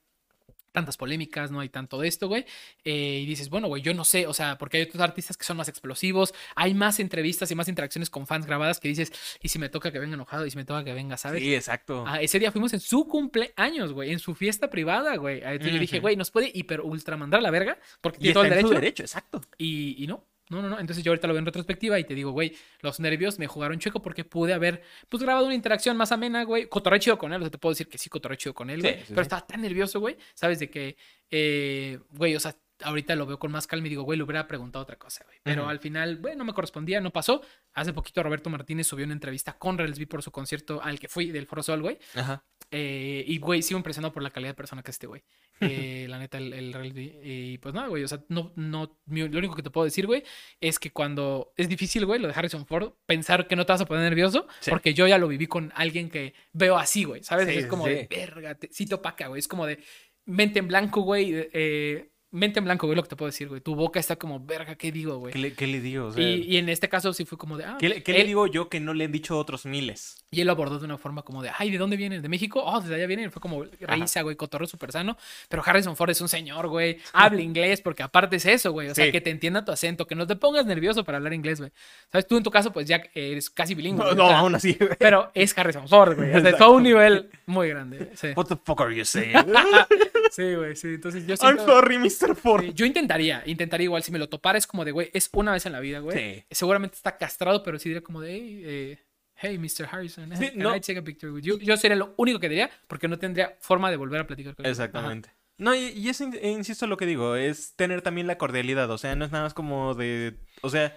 tantas 0.71 0.97
polémicas, 0.97 1.51
no 1.51 1.59
hay 1.59 1.69
tanto 1.69 1.99
de 1.99 2.07
esto, 2.07 2.27
güey. 2.27 2.45
eh, 2.83 3.19
y 3.21 3.27
dices, 3.27 3.49
bueno, 3.51 3.67
güey, 3.67 3.83
yo 3.83 3.93
no 3.93 4.03
sé, 4.03 4.25
o 4.25 4.33
sea, 4.33 4.57
porque 4.57 4.77
hay 4.77 4.83
otros 4.83 5.01
artistas 5.03 5.37
que 5.37 5.45
son 5.45 5.55
más 5.55 5.67
explosivos, 5.69 6.33
hay 6.55 6.73
más 6.73 6.99
entrevistas 6.99 7.51
y 7.51 7.55
más 7.55 7.67
interacciones 7.67 8.09
con 8.09 8.25
fans 8.25 8.47
grabadas 8.47 8.79
que 8.79 8.87
dices, 8.87 9.13
y 9.39 9.49
si 9.49 9.59
me 9.59 9.69
toca 9.69 9.91
que 9.91 9.99
venga 9.99 10.15
enojado, 10.15 10.47
y 10.47 10.49
si 10.49 10.57
me 10.57 10.65
toca 10.65 10.83
que 10.83 10.93
venga, 10.93 11.15
¿sabes? 11.15 11.43
Sí, 11.43 11.53
exacto. 11.53 12.03
Ah, 12.07 12.23
ese 12.23 12.39
día 12.39 12.51
fuimos 12.51 12.73
en 12.73 12.79
su 12.79 13.07
cumpleaños, 13.07 13.93
güey, 13.93 14.11
en 14.11 14.17
su 14.17 14.33
fiesta 14.33 14.71
privada, 14.71 15.15
güey. 15.17 15.41
Entonces 15.43 15.73
yo 15.73 15.79
dije, 15.79 15.97
Ujú. 15.97 16.01
güey, 16.01 16.15
nos 16.15 16.31
puede 16.31 16.49
hiper 16.51 16.81
ultra 16.81 17.17
mandar 17.17 17.39
a 17.39 17.43
la 17.43 17.51
verga, 17.51 17.77
porque 18.01 18.17
y 18.17 18.21
tiene 18.21 18.33
todo 18.33 18.43
el 18.45 18.49
derecho. 18.49 18.69
derecho, 18.73 19.03
exacto. 19.03 19.41
Y, 19.59 20.03
y 20.03 20.07
no, 20.07 20.25
no, 20.49 20.61
no, 20.61 20.69
no. 20.69 20.79
Entonces 20.79 21.03
yo 21.03 21.11
ahorita 21.11 21.27
lo 21.27 21.33
veo 21.33 21.39
en 21.39 21.45
retrospectiva 21.45 21.97
y 21.99 22.03
te 22.03 22.13
digo, 22.13 22.31
güey, 22.31 22.55
los 22.81 22.99
nervios 22.99 23.39
me 23.39 23.47
jugaron 23.47 23.79
chueco 23.79 24.01
porque 24.01 24.23
pude 24.25 24.53
haber, 24.53 24.83
pues, 25.09 25.23
grabado 25.23 25.45
una 25.45 25.55
interacción 25.55 25.97
más 25.97 26.11
amena, 26.11 26.43
güey. 26.43 26.67
Cotorré 26.67 26.99
chido 26.99 27.17
con 27.17 27.33
él, 27.33 27.41
o 27.41 27.45
sea, 27.45 27.51
te 27.51 27.57
puedo 27.57 27.71
decir 27.71 27.87
que 27.87 27.97
sí, 27.97 28.09
cotorré 28.09 28.37
chido 28.37 28.53
con 28.53 28.69
él, 28.69 28.81
Sí, 28.81 28.87
güey. 28.87 28.99
sí, 28.99 29.05
pero 29.09 29.21
sí. 29.21 29.25
estaba 29.25 29.45
tan 29.47 29.61
nervioso, 29.61 29.99
güey, 29.99 30.17
¿sabes? 30.33 30.59
De 30.59 30.69
que, 30.69 30.97
eh, 31.31 31.99
güey, 32.11 32.35
o 32.35 32.39
sea, 32.39 32.55
ahorita 32.81 33.15
lo 33.15 33.25
veo 33.25 33.39
con 33.39 33.51
más 33.51 33.65
calma 33.65 33.87
y 33.87 33.89
digo, 33.91 34.03
güey, 34.03 34.17
le 34.17 34.23
hubiera 34.25 34.45
preguntado 34.45 34.83
otra 34.83 34.97
cosa, 34.97 35.23
güey. 35.23 35.37
Pero 35.43 35.69
al 35.69 35.79
final, 35.79 36.17
güey, 36.17 36.35
no 36.35 36.43
me 36.43 36.53
correspondía, 36.53 36.99
no 36.99 37.11
pasó. 37.11 37.41
Hace 37.73 37.93
poquito 37.93 38.21
Roberto 38.21 38.49
Martínez 38.49 38.87
subió 38.87 39.05
una 39.05 39.13
entrevista 39.13 39.57
con 39.57 39.77
Relsby 39.77 40.05
por 40.05 40.21
su 40.21 40.31
concierto 40.31 40.81
al 40.83 40.99
que 40.99 41.07
fui 41.07 41.31
del 41.31 41.47
Foro 41.47 41.63
Sol, 41.63 41.81
güey. 41.81 41.97
Ajá. 42.15 42.43
Eh, 42.75 43.23
y, 43.27 43.37
güey, 43.37 43.61
sigo 43.61 43.77
impresionado 43.77 44.11
por 44.11 44.23
la 44.23 44.31
calidad 44.31 44.49
de 44.51 44.55
persona 44.55 44.81
que 44.81 44.89
es 44.89 44.95
este, 44.95 45.05
güey. 45.05 45.21
Eh, 45.59 46.07
la 46.09 46.17
neta, 46.17 46.39
el, 46.39 46.51
el 46.53 46.73
Relsby. 46.73 47.19
Y 47.23 47.57
pues 47.59 47.75
nada, 47.75 47.87
güey. 47.87 48.03
O 48.03 48.07
sea, 48.07 48.23
no, 48.29 48.51
no, 48.55 48.97
mi- 49.05 49.27
lo 49.29 49.37
único 49.37 49.55
que 49.55 49.61
te 49.61 49.69
puedo 49.69 49.85
decir, 49.85 50.07
güey, 50.07 50.23
es 50.59 50.79
que 50.79 50.91
cuando 50.91 51.53
es 51.55 51.69
difícil, 51.69 52.05
güey, 52.07 52.19
lo 52.19 52.27
de 52.27 52.33
Harrison 52.33 52.65
Ford, 52.65 52.93
pensar 53.05 53.47
que 53.47 53.55
no 53.55 53.65
te 53.65 53.73
vas 53.73 53.81
a 53.81 53.85
poner 53.85 54.03
nervioso, 54.03 54.47
Sí. 54.59 54.71
porque 54.71 54.95
yo 54.95 55.05
ya 55.07 55.19
lo 55.19 55.27
viví 55.27 55.45
con 55.45 55.71
alguien 55.75 56.09
que 56.09 56.33
veo 56.51 56.77
así, 56.77 57.03
güey, 57.03 57.23
¿sabes? 57.23 57.47
Sí, 57.47 57.59
es 57.59 57.67
como 57.67 57.85
sí. 57.85 57.91
de, 57.91 58.07
verga, 58.09 58.55
te, 58.55 58.69
sí 58.71 58.87
te 58.87 58.95
opaca, 58.95 59.27
güey. 59.27 59.37
Es 59.39 59.47
como 59.47 59.67
de 59.67 59.77
mente 60.25 60.57
en 60.59 60.67
blanco, 60.67 61.01
güey. 61.01 61.31
eh, 61.53 62.09
mente 62.33 62.59
en 62.59 62.65
blanco, 62.65 62.87
güey, 62.87 62.95
lo 62.97 63.03
que 63.03 63.09
te 63.09 63.15
puedo 63.15 63.29
decir, 63.31 63.47
güey. 63.47 63.61
Tu 63.61 63.73
boca 63.75 63.99
está 63.99 64.15
como, 64.17 64.39
verga, 64.45 64.75
¿qué 64.75 64.91
digo, 64.91 65.17
güey? 65.17 65.31
¿Qué 65.33 65.39
le, 65.39 65.53
qué 65.53 65.67
le 65.67 65.79
digo? 65.79 66.07
O 66.07 66.11
sea, 66.11 66.21
Y, 66.21 66.41
y 66.43 66.57
en 66.57 66.67
este 66.67 66.89
caso 66.89 67.13
sí 67.13 67.23
fue 67.25 67.37
como 67.37 67.57
de, 67.57 67.65
ah, 67.65 67.77
¿qué, 67.79 67.89
le- 67.89 68.03
qué 68.03 68.11
le 68.13 68.21
él- 68.21 68.27
digo 68.27 68.47
yo 68.47 68.67
que 68.69 68.79
no 68.79 68.93
le 68.93 69.05
han 69.05 69.11
dicho 69.11 69.37
otros 69.37 69.65
miles? 69.65 70.17
y 70.31 70.41
él 70.41 70.47
lo 70.47 70.53
abordó 70.53 70.79
de 70.79 70.85
una 70.85 70.97
forma 70.97 71.21
como 71.21 71.43
de, 71.43 71.51
ay, 71.55 71.69
¿de 71.69 71.77
dónde 71.77 71.95
vienen? 71.95 72.23
¿De 72.23 72.27
México? 72.27 72.63
Oh, 72.65 72.81
desde 72.81 72.95
allá 72.95 73.05
vienen. 73.05 73.31
Fue 73.31 73.39
como 73.39 73.65
risa, 73.81 74.23
güey, 74.23 74.35
cotorreo 74.35 74.65
súper 74.67 74.91
sano. 74.91 75.15
Pero 75.47 75.61
Harrison 75.63 75.95
Ford 75.95 76.09
es 76.09 76.21
un 76.21 76.27
señor, 76.27 76.67
güey. 76.69 76.97
Habla 77.13 77.39
inglés 77.43 77.81
porque 77.81 78.01
aparte 78.01 78.37
es 78.37 78.45
eso, 78.47 78.71
güey. 78.71 78.89
O 78.89 78.95
sea, 78.95 79.05
Sí. 79.05 79.11
que 79.11 79.21
te 79.21 79.29
entienda 79.29 79.63
tu 79.63 79.71
acento, 79.71 80.07
que 80.07 80.15
no 80.15 80.25
te 80.25 80.35
pongas 80.35 80.65
nervioso 80.65 81.03
para 81.03 81.19
hablar 81.19 81.33
inglés, 81.33 81.59
güey. 81.59 81.71
¿Sabes? 82.11 82.25
Tú 82.27 82.35
en 82.37 82.41
tu 82.41 82.49
caso, 82.49 82.73
pues 82.73 82.87
ya 82.87 83.03
eres 83.13 83.51
casi 83.51 83.75
bilingüe. 83.75 84.03
No, 84.03 84.15
no, 84.15 84.25
o 84.25 84.27
sea, 84.29 84.39
aún 84.39 84.55
así, 84.55 84.73
güey. 84.73 84.95
Pero 84.97 85.29
es 85.35 85.55
Harrison 85.55 85.87
Ford, 85.87 86.15
güey. 86.17 86.33
O 86.35 86.41
sea, 86.41 86.57
todo 86.57 86.71
un 86.71 86.83
nivel 86.83 87.29
muy 87.45 87.69
grande. 87.69 88.09
Sí, 88.15 88.29
What 88.35 88.45
the 88.47 88.57
fuck 88.65 88.81
are 88.81 88.95
you 88.95 89.05
saying? 89.05 89.35
sí, 90.33 90.55
güey, 90.55 90.75
sí. 90.75 90.87
Entonces 90.95 91.25
yo 91.27 91.35
I'm 91.35 91.55
siento... 91.55 91.65
sorry, 91.65 91.97
Mr. 91.97 92.35
Ford. 92.35 92.63
Sí, 92.63 92.71
yo 92.73 92.85
intentaría, 92.85 93.43
intentaría 93.45 93.85
igual, 93.85 94.03
si 94.03 94.11
me 94.11 94.19
lo 94.19 94.27
topara 94.29 94.57
es 94.57 94.67
como 94.67 94.83
de, 94.85 94.91
güey, 94.91 95.09
es 95.13 95.29
una 95.33 95.51
vez 95.53 95.65
en 95.65 95.71
la 95.71 95.79
vida, 95.79 95.99
güey. 95.99 96.17
Sí. 96.17 96.43
Seguramente 96.51 96.95
está 96.95 97.17
castrado, 97.17 97.63
pero 97.63 97.77
sí 97.79 97.89
diría 97.89 98.01
como 98.01 98.21
de, 98.21 98.31
hey, 98.33 98.61
eh, 98.65 98.99
hey, 99.35 99.57
Mr. 99.57 99.87
Harrison, 99.91 100.35
Sí, 100.37 100.49
can 100.49 100.59
no. 100.59 100.75
I 100.75 100.79
take 100.81 100.97
a 100.99 101.03
picture 101.03 101.31
with 101.31 101.43
you? 101.43 101.59
Yo 101.59 101.77
sería 101.77 101.95
lo 101.97 102.13
único 102.17 102.39
que 102.39 102.49
diría, 102.49 102.69
porque 102.87 103.07
no 103.07 103.17
tendría 103.19 103.55
forma 103.59 103.89
de 103.91 103.97
volver 103.97 104.21
a 104.21 104.27
platicar 104.27 104.55
con 104.55 104.65
él. 104.65 104.71
Exactamente. 104.71 105.29
No, 105.57 105.75
y, 105.75 105.79
y 105.89 106.09
in- 106.09 106.39
e 106.41 106.49
insisto 106.49 106.87
lo 106.87 106.97
que 106.97 107.05
digo, 107.05 107.35
es 107.35 107.75
tener 107.75 108.01
también 108.01 108.25
la 108.27 108.37
cordialidad, 108.39 108.89
o 108.89 108.97
sea, 108.97 109.15
no 109.15 109.23
es 109.25 109.31
nada 109.31 109.43
más 109.43 109.53
como 109.53 109.93
de, 109.93 110.35
o 110.61 110.69
sea, 110.69 110.95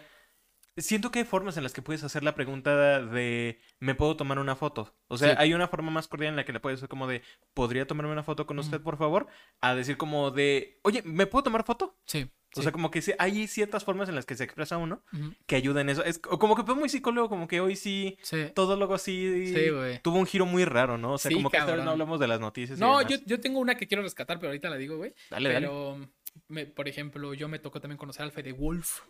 siento 0.76 1.10
que 1.10 1.20
hay 1.20 1.24
formas 1.24 1.56
en 1.56 1.62
las 1.62 1.72
que 1.72 1.82
puedes 1.82 2.02
hacer 2.04 2.22
la 2.22 2.34
pregunta 2.34 3.00
de, 3.00 3.60
¿me 3.80 3.94
puedo 3.94 4.16
tomar 4.16 4.38
una 4.38 4.56
foto? 4.56 4.94
O 5.08 5.16
sea, 5.18 5.30
Sí. 5.30 5.36
hay 5.38 5.54
una 5.54 5.68
forma 5.68 5.90
más 5.90 6.08
cordial 6.08 6.30
en 6.30 6.36
la 6.36 6.44
que 6.44 6.52
le 6.52 6.60
puedes 6.60 6.78
hacer 6.78 6.88
como 6.88 7.06
de, 7.06 7.22
¿podría 7.54 7.86
tomarme 7.86 8.12
una 8.12 8.22
foto 8.22 8.46
con 8.46 8.58
usted, 8.58 8.80
por 8.80 8.96
favor? 8.98 9.26
A 9.60 9.74
decir 9.74 9.96
como 9.96 10.30
de, 10.30 10.78
oye, 10.82 11.02
¿me 11.04 11.26
puedo 11.26 11.42
tomar 11.44 11.64
foto? 11.64 11.98
Sí. 12.06 12.30
O 12.58 12.62
sea, 12.62 12.72
como 12.72 12.90
que 12.90 13.02
sí, 13.02 13.12
hay 13.18 13.48
ciertas 13.48 13.84
formas 13.84 14.08
en 14.08 14.14
las 14.14 14.24
que 14.24 14.34
se 14.34 14.44
expresa 14.44 14.78
uno 14.78 15.02
que 15.46 15.56
ayudan 15.56 15.82
en 15.82 15.90
eso. 15.90 16.04
Es 16.04 16.18
co- 16.18 16.38
como 16.38 16.56
que 16.56 16.62
fue 16.62 16.74
muy 16.74 16.88
psicólogo, 16.88 17.28
como 17.28 17.46
que 17.48 17.60
hoy 17.60 17.76
sí, 17.76 18.16
sí. 18.22 18.46
todo 18.54 18.76
luego 18.76 18.96
sí, 18.96 19.52
Sí, 19.54 19.98
tuvo 20.02 20.18
un 20.18 20.24
giro 20.26 20.46
muy 20.46 20.64
raro, 20.64 20.96
¿no? 20.96 21.12
O 21.14 21.18
sea, 21.18 21.30
como 21.30 21.50
que 21.50 21.58
esta 21.58 21.66
vez 21.66 21.74
no 21.74 21.80
cabrón. 21.82 21.92
hablamos 21.92 22.18
de 22.20 22.28
las 22.28 22.40
noticias. 22.40 22.78
No, 22.78 23.02
yo, 23.02 23.16
yo 23.26 23.40
tengo 23.40 23.58
una 23.60 23.74
que 23.74 23.86
quiero 23.86 24.02
rescatar, 24.02 24.38
pero 24.38 24.48
ahorita 24.48 24.70
la 24.70 24.76
digo, 24.76 24.96
güey. 24.96 25.12
Dale, 25.28 25.52
dale. 25.52 25.66
Pero, 25.66 26.08
me- 26.48 26.64
por 26.64 26.88
ejemplo, 26.88 27.34
yo 27.34 27.46
me 27.48 27.58
tocó 27.58 27.78
también 27.80 27.98
conocer 27.98 28.22
al 28.22 28.32
Fede 28.32 28.52
Wolf 28.52 29.00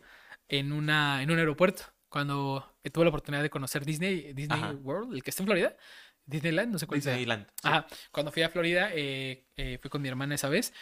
en, 0.48 0.72
una, 0.72 1.22
en 1.22 1.30
un 1.30 1.38
aeropuerto. 1.38 1.84
Cuando 2.08 2.76
tuve 2.92 3.04
la 3.04 3.10
oportunidad 3.10 3.42
de 3.42 3.50
conocer 3.50 3.84
Disney, 3.84 4.32
Disney 4.32 4.58
Ajá. 4.58 4.72
World, 4.72 5.12
el 5.14 5.22
que 5.22 5.30
está 5.30 5.42
en 5.42 5.46
Florida. 5.48 5.76
Disneyland, 6.24 6.72
no 6.72 6.78
sé 6.78 6.86
cuál 6.86 7.02
sea. 7.02 7.12
Disneyland. 7.12 7.46
sí. 7.46 7.68
Ajá, 7.68 7.86
cuando 8.10 8.32
fui 8.32 8.42
a 8.42 8.48
Florida, 8.48 8.90
eh, 8.92 9.44
eh, 9.56 9.78
fui 9.80 9.90
con 9.90 10.02
mi 10.02 10.08
hermana 10.08 10.34
esa 10.34 10.48
vez. 10.48 10.72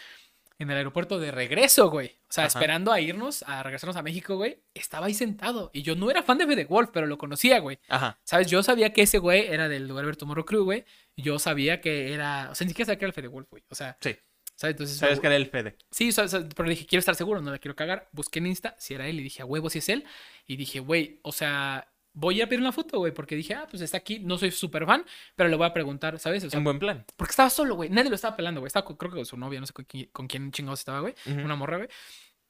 en 0.59 0.71
el 0.71 0.77
aeropuerto 0.77 1.19
de 1.19 1.33
regreso, 1.33 1.91
güey. 1.91 2.17
O 2.29 2.33
sea, 2.33 2.45
Ajá. 2.45 2.59
esperando 2.59 2.93
a 2.93 3.01
irnos, 3.01 3.43
a 3.43 3.62
regresarnos 3.65 3.97
a 3.97 4.03
México, 4.03 4.37
güey. 4.37 4.62
Estaba 4.73 5.07
ahí 5.07 5.15
sentado. 5.15 5.71
Y 5.75 5.83
yo 5.83 5.97
no 5.97 6.11
era 6.11 6.23
fan 6.23 6.39
de 6.39 6.47
Fede 6.47 6.65
Wolf, 6.67 6.91
pero 6.93 7.07
lo 7.09 7.19
conocía, 7.19 7.59
güey. 7.59 7.81
Ajá. 7.89 8.19
¿Sabes? 8.23 8.47
Yo 8.47 8.62
sabía 8.62 8.93
que 8.93 9.03
ese 9.03 9.19
güey 9.19 9.47
era 9.49 9.69
del 9.69 9.91
Whatever 9.91 10.15
Tomorrow 10.17 10.45
Crew, 10.45 10.62
güey. 10.65 10.85
Yo 11.17 11.41
sabía 11.41 11.81
que 11.81 12.12
era. 12.15 12.51
O 12.53 12.55
sea, 12.55 12.65
ni 12.67 12.71
siquiera 12.71 12.87
sabía 12.87 12.99
que 13.01 13.05
era 13.07 13.09
el 13.11 13.15
Fede 13.15 13.29
Wolf, 13.29 13.49
güey. 13.51 13.65
O 13.69 13.75
sea, 13.75 13.99
Sí. 14.01 14.17
¿Sabes? 14.57 14.75
Entonces. 14.75 14.97
Sabes 14.99 15.21
que 15.21 15.27
era 15.27 15.37
el 15.37 15.47
Fede. 15.47 15.77
Sí, 15.91 16.11
pero 16.57 16.69
dije, 16.69 16.87
quiero 16.87 17.01
estar 17.01 17.15
seguro, 17.15 17.41
no 17.41 17.51
la 17.51 17.59
quiero 17.59 17.75
cagar. 17.77 18.09
Busqué 18.13 18.39
en 18.41 18.47
Insta 18.47 18.75
si 18.79 18.95
era 18.95 19.07
él 19.09 19.21
y 19.21 19.23
dije, 19.23 19.43
a 19.43 19.47
huevo, 19.47 19.71
si 19.71 19.79
es 19.79 19.89
él. 19.89 20.05
Y 20.47 20.57
dije, 20.57 20.81
güey, 20.81 21.21
o 21.23 21.33
sea, 21.33 21.89
voy 22.13 22.41
a 22.41 22.47
pedir 22.49 22.61
una 22.61 22.71
foto, 22.73 22.99
güey, 22.99 23.13
porque 23.13 23.35
dije, 23.35 23.55
ah, 23.55 23.67
pues 23.69 23.83
está 23.83 23.97
aquí, 23.97 24.21
no 24.21 24.39
soy 24.39 24.51
súper 24.53 24.87
fan, 24.87 25.05
pero 25.35 25.49
le 25.49 25.57
voy 25.57 25.67
a 25.67 25.73
preguntar, 25.73 26.19
¿sabes? 26.21 26.45
O 26.45 26.51
sea, 26.51 26.59
Un 26.59 26.65
buen 26.65 26.79
plan. 26.79 27.05
porque 27.17 27.31
estaba 27.33 27.51
solo, 27.51 27.75
güey, 27.75 27.91
nadie 27.91 28.09
lo 28.11 28.15
estaba 28.17 28.37
pelando, 28.37 28.61
güey. 28.61 28.69
Estaba, 28.69 28.85
con- 28.87 28.97
creo 28.97 29.11
que 29.11 29.17
con 29.17 29.27
su 29.27 29.37
novia, 29.37 29.59
no 29.61 29.67
sé 29.67 29.73
con 29.73 29.85
quién, 29.85 30.09
con 30.13 30.29
quién 30.29 30.53
chingados 30.53 30.79
estaba, 30.81 31.01
güey. 31.01 31.15
Una 31.27 31.57
morra, 31.57 31.79
güey. 31.79 31.89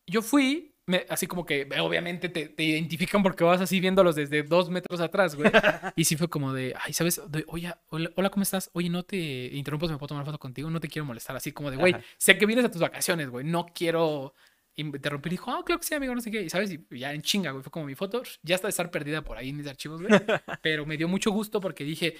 Yo 0.07 0.21
fui, 0.21 0.74
me- 0.87 1.07
así 1.09 1.27
como 1.27 1.47
que 1.47 1.69
obviamente 1.81 2.29
te, 2.29 2.49
te 2.49 2.63
identifican 2.63 3.23
porque 3.23 3.45
vas 3.45 3.61
así 3.61 3.81
viéndolos 3.81 4.17
desde 4.17 4.43
dos 4.43 4.71
metros 4.71 5.01
atrás, 5.01 5.35
güey. 5.35 5.51
y 5.97 6.05
sí 6.05 6.17
fue 6.17 6.29
como 6.29 6.53
de, 6.53 6.75
ay, 6.81 6.93
¿sabes? 6.93 7.21
De, 7.29 7.45
Oye, 7.49 7.73
hola, 7.89 8.11
hola, 8.17 8.31
¿cómo 8.31 8.43
estás? 8.43 8.71
Oye, 8.75 8.91
no 8.91 9.03
te 9.03 9.17
interrumpas, 9.53 9.91
me 9.91 9.97
puedo 9.97 10.09
tomar 10.09 10.25
foto 10.25 10.39
contigo, 10.39 10.69
no 10.71 10.81
te 10.81 10.89
quiero 10.89 11.07
molestar. 11.07 11.37
Así 11.37 11.53
como 11.53 11.71
de, 11.71 11.77
güey, 11.77 11.95
sé 12.19 12.37
que 12.37 12.47
vienes 12.47 12.65
a 12.65 12.71
tus 12.71 12.81
vacaciones, 12.81 13.29
güey, 13.31 13.45
no 13.47 13.67
quiero 13.75 14.35
interrumpir. 14.77 15.33
Y 15.33 15.37
dijo, 15.37 15.51
ah, 15.51 15.63
creo 15.65 15.79
que 15.79 15.85
sí, 15.85 15.95
amigo, 15.95 16.15
no 16.15 16.21
sé 16.21 16.31
qué. 16.31 16.43
Y 16.43 16.51
sabes, 16.51 16.71
y 16.73 16.99
ya 16.99 17.13
en 17.13 17.23
chinga, 17.23 17.51
güey, 17.53 17.63
fue 17.63 17.71
como 17.71 17.87
mi 17.87 17.95
foto. 17.95 18.23
Ya 18.43 18.57
está 18.57 18.67
de 18.67 18.71
estar 18.71 18.91
perdida 18.91 19.23
por 19.23 19.37
ahí 19.39 19.51
en 19.51 19.57
mis 19.57 19.67
archivos, 19.67 20.03
güey. 20.03 20.13
Pero 20.63 20.85
me 20.87 20.97
dio 20.97 21.09
mucho 21.09 21.31
gusto 21.31 21.61
porque 21.61 21.85
dije, 21.85 22.17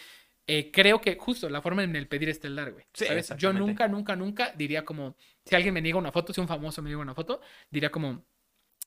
eh, 0.47 0.71
creo 0.71 1.01
que 1.01 1.17
justo 1.17 1.49
la 1.49 1.63
forma 1.63 1.83
en 1.83 1.97
el 1.97 2.07
pedir 2.07 2.29
estelar, 2.29 2.73
güey. 2.73 2.85
Sí, 2.93 3.07
¿sabes? 3.07 3.35
Yo 3.39 3.53
nunca, 3.53 3.89
nunca, 3.89 4.15
nunca 4.15 4.53
diría 4.57 4.85
como, 4.85 5.17
si 5.45 5.55
alguien 5.55 5.75
me 5.75 5.81
niega 5.83 5.99
una 5.99 6.13
foto, 6.13 6.33
si 6.33 6.41
un 6.41 6.49
famoso 6.49 6.83
me 6.83 6.89
niega 6.91 7.03
una 7.03 7.15
foto, 7.15 7.41
diría 7.71 7.91
como, 7.91 8.25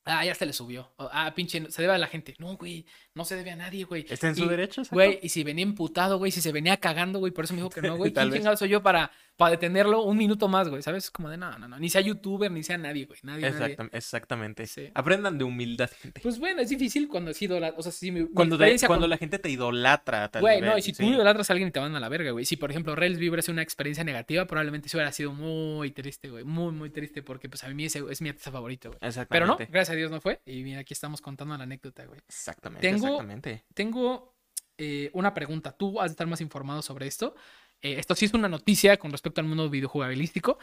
ah, 0.08 0.24
ya 0.24 0.34
se 0.34 0.46
le 0.46 0.52
subió. 0.52 0.90
Ah, 0.98 1.32
pinche, 1.34 1.70
se 1.70 1.82
debe 1.82 1.94
a 1.94 1.98
la 1.98 2.06
gente. 2.06 2.34
No, 2.38 2.56
güey, 2.56 2.86
no 3.14 3.24
se 3.24 3.36
debe 3.36 3.50
a 3.50 3.56
nadie, 3.56 3.84
güey. 3.84 4.06
Está 4.08 4.28
en 4.28 4.36
su 4.36 4.48
derecho, 4.48 4.80
exacto. 4.80 4.96
Güey, 4.96 5.20
y 5.22 5.28
si 5.28 5.44
venía 5.44 5.62
emputado, 5.62 6.18
güey, 6.18 6.32
si 6.32 6.40
se 6.40 6.52
venía 6.52 6.76
cagando, 6.78 7.18
güey, 7.18 7.32
por 7.32 7.44
eso 7.44 7.54
me 7.54 7.60
dijo 7.60 7.70
que 7.70 7.82
no, 7.82 7.96
güey. 7.96 8.12
¿Quién 8.12 8.32
chingado 8.32 8.56
soy 8.56 8.70
yo 8.70 8.82
para, 8.82 9.10
para 9.38 9.52
detenerlo 9.52 10.02
un 10.02 10.16
minuto 10.18 10.48
más, 10.48 10.68
güey? 10.68 10.82
¿Sabes? 10.82 11.10
Como 11.12 11.30
de, 11.30 11.36
no, 11.36 11.56
no, 11.58 11.68
no. 11.68 11.78
Ni 11.78 11.88
sea 11.88 12.00
youtuber, 12.00 12.50
ni 12.50 12.64
sea 12.64 12.76
nadie, 12.76 13.06
güey. 13.06 13.20
Nadie, 13.22 13.48
nadie. 13.50 13.76
Exactam- 13.76 13.88
exactamente. 13.92 14.66
Sí. 14.66 14.90
Aprendan 14.94 15.38
de 15.38 15.44
humildad, 15.44 15.88
gente. 16.02 16.20
Pues 16.20 16.40
bueno, 16.40 16.60
es 16.60 16.68
difícil 16.68 17.06
cuando 17.06 17.30
he 17.30 17.34
sido 17.34 17.58
la... 17.60 17.72
O 17.76 17.82
sea, 17.82 17.92
si 17.92 18.10
mi, 18.10 18.26
cuando 18.26 18.58
cuando 18.58 19.04
con- 19.04 19.10
la 19.10 19.16
gente 19.16 19.38
te 19.38 19.48
idolatra 19.48 20.28
tal 20.28 20.42
Güey, 20.42 20.56
no, 20.60 20.66
nivel, 20.66 20.78
y 20.80 20.82
si 20.82 20.92
sí. 20.92 21.02
tú 21.04 21.08
idolatras 21.08 21.48
a 21.48 21.52
alguien 21.52 21.68
y 21.68 21.72
te 21.72 21.78
van 21.78 21.94
a 21.94 22.00
la 22.00 22.08
verga, 22.08 22.32
güey. 22.32 22.44
Si, 22.44 22.56
por 22.56 22.70
ejemplo, 22.72 22.96
Rails 22.96 23.18
Vibra 23.18 23.38
es 23.38 23.48
una 23.48 23.62
experiencia 23.62 24.02
negativa, 24.02 24.44
probablemente 24.46 24.88
sí 24.88 24.96
hubiera 24.96 25.12
sido 25.12 25.32
muy 25.32 25.92
triste, 25.92 26.30
güey. 26.30 26.42
Muy, 26.42 26.72
muy 26.72 26.90
triste, 26.90 27.22
porque 27.22 27.48
pues 27.48 27.62
a 27.62 27.68
mí 27.68 27.84
ese 27.84 28.02
es 28.10 28.20
mi 28.20 28.30
artista 28.30 28.50
favorito, 28.50 28.88
güey. 28.88 28.98
Exactamente. 29.00 29.28
Pero 29.28 29.46
no, 29.46 29.56
gracias 29.72 29.90
a 29.90 29.96
Dios 29.96 30.10
no 30.10 30.20
fue. 30.20 30.40
Y 30.46 30.64
mira, 30.64 30.80
aquí 30.80 30.94
estamos 30.94 31.20
contando 31.20 31.56
la 31.56 31.62
anécdota, 31.62 32.04
güey. 32.06 32.18
Exactamente, 32.28 32.84
Tengo- 32.88 33.06
exactamente. 33.06 33.64
Tengo 33.72 34.34
eh, 34.78 35.10
una 35.12 35.32
pregunta. 35.32 35.70
Tú 35.70 36.00
has 36.00 36.10
de 36.10 36.14
estar 36.14 36.26
más 36.26 36.40
informado 36.40 36.82
sobre 36.82 37.06
esto. 37.06 37.36
Eh, 37.82 37.96
esto 37.98 38.14
sí 38.14 38.24
es 38.24 38.34
una 38.34 38.48
noticia 38.48 38.96
con 38.96 39.12
respecto 39.12 39.40
al 39.40 39.46
mundo 39.46 39.68
videojugabilístico. 39.70 40.58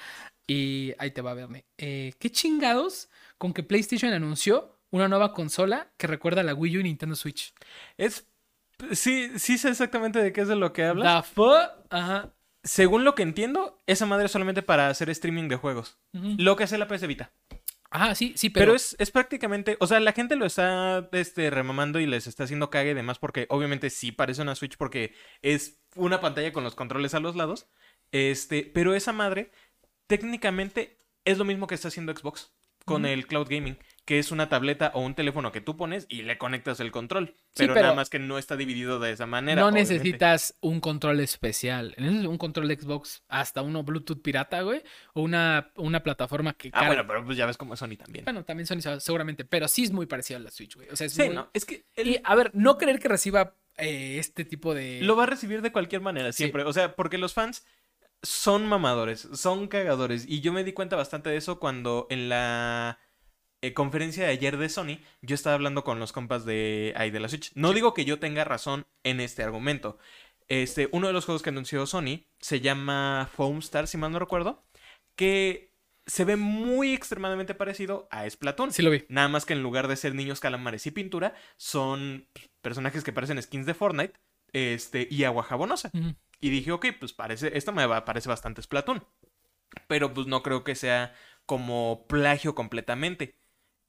Y 0.47 0.93
ahí 0.97 1.11
te 1.11 1.22
va 1.22 1.32
a 1.32 1.36
verme. 1.36 1.66
Eh, 1.78 2.13
¿Qué 2.20 2.32
chingados 2.32 3.09
con 3.38 3.53
que 3.53 3.63
PlayStation 3.63 4.13
anunció 4.13 4.80
una 4.91 5.07
nueva 5.07 5.34
consola 5.34 5.91
que 5.97 6.07
recuerda 6.07 6.41
a 6.41 6.43
la 6.43 6.53
Wii 6.53 6.78
U 6.78 6.80
y 6.82 6.84
Nintendo 6.84 7.16
Switch? 7.16 7.53
Es. 7.97 8.28
Sí, 8.91 9.32
sí 9.39 9.57
sé 9.57 9.70
exactamente 9.70 10.20
de 10.20 10.34
qué 10.34 10.41
es 10.41 10.47
de 10.47 10.55
lo 10.55 10.74
que 10.74 10.84
hablas. 10.84 11.24
The 11.24 11.34
fuck? 11.34 11.72
Ajá. 11.89 12.34
Según 12.63 13.05
lo 13.05 13.16
que 13.16 13.24
entiendo, 13.24 13.78
esa 13.86 14.05
madre 14.05 14.26
es 14.26 14.32
solamente 14.32 14.63
para 14.63 14.89
hacer 14.89 15.09
streaming 15.11 15.47
de 15.47 15.55
juegos. 15.55 15.99
Lo 16.11 16.55
que 16.55 16.63
hace 16.63 16.80
la 16.80 16.88
PS 16.88 17.05
Vita. 17.05 17.32
Ajá, 17.92 18.16
sí, 18.16 18.34
sí, 18.36 18.50
Pero, 18.50 18.68
pero, 18.68 18.76
es, 18.76 18.96
es 19.00 19.12
prácticamente. 19.12 19.78
O 19.80 19.88
sea, 19.88 20.00
la 20.00 20.12
gente 20.12 20.36
lo 20.36 20.46
está 20.46 21.08
este, 21.14 21.50
remamando 21.50 22.00
y 22.00 22.06
les 22.06 22.28
está 22.28 22.44
haciendo 22.44 22.70
cague 22.70 22.92
y 22.92 22.96
demás. 22.96 23.20
Porque 23.20 23.46
obviamente 23.50 23.90
sí 23.90 24.12
parece 24.12 24.42
una 24.42 24.56
Switch 24.56 24.78
porque 24.78 25.14
es 25.42 25.80
una 25.96 26.20
pantalla 26.20 26.52
con 26.52 26.64
los 26.64 26.76
controles 26.76 27.14
a 27.14 27.20
los 27.20 27.36
lados. 27.36 27.70
Este, 28.12 28.64
pero 28.74 28.96
esa 28.96 29.14
madre 29.14 29.52
técnicamente 30.08 30.98
es 31.26 31.38
lo 31.38 31.46
mismo 31.46 31.68
que 31.68 31.76
está 31.76 31.88
haciendo 31.88 32.16
Xbox 32.16 32.54
con 32.86 33.06
el 33.06 33.26
cloud 33.26 33.48
gaming, 33.50 33.78
que 34.06 34.20
es 34.20 34.32
una 34.32 34.49
tableta 34.49 34.91
o 34.93 35.01
un 35.01 35.16
teléfono 35.16 35.51
que 35.51 35.62
tú 35.62 35.76
pones 35.78 36.06
y 36.10 36.22
le 36.22 36.38
conectas 36.38 36.80
el 36.80 36.91
control. 36.91 37.34
Pero, 37.56 37.74
pero- 37.74 37.86
nada 37.88 37.95
más 37.95 38.10
que 38.12 38.20
no 38.20 38.38
está 38.38 38.56
dividido 38.56 38.99
de 38.99 39.12
esa 39.12 39.26
manera. 39.26 39.60
no 39.62 39.68
obviamente. 39.68 39.93
necesitas 39.95 40.56
un 40.62 40.80
control 40.80 41.20
especial. 41.22 41.95
Necesitas 41.97 42.28
un 42.28 42.38
control 42.38 42.68
de 42.68 42.76
Xbox, 42.80 43.24
hasta 43.28 43.64
uno 43.64 43.84
Bluetooth 43.84 44.22
pirata, 44.22 44.62
güey. 44.62 44.84
O 45.14 45.22
una, 45.24 45.72
una 45.76 46.03
plataforma 46.03 46.53
que 46.53 46.68
Ah, 46.70 46.82
carga- 46.82 46.88
bueno, 46.88 47.08
pero 47.08 47.26
pues 47.26 47.36
ya 47.38 47.47
ves 47.47 47.58
como 47.58 47.74
es 47.74 47.80
Sony 47.80 47.97
también. 47.97 48.26
Bueno, 48.26 48.43
también 48.45 48.68
Sony 48.68 48.99
seguramente, 48.99 49.43
pero 49.43 49.68
sí 49.68 49.84
es 49.84 49.91
muy 49.91 50.06
parecido 50.06 50.39
a 50.39 50.43
la 50.43 50.51
Switch, 50.51 50.76
güey. 50.76 50.88
O 50.89 50.95
sea, 50.95 51.08
es 51.08 51.14
Sí, 51.14 51.24
muy- 51.24 51.34
¿no? 51.36 51.49
Es 51.53 51.66
que 51.66 51.86
el- 51.95 52.08
Y 52.08 52.22
a 52.24 52.36
ver, 52.36 52.51
no 52.53 52.78
creer 52.78 52.99
que 52.99 53.08
reciba 53.08 53.56
eh, 53.78 54.18
este 54.20 54.45
tipo 54.45 54.74
de. 54.76 55.01
lo 55.01 55.16
va 55.16 55.24
a 55.24 55.26
recibir 55.26 55.62
de 55.64 55.72
cualquier 55.72 56.01
manera, 56.01 56.32
Sí. 56.32 56.38
siempre. 56.43 56.64
O 56.64 56.72
sea, 56.74 56.95
porque 56.95 57.18
los 57.18 57.34
fans 57.34 57.66
son 58.24 58.68
mamadores, 58.68 59.28
son 59.34 59.68
cagadores. 59.68 60.26
Y 60.28 60.41
yo 60.41 60.53
me 60.53 60.64
di 60.64 60.74
cuenta 60.74 60.95
bastante 60.95 61.30
de 61.30 61.38
eso 61.38 61.60
cuando 61.60 62.08
en 62.10 62.30
la 62.30 62.99
eh, 63.62 63.74
conferencia 63.74 64.24
de 64.26 64.32
ayer 64.32 64.58
de 64.58 64.70
Sony, 64.70 64.99
yo 65.22 65.36
estaba 65.36 65.56
hablando 65.56 65.84
con 65.84 65.99
los 65.99 66.12
compas 66.12 66.45
de 66.45 66.93
ahí 66.95 67.12
de 67.12 67.20
la 67.20 67.30
Switch. 67.30 67.51
No 67.56 67.74
digo 67.74 67.93
que 67.93 68.06
yo 68.06 68.20
tenga 68.20 68.43
razón 68.43 68.86
en 69.03 69.20
este 69.20 69.43
argumento. 69.43 69.97
Este, 70.47 70.89
uno 70.91 71.08
de 71.08 71.14
los 71.14 71.26
juegos 71.26 71.41
que 71.41 71.49
anunció 71.49 71.86
Sony 71.88 72.26
se 72.39 72.60
llama 72.62 73.30
Foamstar, 73.36 73.88
si 73.88 73.97
mal 73.97 74.12
no 74.12 74.20
recuerdo, 74.20 74.64
que 75.16 75.74
se 76.06 76.24
ve 76.24 76.36
muy 76.36 76.93
extremadamente 76.93 77.56
parecido 77.56 78.08
a 78.12 78.30
Splatoon. 78.30 78.72
Sí 78.72 78.84
lo 78.84 78.91
vi. 78.91 79.06
Nada 79.10 79.28
más 79.28 79.45
que 79.45 79.53
en 79.53 79.64
lugar 79.64 79.88
de 79.88 79.95
ser 79.95 80.14
niños 80.14 80.39
calamares 80.39 80.86
y 80.86 80.91
pintura, 80.91 81.34
son 81.58 82.28
personajes 82.62 83.03
que 83.03 83.12
parecen 83.14 83.41
skins 83.41 83.66
de 83.66 83.74
Fortnite 83.74 84.14
este, 84.53 85.08
y 85.10 85.24
agua 85.24 85.41
jabonosa. 85.43 85.89
Y 86.39 86.49
dije, 86.51 86.72
ok, 86.72 86.88
pues 86.99 87.14
parece, 87.14 87.58
esta 87.58 87.72
me 87.72 87.88
va- 87.88 88.06
parece 88.06 88.30
bastante 88.30 88.62
Splatoon. 88.62 89.03
Pero 89.88 90.14
pues 90.14 90.28
no 90.28 90.43
creo 90.43 90.64
que 90.64 90.76
sea 90.76 91.16
como 91.47 92.06
plagio 92.08 92.53
completamente. 92.53 93.36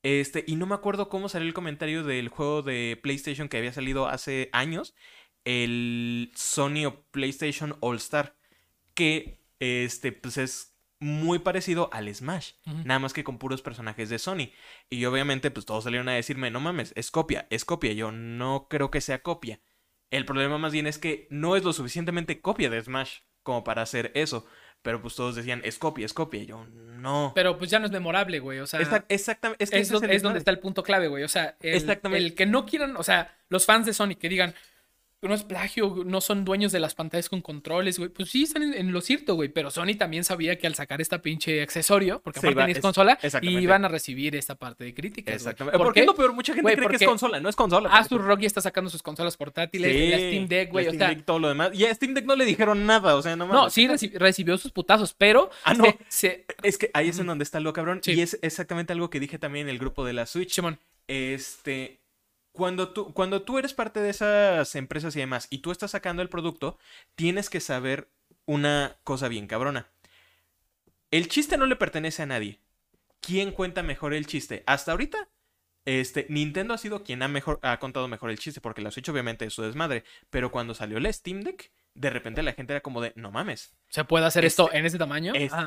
Este, 0.03 0.45
y 0.47 0.57
no 0.57 0.67
me 0.67 0.75
acuerdo 0.75 1.09
cómo 1.09 1.29
salió 1.29 1.49
el 1.49 1.55
comentario 1.55 2.05
del 2.05 2.29
juego 2.29 2.63
de 2.63 2.99
PlayStation 3.03 3.49
que 3.49 3.59
había 3.59 3.73
salido 3.73 4.07
hace 4.09 4.51
años. 4.53 4.95
El 5.45 6.33
Sony 6.35 6.87
o 6.87 7.03
PlayStation 7.11 7.77
All 7.81 7.97
Star. 7.97 8.37
Que 8.95 9.41
este, 9.59 10.13
pues 10.13 10.39
es 10.39 10.77
muy 10.99 11.39
parecido 11.41 11.91
al 11.93 12.13
Smash. 12.15 12.53
Nada 12.85 12.99
más 12.99 13.13
que 13.13 13.25
con 13.25 13.39
puros 13.39 13.63
personajes 13.63 14.09
de 14.09 14.19
Sony. 14.19 14.51
Y 14.91 15.05
obviamente, 15.05 15.51
pues 15.51 15.67
todos 15.67 15.85
salieron 15.85 16.09
a 16.09 16.15
decirme, 16.15 16.51
no 16.51 16.61
mames, 16.61 16.93
es 16.97 17.11
copia, 17.11 17.47
es 17.51 17.65
copia. 17.65 17.93
Yo 17.93 18.13
no 18.13 18.69
creo 18.69 18.91
que 18.91 19.01
sea 19.01 19.23
copia. 19.23 19.61
El 20.11 20.25
problema 20.25 20.59
más 20.59 20.73
bien 20.73 20.87
es 20.87 20.99
que 20.99 21.27
no 21.31 21.57
es 21.57 21.65
lo 21.65 21.73
suficientemente 21.73 22.41
copia 22.41 22.71
de 22.71 22.83
Smash 22.83 23.19
como 23.43 23.65
para 23.65 23.83
hacer 23.83 24.13
eso. 24.15 24.47
Pero 24.87 25.03
pues 25.03 25.17
todos 25.17 25.35
decían, 25.35 25.63
es 25.65 25.79
copia, 25.81 26.07
es 26.07 26.13
copia. 26.13 26.41
Y 26.43 26.47
yo, 26.47 26.65
no. 27.01 27.33
Pero 27.35 27.59
pues 27.59 27.69
ya 27.73 27.81
no 27.81 27.87
es 27.87 27.91
memorable, 27.91 28.39
güey. 28.39 28.61
O 28.61 28.69
sea, 28.69 28.79
Exact- 28.79 29.07
exactamente. 29.09 29.65
Es, 29.65 29.71
que 29.73 29.83
donde 30.21 30.39
está 30.39 30.53
el 30.53 30.61
punto 30.61 30.85
clave, 30.85 31.09
güey. 31.09 31.25
O 31.25 31.29
sea, 31.29 31.57
el, 31.61 31.75
Exactamente. 31.75 32.25
el 32.25 32.35
que 32.37 32.47
no 32.47 32.65
quieran, 32.67 32.97
o 32.97 33.03
sea, 33.03 33.35
los 33.49 33.67
fans 33.67 33.87
de 33.87 33.93
Sony 33.93 34.15
que 34.15 34.29
digan, 34.29 34.55
no 35.29 35.35
es 35.35 35.43
plagio, 35.45 36.03
no 36.05 36.21
son 36.21 36.45
dueños 36.45 36.73
de 36.73 36.81
las 36.81 36.95
pantallas 36.95 37.29
con 37.29 37.41
controles, 37.43 37.99
güey. 37.99 38.11
Pues 38.11 38.31
sí, 38.31 38.45
están 38.45 38.63
en, 38.63 38.75
en 38.75 38.93
lo 38.93 39.01
cierto, 39.01 39.35
güey. 39.35 39.49
Pero 39.49 39.71
Sony 39.71 39.97
también 39.99 40.25
sabía 40.25 40.57
que 40.59 40.67
al 40.67 40.75
sacar 40.75 41.01
esta 41.01 41.23
pinche 41.23 41.63
accesorio, 41.63 42.21
porque 42.21 42.39
aparte 42.41 42.53
iba- 42.61 42.71
es 42.71 42.81
consola, 42.81 43.19
iban 43.43 43.85
a 43.85 43.89
recibir 43.89 44.35
esta 44.37 44.55
parte 44.55 44.85
de 44.85 44.95
críticas. 44.95 45.35
Exactamente. 45.35 45.79
¿Por 45.79 45.87
Porque 45.87 46.01
qué? 46.01 46.05
es 46.05 46.07
lo 46.07 46.15
peor, 46.15 46.33
mucha 46.33 46.53
gente 46.53 46.63
Güey, 46.63 46.77
cree 46.77 46.89
que 46.89 46.97
es 46.97 47.05
consola, 47.05 47.41
no 47.41 47.49
es 47.49 47.57
consola. 47.57 47.89
Astur 47.91 48.23
Rock 48.25 48.41
ya 48.41 48.47
está 48.47 48.61
sacando 48.61 48.91
sus 48.91 49.03
consolas 49.03 49.37
portátiles, 49.37 49.93
Sí, 49.93 50.09
la 50.11 50.17
Steam 50.19 50.47
Deck, 50.49 50.71
güey. 50.71 50.85
la 50.87 50.91
O 50.91 50.95
Steam 50.95 51.09
sea, 51.09 51.17
Deck, 51.17 51.25
todo 51.25 51.39
lo 51.39 51.49
demás. 51.49 51.71
Y 51.75 51.85
a 51.85 51.95
Steam 51.95 52.15
Deck 52.15 52.25
no 52.27 52.37
le 52.37 52.45
dijeron 52.45 52.87
nada, 52.87 53.15
o 53.17 53.23
sea, 53.23 53.37
no 53.37 53.47
mames. 53.47 53.63
no, 53.63 53.71
sí 53.71 53.87
reci- 53.89 54.13
recibió 54.15 54.57
sus 54.59 54.73
putazos, 54.73 55.15
pero 55.15 55.51
Ah, 55.65 55.75
no. 55.75 55.85
se- 55.85 55.99
se- 56.09 56.47
Es 56.63 56.79
que 56.79 56.91
ahí 56.95 57.09
es 57.09 57.19
en 57.19 57.27
donde 57.27 57.43
está 57.45 57.61
lo 57.61 57.73
cabrón. 57.73 58.01
Sí. 58.03 58.13
Y 58.13 58.21
es 58.23 58.39
exactamente 58.43 58.93
algo 58.93 59.11
que 59.11 59.21
dije 59.21 59.39
también 59.39 59.67
en 59.67 59.71
el 59.71 59.79
grupo 59.79 60.05
de 60.05 60.13
la 60.13 60.27
Switch. 60.27 60.53
Simón, 60.53 60.79
Este. 61.09 62.01
Cuando 62.57 62.89
tú, 62.89 63.13
cuando 63.13 63.43
tú 63.43 63.59
eres 63.59 63.75
parte 63.75 64.01
de 64.01 64.09
esas 64.11 64.75
empresas 64.77 65.15
y 65.15 65.19
demás, 65.21 65.47
y 65.51 65.59
tú 65.59 65.71
estás 65.71 65.91
sacando 65.91 66.23
el 66.23 66.31
producto, 66.31 66.79
tienes 67.15 67.51
que 67.51 67.61
saber 67.61 68.11
una 68.47 68.97
cosa 69.05 69.29
bien 69.29 69.47
cabrona. 69.47 69.91
El 71.11 71.29
chiste 71.29 71.57
no 71.59 71.67
le 71.67 71.77
pertenece 71.77 72.23
a 72.23 72.27
nadie. 72.27 72.61
¿Quién 73.21 73.53
cuenta 73.53 73.83
mejor 73.83 74.15
el 74.15 74.27
chiste? 74.27 74.63
Hasta 74.67 74.93
ahorita, 74.93 75.29
este, 75.85 76.27
Nintendo 76.31 76.73
ha 76.75 76.79
sido 76.79 77.05
quien 77.05 77.23
ha, 77.23 77.29
mejor, 77.29 77.61
ha 77.63 77.79
contado 77.79 78.09
mejor 78.09 78.31
el 78.31 78.39
chiste, 78.39 78.61
porque 78.61 78.81
la 78.81 78.91
Switch 78.91 79.09
obviamente 79.09 79.45
es 79.45 79.53
su 79.53 79.63
desmadre. 79.63 80.05
Pero 80.31 80.51
cuando 80.51 80.75
salió 80.75 80.99
la 80.99 81.13
Steam 81.13 81.43
Deck, 81.43 81.71
de 81.95 82.11
repente 82.11 82.43
la 82.43 82.55
gente 82.55 82.73
era 82.73 82.81
como 82.81 83.01
de, 83.03 83.13
no 83.17 83.31
mames, 83.31 83.77
se 83.89 84.05
puede 84.05 84.25
hacer 84.27 84.45
Este- 84.45 84.63
esto 84.63 84.75
en 84.75 84.87
ese 84.87 84.99
tamaño. 84.99 85.33
Ah. 85.53 85.67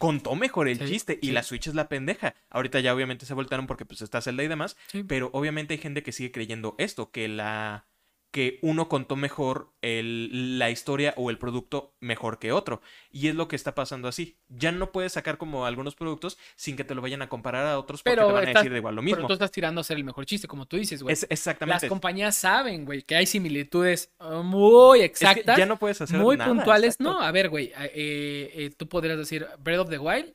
Contó 0.00 0.34
mejor 0.34 0.66
el 0.66 0.78
Sí, 0.78 0.86
chiste 0.86 1.18
y 1.20 1.26
sí. 1.26 1.32
la 1.32 1.42
Switch 1.42 1.66
es 1.66 1.74
la 1.74 1.88
pendeja. 1.90 2.34
Ahorita 2.48 2.80
ya 2.80 2.94
obviamente 2.94 3.26
se 3.26 3.34
voltaron 3.34 3.66
porque 3.66 3.84
pues 3.84 4.00
está 4.00 4.22
Zelda 4.22 4.42
y 4.42 4.48
demás, 4.48 4.78
Sí. 4.86 5.04
pero 5.04 5.28
obviamente 5.34 5.74
hay 5.74 5.78
gente 5.78 6.02
que 6.02 6.10
sigue 6.12 6.32
creyendo 6.32 6.74
esto, 6.78 7.10
que 7.10 7.28
la 7.28 7.84
que 8.30 8.58
uno 8.62 8.88
contó 8.88 9.16
mejor 9.16 9.72
el- 9.82 10.58
la 10.58 10.70
historia 10.70 11.14
o 11.16 11.30
el 11.30 11.38
producto 11.38 11.94
mejor 12.00 12.38
que 12.38 12.52
otro. 12.52 12.80
Y 13.10 13.26
es 13.26 13.34
lo 13.34 13.48
que 13.48 13.56
está 13.56 13.74
pasando 13.74 14.06
así. 14.06 14.36
Ya 14.48 14.70
no 14.70 14.92
puedes 14.92 15.12
sacar 15.14 15.36
como 15.36 15.66
algunos 15.66 15.96
productos 15.96 16.38
sin 16.54 16.76
que 16.76 16.84
te 16.84 16.94
lo 16.94 17.02
vayan 17.02 17.22
a 17.22 17.28
comparar 17.28 17.66
a 17.66 17.78
otros 17.78 18.02
porque 18.02 18.14
Pero 18.16 18.28
te 18.28 18.32
van 18.34 18.48
a 18.48 18.52
decir 18.52 18.70
de 18.70 18.78
igual 18.78 18.94
lo 18.94 19.02
Pero 19.02 19.16
mismo. 19.16 19.26
tú 19.26 19.32
estás 19.32 19.50
tirando 19.50 19.80
a 19.80 19.84
ser 19.84 19.96
el 19.96 20.04
mejor 20.04 20.26
chiste, 20.26 20.46
como 20.46 20.66
tú 20.66 20.76
dices, 20.76 21.02
güey. 21.02 21.12
Es 21.12 21.22
Las 21.22 21.30
exactamente. 21.32 21.88
compañías 21.88 22.36
saben, 22.36 22.84
güey, 22.84 23.02
que 23.02 23.16
hay 23.16 23.26
similitudes 23.26 24.12
uh, 24.20 24.42
muy 24.44 25.00
Es 25.00 25.02
que 25.18 25.24
exactas. 25.24 25.58
ya 25.58 25.66
no 25.66 25.76
puedes 25.78 26.00
hacer 26.00 26.18
muy 26.18 26.36
nada, 26.36 26.52
puntuales. 26.54 26.94
exacto. 26.94 27.12
No, 27.12 27.20
a 27.22 27.32
ver, 27.32 27.48
güey, 27.48 27.72
eh, 27.76 28.52
eh, 28.54 28.70
tú 28.76 28.88
podrías 28.88 29.18
decir 29.18 29.46
Breath 29.58 29.80
of 29.80 29.90
the 29.90 29.98
Wild 29.98 30.32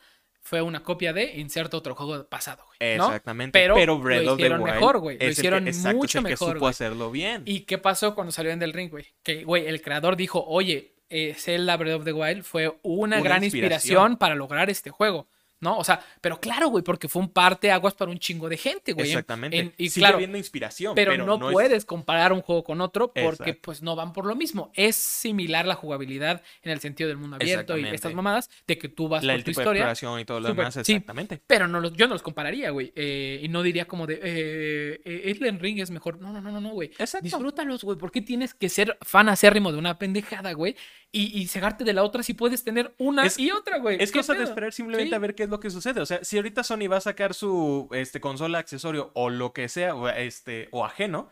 fue 0.47 0.61
una 0.61 0.83
copia 0.83 1.11
de 1.11 1.39
inserto 1.39 1.75
otro 1.77 1.95
juego 1.95 2.23
pasado, 2.27 2.63
güey. 2.67 2.97
¿no? 2.97 3.07
Exactamente. 3.07 3.57
Pero 3.59 3.73
Pero, 3.73 3.95
lo 3.95 3.99
Breath 4.03 4.27
of 4.27 4.37
the 4.37 4.43
hicieron 4.43 4.61
Wild 4.61 4.73
mejor, 4.75 4.99
güey. 4.99 5.15
Lo 5.15 5.19
que- 5.19 5.31
hicieron 5.31 5.63
mucho 5.63 5.71
es 5.73 5.85
el 5.85 6.23
que 6.23 6.29
mejor, 6.29 6.47
supo 6.49 6.59
güey. 6.59 6.69
hacerlo 6.69 7.09
bien. 7.11 7.41
¿Y 7.45 7.61
qué 7.61 7.79
pasó 7.79 8.13
cuando 8.13 8.31
salió 8.31 8.51
en 8.51 8.59
Del 8.59 8.71
Ring, 8.71 8.91
güey? 8.91 9.07
Que, 9.23 9.43
güey, 9.43 9.65
el 9.65 9.81
creador 9.81 10.15
dijo, 10.15 10.45
oye, 10.47 10.93
eh, 11.09 11.33
Zelda 11.35 11.75
Breath 11.77 11.95
of 11.97 12.03
the 12.05 12.13
Wild 12.13 12.43
fue 12.43 12.67
una, 12.83 13.17
Una 13.17 13.23
gran 13.23 13.43
inspiración. 13.43 13.73
inspiración. 13.73 14.17
para 14.17 14.35
lograr 14.35 14.69
este 14.69 14.91
juego. 14.91 15.27
¿No? 15.65 15.77
O 15.77 15.83
sea, 15.83 15.99
pero 16.21 16.39
claro, 16.39 16.69
güey, 16.69 16.83
porque 16.83 17.09
fue 17.09 17.21
un 17.21 17.29
parte 17.29 17.71
aguas 17.71 17.93
para 17.93 18.09
un 18.11 18.19
chingo 18.19 18.47
de 18.47 18.55
gente, 18.57 18.93
güey. 18.93 19.07
En- 19.07 19.11
Exactamente. 19.11 19.59
en- 19.59 19.73
y 19.77 19.89
Sigue 19.89 20.01
claro, 20.03 20.15
habiendo 20.15 20.37
inspiración, 20.37 20.95
pero, 20.95 21.17
no, 21.17 21.35
es- 21.49 21.51
puedes 21.53 21.85
comparar 21.85 22.31
un 22.31 22.41
juego 22.41 22.63
con 22.63 22.79
otro 22.81 23.07
porque 23.11 23.43
Exacto. 23.49 23.61
pues 23.63 23.81
no 23.81 23.95
van 23.95 24.13
por 24.13 24.25
lo 24.25 24.35
mismo. 24.35 24.71
Es 24.75 24.95
similar 24.95 25.65
la 25.65 25.75
jugabilidad 25.75 26.41
en 26.63 26.71
el 26.71 26.79
sentido 26.79 27.07
del 27.07 27.17
mundo 27.17 27.35
abierto 27.35 27.77
y 27.77 27.85
estas 27.87 28.13
mamadas 28.13 28.49
de 28.67 28.77
que 28.77 28.87
tú 28.89 29.07
vas 29.07 29.23
la, 29.23 29.33
por 29.33 29.37
el 29.39 29.43
tu 29.43 29.51
tipo 29.51 29.59
de 29.59 29.63
historia. 29.63 29.79
exploración 29.81 30.19
y 30.19 30.25
todo 30.25 30.39
lo 30.39 30.47
demás, 30.49 30.73
sí. 30.75 30.79
exactamente. 30.93 31.41
Pero 31.47 31.67
no 31.67 31.79
los, 31.79 31.93
yo 31.93 32.07
no 32.07 32.13
los 32.13 32.21
compararía, 32.21 32.69
güey. 32.69 32.93
eh, 32.95 33.39
y 33.43 33.47
no 33.49 33.63
diría 33.63 33.85
como 33.85 34.05
de, 34.07 34.19
eh, 34.21 35.01
eh, 35.03 35.31
Elden 35.31 35.59
Ring 35.59 35.79
es 35.79 35.89
mejor. 35.91 36.19
No, 36.21 36.31
no, 36.31 36.41
no, 36.41 36.51
no, 36.51 36.61
no, 36.61 36.69
güey. 36.69 36.89
Exacto. 36.99 37.23
Disfrútalos, 37.23 37.83
güey. 37.83 37.97
¿Por 37.97 38.11
qué 38.11 38.21
tienes 38.21 38.53
que 38.53 38.69
ser 38.69 38.97
fan 39.01 39.29
acérrimo 39.29 39.71
de 39.71 39.77
una 39.79 39.97
pendejada, 39.97 40.53
güey? 40.53 40.75
Y, 41.11 41.39
y 41.41 41.47
cegarte 41.47 41.83
de 41.85 41.93
la 41.93 42.03
otra 42.03 42.23
si 42.23 42.33
puedes 42.33 42.63
tener 42.63 42.93
una 42.97 43.25
Es- 43.25 43.39
y 43.39 43.49
otra, 43.49 43.77
güey. 43.79 43.97
Es 44.01 44.11
¿Qué 44.11 44.19
cosa 44.19 44.33
de 44.33 44.43
esperar 44.43 44.73
simplemente 44.73 45.09
Sí. 45.09 45.15
a 45.15 45.19
ver 45.19 45.33
qué 45.33 45.43
es 45.43 45.49
lo 45.49 45.54
que 45.59 45.69
sucede. 45.69 46.01
O 46.01 46.05
sea, 46.05 46.23
si 46.23 46.37
ahorita 46.37 46.63
Sony 46.63 46.87
va 46.91 46.97
a 46.97 47.01
sacar 47.01 47.33
su 47.33 47.87
este, 47.91 48.19
consola, 48.19 48.59
accesorio 48.59 49.11
o 49.13 49.29
lo 49.29 49.53
que 49.53 49.69
sea, 49.69 49.95
o, 49.95 50.07
este, 50.09 50.67
o 50.71 50.85
ajeno, 50.85 51.29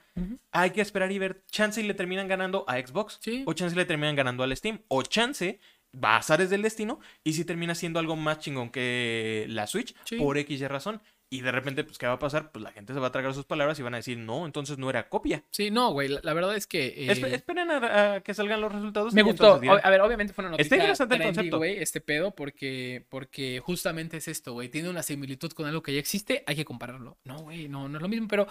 hay 0.51 0.71
que 0.71 0.81
esperar 0.81 1.11
y 1.11 1.19
ver. 1.19 1.43
Chance 1.49 1.81
y 1.81 1.83
le 1.87 1.93
terminan 1.93 2.27
ganando 2.27 2.65
a 2.67 2.77
Xbox. 2.79 3.19
Sí. 3.21 3.43
O 3.45 3.53
chance 3.53 3.75
le 3.75 3.85
terminan 3.85 4.15
ganando 4.15 4.43
al 4.43 4.55
Steam. 4.55 4.81
O 4.87 5.03
chance 5.03 5.59
va 5.95 6.15
a 6.15 6.17
azares 6.17 6.49
del 6.49 6.61
destino 6.63 6.99
y 7.23 7.33
si 7.33 7.45
termina 7.45 7.75
siendo 7.75 7.99
algo 7.99 8.15
más 8.15 8.39
chingón 8.39 8.71
que 8.71 9.45
la 9.49 9.67
Switch 9.67 9.95
Sí. 10.05 10.17
por 10.17 10.37
X 10.37 10.59
y 10.61 10.67
razón. 10.67 11.01
Y 11.33 11.41
de 11.41 11.51
repente, 11.51 11.83
pues, 11.83 11.97
¿qué 11.97 12.05
va 12.05 12.13
a 12.13 12.19
pasar? 12.19 12.51
Pues 12.51 12.61
la 12.61 12.71
gente 12.71 12.93
se 12.93 12.99
va 12.99 13.07
a 13.07 13.11
tragar 13.11 13.33
sus 13.33 13.45
palabras 13.45 13.79
y 13.79 13.81
van 13.81 13.95
a 13.95 13.97
decir, 13.97 14.17
no, 14.19 14.45
entonces 14.45 14.77
no 14.77 14.89
era 14.89 15.09
copia. 15.09 15.43
Sí, 15.49 15.71
no, 15.71 15.91
güey. 15.91 16.07
La, 16.09 16.19
la 16.21 16.33
verdad 16.33 16.55
es 16.55 16.67
que. 16.67 16.85
eh, 16.87 17.07
Espe- 17.07 17.33
esperen 17.33 17.71
a, 17.71 18.15
a 18.15 18.21
que 18.21 18.33
salgan 18.35 18.61
los 18.61 18.71
resultados. 18.71 19.13
Me 19.13 19.23
gustó. 19.23 19.55
A 19.55 19.89
ver, 19.89 20.01
obviamente 20.01 20.33
fue 20.33 20.43
una 20.43 20.51
noticia 20.51 20.63
Está 20.63 20.75
interesante 20.75 21.15
el 21.15 21.21
trendy, 21.21 21.35
concepto. 21.37 21.57
güey, 21.57 21.77
este 21.81 22.01
pedo, 22.01 22.35
porque, 22.35 23.05
porque 23.09 23.59
justamente 23.65 24.17
es 24.17 24.27
esto, 24.27 24.53
güey. 24.53 24.69
Tiene 24.69 24.89
una 24.89 25.01
similitud 25.01 25.51
con 25.53 25.65
algo 25.65 25.81
que 25.81 25.93
ya 25.93 25.99
existe, 25.99 26.43
hay 26.45 26.55
que 26.55 26.65
compararlo. 26.65 27.17
No, 27.23 27.39
güey, 27.39 27.67
no, 27.67 27.89
no 27.89 27.97
es 27.97 28.01
lo 28.01 28.07
mismo, 28.09 28.27
pero 28.27 28.47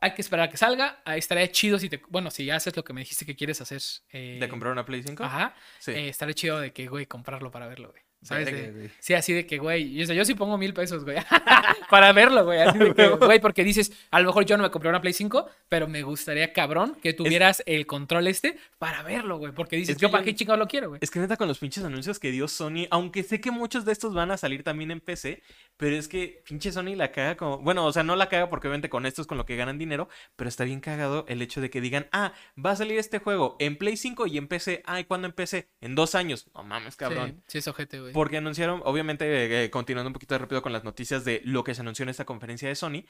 hay 0.00 0.12
que 0.12 0.20
esperar 0.22 0.48
a 0.48 0.50
que 0.50 0.56
salga. 0.58 1.00
Ahí 1.06 1.18
estaría 1.18 1.50
chido 1.50 1.78
si 1.78 1.88
te. 1.88 2.02
Bueno, 2.08 2.30
si 2.30 2.50
haces 2.50 2.76
lo 2.76 2.84
que 2.84 2.92
me 2.92 3.00
dijiste 3.00 3.24
que 3.26 3.36
quieres 3.36 3.60
hacer. 3.60 3.80
eh, 4.12 4.36
¿De 4.40 4.48
comprar 4.48 4.72
una 4.72 4.84
Play 4.84 5.02
5? 5.02 5.24
Ajá. 5.24 5.54
Sí. 5.78 5.92
eh, 5.92 6.08
estaría 6.08 6.34
chido 6.34 6.60
de 6.60 6.72
que, 6.72 6.88
güey, 6.88 7.06
comprarlo 7.06 7.50
para 7.50 7.66
verlo, 7.68 7.90
güey. 7.90 8.02
¿Sabes? 8.20 8.46
De- 8.46 8.90
sí, 8.98 9.14
así 9.14 9.32
de 9.32 9.46
que, 9.46 9.58
güey. 9.58 9.94
Yo, 9.94 10.12
yo 10.12 10.24
sí 10.24 10.34
pongo 10.34 10.58
mil 10.58 10.74
pesos, 10.74 11.04
güey. 11.04 11.16
para 11.90 12.12
verlo, 12.12 12.44
güey. 12.44 12.60
Así 12.60 12.78
de 12.78 12.94
que, 12.94 13.08
güey, 13.08 13.40
porque 13.40 13.62
dices, 13.64 13.92
a 14.10 14.20
lo 14.20 14.26
mejor 14.26 14.44
yo 14.44 14.56
no 14.56 14.64
me 14.64 14.70
compré 14.70 14.90
una 14.90 15.00
Play 15.00 15.12
5, 15.12 15.48
pero 15.68 15.86
me 15.88 16.02
gustaría, 16.02 16.52
cabrón, 16.52 16.96
que 17.02 17.12
tuvieras 17.12 17.62
el 17.66 17.86
control 17.86 18.26
este 18.26 18.58
para 18.78 19.02
verlo, 19.02 19.38
güey. 19.38 19.52
Porque 19.52 19.76
dices, 19.76 19.96
Es 19.96 20.00
yo 20.02 20.08
que 20.08 20.12
para 20.12 20.22
yo- 20.22 20.26
qué 20.26 20.34
chingado 20.34 20.58
lo 20.58 20.66
quiero, 20.66 20.88
güey. 20.88 20.98
Es 21.02 21.10
que 21.10 21.20
neta 21.20 21.36
con 21.36 21.46
los 21.48 21.58
pinches 21.58 21.84
anuncios 21.84 22.18
que 22.18 22.30
dio 22.32 22.48
Sony, 22.48 22.86
aunque 22.90 23.22
sé 23.22 23.40
que 23.40 23.50
muchos 23.50 23.84
de 23.84 23.92
estos 23.92 24.14
van 24.14 24.30
a 24.32 24.36
salir 24.36 24.64
también 24.64 24.90
en 24.90 25.00
PC, 25.00 25.42
pero 25.76 25.94
es 25.94 26.08
que 26.08 26.42
pinche 26.46 26.72
Sony 26.72 26.96
la 26.96 27.12
caga 27.12 27.36
como, 27.36 27.58
bueno, 27.58 27.86
o 27.86 27.92
sea, 27.92 28.02
no 28.02 28.16
la 28.16 28.28
caga 28.28 28.50
porque 28.50 28.66
obviamente 28.66 28.90
con 28.90 29.06
esto 29.06 29.22
es 29.22 29.28
con 29.28 29.38
lo 29.38 29.46
que 29.46 29.54
ganan 29.56 29.78
dinero, 29.78 30.08
pero 30.34 30.48
está 30.48 30.64
bien 30.64 30.80
cagado 30.80 31.24
el 31.28 31.40
hecho 31.40 31.60
de 31.60 31.70
que 31.70 31.80
digan, 31.80 32.08
ah, 32.10 32.32
va 32.62 32.72
a 32.72 32.76
salir 32.76 32.98
este 32.98 33.20
juego 33.20 33.56
en 33.60 33.76
Play 33.76 33.96
5 33.96 34.26
y 34.26 34.38
en 34.38 34.48
PC, 34.48 34.82
ay, 34.86 35.04
¿cuándo 35.04 35.28
en 35.28 35.32
PC? 35.32 35.68
En 35.80 35.94
dos 35.94 36.16
años, 36.16 36.48
no 36.52 36.64
mames, 36.64 36.96
cabrón. 36.96 37.36
Sí, 37.46 37.52
sí, 37.52 37.58
es 37.58 37.68
ojete, 37.68 38.00
güey. 38.00 38.07
Porque 38.12 38.38
anunciaron, 38.38 38.82
obviamente, 38.84 39.24
eh, 39.26 39.64
eh, 39.64 39.70
continuando 39.70 40.08
un 40.08 40.14
poquito 40.14 40.36
rápido 40.38 40.62
con 40.62 40.72
las 40.72 40.84
noticias 40.84 41.24
de 41.24 41.42
lo 41.44 41.64
que 41.64 41.74
se 41.74 41.80
anunció 41.80 42.02
en 42.02 42.08
esta 42.08 42.24
conferencia 42.24 42.68
de 42.68 42.74
Sony, 42.74 43.04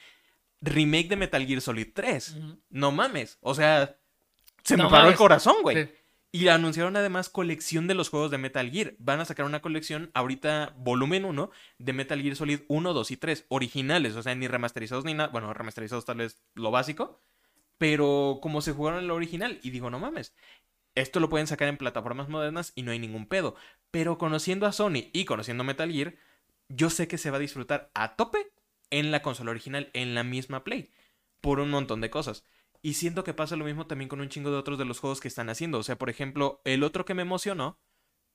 remake 0.60 1.08
de 1.08 1.16
Metal 1.16 1.46
Gear 1.46 1.60
Solid 1.60 1.88
3. 1.94 2.36
Ujú. 2.36 2.58
No 2.70 2.92
mames, 2.92 3.38
o 3.40 3.54
sea, 3.54 3.96
se 4.62 4.76
me 4.76 4.88
paró 4.88 5.08
el 5.08 5.16
corazón, 5.16 5.56
güey. 5.62 5.84
Sí. 5.84 5.92
Y 6.30 6.48
anunciaron 6.48 6.94
además 6.96 7.30
colección 7.30 7.86
de 7.86 7.94
los 7.94 8.10
juegos 8.10 8.30
de 8.30 8.36
Metal 8.36 8.70
Gear. 8.70 8.94
Van 8.98 9.18
a 9.18 9.24
sacar 9.24 9.46
una 9.46 9.62
colección 9.62 10.10
ahorita, 10.12 10.74
volumen 10.76 11.24
1, 11.24 11.50
de 11.78 11.92
Metal 11.94 12.20
Gear 12.20 12.36
Solid 12.36 12.60
1, 12.68 12.92
2 12.92 13.10
y 13.10 13.16
3, 13.16 13.46
originales, 13.48 14.14
o 14.14 14.22
sea, 14.22 14.34
ni 14.34 14.46
remasterizados 14.46 15.06
ni 15.06 15.14
nada. 15.14 15.30
Bueno, 15.30 15.54
remasterizados 15.54 16.04
tal 16.04 16.18
vez 16.18 16.42
lo 16.54 16.70
básico, 16.70 17.22
pero 17.78 18.40
como 18.42 18.60
se 18.60 18.72
jugaron 18.72 19.00
en 19.00 19.08
lo 19.08 19.14
original. 19.14 19.58
Y 19.62 19.70
digo, 19.70 19.88
no 19.88 19.98
mames, 19.98 20.34
esto 21.00 21.20
lo 21.20 21.28
pueden 21.28 21.46
sacar 21.46 21.68
en 21.68 21.76
plataformas 21.76 22.28
modernas 22.28 22.72
y 22.74 22.82
no 22.82 22.92
hay 22.92 22.98
ningún 22.98 23.26
pedo. 23.26 23.54
Pero 23.90 24.18
conociendo 24.18 24.66
a 24.66 24.72
Sony 24.72 25.10
y 25.12 25.24
conociendo 25.24 25.64
Metal 25.64 25.90
Gear, 25.90 26.16
yo 26.68 26.90
sé 26.90 27.08
que 27.08 27.18
se 27.18 27.30
va 27.30 27.36
a 27.36 27.40
disfrutar 27.40 27.90
a 27.94 28.16
tope 28.16 28.52
en 28.90 29.10
la 29.10 29.22
consola 29.22 29.50
original, 29.50 29.90
en 29.92 30.14
la 30.14 30.24
misma 30.24 30.64
Play, 30.64 30.90
por 31.40 31.60
un 31.60 31.70
montón 31.70 32.00
de 32.00 32.10
cosas. 32.10 32.44
Y 32.82 32.94
siento 32.94 33.24
que 33.24 33.34
pasa 33.34 33.56
lo 33.56 33.64
mismo 33.64 33.86
también 33.86 34.08
con 34.08 34.20
un 34.20 34.28
chingo 34.28 34.50
de 34.50 34.56
otros 34.56 34.78
de 34.78 34.84
los 34.84 35.00
juegos 35.00 35.20
que 35.20 35.28
están 35.28 35.48
haciendo. 35.50 35.78
O 35.78 35.82
sea, 35.82 35.96
por 35.96 36.10
ejemplo, 36.10 36.60
el 36.64 36.84
otro 36.84 37.04
que 37.04 37.14
me 37.14 37.22
emocionó 37.22 37.78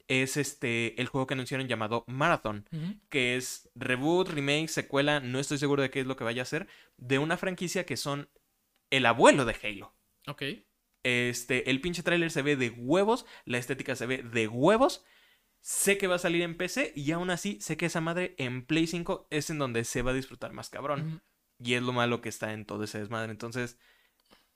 es 0.07 0.35
este 0.35 0.99
el 1.01 1.07
juego 1.07 1.27
que 1.27 1.33
anunciaron 1.33 1.67
llamado 1.67 2.03
Marathon, 2.07 2.67
que 3.09 3.37
es 3.37 3.69
reboot, 3.75 4.27
remake, 4.29 4.67
secuela, 4.67 5.21
no 5.21 5.39
estoy 5.39 5.57
seguro 5.57 5.81
de 5.81 5.89
qué 5.89 6.01
es 6.01 6.07
lo 6.07 6.17
que 6.17 6.25
vaya 6.25 6.41
a 6.41 6.45
ser, 6.45 6.67
de 6.97 7.19
una 7.19 7.37
franquicia 7.37 7.85
que 7.85 7.95
son 7.95 8.29
el 8.89 9.05
abuelo 9.05 9.45
de 9.45 9.55
Halo. 9.63 9.95
Ok. 10.27 10.43
Este, 11.03 11.69
el 11.69 11.81
pinche 11.81 12.03
tráiler 12.03 12.31
se 12.31 12.41
ve 12.41 12.55
de 12.55 12.69
huevos, 12.69 13.25
la 13.45 13.57
estética 13.57 13.95
se 13.95 14.05
ve 14.05 14.23
de 14.23 14.47
huevos. 14.47 15.03
Sé 15.59 15.97
que 15.97 16.07
va 16.07 16.15
a 16.15 16.19
salir 16.19 16.41
en 16.41 16.57
PC 16.57 16.91
y 16.95 17.11
aún 17.11 17.29
así 17.29 17.57
sé 17.61 17.77
que 17.77 17.85
esa 17.85 18.01
madre 18.01 18.35
en 18.37 18.65
Play 18.65 18.85
5 18.85 19.27
es 19.29 19.49
en 19.49 19.59
donde 19.59 19.85
se 19.85 20.01
va 20.01 20.11
a 20.11 20.15
disfrutar 20.15 20.51
más 20.51 20.69
cabrón. 20.69 21.21
Y 21.57 21.75
es 21.75 21.81
lo 21.81 21.93
malo 21.93 22.19
que 22.19 22.27
está 22.27 22.51
en 22.51 22.65
todo 22.65 22.83
ese 22.83 22.99
desmadre. 22.99 23.31
Entonces, 23.31 23.77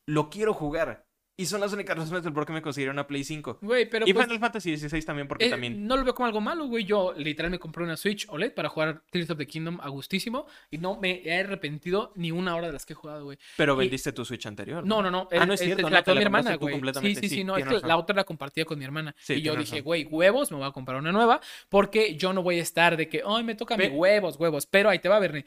lo 0.06 0.30
quiero 0.30 0.54
jugar. 0.54 1.07
Y 1.40 1.46
son 1.46 1.62
las 1.62 1.72
únicas 1.72 1.96
razones 1.96 2.24
del 2.24 2.34
por 2.34 2.48
qué 2.48 2.52
me 2.54 2.64
considero 2.64 2.92
una 2.92 3.06
Play 3.06 3.24
5. 3.24 3.60
Güey, 3.62 3.88
pero 3.88 4.08
y 4.08 4.14
pues, 4.14 4.26
Final 4.26 4.40
Fantasy 4.40 4.76
XVI 4.76 5.04
también, 5.04 5.28
porque 5.28 5.46
eh, 5.46 5.50
también. 5.52 5.86
no 5.86 5.96
lo 5.96 6.04
veo 6.04 6.16
como 6.16 6.26
algo 6.26 6.42
malo, 6.42 6.66
güey. 6.66 6.84
Yo 6.84 7.14
literal 7.16 7.52
me 7.52 7.60
compré 7.60 7.84
una 7.84 7.96
Switch 7.96 8.26
OLED 8.28 8.56
para 8.56 8.70
jugar 8.70 9.04
Tears 9.12 9.30
of 9.30 9.38
the 9.38 9.46
Kingdom 9.46 9.78
a 9.80 9.90
gustísimo 9.90 10.48
y 10.72 10.80
no 10.80 11.00
me 11.00 11.22
he 11.24 11.40
arrepentido 11.40 12.12
ni 12.16 12.32
una 12.32 12.56
hora 12.56 12.66
de 12.66 12.74
las 12.74 12.88
que 12.88 12.94
he 12.94 12.96
jugado, 12.96 13.26
güey. 13.26 13.38
Pero 13.56 13.76
y- 13.76 13.78
vendiste 13.78 14.12
tu 14.14 14.26
Switch 14.26 14.48
anterior. 14.48 14.84
No, 14.84 15.04
no, 15.04 15.12
no. 15.12 15.28
Ah, 15.32 15.46
no 15.46 15.54
es 15.54 15.60
cierto, 15.60 15.88
la 15.92 16.02
no, 16.02 16.06
la 16.08 16.14
mi 16.16 16.22
hermana, 16.24 16.56
güey. 16.56 16.82
Sí, 17.02 17.14
sí, 17.14 17.16
sí, 17.16 17.30
sí, 17.30 17.44
no. 17.44 17.56
Es 17.56 17.64
tienes 17.64 17.84
que 17.84 17.88
la 17.88 17.98
otra 17.98 18.16
la 18.16 18.24
compartía 18.24 18.66
con 18.66 18.80
mi 18.80 18.86
hermana. 18.86 19.16
Sí, 19.20 19.34
y 19.34 19.42
yo 19.44 19.56
dije, 19.56 19.82
güey, 19.82 20.06
huevos, 20.06 20.50
me 20.52 20.58
voy 20.58 20.68
a 20.68 20.72
comprar 20.72 20.98
una 20.98 21.12
nueva. 21.12 21.40
Porque 21.70 22.16
yo 22.16 22.34
no 22.34 22.42
voy 22.42 22.58
a 22.58 22.64
estar 22.64 22.98
de 22.98 23.08
que, 23.08 23.22
ay, 23.24 23.44
me 23.44 23.54
toca 23.54 23.78
Pe- 23.78 23.92
mi 23.92 23.96
huevos, 23.96 24.38
huevos. 24.38 24.66
Pero 24.66 24.90
ahí 24.90 24.98
te 24.98 25.08
va, 25.08 25.20
Bernie. 25.20 25.46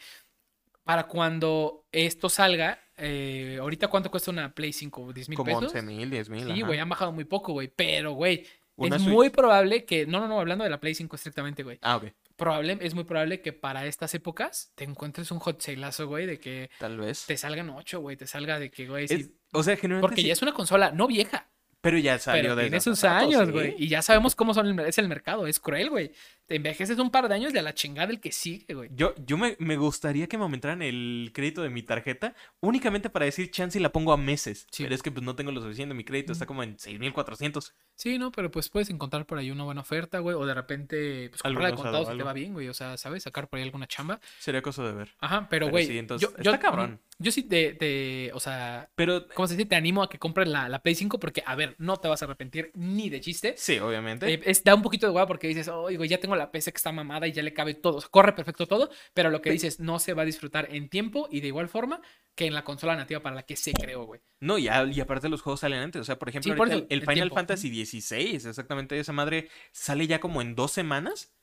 Para 0.85 1.05
cuando 1.07 1.87
esto 1.93 2.29
salga, 2.29 2.79
eh, 2.97 3.59
ahorita 3.61 3.89
cuánto 3.89 4.11
cuesta 4.11 4.31
una 4.31 4.55
Play 4.55 4.73
5, 4.73 5.13
10 5.13 5.29
mil 5.29 5.37
Como 5.37 5.47
pesos. 5.47 5.75
11 5.75 5.83
mil, 5.83 6.11
10 6.11 6.29
mil. 6.31 6.53
Sí, 6.55 6.63
güey, 6.63 6.79
han 6.79 6.89
bajado 6.89 7.13
muy 7.13 7.25
poco, 7.25 7.53
güey. 7.53 7.69
Pero, 7.69 8.13
güey, 8.13 8.41
es 8.43 8.49
Switch. 8.89 9.01
muy 9.03 9.31
probable 9.31 9.85
que. 9.85 10.07
No, 10.07 10.21
no, 10.21 10.29
no, 10.29 10.41
hablando 10.41 10.65
de 10.65 10.71
la 10.71 10.81
Play 10.81 10.95
5 10.95 11.15
estrictamente, 11.17 11.63
güey. 11.63 11.79
Ah, 11.83 11.97
ok. 11.97 12.05
Probable, 12.37 12.79
es 12.81 12.95
muy 12.95 13.05
probable 13.05 13.43
que 13.43 13.53
para 13.53 13.85
estas 13.85 14.15
épocas 14.15 14.73
te 14.75 14.85
encuentres 14.85 15.31
un 15.31 15.39
hot 15.41 15.61
saleazo, 15.61 16.07
güey, 16.09 16.25
de 16.27 16.41
que 16.41 16.71
Tal 16.79 16.97
vez. 16.97 17.27
te 17.27 17.37
salgan 17.37 17.69
8, 17.69 18.01
güey. 18.01 18.17
Te 18.17 18.27
salga 18.27 18.59
de 18.59 18.71
que, 18.71 18.87
güey, 18.89 19.07
sí. 19.09 19.35
o 19.53 19.63
sea, 19.63 19.77
generalmente. 19.77 20.09
Porque 20.09 20.23
sí, 20.23 20.27
ya 20.29 20.33
es 20.33 20.41
una 20.43 20.55
consola 20.55 20.91
no 20.91 21.07
vieja, 21.07 21.47
Pero 21.83 21.99
ya 21.99 22.19
salió 22.19 22.43
pero 22.43 22.57
desde 22.57 22.71
tiene 22.71 22.81
sus 22.81 23.05
años, 23.05 23.45
sí. 23.47 23.53
güey. 23.53 23.75
Y 23.79 23.89
ya 23.89 24.01
sabemos 24.01 24.35
cómo 24.35 24.55
son 24.55 24.67
el- 24.81 24.87
es 24.87 24.97
el 24.97 25.09
mercado. 25.09 25.47
Es 25.47 25.61
cruel, 25.61 25.91
güey. 25.91 26.13
Te 26.51 26.57
envejeces 26.57 26.99
un 26.99 27.13
par 27.13 27.29
de 27.29 27.35
años 27.37 27.53
de 27.53 27.61
a 27.61 27.63
la 27.63 27.75
chingada 27.75 28.11
el 28.11 28.19
que 28.19 28.33
sigue, 28.33 28.75
güey. 28.75 28.91
Yo, 28.93 29.15
yo 29.25 29.39
me, 29.39 29.55
me 29.61 29.77
gustaría 29.77 30.27
que 30.27 30.37
me 30.37 30.43
aumentaran 30.43 30.83
el 30.83 31.31
crédito 31.33 31.63
de 31.63 31.71
mi 31.71 31.85
tarjeta 31.85 32.35
únicamente 32.59 33.09
para 33.09 33.25
decir 33.25 33.53
chance 33.53 33.79
y 33.79 33.81
la 33.81 33.93
pongo 33.93 34.13
a 34.13 34.17
meses. 34.17 34.67
Sí. 34.73 34.83
Pero 34.83 34.97
es 34.97 35.01
que 35.05 35.13
pues 35.13 35.25
no 35.25 35.37
tengo 35.37 35.53
lo 35.53 35.61
suficiente. 35.63 35.95
Mi 35.95 36.03
crédito 36.03 36.33
está 36.33 36.47
como 36.47 36.65
en 36.65 36.77
6400. 36.77 37.73
Sí, 37.95 38.19
no, 38.19 38.33
pero 38.33 38.51
pues 38.51 38.69
puedes 38.69 38.91
encontrar 38.91 39.27
por 39.27 39.39
ahí 39.39 39.53
una 39.53 39.63
buena 39.63 39.83
oferta, 39.83 40.19
güey. 40.19 40.35
O 40.35 40.45
de 40.45 40.55
repente, 40.55 41.29
pues 41.31 41.41
comprarla 41.41 41.71
de 41.71 41.75
contado 41.77 41.99
si 42.01 42.05
te 42.07 42.11
algo. 42.15 42.25
va 42.25 42.33
bien, 42.33 42.53
güey. 42.53 42.67
O 42.69 42.75
sea, 42.75 42.97
¿sabes? 42.97 43.23
Sacar 43.23 43.47
por 43.47 43.59
ahí 43.59 43.65
alguna 43.65 43.87
chamba. 43.87 44.19
Sería 44.41 44.61
cosa 44.61 44.83
de 44.83 44.93
ver. 44.93 45.11
Ajá, 45.21 45.47
pero, 45.49 45.67
Pero 45.67 45.71
güey. 45.71 45.87
sí, 45.87 45.99
entonces, 45.99 46.29
yo, 46.29 46.43
yo, 46.43 46.51
está 46.51 46.59
cabrón. 46.61 46.99
Yo 47.21 47.31
sí 47.31 47.43
te, 47.43 47.75
te- 47.75 48.33
o 48.33 48.41
sea, 48.41 48.89
Pero 48.97 49.29
¿cómo 49.35 49.47
se 49.47 49.55
dice? 49.55 49.69
Te 49.69 49.77
animo 49.77 50.03
a 50.03 50.09
que 50.09 50.19
compres 50.19 50.49
la, 50.49 50.69
la 50.71 50.83
Play 50.83 50.95
5 50.95 51.21
porque, 51.21 51.43
a 51.47 51.55
ver, 51.55 51.75
no 51.79 51.99
te 51.99 52.09
vas 52.09 52.23
a 52.23 52.25
arrepentir 52.25 52.71
ni 52.75 53.11
de 53.11 53.21
chiste. 53.21 53.55
sí, 53.59 53.79
obviamente. 53.79 54.33
Eh, 54.33 54.41
es, 54.47 54.65
da 54.65 54.75
un 54.75 54.83
poquito 54.83 55.07
de 55.07 55.13
hueá 55.13 55.27
porque 55.27 55.47
dices, 55.47 55.69
oye, 55.69 55.97
güey, 55.99 56.09
ya 56.09 56.19
tengo 56.19 56.35
la 56.35 56.40
la 56.41 56.51
PC 56.53 56.73
que 56.73 56.77
está 56.79 56.93
mamada 56.93 57.27
y 57.29 57.33
ya 57.33 57.43
le 57.43 57.55
cabe 57.55 57.75
todo. 57.75 57.97
O 57.97 58.01
sea, 58.01 58.11
corre 58.11 58.33
perfecto 58.35 58.67
todo, 58.67 58.91
pero 59.15 59.31
lo 59.31 59.41
que 59.41 59.51
dices 59.51 59.81
no 59.81 59.99
se 59.99 60.15
va 60.15 60.23
a 60.23 60.25
disfrutar 60.27 60.69
en 60.75 60.89
tiempo 60.89 61.29
y 61.31 61.41
de 61.41 61.49
igual 61.49 61.69
forma 61.69 62.01
que 62.35 62.47
en 62.47 62.55
la 62.55 62.65
consola 62.65 62.97
nativa 62.97 63.21
para 63.21 63.35
la 63.37 63.43
que 63.45 63.57
se 63.57 63.73
creó, 63.73 64.05
güey. 64.05 64.21
No, 64.41 64.59
y, 64.59 64.69
a- 64.69 64.85
y 64.85 65.01
aparte 65.01 65.29
los 65.29 65.43
juegos 65.43 65.61
salen 65.61 65.81
antes. 65.81 66.01
O 66.01 66.05
sea, 66.05 66.19
por 66.19 66.29
ejemplo, 66.29 66.53
Sí, 66.53 66.57
por 66.57 66.69
ahorita 66.69 66.87
eso, 66.87 66.87
el, 66.91 67.01
Final 67.03 67.15
tiempo. 67.15 67.35
Fantasy 67.37 67.85
XVI, 67.85 68.35
exactamente 68.37 68.99
esa 68.99 69.13
madre, 69.13 69.49
sale 69.73 70.07
ya 70.07 70.21
como 70.21 70.41
en 70.43 70.55
dos 70.55 70.73
semanas 70.73 71.35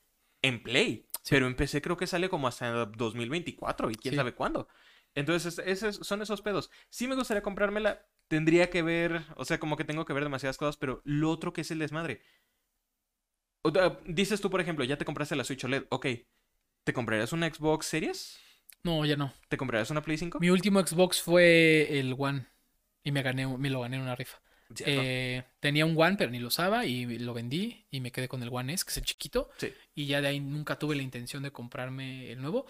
en 0.41 0.61
Play. 0.63 1.07
Pero 1.29 1.47
en 1.47 1.55
PC 1.55 1.81
creo 1.81 1.97
que 1.97 2.07
sale 2.07 2.29
como 2.29 2.47
hasta 2.47 2.85
2024 2.85 3.91
y 3.91 3.95
quién 3.95 4.13
Sí. 4.13 4.15
sabe 4.17 4.33
cuándo. 4.33 4.67
Entonces, 5.15 5.57
es- 5.59 5.83
esos 5.83 6.07
son 6.07 6.21
esos 6.21 6.41
pedos. 6.41 6.69
Sí 6.89 7.07
me 7.07 7.15
gustaría 7.15 7.41
comprármela. 7.41 8.05
Tendría 8.27 8.69
que 8.69 8.81
ver, 8.81 9.21
o 9.35 9.45
sea, 9.45 9.57
como 9.59 9.77
que 9.77 9.83
tengo 9.85 10.05
que 10.05 10.13
ver 10.13 10.23
demasiadas 10.23 10.57
cosas, 10.57 10.77
pero 10.77 11.01
lo 11.05 11.29
otro 11.31 11.53
que 11.53 11.61
es 11.61 11.71
el 11.71 11.79
desmadre. 11.79 12.21
Dices 14.05 14.41
tú, 14.41 14.49
por 14.49 14.61
ejemplo, 14.61 14.85
ya 14.85 14.97
te 14.97 15.05
compraste 15.05 15.35
la 15.35 15.43
Switch 15.43 15.63
OLED. 15.63 15.85
Ok, 15.89 16.07
¿te 16.83 16.93
comprarías 16.93 17.33
una 17.33 17.53
Xbox 17.53 17.85
Series? 17.85 18.39
No, 18.83 19.05
ya 19.05 19.15
no. 19.15 19.33
¿Te 19.49 19.57
comprarías 19.57 19.89
una 19.89 20.01
Play 20.01 20.17
5? 20.17 20.39
Mi 20.39 20.49
último 20.49 20.79
Xbox 20.85 21.21
fue 21.21 21.99
el 21.99 22.15
One 22.17 22.45
y 23.03 23.11
me 23.11 23.21
gané, 23.21 23.47
me 23.47 23.69
lo 23.69 23.81
gané 23.81 23.97
en 23.97 24.03
una 24.03 24.15
rifa. 24.15 24.39
Eh, 24.85 25.43
tenía 25.59 25.85
un 25.85 25.95
One, 25.97 26.15
pero 26.17 26.29
ni 26.29 26.39
lo 26.39 26.47
usaba 26.47 26.85
y 26.85 27.19
lo 27.19 27.33
vendí 27.33 27.85
y 27.89 28.01
me 28.01 28.11
quedé 28.11 28.27
con 28.27 28.43
el 28.43 28.49
One 28.51 28.73
S, 28.73 28.83
que 28.83 28.91
es 28.91 28.97
el 28.97 29.05
chiquito. 29.05 29.49
Sí. 29.57 29.73
Y 29.95 30.07
ya 30.07 30.21
de 30.21 30.27
ahí 30.27 30.39
nunca 30.39 30.77
tuve 30.77 30.95
la 30.95 31.03
intención 31.03 31.43
de 31.43 31.51
comprarme 31.51 32.31
el 32.31 32.41
nuevo. 32.41 32.65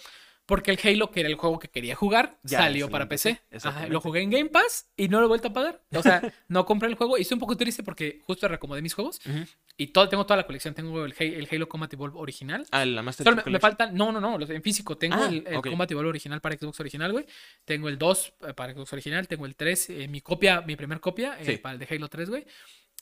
Porque 0.47 0.71
el 0.71 0.79
Halo, 0.83 1.11
que 1.11 1.19
era 1.19 1.29
el 1.29 1.35
juego 1.35 1.59
que 1.59 1.67
quería 1.67 1.93
jugar, 1.93 2.39
Ya, 2.41 2.59
salió 2.59 2.89
para 2.89 3.07
PC. 3.07 3.41
Ajá, 3.63 3.87
lo 3.87 3.99
jugué 4.01 4.21
en 4.21 4.29
Game 4.31 4.49
Pass 4.49 4.89
y 4.97 5.09
no 5.09 5.19
lo 5.19 5.25
he 5.25 5.27
vuelto 5.27 5.49
a 5.49 5.53
pagar. 5.53 5.83
O 5.93 6.01
sea, 6.01 6.21
no 6.47 6.65
compré 6.65 6.87
el 6.87 6.95
juego 6.95 7.17
y 7.17 7.21
estoy 7.23 7.35
un 7.35 7.41
poco 7.41 7.57
triste 7.57 7.83
porque 7.83 8.21
justo 8.25 8.47
reacomodé 8.47 8.81
mis 8.81 8.93
juegos 8.93 9.19
Ujú. 9.27 9.45
y 9.75 9.87
todo, 9.87 10.07
tengo 10.07 10.25
toda 10.25 10.37
la 10.37 10.45
colección. 10.45 10.73
Tengo 10.73 11.03
el, 11.05 11.13
el 11.19 11.47
Halo 11.51 11.67
Combat 11.67 11.91
Evolve 11.93 12.17
original. 12.17 12.65
Ah, 12.71 12.85
la 12.85 13.03
Master 13.03 13.25
Solo 13.25 13.43
me, 13.45 13.51
me 13.51 13.59
faltan, 13.59 13.93
no, 13.93 14.11
no, 14.13 14.21
no, 14.21 14.39
en 14.41 14.63
físico. 14.63 14.97
Tengo 14.97 15.15
Ah, 15.17 15.27
el, 15.27 15.45
el 15.45 15.57
ok. 15.57 15.67
Combat 15.69 15.91
Evolve 15.91 16.09
original 16.09 16.39
para 16.39 16.55
Xbox 16.57 16.79
original, 16.79 17.11
güey. 17.11 17.25
Tengo 17.65 17.89
el 17.89 17.97
2 17.97 18.33
eh, 18.47 18.53
para 18.53 18.73
Xbox 18.73 18.93
original, 18.93 19.27
tengo 19.27 19.45
el 19.45 19.55
3, 19.55 19.89
eh, 19.89 20.07
mi 20.07 20.21
copia, 20.21 20.61
mi 20.61 20.77
primer 20.77 21.01
copia, 21.01 21.37
eh, 21.41 21.45
Sí. 21.45 21.57
para 21.57 21.73
el 21.73 21.79
de 21.79 21.87
Halo 21.93 22.07
3, 22.07 22.29
güey. 22.29 22.45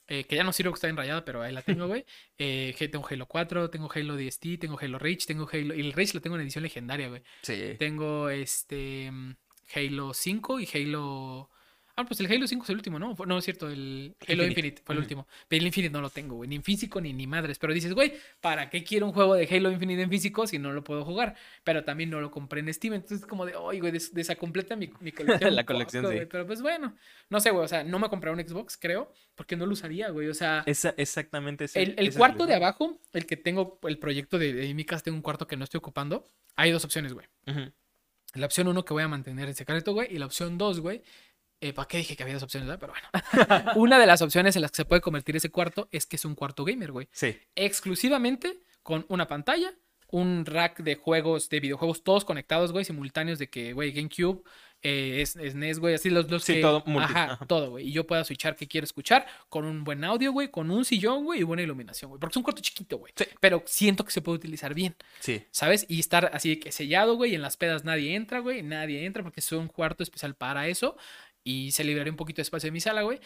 Eh, 0.08 0.24
que 0.24 0.36
ya 0.36 0.44
no 0.44 0.52
sirve 0.52 0.70
que 0.70 0.74
está 0.76 0.88
enrayada, 0.88 1.24
pero 1.24 1.42
ahí 1.42 1.52
la 1.52 1.62
tengo, 1.62 1.86
güey. 1.86 2.04
Eh, 2.38 2.74
tengo 2.90 3.06
Halo 3.08 3.26
4, 3.26 3.70
tengo 3.70 3.90
Halo 3.92 4.16
DST, 4.16 4.58
tengo 4.60 4.78
Halo 4.80 4.98
Reach, 4.98 5.26
tengo 5.26 5.48
Halo. 5.52 5.74
Y 5.74 5.80
el 5.80 5.92
Reach 5.92 6.14
lo 6.14 6.20
tengo 6.20 6.36
en 6.36 6.42
edición 6.42 6.62
legendaria, 6.62 7.08
güey. 7.08 7.22
Sí. 7.42 7.74
Tengo 7.78 8.28
este 8.28 9.10
mm, 9.10 9.36
Halo 9.74 10.14
5 10.14 10.60
y 10.60 10.68
Halo. 10.72 11.50
Ah, 11.98 12.04
pues 12.04 12.20
el 12.20 12.26
Halo 12.30 12.46
5 12.46 12.62
es 12.64 12.68
el 12.70 12.76
último, 12.76 12.98
¿no? 12.98 13.16
No, 13.26 13.38
es 13.38 13.44
cierto, 13.44 13.68
el 13.70 14.14
Halo 14.28 14.42
Infinite. 14.44 14.48
Infinite, 14.60 14.82
fue 14.84 14.94
el 14.94 14.98
último. 15.00 15.26
Pero 15.48 15.60
el 15.62 15.66
Infinite 15.68 15.90
no 15.92 16.02
lo 16.02 16.10
tengo, 16.10 16.34
güey. 16.36 16.46
Ni 16.48 16.56
en 16.56 16.62
físico 16.62 17.00
ni, 17.00 17.14
ni 17.14 17.26
madres. 17.26 17.58
Pero 17.58 17.72
dices, 17.72 17.94
güey, 17.94 18.12
¿para 18.42 18.68
qué 18.68 18.84
quiero 18.84 19.06
un 19.06 19.12
juego 19.12 19.34
de 19.34 19.48
Halo 19.50 19.70
Infinite 19.70 20.02
en 20.02 20.10
físico 20.10 20.46
si 20.46 20.58
no 20.58 20.72
lo 20.72 20.84
puedo 20.84 21.06
jugar? 21.06 21.36
Pero 21.64 21.84
también 21.84 22.10
no 22.10 22.20
lo 22.20 22.30
compré 22.30 22.60
en 22.60 22.72
Steam. 22.74 22.92
Entonces 22.92 23.20
es 23.20 23.26
como 23.26 23.46
de, 23.46 23.56
oye, 23.56 23.80
güey, 23.80 23.92
des- 23.92 24.12
desacompleta 24.12 24.76
mi, 24.76 24.90
mi 25.00 25.10
colección. 25.12 25.54
La 25.56 25.62
un 25.62 25.66
poco, 25.66 25.72
colección, 25.78 26.04
sí. 26.04 26.12
güey". 26.12 26.26
Pero 26.28 26.46
pues 26.46 26.60
bueno, 26.60 26.94
no 27.30 27.40
sé, 27.40 27.50
güey. 27.50 27.64
O 27.64 27.68
sea, 27.68 27.82
no 27.82 27.98
me 27.98 28.10
compré 28.10 28.30
un 28.30 28.40
Xbox, 28.46 28.76
creo, 28.76 29.10
porque 29.34 29.56
no 29.56 29.64
lo 29.64 29.72
usaría, 29.72 30.10
güey. 30.10 30.28
O 30.28 30.34
sea, 30.34 30.64
Esa, 30.66 30.92
exactamente 30.98 31.64
ese- 31.64 31.82
el, 31.82 32.12
cuarto 32.14 32.44
de 32.46 32.54
abajo, 32.56 33.00
el 33.14 33.24
que 33.24 33.38
tengo, 33.38 33.78
el 33.84 33.98
proyecto 33.98 34.38
de, 34.38 34.52
de 34.52 34.74
mi 34.74 34.84
casa, 34.84 35.02
tengo 35.04 35.16
un 35.16 35.22
cuarto 35.22 35.46
que 35.46 35.56
no 35.56 35.64
estoy 35.64 35.78
ocupando. 35.78 36.28
Hay 36.56 36.72
dos 36.72 36.84
opciones, 36.84 37.14
güey. 37.14 37.26
La 38.34 38.44
opción 38.44 38.68
1 38.68 38.84
que 38.84 38.92
voy 38.92 39.02
a 39.02 39.08
mantener 39.08 39.48
en 39.48 39.54
secreto, 39.54 39.94
güey. 39.94 40.14
Y 40.14 40.18
la 40.18 40.26
opción 40.26 40.58
2, 40.58 40.80
güey. 40.80 41.02
Eh, 41.60 41.72
¿Para 41.72 41.88
qué 41.88 41.98
dije 41.98 42.16
que 42.16 42.22
había 42.22 42.34
dos 42.34 42.42
opciones, 42.42 42.68
verdad? 42.68 42.80
Pero 42.80 42.92
bueno. 42.92 43.72
Una 43.76 43.98
de 43.98 44.06
las 44.06 44.22
opciones 44.22 44.56
en 44.56 44.62
las 44.62 44.70
que 44.70 44.76
se 44.76 44.84
puede 44.84 45.00
convertir 45.00 45.36
ese 45.36 45.50
cuarto 45.50 45.88
es 45.90 46.06
que 46.06 46.16
es 46.16 46.24
un 46.24 46.34
cuarto 46.34 46.64
gamer, 46.64 46.92
güey. 46.92 47.08
Sí. 47.12 47.38
Exclusivamente 47.54 48.60
con 48.82 49.06
una 49.08 49.26
pantalla, 49.26 49.74
un 50.10 50.44
rack 50.46 50.80
de 50.80 50.94
juegos, 50.96 51.48
de 51.48 51.60
videojuegos, 51.60 52.04
todos 52.04 52.24
conectados, 52.24 52.72
güey, 52.72 52.84
simultáneos 52.84 53.38
de 53.38 53.48
que, 53.48 53.72
güey, 53.72 53.92
GameCube, 53.92 54.42
eh, 54.82 55.22
es, 55.22 55.34
es 55.36 55.54
NES, 55.54 55.80
güey, 55.80 55.94
así 55.94 56.10
los, 56.10 56.30
los 56.30 56.44
Sí, 56.44 56.54
que... 56.54 56.60
todo 56.60 56.82
multi, 56.86 57.12
Ajá, 57.12 57.44
todo, 57.46 57.70
güey. 57.70 57.88
Y 57.88 57.92
yo 57.92 58.06
pueda 58.06 58.22
switchar 58.24 58.54
que 58.54 58.68
quiero 58.68 58.84
escuchar 58.84 59.26
con 59.48 59.64
un 59.64 59.82
buen 59.82 60.04
audio, 60.04 60.30
güey, 60.30 60.50
con 60.50 60.70
un 60.70 60.84
sillón, 60.84 61.24
güey, 61.24 61.40
y 61.40 61.42
buena 61.42 61.62
iluminación, 61.62 62.10
güey. 62.10 62.20
Porque 62.20 62.34
es 62.34 62.36
un 62.36 62.42
cuarto 62.42 62.62
chiquito, 62.62 62.98
güey. 62.98 63.12
Sí. 63.16 63.24
Pero 63.40 63.62
siento 63.66 64.04
que 64.04 64.12
se 64.12 64.20
puede 64.20 64.36
utilizar 64.36 64.74
bien. 64.74 64.94
Sí. 65.18 65.44
¿Sabes? 65.50 65.86
Y 65.88 65.98
estar 65.98 66.30
así 66.32 66.50
de 66.50 66.60
que 66.60 66.70
sellado, 66.70 67.16
güey, 67.16 67.32
y 67.32 67.34
en 67.34 67.42
las 67.42 67.56
pedas 67.56 67.84
nadie 67.84 68.14
entra, 68.14 68.38
güey, 68.40 68.62
nadie 68.62 69.04
entra 69.06 69.22
porque 69.22 69.40
es 69.40 69.50
un 69.50 69.66
cuarto 69.66 70.02
especial 70.04 70.36
para 70.36 70.68
eso 70.68 70.96
y 71.46 71.70
se 71.70 71.84
libraría 71.84 72.12
un 72.12 72.16
poquito 72.16 72.38
de 72.38 72.42
espacio 72.42 72.66
en 72.66 72.74
mi 72.74 72.80
sala, 72.80 73.02
güey. 73.02 73.20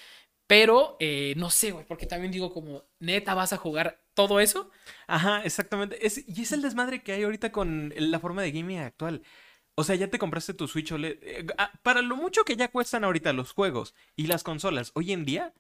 Pero 0.47 0.97
eh, 1.01 1.35
no 1.37 1.49
sé, 1.49 1.71
güey, 1.71 1.87
porque 1.87 2.07
también 2.07 2.33
digo 2.33 2.53
como, 2.53 2.85
neta, 2.99 3.35
vas 3.35 3.53
a 3.53 3.57
jugar 3.57 4.03
todo 4.15 4.41
eso. 4.41 4.71
Ajá, 5.07 5.43
exactamente. 5.45 6.05
Es, 6.05 6.23
y 6.29 6.43
es 6.43 6.53
el 6.53 6.61
desmadre 6.61 7.03
que 7.03 7.13
hay 7.13 7.23
ahorita 7.23 7.51
con 7.51 7.95
la 7.97 8.21
forma 8.21 8.43
de 8.43 8.53
gaming 8.53 8.79
actual. 8.79 9.23
O 9.75 9.85
sea, 9.85 9.95
ya 9.95 10.11
te 10.11 10.19
compraste 10.19 10.53
tu 10.53 10.69
Switch 10.69 10.93
OLED. 10.93 11.19
Eh, 11.23 11.47
ah, 11.57 11.73
Para 11.83 12.03
lo 12.03 12.17
mucho 12.17 12.45
que 12.45 12.57
ya 12.57 12.69
cuestan 12.69 13.05
ahorita 13.05 13.33
los 13.33 13.53
juegos 13.53 13.95
y 14.17 14.27
las 14.27 14.43
consolas, 14.43 14.91
hoy 14.95 15.13
en 15.13 15.25
día, 15.25 15.55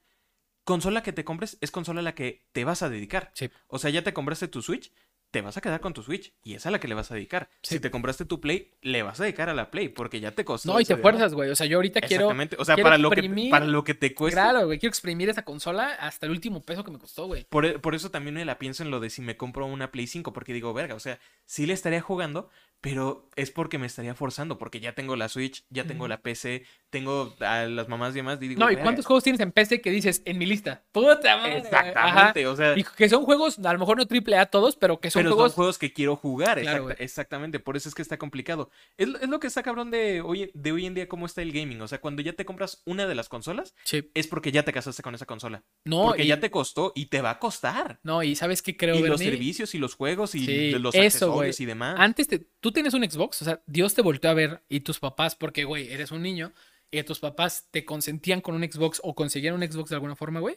consola 0.65 1.03
que 1.03 1.13
te 1.13 1.25
compres 1.25 1.57
es 1.63 1.71
consola 1.71 2.01
a 2.01 2.03
la 2.03 2.15
que 2.15 2.45
te 2.53 2.65
vas 2.65 2.83
a 2.83 2.91
dedicar. 2.91 3.31
Sí. 3.35 3.49
O 3.69 3.79
sea, 3.79 3.91
ya 3.91 4.03
te 4.03 4.13
compraste 4.13 4.49
tu 4.49 4.61
Switch, 4.61 4.93
te 5.31 5.41
vas 5.41 5.57
a 5.57 5.61
quedar 5.61 5.81
con 5.81 5.95
tu 5.95 6.03
Switch 6.03 6.33
y 6.43 6.55
es 6.55 6.67
a 6.67 6.71
la 6.71 6.81
que 6.81 6.89
le 6.89 6.95
vas 6.95 7.11
a 7.11 7.15
dedicar. 7.15 7.49
Sí. 7.63 7.77
Si 7.77 7.81
te 7.81 7.91
compraste 7.91 8.25
tu 8.25 8.41
Play, 8.41 8.73
le 8.83 9.03
vas 9.03 9.21
a 9.21 9.25
dedicar 9.25 9.49
a 9.49 9.55
la 9.55 9.71
Play 9.71 9.89
porque 9.89 10.21
ya 10.21 10.33
te 10.33 10.45
costó. 10.45 10.73
No, 10.73 10.81
y 10.81 10.85
te 10.85 10.97
fuerzas, 10.97 11.35
güey. 11.35 11.51
O 11.51 11.57
sea, 11.57 11.67
yo 11.67 11.79
ahorita 11.79 12.01
quiero. 12.01 12.25
Exactamente. 12.25 12.57
O 12.59 12.65
sea, 12.65 12.77
para 12.77 12.99
lo, 12.99 13.11
que, 13.11 13.49
para 13.51 13.67
lo 13.67 13.85
que 13.85 13.95
te 13.95 14.15
cuesta. 14.15 14.43
Claro, 14.43 14.67
güey, 14.67 14.79
quiero 14.79 14.91
exprimir 14.91 15.29
esa 15.29 15.45
consola 15.45 15.91
hasta 15.95 16.27
el 16.27 16.33
último 16.33 16.63
peso 16.63 16.85
que 16.85 16.91
me 16.91 16.99
costó, 16.99 17.27
güey. 17.27 17.45
Por, 17.49 17.81
por 17.81 17.95
eso 17.95 18.11
también 18.11 18.35
me 18.35 18.45
la 18.45 18.59
pienso 18.59 18.83
en 18.83 18.91
lo 18.91 19.01
de 19.01 19.11
si 19.11 19.23
me 19.23 19.37
compro 19.37 19.67
una 19.67 19.91
Play 19.91 20.07
5, 20.07 20.33
porque 20.33 20.53
digo, 20.53 20.73
verga, 20.73 20.95
o 20.95 21.01
sea, 21.01 21.19
sí 21.45 21.67
le 21.67 21.75
estaría 21.75 22.01
jugando, 22.01 22.51
pero 22.81 23.29
es 23.37 23.51
porque 23.51 23.79
me 23.79 23.87
estaría 23.87 24.15
forzando, 24.15 24.59
porque 24.59 24.81
ya 24.81 24.95
tengo 24.95 25.17
la 25.17 25.29
Switch, 25.29 25.65
ya 25.71 25.85
tengo 25.85 26.09
la 26.09 26.21
PC, 26.21 26.65
tengo 26.91 27.35
a 27.41 27.65
las 27.67 27.89
mamás 27.89 28.13
y 28.13 28.17
demás, 28.17 28.39
y 28.43 28.49
digo, 28.49 28.61
No, 28.61 28.71
¿y 28.71 28.77
cuántos 28.77 29.07
juegos 29.07 29.23
tienes 29.23 29.41
en 29.41 29.53
PC 29.53 29.81
que 29.81 29.91
dices 29.91 30.23
en 30.25 30.37
mi 30.39 30.45
lista? 30.47 30.83
Puta 30.93 31.37
madre. 31.37 31.59
Ajá. 31.59 31.59
Exactamente, 31.59 32.47
o 32.47 32.57
sea, 32.57 32.77
Y 32.79 32.85
que 32.85 33.09
son 33.09 33.25
juegos, 33.25 33.59
a 33.59 33.73
lo 33.73 33.79
mejor 33.79 33.97
no 33.97 34.07
triple 34.07 34.37
A 34.37 34.47
todos, 34.47 34.77
pero 34.77 34.99
que 35.01 35.11
son 35.11 35.21
pero 35.23 35.35
juegos. 35.35 35.53
son 35.53 35.57
juegos 35.57 35.79
que 35.79 35.93
quiero 35.93 36.17
jugar, 36.17 36.61
Claro, 36.61 36.91
exactamente, 36.99 37.61
por 37.61 37.77
eso 37.77 37.89
es 37.89 37.95
que 37.95 38.03
está 38.03 38.19
complicado. 38.19 38.71
Es, 38.99 39.09
lo- 39.09 39.19
es 39.21 39.29
lo 39.29 39.41
que 39.41 39.47
está 39.47 39.63
cabrón 39.63 39.91
de 39.91 40.21
hoy, 40.21 40.51
de 40.55 40.73
hoy 40.73 40.87
en 40.87 40.95
día, 40.95 41.09
cómo 41.09 41.27
está 41.27 41.43
el 41.43 41.53
gaming, 41.53 41.81
o 41.83 41.89
sea, 41.89 42.01
cuando 42.01 42.23
ya 42.23 42.33
te 42.33 42.45
compras 42.45 42.83
una 42.87 43.07
de 43.07 43.15
las 43.15 43.29
consolas, 43.29 43.75
Sí. 43.85 44.11
es 44.15 44.27
porque 44.27 44.53
ya 44.53 44.65
te 44.65 44.73
casaste 44.73 45.03
con 45.03 45.15
esa 45.15 45.27
consola, 45.27 45.63
No, 45.85 46.09
porque 46.09 46.25
y, 46.25 46.29
ya 46.29 46.41
te 46.41 46.51
costó 46.51 46.93
y 46.95 47.07
te 47.07 47.21
va 47.23 47.31
a 47.31 47.39
costar. 47.39 48.01
no, 48.03 48.23
y 48.23 48.35
¿sabes 48.37 48.63
qué 48.63 48.77
creo, 48.77 48.97
y 48.97 49.01
los 49.01 49.19
Bernie? 49.21 49.31
servicios 49.31 49.75
y 49.75 49.79
los 49.79 49.95
juegos 49.95 50.35
y 50.35 50.45
Sí, 50.45 50.71
los 50.73 50.95
eso, 50.95 51.05
accesorios 51.05 51.61
y 51.61 51.67
demás. 51.67 51.95
Antes 51.99 52.27
te- 52.29 52.39
tú 52.61 52.70
tienes 52.73 52.95
un 52.95 53.09
Xbox, 53.09 53.43
o 53.43 53.45
sea, 53.45 53.63
Dios 53.67 53.95
te 53.95 54.03
volteó 54.03 54.31
a 54.31 54.35
ver 54.35 54.63
y 54.69 54.81
tus 54.81 54.99
papás, 54.99 55.37
porque, 55.37 55.65
güey, 55.65 55.93
eres 55.93 56.11
un 56.11 56.23
niño 56.23 56.53
y 56.91 57.03
tus 57.03 57.21
papás 57.21 57.69
te 57.71 57.85
consentían 57.85 58.41
con 58.41 58.55
un 58.55 58.63
Xbox 58.63 59.01
o 59.03 59.15
conseguían 59.15 59.55
un 59.55 59.63
Xbox 59.63 59.91
de 59.91 59.97
alguna 59.97 60.17
forma, 60.17 60.41
güey. 60.41 60.57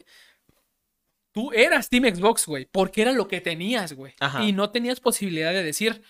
Tú 1.31 1.51
eras 1.51 1.89
Team 1.89 2.03
Xbox, 2.15 2.45
güey, 2.45 2.65
porque 2.71 3.01
era 3.01 3.11
lo 3.11 3.27
que 3.27 3.41
tenías, 3.41 3.93
güey. 3.93 4.13
Ajá. 4.19 4.43
Y 4.43 4.51
no 4.51 4.69
tenías 4.69 4.99
posibilidad 4.99 5.51
de 5.51 5.63
decir 5.63 6.03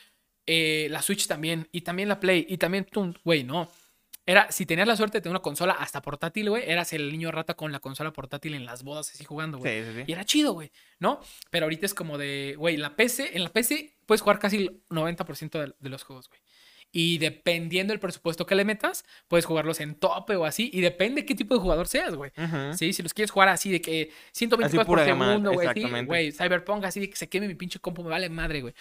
eh, 0.46 0.88
la 0.90 1.02
Switch 1.02 1.28
también, 1.28 1.70
y 1.72 1.82
también 1.82 2.10
la 2.10 2.20
Play, 2.20 2.46
y 2.50 2.58
también 2.58 2.86
tú, 2.86 3.14
güey, 3.24 3.44
no. 3.44 3.70
Era, 4.26 4.52
si 4.52 4.66
tenías 4.66 4.88
la 4.88 4.96
suerte 4.96 5.18
de 5.18 5.22
tener 5.22 5.34
una 5.34 5.42
consola 5.42 5.74
hasta 5.74 6.02
portátil, 6.02 6.50
güey, 6.50 6.64
eras 6.66 6.94
el 6.94 7.12
niño 7.12 7.32
rata 7.32 7.56
con 7.56 7.72
la 7.72 7.80
consola 7.80 8.14
portátil 8.14 8.54
en 8.54 8.66
las 8.66 8.84
bodas 8.84 9.12
así 9.12 9.26
jugando, 9.26 9.58
güey. 9.58 9.84
Sí, 9.84 9.90
sí, 9.92 9.98
sí. 9.98 10.04
Y 10.08 10.12
era 10.14 10.24
chido, 10.24 10.54
güey, 10.54 10.72
¿no? 11.00 11.20
Pero 11.50 11.66
ahorita 11.66 11.86
es 11.86 11.94
como 11.94 12.18
de, 12.18 12.56
güey, 12.58 12.78
la 12.78 12.96
PC, 12.96 13.36
en 13.36 13.44
la 13.44 13.50
PC 13.50 13.98
puedes 14.06 14.22
jugar 14.22 14.40
casi 14.40 14.58
el 14.58 14.82
90% 14.90 15.60
de, 15.60 15.74
de 15.78 15.90
los 15.90 16.04
juegos, 16.04 16.30
güey. 16.30 16.40
Y 16.96 17.18
dependiendo 17.18 17.92
del 17.92 18.00
presupuesto 18.00 18.46
que 18.46 18.54
le 18.54 18.66
metas, 18.66 19.04
puedes 19.28 19.46
jugarlos 19.46 19.80
en 19.80 19.96
tope 19.96 20.36
o 20.36 20.46
así. 20.46 20.70
Y 20.72 20.82
depende 20.82 21.26
qué 21.26 21.34
tipo 21.34 21.56
de 21.56 21.60
jugador 21.60 21.88
seas, 21.88 22.14
güey. 22.14 22.32
Sí, 22.78 22.94
si 22.94 23.02
los 23.02 23.16
quieres 23.16 23.32
jugar 23.32 23.50
así 23.50 23.72
de 23.72 23.82
que 23.82 24.12
120 24.32 24.68
Así 24.68 24.78
cuadros 24.78 24.86
por 24.88 25.00
pura 25.00 25.06
gama, 25.06 25.26
segundo, 25.30 25.54
güey. 25.54 25.66
sí, 25.66 25.70
exactamente. 25.72 26.08
Güey, 26.08 26.32
Cyberpunk 26.32 26.86
así 26.86 27.00
de 27.00 27.10
que 27.10 27.16
se 27.16 27.28
queme 27.28 27.48
mi 27.48 27.56
pinche 27.56 27.80
compu, 27.80 28.04
me 28.04 28.12
vale 28.12 28.30
madre, 28.30 28.62
güey. 28.62 28.76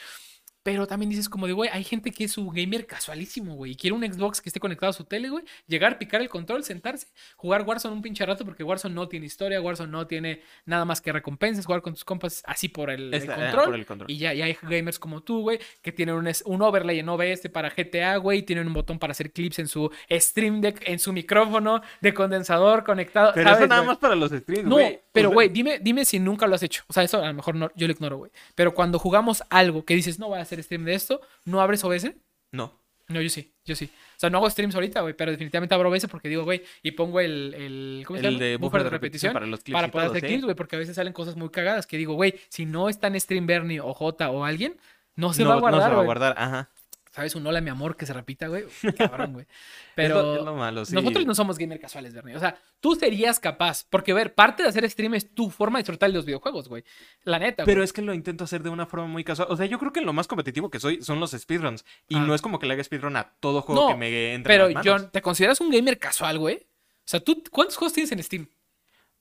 Pero 0.62 0.86
también 0.86 1.10
dices 1.10 1.28
como 1.28 1.46
de, 1.46 1.52
güey, 1.52 1.70
hay 1.72 1.82
gente 1.82 2.12
que 2.12 2.24
es 2.24 2.32
su 2.32 2.48
gamer 2.50 2.86
casualísimo, 2.86 3.54
güey. 3.54 3.72
Y 3.72 3.76
quiere 3.76 3.94
un 3.94 4.02
Xbox 4.02 4.40
que 4.40 4.48
esté 4.48 4.60
conectado 4.60 4.90
a 4.90 4.92
su 4.92 5.04
tele, 5.04 5.28
güey. 5.28 5.44
Llegar, 5.66 5.98
picar 5.98 6.20
el 6.20 6.28
control, 6.28 6.62
sentarse, 6.64 7.08
jugar 7.36 7.62
Warzone 7.62 7.94
un 7.94 8.02
pinche 8.02 8.24
rato 8.24 8.44
porque 8.44 8.62
Warzone 8.62 8.94
no 8.94 9.08
tiene 9.08 9.26
historia, 9.26 9.60
Warzone 9.60 9.90
no 9.90 10.06
tiene 10.06 10.42
nada 10.64 10.84
más 10.84 11.00
que 11.00 11.12
recompensas, 11.12 11.66
jugar 11.66 11.82
con 11.82 11.94
tus 11.94 12.04
compas 12.04 12.42
así 12.46 12.68
por 12.68 12.90
el, 12.90 13.12
el 13.12 13.30
ah, 13.30 13.34
control. 13.34 13.64
por 13.64 13.74
el 13.74 13.86
control. 13.86 14.10
Y 14.10 14.18
ya, 14.18 14.34
ya 14.34 14.44
hay 14.44 14.56
gamers 14.62 14.98
como 14.98 15.22
tú, 15.22 15.40
güey, 15.40 15.58
que 15.80 15.90
tienen 15.90 16.14
un, 16.14 16.30
un 16.44 16.62
overlay 16.62 17.00
en 17.00 17.08
OBS 17.08 17.48
para 17.52 17.70
GTA, 17.70 18.16
güey, 18.18 18.42
tienen 18.42 18.66
un 18.66 18.72
botón 18.72 18.98
para 18.98 19.12
hacer 19.12 19.32
clips 19.32 19.58
en 19.58 19.68
su 19.68 19.90
Stream 20.10 20.60
Deck, 20.60 20.82
en 20.86 20.98
su 20.98 21.12
micrófono 21.12 21.82
de 22.00 22.14
condensador 22.14 22.84
conectado. 22.84 23.32
Pero 23.34 23.48
¿sabes, 23.48 23.60
eso 23.60 23.68
nada 23.68 23.82
más 23.82 23.98
para 23.98 24.14
los 24.14 24.30
streams, 24.30 24.68
No, 24.68 24.78
pero 25.12 25.30
güey, 25.30 25.48
dime, 25.48 25.78
dime 25.80 26.04
si 26.04 26.18
nunca 26.18 26.46
lo 26.46 26.54
has 26.54 26.62
hecho. 26.62 26.84
O 26.86 26.92
sea, 26.92 27.02
eso 27.02 27.22
a 27.22 27.26
lo 27.26 27.34
mejor 27.34 27.54
no, 27.54 27.70
yo 27.74 27.86
lo 27.86 27.92
ignoro, 27.92 28.18
güey. 28.18 28.30
Pero 28.54 28.74
cuando 28.74 28.98
jugamos 28.98 29.42
algo 29.50 29.84
que 29.84 29.94
dices, 29.94 30.18
no 30.18 30.28
voy 30.28 30.38
a 30.38 30.42
hacer 30.42 30.51
stream 30.60 30.84
de 30.84 30.94
esto, 30.94 31.20
¿no 31.44 31.60
abres 31.60 31.84
OBS? 31.84 32.12
No. 32.50 32.82
No, 33.08 33.20
yo 33.20 33.28
sí, 33.28 33.52
yo 33.64 33.76
sí. 33.76 33.90
O 34.16 34.18
sea, 34.20 34.30
no 34.30 34.38
hago 34.38 34.48
streams 34.48 34.74
ahorita, 34.74 35.00
güey, 35.02 35.14
pero 35.14 35.30
definitivamente 35.30 35.74
abro 35.74 35.90
veces 35.90 36.10
porque 36.10 36.28
digo, 36.28 36.44
güey, 36.44 36.62
y 36.82 36.92
pongo 36.92 37.20
el, 37.20 37.54
el 37.54 38.04
¿cómo 38.06 38.18
se 38.18 38.26
El 38.26 38.34
llama? 38.34 38.44
de 38.44 38.56
buffer 38.56 38.84
de 38.84 38.90
repetición 38.90 39.32
para 39.32 39.46
los 39.46 39.60
clips 39.60 39.74
para 39.74 39.88
poder 39.88 40.08
todo, 40.08 40.16
hacer 40.16 40.28
¿sí? 40.28 40.34
clips, 40.34 40.44
güey, 40.44 40.56
porque 40.56 40.76
a 40.76 40.78
veces 40.78 40.96
salen 40.96 41.12
cosas 41.12 41.36
muy 41.36 41.50
cagadas 41.50 41.86
que 41.86 41.96
digo, 41.96 42.14
güey, 42.14 42.34
si 42.48 42.64
no 42.64 42.88
está 42.88 43.08
en 43.08 43.20
stream 43.20 43.46
Bernie 43.46 43.80
o 43.80 43.92
J 43.92 44.30
o 44.30 44.44
alguien, 44.44 44.76
no 45.14 45.32
se 45.32 45.42
no, 45.42 45.50
va 45.50 45.54
a 45.54 45.56
no 45.56 45.60
guardar, 45.62 45.90
se 45.90 45.94
va 45.94 46.00
a 46.00 46.04
guardar, 46.04 46.34
ajá. 46.38 46.70
¿Sabes? 47.14 47.34
Un 47.34 47.46
hola, 47.46 47.60
mi 47.60 47.68
amor, 47.68 47.94
que 47.96 48.06
se 48.06 48.14
repita, 48.14 48.48
güey. 48.48 48.64
Cabrón, 48.96 49.34
güey. 49.34 49.44
Es 49.92 49.94
Pero 49.94 50.22
lo- 50.22 50.36
es 50.38 50.44
lo 50.44 50.54
malo, 50.54 50.84
sí. 50.86 50.94
nosotros 50.94 51.26
no 51.26 51.34
somos 51.34 51.58
gamer 51.58 51.78
casuales, 51.78 52.14
Bernie. 52.14 52.34
O 52.34 52.40
sea, 52.40 52.56
tú 52.80 52.94
serías 52.94 53.38
capaz, 53.38 53.84
porque, 53.90 54.12
a 54.12 54.14
ver, 54.14 54.34
parte 54.34 54.62
de 54.62 54.70
hacer 54.70 54.88
stream 54.90 55.12
es 55.14 55.34
tu 55.34 55.50
forma 55.50 55.78
de 55.78 55.82
disfrutar 55.82 56.08
de 56.08 56.16
los 56.16 56.24
videojuegos, 56.24 56.68
güey. 56.70 56.84
La 57.24 57.38
neta, 57.38 57.64
Pero 57.66 57.80
güey. 57.80 57.84
es 57.84 57.92
que 57.92 58.00
lo 58.00 58.14
intento 58.14 58.44
hacer 58.44 58.62
de 58.62 58.70
una 58.70 58.86
forma 58.86 59.06
muy 59.06 59.24
casual. 59.24 59.48
O 59.50 59.56
sea, 59.58 59.66
yo 59.66 59.78
creo 59.78 59.92
que 59.92 60.00
lo 60.00 60.14
más 60.14 60.26
competitivo 60.26 60.70
que 60.70 60.80
soy 60.80 61.02
son 61.02 61.20
los 61.20 61.32
speedruns. 61.32 61.84
Y 62.08 62.16
Ah. 62.16 62.20
no 62.20 62.34
es 62.34 62.40
como 62.40 62.58
que 62.58 62.66
le 62.66 62.72
haga 62.72 62.82
speedrun 62.84 63.16
a 63.16 63.34
todo 63.40 63.60
juego 63.60 63.82
No, 63.82 63.88
que 63.88 63.94
me 63.98 64.32
entre 64.32 64.54
Pero, 64.54 64.68
en 64.68 64.74
las 64.74 64.84
manos. 64.86 65.02
John, 65.02 65.10
¿te 65.12 65.20
consideras 65.20 65.60
un 65.60 65.70
gamer 65.70 65.98
casual, 65.98 66.38
güey? 66.38 66.56
O 66.56 67.04
sea, 67.04 67.20
¿tú 67.20 67.42
cuántos 67.50 67.76
juegos 67.76 67.92
tienes 67.92 68.10
en 68.12 68.22
Steam? 68.22 68.48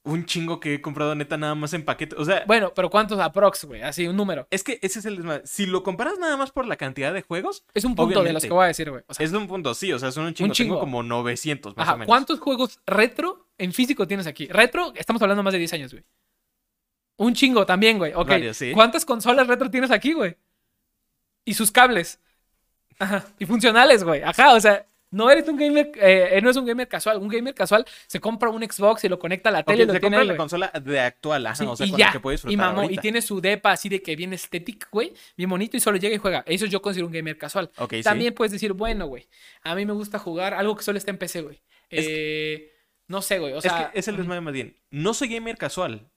Un 0.04 0.26
chingo 0.26 0.60
que 0.60 0.74
he 0.76 0.82
comprado 0.82 1.14
neta 1.14 1.38
nada 1.38 1.54
más 1.54 1.74
en 1.74 1.86
paquete. 1.86 2.16
O 2.16 2.26
sea, 2.26 2.43
Bueno, 2.47 2.74
pero 2.74 2.89
¿cuántos 2.89 3.20
aprox, 3.20 3.66
güey? 3.66 3.84
Así, 3.84 4.08
un 4.08 4.16
número. 4.16 4.47
es 4.49 4.64
que 4.64 4.80
ese 4.82 4.97
es 4.97 5.06
el 5.06 5.18
desmadre. 5.18 5.43
Si 5.45 5.68
lo 5.68 5.84
comparas 5.84 6.18
nada 6.18 6.38
más 6.38 6.52
por 6.52 6.66
la 6.66 6.76
cantidad 6.76 7.14
de 7.14 7.22
juegos, 7.22 7.64
Es 7.76 7.86
un 7.86 7.93
punto 7.93 8.24
de 8.24 8.34
los 8.34 8.41
que 8.41 8.49
voy 8.49 8.64
a 8.64 8.68
decir, 8.68 8.89
güey. 8.89 9.04
O 9.08 9.14
sea, 9.14 9.24
es 9.24 9.32
de 9.32 9.38
un 9.38 9.47
punto, 9.47 9.74
sí. 9.76 9.93
O 9.93 9.99
sea, 9.99 10.12
son 10.12 10.26
un 10.26 10.34
chingo. 10.34 10.54
chingo. 10.54 10.76
Tengo 10.76 10.80
como 10.80 11.04
900 11.04 11.78
más 11.78 11.84
ajá, 11.84 11.93
o 11.93 11.97
menos. 11.97 12.08
¿cuántos 12.08 12.39
juegos 12.39 12.80
retro 12.88 13.47
en 13.60 13.74
físico 13.74 14.08
tienes 14.08 14.26
aquí? 14.26 14.47
Retro, 14.47 14.91
estamos 14.95 15.22
hablando 15.22 15.43
más 15.43 15.54
de 15.54 15.60
10 15.60 15.74
años, 15.74 15.91
güey. 15.91 16.04
Un 17.18 17.36
chingo 17.36 17.68
también, 17.68 17.99
güey. 17.99 18.14
Ok. 18.16 18.30
Varios, 18.30 18.58
sí. 18.58 18.72
¿Cuántas 18.74 19.06
consolas 19.06 19.45
retro 19.45 19.70
tienes 19.70 19.91
aquí, 19.91 20.14
güey? 20.14 20.36
Y 21.45 21.54
sus 21.54 21.72
cables. 21.72 22.20
Ajá. 22.97 23.26
Y 23.38 23.45
funcionales, 23.45 24.04
güey. 24.04 24.24
Ajá, 24.24 24.54
o 24.56 24.60
sea, 24.60 24.88
no 25.12 25.30
eres 25.30 25.47
un 25.47 25.57
gamer, 25.57 25.91
eh, 25.95 26.39
no 26.41 26.49
es 26.49 26.55
un 26.55 26.66
gamer 26.66 26.88
casual. 26.88 27.18
Un 27.18 27.28
gamer 27.28 27.53
casual 27.53 27.86
se 28.07 28.20
compra 28.20 28.49
un 28.49 28.64
Xbox 28.64 29.03
y 29.03 29.09
lo 29.09 29.20
conecta 29.20 29.49
a 29.49 29.51
la 29.51 29.64
tele 29.64 29.84
y 29.84 29.86
lo 29.86 29.93
se 29.93 29.99
tiene 29.99 30.16
compra 30.16 30.22
ahí, 30.22 30.28
la 30.30 30.38
consola 30.38 30.72
de 30.82 30.99
actual, 31.01 31.45
ajá. 31.45 31.55
Sí, 31.55 31.66
o 31.66 31.76
sea, 31.76 31.86
y 31.86 31.89
con 31.91 31.99
ya, 31.99 32.05
la 32.07 32.12
que 32.14 32.20
puedes 32.22 32.43
y 32.45 32.47
disfrutar 32.47 32.76
mamó, 32.76 32.89
y 32.89 32.97
tiene 32.97 33.22
su 33.22 33.41
depa 33.41 33.72
así 33.72 33.89
de 33.89 34.01
que 34.01 34.16
bien 34.16 34.32
estético, 34.32 34.88
güey, 34.91 35.14
bien 35.36 35.49
bonito, 35.49 35.76
y 35.76 35.82
solo 35.82 35.97
llega 35.97 36.16
y 36.16 36.18
juega. 36.18 36.43
Eso 36.47 36.66
yo 36.66 36.82
considero 36.82 37.07
un 37.07 37.14
gamer 37.14 37.38
casual. 37.38 37.70
Ok, 37.78 37.95
sí. 37.95 38.03
También 38.03 38.34
puedes 38.34 38.53
decir, 38.53 38.72
bueno, 38.72 39.05
güey, 39.05 39.28
a 39.64 39.76
mí 39.76 39.86
me 39.86 39.93
gusta 39.93 40.18
jugar 40.18 40.53
algo 40.53 40.78
que 40.78 40.84
solo 40.84 40.97
está 40.97 41.12
en 41.12 41.18
PC, 41.18 41.41
güey. 41.41 41.62
Es 41.89 42.05
Eh, 42.07 42.72
no 43.07 43.22
sé, 43.22 43.39
güey, 43.39 43.51
o 43.51 43.59
sea... 43.59 43.82
es 43.82 43.88
que 43.91 43.99
es 43.99 44.07
el 44.07 44.16
desmadre 44.16 44.39
más 44.39 44.53
bien. 44.53 44.78
No 44.89 45.14
soy 45.14 45.28
gamer 45.28 45.57
casual. 45.57 46.09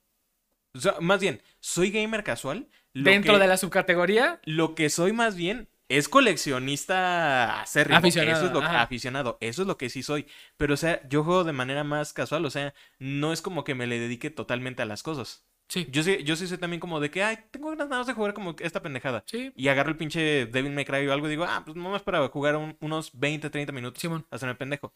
O 0.73 0.79
sea, 0.79 0.95
más 1.01 1.19
bien, 1.19 1.41
soy 1.59 1.91
gamer 1.91 2.23
casual. 2.23 2.69
Lo 2.93 3.03
dentro 3.09 3.33
que, 3.33 3.39
de 3.39 3.47
la 3.47 3.57
subcategoría, 3.57 4.39
Lo 4.45 4.73
que 4.73 4.89
soy 4.89 5.11
más 5.11 5.35
bien 5.35 5.67
es 5.89 6.09
coleccionista 6.09 7.61
acérrimo. 7.61 7.97
Aficionado, 7.99 8.37
Eso 8.37 8.45
es 8.47 8.51
lo 8.53 8.59
ajá. 8.59 8.81
aficionado. 8.81 9.37
Eso 9.41 9.61
es 9.61 9.67
lo 9.67 9.77
que 9.77 9.89
sí 9.89 10.03
soy. 10.03 10.27
Pero, 10.57 10.73
o 10.73 10.77
sea, 10.77 11.07
yo 11.09 11.23
juego 11.23 11.43
de 11.43 11.53
manera 11.53 11.83
más 11.83 12.13
casual. 12.13 12.45
O 12.45 12.49
sea, 12.49 12.73
no 12.99 13.33
es 13.33 13.41
como 13.41 13.63
que 13.63 13.75
me 13.75 13.87
le 13.87 13.99
dedique 13.99 14.29
totalmente 14.29 14.81
a 14.81 14.85
las 14.85 15.03
cosas. 15.03 15.45
sí, 15.67 15.87
Yo 15.91 16.03
sí, 16.03 16.23
yo 16.23 16.35
sí 16.35 16.47
soy 16.47 16.57
también 16.57 16.79
como 16.79 16.99
de 16.99 17.09
que, 17.11 17.23
ay, 17.23 17.37
tengo 17.51 17.69
ganas 17.69 17.87
nada 17.89 17.99
más 18.01 18.07
de 18.07 18.13
jugar 18.13 18.33
como 18.33 18.55
esta 18.59 18.81
pendejada. 18.81 19.23
sí, 19.27 19.51
Y 19.55 19.67
agarro 19.67 19.89
el 19.91 19.97
pinche 19.97 20.45
Devil 20.47 20.73
May 20.73 20.85
Cry 20.85 21.07
o 21.07 21.13
algo 21.13 21.27
y 21.27 21.31
digo, 21.31 21.45
ah, 21.45 21.61
pues 21.65 21.75
nomás 21.77 22.01
para 22.03 22.27
jugar 22.29 22.55
un- 22.55 22.77
unos 22.81 23.11
20, 23.13 23.49
30 23.49 23.71
minutos. 23.73 24.01
Simón. 24.01 24.25
Hacerme 24.31 24.55
pendejo. 24.55 24.93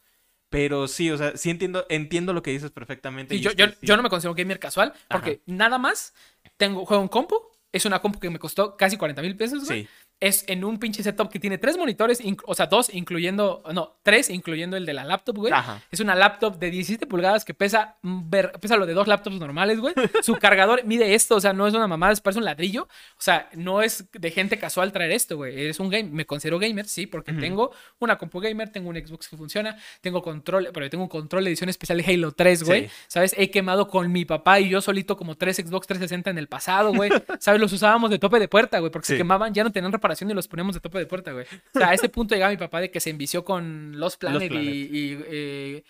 Pero 0.50 0.88
sí, 0.88 1.12
o 1.12 1.18
sea, 1.18 1.38
sí 1.38 1.52
entiendo, 1.52 1.86
entiendo 1.90 2.34
lo 2.34 2.42
que 2.42 2.50
dices 2.52 2.72
perfectamente. 2.72 3.36
Sí, 3.36 3.40
y 3.42 3.44
yo, 3.44 3.52
yo, 3.52 3.68
que 3.68 3.74
sí. 3.74 3.86
yo 3.86 3.96
no 3.96 4.02
me 4.02 4.10
considero 4.10 4.34
gamer 4.34 4.58
casual 4.60 4.94
porque 5.08 5.42
nada 5.46 5.78
más 5.78 6.16
tengo, 6.58 6.86
juego 6.86 7.04
en 7.04 7.10
compu. 7.10 7.36
Es 7.72 7.86
una 7.86 8.00
compu 8.00 8.20
que 8.20 8.32
me 8.32 8.40
costó 8.40 8.76
casi 8.76 8.98
40 8.98 9.22
mil 9.22 9.38
pesos, 9.38 9.66
güey. 9.66 9.84
Sí. 9.84 9.90
Es 10.22 10.44
en 10.48 10.66
un 10.66 10.80
pinche 10.80 11.02
setup 11.02 11.30
que 11.30 11.40
tiene 11.40 11.58
tres 11.58 11.78
monitores, 11.78 12.22
o 12.46 12.54
sea, 12.54 12.66
dos 12.66 12.94
incluyendo, 12.94 13.64
no, 13.74 14.00
tres 14.04 14.30
incluyendo 14.30 14.76
el 14.76 14.86
de 14.86 14.94
la 14.94 15.06
laptop, 15.06 15.38
güey. 15.38 15.54
Ajá. 15.54 15.82
Es 15.92 16.02
una 16.02 16.14
laptop 16.14 16.60
de 16.60 16.70
17 16.72 17.08
pulgadas 17.08 17.46
que 17.46 17.54
pesa, 17.54 17.96
ver- 18.04 18.52
pesa 18.60 18.76
lo 18.76 18.86
de 18.86 18.94
dos 18.94 19.08
laptops 19.08 19.38
normales, 19.40 19.80
güey. 19.80 19.94
Su 20.22 20.36
cargador 20.36 20.84
mide 20.84 21.14
esto, 21.16 21.38
o 21.38 21.40
sea, 21.40 21.54
no 21.54 21.68
es 21.68 21.74
una 21.74 21.88
mamada, 21.88 22.12
es 22.12 22.20
parece 22.20 22.40
un 22.40 22.44
ladrillo. 22.44 22.84
O 22.84 23.22
sea, 23.22 23.50
no 23.56 23.82
es 23.82 24.10
de 24.12 24.32
gente 24.32 24.60
casual 24.60 24.92
traer 24.92 25.12
esto, 25.12 25.38
güey. 25.38 25.68
Es 25.68 25.80
un 25.80 25.90
game, 25.90 26.10
me 26.10 26.26
considero 26.26 26.60
gamer, 26.60 26.86
sí, 26.86 27.08
porque 27.08 27.32
tengo 27.32 27.72
una 28.00 28.18
compu 28.18 28.42
gamer, 28.42 28.70
tengo 28.70 28.90
un 28.90 28.98
Xbox 28.98 29.30
que 29.30 29.38
funciona, 29.38 29.78
tengo 30.02 30.22
control, 30.22 30.70
pero 30.74 30.90
tengo 30.90 31.06
un 31.06 31.10
control 31.10 31.46
de 31.46 31.52
edición 31.52 31.70
especial 31.70 31.98
de 32.04 32.14
Halo 32.14 32.34
3, 32.34 32.64
güey. 32.64 32.88
Sí. 32.88 32.94
¿Sabes? 33.08 33.34
He 33.38 33.50
quemado 33.52 33.88
con 33.88 34.12
mi 34.12 34.26
papá 34.26 34.60
y 34.60 34.68
yo 34.68 34.82
solito 34.82 35.16
como 35.16 35.36
tres 35.38 35.56
Xbox 35.56 35.88
360 35.88 36.30
en 36.30 36.38
el 36.38 36.48
pasado, 36.48 36.92
güey. 36.94 37.10
¿Sabes? 37.40 37.62
Los 37.62 37.72
usábamos 37.72 38.10
de 38.10 38.20
tope 38.20 38.38
de 38.38 38.50
puerta, 38.50 38.80
güey, 38.80 38.92
porque 38.92 39.06
se 39.08 39.14
Sí. 39.14 39.18
quemaban, 39.18 39.54
ya 39.54 39.64
no 39.64 39.72
tenían 39.72 39.94
reparación 39.94 40.09
y 40.18 40.34
los 40.34 40.48
poníamos 40.48 40.76
de 40.76 40.82
tope 40.82 41.00
de 41.00 41.06
puerta, 41.06 41.32
güey. 41.32 41.46
O 41.74 41.80
sea, 41.80 41.90
a 41.90 41.94
ese 41.94 42.10
punto 42.10 42.36
llegaba 42.36 42.52
mi 42.52 42.58
papá 42.58 42.82
de 42.82 42.92
que 42.92 43.00
se 43.00 43.10
envició 43.10 43.44
con 43.46 44.00
Los 44.00 44.18
Planet, 44.18 44.44
y, 44.44 44.50
Planet. 44.50 44.74
y, 44.74 45.18
eh, 45.28 45.84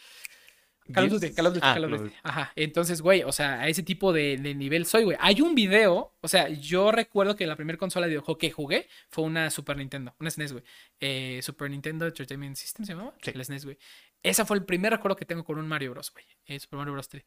Call 0.92 1.06
of. 1.06 1.12
Duty, 1.12 1.34
Call 1.34 1.46
of 1.48 1.54
Duty, 1.54 1.68
Ah, 1.68 1.74
Call 1.76 1.94
of 1.94 2.02
Duty. 2.02 2.16
Ajá. 2.24 2.52
Entonces, 2.56 3.02
güey, 3.02 3.22
o 3.24 3.32
sea, 3.32 3.62
a 3.62 3.68
ese 3.68 3.84
tipo 3.84 4.12
de, 4.12 4.38
de 4.38 4.56
nivel 4.56 4.86
soy, 4.88 5.04
güey. 5.04 5.18
Hay 5.20 5.40
un 5.42 5.54
video, 5.54 6.16
o 6.20 6.28
sea, 6.28 6.50
yo 6.50 6.92
recuerdo 6.92 7.36
que 7.36 7.46
la 7.46 7.56
primera 7.56 7.78
consola 7.78 8.08
de 8.08 8.12
videojuego 8.12 8.38
que 8.40 8.50
jugué 8.52 8.88
fue 9.10 9.24
una 9.24 9.52
Super 9.52 9.78
Nintendo, 9.78 10.16
una 10.20 10.32
SNES, 10.32 10.54
güey. 10.54 10.64
Eh, 11.00 11.42
Super 11.44 11.70
Nintendo 11.70 12.08
Entertainment 12.08 12.56
System 12.56 12.86
se 12.86 12.94
llamaba. 12.94 13.14
Sí. 13.22 13.32
El 13.34 13.46
SNES, 13.46 13.66
güey. 13.66 13.78
Ese 14.24 14.44
fue 14.46 14.58
el 14.58 14.66
primer 14.66 14.92
recuerdo 14.92 15.16
que 15.16 15.26
tengo 15.26 15.44
con 15.44 15.60
un 15.60 15.68
Mario 15.68 15.92
Bros, 15.92 16.12
güey. 16.12 16.26
Eh, 16.46 16.60
Super 16.60 16.78
Mario 16.78 16.94
Bros. 16.94 17.08
3. 17.08 17.24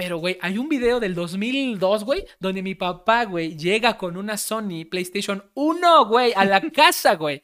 Pero, 0.00 0.16
güey, 0.16 0.38
hay 0.40 0.56
un 0.56 0.66
video 0.66 0.98
del 0.98 1.14
2002, 1.14 2.04
güey, 2.04 2.24
donde 2.38 2.62
mi 2.62 2.74
papá, 2.74 3.26
güey, 3.26 3.54
llega 3.54 3.98
con 3.98 4.16
una 4.16 4.38
Sony 4.38 4.86
PlayStation 4.90 5.44
1, 5.52 6.06
güey, 6.06 6.32
a 6.34 6.46
la 6.46 6.58
casa, 6.72 7.16
güey. 7.16 7.42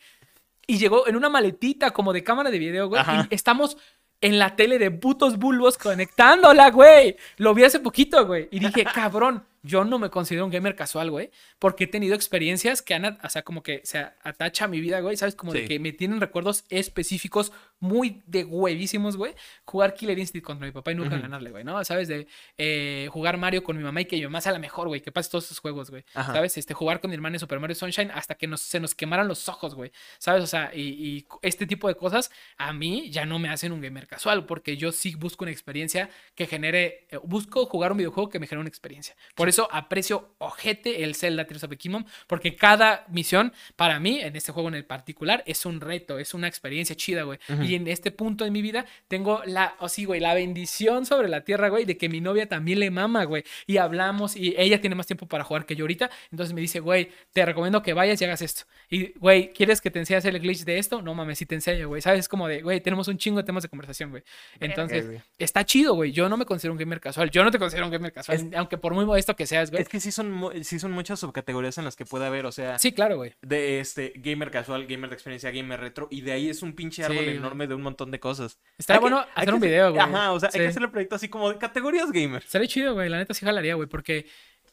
Y 0.66 0.78
llegó 0.78 1.06
en 1.06 1.16
una 1.16 1.28
maletita 1.28 1.90
como 1.90 2.14
de 2.14 2.24
cámara 2.24 2.50
de 2.50 2.58
video, 2.58 2.88
güey. 2.88 3.02
Y 3.30 3.34
estamos 3.34 3.76
en 4.22 4.38
la 4.38 4.56
tele 4.56 4.78
de 4.78 4.90
putos 4.90 5.36
bulbos 5.36 5.76
conectándola, 5.76 6.70
güey. 6.70 7.16
Lo 7.36 7.52
vi 7.52 7.64
hace 7.64 7.78
poquito, 7.78 8.26
güey. 8.26 8.48
Y 8.50 8.58
dije, 8.58 8.84
cabrón, 8.94 9.44
yo 9.66 9.84
no 9.84 9.98
me 9.98 10.10
considero 10.10 10.44
un 10.44 10.50
gamer 10.50 10.76
casual, 10.76 11.10
güey. 11.10 11.30
Porque 11.58 11.84
he 11.84 11.86
tenido 11.86 12.14
experiencias 12.14 12.82
que 12.82 12.94
han, 12.94 13.18
o 13.22 13.28
sea, 13.28 13.42
como 13.42 13.62
que 13.62 13.80
se 13.84 13.98
atacha 13.98 14.66
a 14.66 14.68
mi 14.68 14.80
vida, 14.80 15.00
güey. 15.00 15.16
¿Sabes? 15.16 15.34
Como 15.34 15.52
de 15.52 15.66
que 15.66 15.78
me 15.78 15.92
tienen 15.92 16.20
recuerdos 16.20 16.64
específicos 16.68 17.52
muy 17.78 18.22
de 18.26 18.44
huevísimos, 18.44 19.16
güey. 19.16 19.34
Jugar 19.64 19.94
Killer 19.94 20.18
Instinct 20.18 20.46
contra 20.46 20.66
mi 20.66 20.72
papá 20.72 20.92
y 20.92 20.94
nunca 20.94 21.18
ganarle, 21.18 21.50
güey, 21.50 21.64
¿no? 21.64 21.82
¿Sabes? 21.84 22.08
De 22.08 22.26
eh, 22.56 23.08
jugar 23.10 23.36
Mario 23.36 23.62
con 23.64 23.76
mi 23.76 23.82
mamá 23.82 24.00
y 24.00 24.04
que 24.06 24.16
mi 24.16 24.22
mamá 24.22 24.40
sea 24.40 24.52
la 24.52 24.58
mejor, 24.58 24.88
güey. 24.88 25.00
Que 25.00 25.12
pase 25.12 25.30
todos 25.30 25.44
esos 25.46 25.58
juegos, 25.58 25.90
güey. 25.90 26.04
¿Sabes? 26.12 26.56
Este, 26.56 26.74
jugar 26.74 27.00
con 27.00 27.10
mi 27.10 27.14
hermano 27.16 27.34
en 27.34 27.40
Super 27.40 27.60
Mario 27.60 27.74
Sunshine 27.74 28.10
hasta 28.12 28.34
que 28.36 28.46
nos, 28.46 28.60
se 28.60 28.80
nos 28.80 28.94
quemaran 28.94 29.28
los 29.28 29.48
ojos, 29.48 29.74
güey. 29.74 29.92
¿Sabes? 30.18 30.44
O 30.44 30.46
sea, 30.46 30.70
y, 30.74 30.80
y 30.80 31.26
este 31.42 31.66
tipo 31.66 31.88
de 31.88 31.96
cosas 31.96 32.30
a 32.56 32.72
mí 32.72 33.10
ya 33.10 33.26
no 33.26 33.38
me 33.38 33.48
hacen 33.48 33.72
un 33.72 33.80
gamer 33.80 34.06
casual 34.06 34.46
porque 34.46 34.76
yo 34.76 34.92
sí 34.92 35.14
busco 35.14 35.44
una 35.44 35.52
experiencia 35.52 36.10
que 36.34 36.46
genere, 36.46 37.06
eh, 37.10 37.18
busco 37.24 37.66
jugar 37.66 37.92
un 37.92 37.98
videojuego 37.98 38.28
que 38.28 38.38
me 38.38 38.46
genere 38.46 38.60
una 38.60 38.68
experiencia. 38.68 39.16
Por 39.34 39.48
eso 39.48 39.55
aprecio 39.70 40.34
ojete 40.38 41.04
el 41.04 41.14
Zelda 41.14 41.46
Tears 41.46 41.64
of 41.64 41.70
the 41.70 41.76
Kingdom 41.76 42.04
porque 42.26 42.56
cada 42.56 43.04
misión 43.08 43.52
para 43.76 43.98
mí 44.00 44.20
en 44.20 44.36
este 44.36 44.52
juego 44.52 44.68
en 44.68 44.74
el 44.74 44.84
particular 44.84 45.42
es 45.46 45.66
un 45.66 45.80
reto, 45.80 46.18
es 46.18 46.34
una 46.34 46.48
experiencia 46.48 46.96
chida, 46.96 47.22
güey. 47.22 47.38
Ujú. 47.48 47.62
Y 47.62 47.74
en 47.74 47.88
este 47.88 48.10
punto 48.10 48.44
de 48.44 48.50
mi 48.50 48.62
vida 48.62 48.86
tengo 49.08 49.42
la, 49.46 49.76
o 49.80 49.88
sí, 49.88 50.04
güey, 50.04 50.20
la 50.20 50.34
bendición 50.34 51.06
sobre 51.06 51.28
la 51.28 51.42
tierra, 51.42 51.68
güey, 51.68 51.84
de 51.84 51.96
que 51.96 52.08
mi 52.08 52.20
novia 52.20 52.48
también 52.48 52.80
le 52.80 52.90
mama, 52.90 53.24
güey. 53.24 53.44
Y 53.66 53.76
hablamos 53.78 54.36
y 54.36 54.54
ella 54.56 54.80
tiene 54.80 54.96
más 54.96 55.06
tiempo 55.06 55.26
para 55.26 55.44
jugar 55.44 55.66
que 55.66 55.76
yo 55.76 55.84
ahorita. 55.84 56.10
Entonces 56.30 56.54
me 56.54 56.60
dice, 56.60 56.80
güey, 56.80 57.10
te 57.32 57.44
recomiendo 57.44 57.82
que 57.82 57.92
vayas 57.92 58.20
y 58.20 58.24
hagas 58.24 58.42
esto. 58.42 58.64
Y, 58.88 59.12
güey, 59.18 59.52
¿quieres 59.52 59.80
que 59.80 59.90
te 59.90 59.98
enseñe 59.98 60.16
a 60.16 60.18
hacer 60.18 60.34
el 60.34 60.40
glitch 60.40 60.64
de 60.64 60.78
esto? 60.78 61.02
No 61.02 61.14
mames, 61.14 61.38
sí 61.38 61.46
te 61.46 61.54
enseño, 61.54 61.88
güey. 61.88 62.02
¿Sabes? 62.02 62.20
Es 62.20 62.28
como 62.28 62.48
de, 62.48 62.62
güey, 62.62 62.80
tenemos 62.80 63.08
un 63.08 63.18
chingo 63.18 63.38
de 63.38 63.44
temas 63.44 63.62
de 63.62 63.68
conversación, 63.68 64.10
güey. 64.10 64.22
Entonces, 64.60 65.22
está 65.38 65.64
chido, 65.64 65.94
güey. 65.94 66.12
Yo 66.12 66.28
no 66.28 66.36
me 66.36 66.44
considero 66.44 66.72
un 66.72 66.78
gamer 66.78 67.00
casual. 67.00 67.30
Yo 67.30 67.44
no 67.44 67.50
te 67.50 67.58
considero 67.58 67.86
un 67.86 67.92
gamer 67.92 68.12
casual, 68.12 68.50
aunque 68.56 68.78
por 68.78 68.94
muy 68.94 69.04
modesto 69.04 69.35
que 69.36 69.46
seas, 69.46 69.70
güey. 69.70 69.82
Es 69.82 69.88
que 69.88 70.00
sí 70.00 70.10
son, 70.10 70.50
sí 70.62 70.78
son 70.78 70.92
muchas 70.92 71.20
subcategorías 71.20 71.78
en 71.78 71.84
las 71.84 71.94
que 71.96 72.04
puede 72.04 72.26
haber, 72.26 72.46
o 72.46 72.52
sea, 72.52 72.78
Sí, 72.78 72.92
claro, 72.92 73.16
güey. 73.16 73.34
de 73.42 73.80
este 73.80 74.12
gamer 74.16 74.50
casual, 74.50 74.86
gamer 74.86 75.10
de 75.10 75.14
experiencia, 75.14 75.50
gamer 75.50 75.78
retro, 75.80 76.08
y 76.10 76.22
de 76.22 76.32
ahí 76.32 76.48
es 76.48 76.62
un 76.62 76.74
pinche 76.74 77.04
árbol 77.04 77.24
Sí. 77.24 77.30
enorme 77.30 77.66
de 77.66 77.74
un 77.74 77.82
montón 77.82 78.10
de 78.10 78.18
cosas. 78.18 78.58
Que- 78.84 78.98
bueno 78.98 79.18
hay 79.20 79.26
hacer 79.34 79.48
que 79.48 79.54
un 79.54 79.60
video, 79.60 79.90
güey. 79.92 80.02
Ajá, 80.02 80.32
o 80.32 80.40
sea, 80.40 80.48
hay 80.52 80.58
que 80.60 80.64
Sí. 80.66 80.70
hacer 80.70 80.82
el 80.82 80.90
proyecto 80.90 81.14
así 81.16 81.28
como 81.28 81.50
de 81.50 81.58
categorías 81.58 82.10
gamer. 82.10 82.42
Estaría 82.42 82.66
chido, 82.68 82.94
güey. 82.94 83.08
La 83.08 83.18
neta 83.18 83.34
sí 83.34 83.44
jalaría, 83.44 83.74
güey. 83.74 83.88
Porque, 83.88 84.26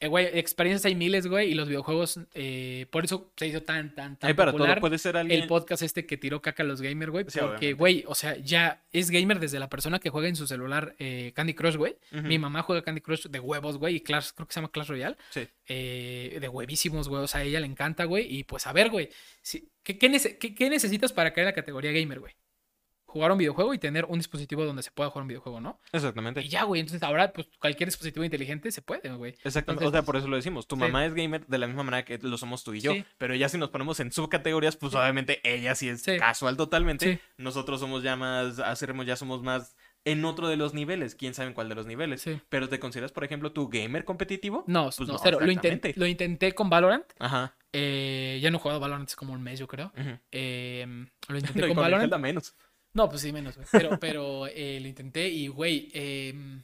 eh, 0.04 0.08
güey, 0.08 0.28
experiencias 0.38 0.86
hay 0.86 0.96
miles, 0.96 1.28
güey. 1.28 1.52
Y 1.52 1.54
los 1.54 1.68
videojuegos, 1.68 2.20
eh, 2.34 2.86
por 2.92 3.06
eso 3.06 3.32
se 3.38 3.48
hizo 3.48 3.62
tan, 3.64 3.94
tan, 3.96 4.18
tan 4.18 4.28
Hay 4.30 4.34
para 4.34 4.52
popular 4.52 4.76
todo, 4.76 4.82
puede 4.82 4.98
ser 4.98 5.18
alguien. 5.18 5.42
el 5.42 5.48
podcast 5.48 5.82
este 5.84 6.06
que 6.06 6.18
tiró 6.18 6.42
caca 6.42 6.64
a 6.64 6.66
los 6.66 6.82
gamers, 6.82 7.12
güey. 7.12 7.26
Sí, 7.28 7.40
porque, 7.40 7.46
obviamente. 7.46 7.74
güey, 7.74 8.04
o 8.08 8.16
sea, 8.16 8.36
ya 8.38 8.84
es 8.92 9.10
gamer 9.10 9.40
desde 9.40 9.60
la 9.60 9.70
persona 9.70 10.00
que 10.00 10.10
juega 10.10 10.28
en 10.28 10.36
su 10.36 10.46
celular 10.48 10.96
eh, 11.00 11.32
Candy 11.36 11.54
Crush, 11.54 11.76
güey. 11.78 11.96
Mi 12.12 12.38
mamá 12.40 12.62
juega 12.64 12.82
Candy 12.84 13.02
Crush 13.02 13.28
de 13.28 13.40
huevos, 13.40 13.78
güey. 13.78 13.96
Y 13.96 14.00
Clash, 14.02 14.30
creo 14.36 14.48
que 14.48 14.54
se 14.54 14.60
llama 14.60 14.72
Clash 14.72 14.88
Royale. 14.88 15.16
Sí. 15.30 15.48
eh, 15.68 16.38
de 16.42 16.50
huevísimos, 16.50 17.08
güey. 17.10 17.24
O 17.24 17.28
sea, 17.28 17.42
a 17.42 17.44
ella 17.44 17.60
le 17.60 17.68
encanta, 17.68 18.04
güey. 18.06 18.26
Y 18.36 18.44
pues, 18.44 18.68
a 18.68 18.74
ver, 18.74 18.90
güey. 18.90 19.10
si- 19.42 19.70
¿qué, 19.84 19.98
qué 19.98 20.10
nece- 20.10 20.38
qué- 20.38 20.54
qué 20.56 20.70
necesitas 20.70 21.12
para 21.14 21.32
caer 21.34 21.46
en 21.48 21.52
la 21.52 21.56
categoría 21.56 21.92
gamer, 21.92 22.20
güey? 22.20 22.34
Jugar 23.14 23.32
un 23.32 23.38
videojuego 23.38 23.74
y 23.74 23.78
tener 23.78 24.06
un 24.06 24.18
dispositivo 24.20 24.66
donde 24.66 24.84
se 24.84 24.92
pueda 24.92 25.10
jugar 25.10 25.22
un 25.22 25.28
videojuego, 25.30 25.62
¿no? 25.62 25.80
Exactamente. 25.94 26.42
Y 26.42 26.50
ya, 26.50 26.64
güey. 26.64 26.82
Entonces 26.82 27.02
ahora, 27.04 27.32
pues 27.32 27.48
cualquier 27.60 27.88
dispositivo 27.88 28.26
inteligente 28.26 28.72
se 28.72 28.82
puede, 28.82 29.10
güey. 29.14 29.32
Exactamente. 29.44 29.86
Entonces, 29.86 29.88
o 29.88 29.92
sea, 29.92 30.02
por 30.04 30.18
eso 30.18 30.28
lo 30.28 30.36
decimos. 30.36 30.68
Tu 30.68 30.76
sí. 30.76 30.82
mamá 30.82 31.06
es 31.06 31.14
gamer 31.14 31.46
de 31.48 31.58
la 31.58 31.68
misma 31.68 31.84
manera 31.84 32.04
que 32.04 32.18
lo 32.18 32.38
somos 32.38 32.64
tú 32.64 32.74
y 32.74 32.82
yo. 32.82 32.92
Sí. 32.94 33.06
Pero 33.18 33.36
ya 33.36 33.48
si 33.48 33.58
nos 33.58 33.70
ponemos 33.70 34.00
en 34.02 34.12
subcategorías, 34.12 34.76
pues 34.76 34.94
obviamente 34.96 35.40
ella 35.44 35.76
sí 35.76 35.88
es 35.90 36.04
casual 36.20 36.58
totalmente. 36.58 37.22
Nosotros 37.38 37.80
somos 37.80 38.04
ya 38.04 38.16
más, 38.16 38.60
hacemos 38.60 39.06
ya 39.06 39.16
somos 39.16 39.42
más 39.44 39.76
en 40.06 40.26
otro 40.26 40.50
de 40.50 40.58
los 40.58 40.74
niveles. 40.74 41.16
Quién 41.16 41.34
sabe 41.34 41.48
en 41.50 41.54
cuál 41.54 41.70
de 41.70 41.76
los 41.76 41.86
niveles. 41.86 42.22
Sí. 42.22 42.40
Pero 42.50 42.68
¿te 42.68 42.80
consideras, 42.80 43.12
por 43.14 43.24
ejemplo, 43.24 43.52
tu 43.54 43.70
gamer 43.70 44.04
competitivo? 44.04 44.64
No, 44.68 44.86
Pues 44.86 45.00
no, 45.02 45.14
no, 45.14 45.20
cero. 45.22 45.38
Lo, 45.40 45.46
inten- 45.46 45.52
exactamente. 45.52 45.94
lo 45.96 46.08
intenté 46.08 46.54
con 46.54 46.70
Valorant. 46.70 47.06
Ajá. 47.20 47.56
eh, 47.72 48.40
ya 48.42 48.52
no 48.52 48.58
he 48.58 48.60
jugado 48.60 48.80
Valorant 48.82 49.08
hace 49.08 49.16
como 49.16 49.34
un 49.34 49.42
mes, 49.42 49.60
yo 49.60 49.68
creo. 49.68 49.92
Eh, 50.32 50.86
lo 51.30 51.38
intenté 51.38 51.62
No, 51.62 51.68
con 51.70 51.78
Valorant. 51.78 52.14
Menos. 52.18 52.56
No, 52.94 53.10
pues 53.10 53.22
sí, 53.22 53.32
menos, 53.32 53.56
güey. 53.56 53.68
Pero, 53.72 54.00
pero 54.00 54.48
eh, 54.48 54.80
lo 54.80 54.88
intenté 54.88 55.28
y, 55.28 55.48
güey, 55.48 55.90
em, 55.94 56.64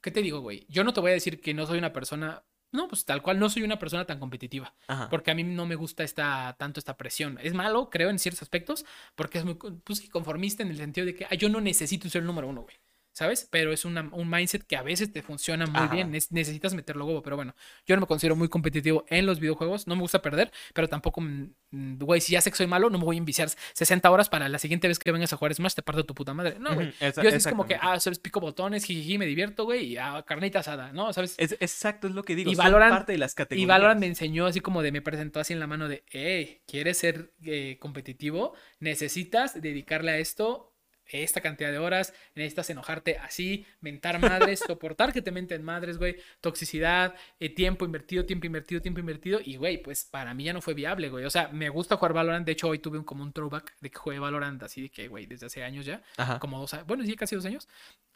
¿qué 0.00 0.10
te 0.10 0.20
digo, 0.20 0.40
güey? 0.40 0.66
Yo 0.68 0.82
no 0.82 0.92
te 0.92 1.00
voy 1.00 1.12
a 1.12 1.14
decir 1.14 1.40
que 1.40 1.54
no 1.54 1.64
soy 1.66 1.78
una 1.78 1.92
persona, 1.92 2.42
no, 2.72 2.88
pues 2.88 3.04
tal 3.04 3.22
cual, 3.22 3.38
no 3.38 3.48
soy 3.48 3.62
una 3.62 3.78
persona 3.78 4.04
tan 4.04 4.18
competitiva, 4.18 4.74
Ajá. 4.88 5.08
porque 5.08 5.30
a 5.30 5.34
mí 5.34 5.44
no 5.44 5.64
me 5.64 5.76
gusta 5.76 6.02
esta, 6.02 6.56
tanto 6.58 6.80
esta 6.80 6.96
presión. 6.96 7.38
Es 7.40 7.54
malo, 7.54 7.88
creo, 7.88 8.10
en 8.10 8.18
ciertos 8.18 8.42
aspectos, 8.42 8.84
porque 9.14 9.38
es 9.38 9.44
muy, 9.44 9.54
pues 9.54 10.08
conformista 10.10 10.64
en 10.64 10.70
el 10.70 10.76
sentido 10.76 11.06
de 11.06 11.14
que 11.14 11.24
ah, 11.26 11.34
yo 11.34 11.48
no 11.48 11.60
necesito 11.60 12.08
ser 12.08 12.22
el 12.22 12.26
número 12.26 12.48
uno, 12.48 12.62
güey. 12.62 12.76
¿Sabes? 13.12 13.46
Pero 13.50 13.72
es 13.72 13.84
una- 13.84 14.08
un 14.12 14.30
mindset 14.30 14.62
que 14.66 14.74
a 14.76 14.82
veces 14.82 15.12
te 15.12 15.20
funciona 15.22 15.66
muy 15.66 15.76
Ajá. 15.82 15.94
bien. 15.94 16.14
es- 16.14 16.32
necesitas 16.32 16.72
meterlo 16.74 17.04
huevo. 17.04 17.22
Pero 17.22 17.36
bueno, 17.36 17.54
yo 17.86 17.94
no 17.94 18.00
me 18.00 18.06
considero 18.06 18.36
muy 18.36 18.48
competitivo 18.48 19.04
en 19.08 19.26
los 19.26 19.38
videojuegos. 19.38 19.86
No 19.86 19.94
me 19.96 20.00
gusta 20.02 20.22
perder, 20.22 20.50
pero 20.72 20.88
tampoco, 20.88 21.20
mm, 21.20 21.50
mm, 21.72 21.98
güey, 21.98 22.20
si 22.22 22.32
ya 22.32 22.40
sé 22.40 22.50
que 22.50 22.56
soy 22.56 22.66
malo, 22.66 22.88
no 22.88 22.98
me 22.98 23.04
voy 23.04 23.16
a 23.16 23.18
enviciar 23.18 23.50
60 23.74 24.10
horas 24.10 24.28
para 24.30 24.48
la 24.48 24.58
siguiente 24.58 24.88
vez 24.88 24.98
que 24.98 25.12
vengas 25.12 25.32
a 25.32 25.36
jugar 25.36 25.52
Smash 25.54 25.74
te 25.74 25.82
parto 25.82 26.04
tu 26.06 26.14
puta 26.14 26.32
madre. 26.32 26.56
No, 26.58 26.74
güey. 26.74 26.92
Yo 27.00 27.22
es 27.28 27.46
como 27.46 27.66
que, 27.66 27.76
ah, 27.80 28.00
sabes, 28.00 28.18
pico 28.18 28.40
botones, 28.40 28.84
jijiji, 28.84 29.18
me 29.18 29.26
divierto, 29.26 29.64
güey, 29.64 29.92
y 29.92 29.96
ah, 29.98 30.24
carnita 30.26 30.60
asada, 30.60 30.92
¿no? 30.92 31.12
¿Sabes? 31.12 31.34
Es, 31.38 31.52
exacto, 31.60 32.06
es 32.08 32.14
lo 32.14 32.22
que 32.22 32.34
digo. 32.34 32.50
Y 32.50 32.54
Valorant- 32.54 32.90
parte 32.90 33.12
de 33.12 33.18
las 33.18 33.32
Y 33.32 33.36
categorías. 33.36 33.68
Valorant 33.68 34.00
me 34.00 34.06
enseñó 34.06 34.46
así 34.46 34.60
como 34.60 34.80
de, 34.82 34.90
me 34.90 35.02
presentó 35.02 35.38
así 35.38 35.52
en 35.52 35.60
la 35.60 35.66
mano 35.66 35.86
de, 35.88 36.02
hey, 36.10 36.62
¿quieres 36.66 36.96
ser 36.98 37.34
eh, 37.44 37.76
competitivo? 37.78 38.54
Necesitas 38.80 39.60
dedicarle 39.60 40.12
a 40.12 40.18
esto 40.18 40.71
esta 41.10 41.40
cantidad 41.40 41.70
de 41.70 41.78
horas, 41.78 42.14
necesitas 42.34 42.70
enojarte 42.70 43.18
así, 43.18 43.66
mentar 43.80 44.18
madres, 44.18 44.60
soportar 44.66 45.12
que 45.12 45.22
te 45.22 45.30
menten 45.30 45.62
madres, 45.62 45.98
güey, 45.98 46.16
toxicidad, 46.40 47.14
eh, 47.40 47.48
tiempo 47.48 47.84
invertido, 47.84 48.24
tiempo 48.24 48.46
invertido, 48.46 48.80
tiempo 48.80 49.00
invertido, 49.00 49.40
y 49.44 49.56
güey, 49.56 49.82
pues 49.82 50.04
para 50.04 50.34
mí 50.34 50.44
ya 50.44 50.52
no 50.52 50.60
fue 50.60 50.74
viable, 50.74 51.08
güey, 51.08 51.24
o 51.24 51.30
sea, 51.30 51.48
me 51.48 51.68
gusta 51.68 51.96
jugar 51.96 52.12
Valorant, 52.12 52.46
de 52.46 52.52
hecho 52.52 52.68
hoy 52.68 52.78
tuve 52.78 52.98
un, 52.98 53.04
como 53.04 53.22
un 53.22 53.32
throwback 53.32 53.74
de 53.80 53.90
que 53.90 53.98
jugué 53.98 54.18
Valorant 54.18 54.62
así 54.62 54.82
de 54.82 54.88
que, 54.90 55.08
güey, 55.08 55.26
desde 55.26 55.46
hace 55.46 55.62
años 55.62 55.84
ya, 55.86 56.02
Ajá. 56.16 56.38
como 56.38 56.58
dos 56.58 56.72
años, 56.74 56.86
bueno, 56.86 57.04
sí, 57.04 57.16
casi 57.16 57.34
dos 57.36 57.44
años. 57.44 57.68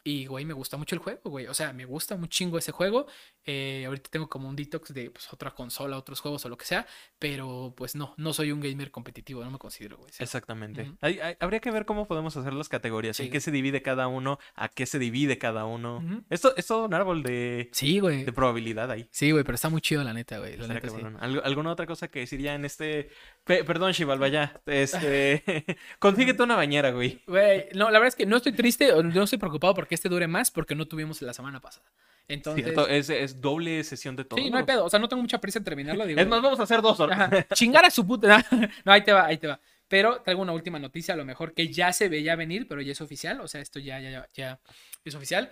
Y, 0.07 0.25
güey, 0.25 0.45
me 0.45 0.53
gusta 0.53 0.77
mucho 0.77 0.95
el 0.95 0.99
juego, 0.99 1.19
güey. 1.25 1.47
O 1.47 1.53
sea, 1.53 1.73
me 1.73 1.83
gusta 1.83 2.15
un 2.15 2.29
chingo 2.29 2.57
ese 2.57 2.71
juego. 2.71 3.07
Eh, 3.45 3.83
ahorita 3.87 4.09
tengo 4.09 4.29
como 4.29 4.47
un 4.47 4.55
detox 4.55 4.93
de 4.93 5.11
pues, 5.11 5.31
otra 5.33 5.51
consola, 5.53 5.97
otros 5.97 6.21
juegos 6.21 6.45
o 6.45 6.49
lo 6.49 6.57
que 6.57 6.65
sea. 6.65 6.87
Pero, 7.19 7.73
pues 7.75 7.93
no, 7.95 8.13
no 8.17 8.31
soy 8.31 8.51
un 8.53 8.61
gamer 8.61 8.89
competitivo, 8.91 9.43
no 9.43 9.51
me 9.51 9.57
considero, 9.57 9.97
güey. 9.97 10.09
sí. 10.13 10.23
Exactamente. 10.23 10.93
Hay- 11.01 11.19
hay- 11.19 11.35
habría 11.41 11.59
que 11.59 11.71
ver 11.71 11.85
cómo 11.85 12.07
podemos 12.07 12.37
hacer 12.37 12.53
las 12.53 12.69
categorías, 12.69 13.19
en 13.19 13.25
Sí. 13.25 13.31
qué 13.31 13.41
se 13.41 13.51
divide 13.51 13.81
cada 13.81 14.07
uno, 14.07 14.39
a 14.55 14.69
qué 14.69 14.85
se 14.85 14.97
divide 14.99 15.37
cada 15.37 15.65
uno. 15.65 15.97
Ujú. 15.97 16.23
Esto 16.29 16.55
es 16.55 16.65
todo 16.67 16.85
un 16.85 16.93
árbol 16.93 17.21
de, 17.23 17.69
Sí, 17.73 17.99
güey. 17.99 18.23
de 18.23 18.31
probabilidad 18.31 18.89
ahí. 18.91 19.09
Sí, 19.11 19.31
güey, 19.31 19.43
pero 19.43 19.55
está 19.55 19.67
muy 19.69 19.81
chido, 19.81 20.03
la 20.03 20.13
neta, 20.13 20.39
güey. 20.39 20.55
La 20.55 20.67
neta, 20.67 20.87
sí. 20.87 20.95
cabrón. 20.95 21.17
¿Algo- 21.19 21.43
¿Alguna 21.43 21.71
otra 21.71 21.85
cosa 21.85 22.07
que 22.07 22.19
decir 22.19 22.39
ya 22.39 22.55
en 22.55 22.63
este... 22.63 23.09
Pe- 23.47 23.63
perdón, 23.63 23.93
Shivalba, 23.93 24.27
ya. 24.27 24.61
Este... 24.65 25.43
Consíguete 25.99 26.43
una 26.43 26.55
bañera, 26.55 26.91
güey. 26.91 27.21
Güey, 27.25 27.69
no, 27.73 27.85
la 27.85 27.99
verdad 27.99 28.09
es 28.09 28.15
que 28.15 28.25
no 28.25 28.37
estoy 28.37 28.51
triste 28.51 28.91
no 29.03 29.23
estoy 29.23 29.39
preocupado 29.39 29.73
porque 29.73 29.95
este 29.95 30.09
dure 30.09 30.27
más 30.27 30.51
porque 30.51 30.75
no 30.75 30.85
tuvimos 30.87 31.21
la 31.21 31.33
semana 31.33 31.59
pasada. 31.59 31.85
Entonces, 32.27 32.65
Cierto, 32.65 32.87
es, 32.89 33.09
es 33.09 33.39
doble 33.39 33.83
sesión 33.85 34.17
de 34.17 34.25
todo. 34.25 34.37
sí, 34.37 34.49
no 34.49 34.57
hay 34.57 34.65
pedo. 34.65 34.83
O 34.83 34.89
sea, 34.89 34.99
no 34.99 35.07
tengo 35.07 35.21
mucha 35.21 35.39
prisa 35.39 35.59
en 35.59 35.65
terminarlo. 35.65 36.05
Digo, 36.05 36.19
Es 36.19 36.27
más, 36.27 36.41
vamos 36.41 36.59
a 36.59 36.63
hacer 36.63 36.81
dos 36.81 36.99
horas. 36.99 37.19
Ajá, 37.21 37.47
Chingar 37.53 37.85
a 37.85 37.89
su 37.89 38.05
puta. 38.05 38.45
No, 38.85 38.91
ahí 38.91 39.01
te 39.01 39.13
va, 39.13 39.25
ahí 39.25 39.37
te 39.37 39.47
va. 39.47 39.59
Pero 39.87 40.21
traigo 40.21 40.41
una 40.41 40.51
última 40.51 40.77
noticia, 40.77 41.13
a 41.13 41.17
lo 41.17 41.23
mejor 41.23 41.53
que 41.53 41.69
ya 41.71 41.93
se 41.93 42.09
veía 42.09 42.35
venir, 42.35 42.67
pero 42.67 42.81
ya 42.81 42.91
es 42.91 42.99
oficial. 42.99 43.39
O 43.39 43.47
sea, 43.47 43.61
esto 43.61 43.79
ya, 43.79 44.01
ya, 44.01 44.09
ya, 44.11 44.27
ya 44.35 44.59
es 45.05 45.15
oficial. 45.15 45.49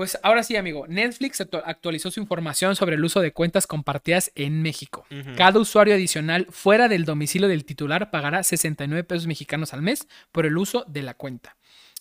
Pues 0.00 0.18
ahora 0.22 0.42
sí, 0.42 0.56
amigo. 0.56 0.86
Netflix 0.88 1.42
actu- 1.42 1.60
actualizó 1.62 2.10
su 2.10 2.20
información 2.20 2.74
sobre 2.74 2.96
el 2.96 3.04
uso 3.04 3.20
de 3.20 3.34
cuentas 3.34 3.66
compartidas 3.66 4.32
en 4.34 4.62
México. 4.62 5.04
Cada 5.36 5.60
usuario 5.60 5.92
adicional 5.92 6.46
fuera 6.48 6.88
del 6.88 7.04
domicilio 7.04 7.48
del 7.48 7.66
titular 7.66 8.10
pagará 8.10 8.42
69 8.42 9.04
pesos 9.04 9.26
mexicanos 9.26 9.74
al 9.74 9.82
mes 9.82 10.08
por 10.32 10.46
el 10.46 10.56
uso 10.56 10.86
de 10.88 11.02
la 11.02 11.12
cuenta. 11.12 11.58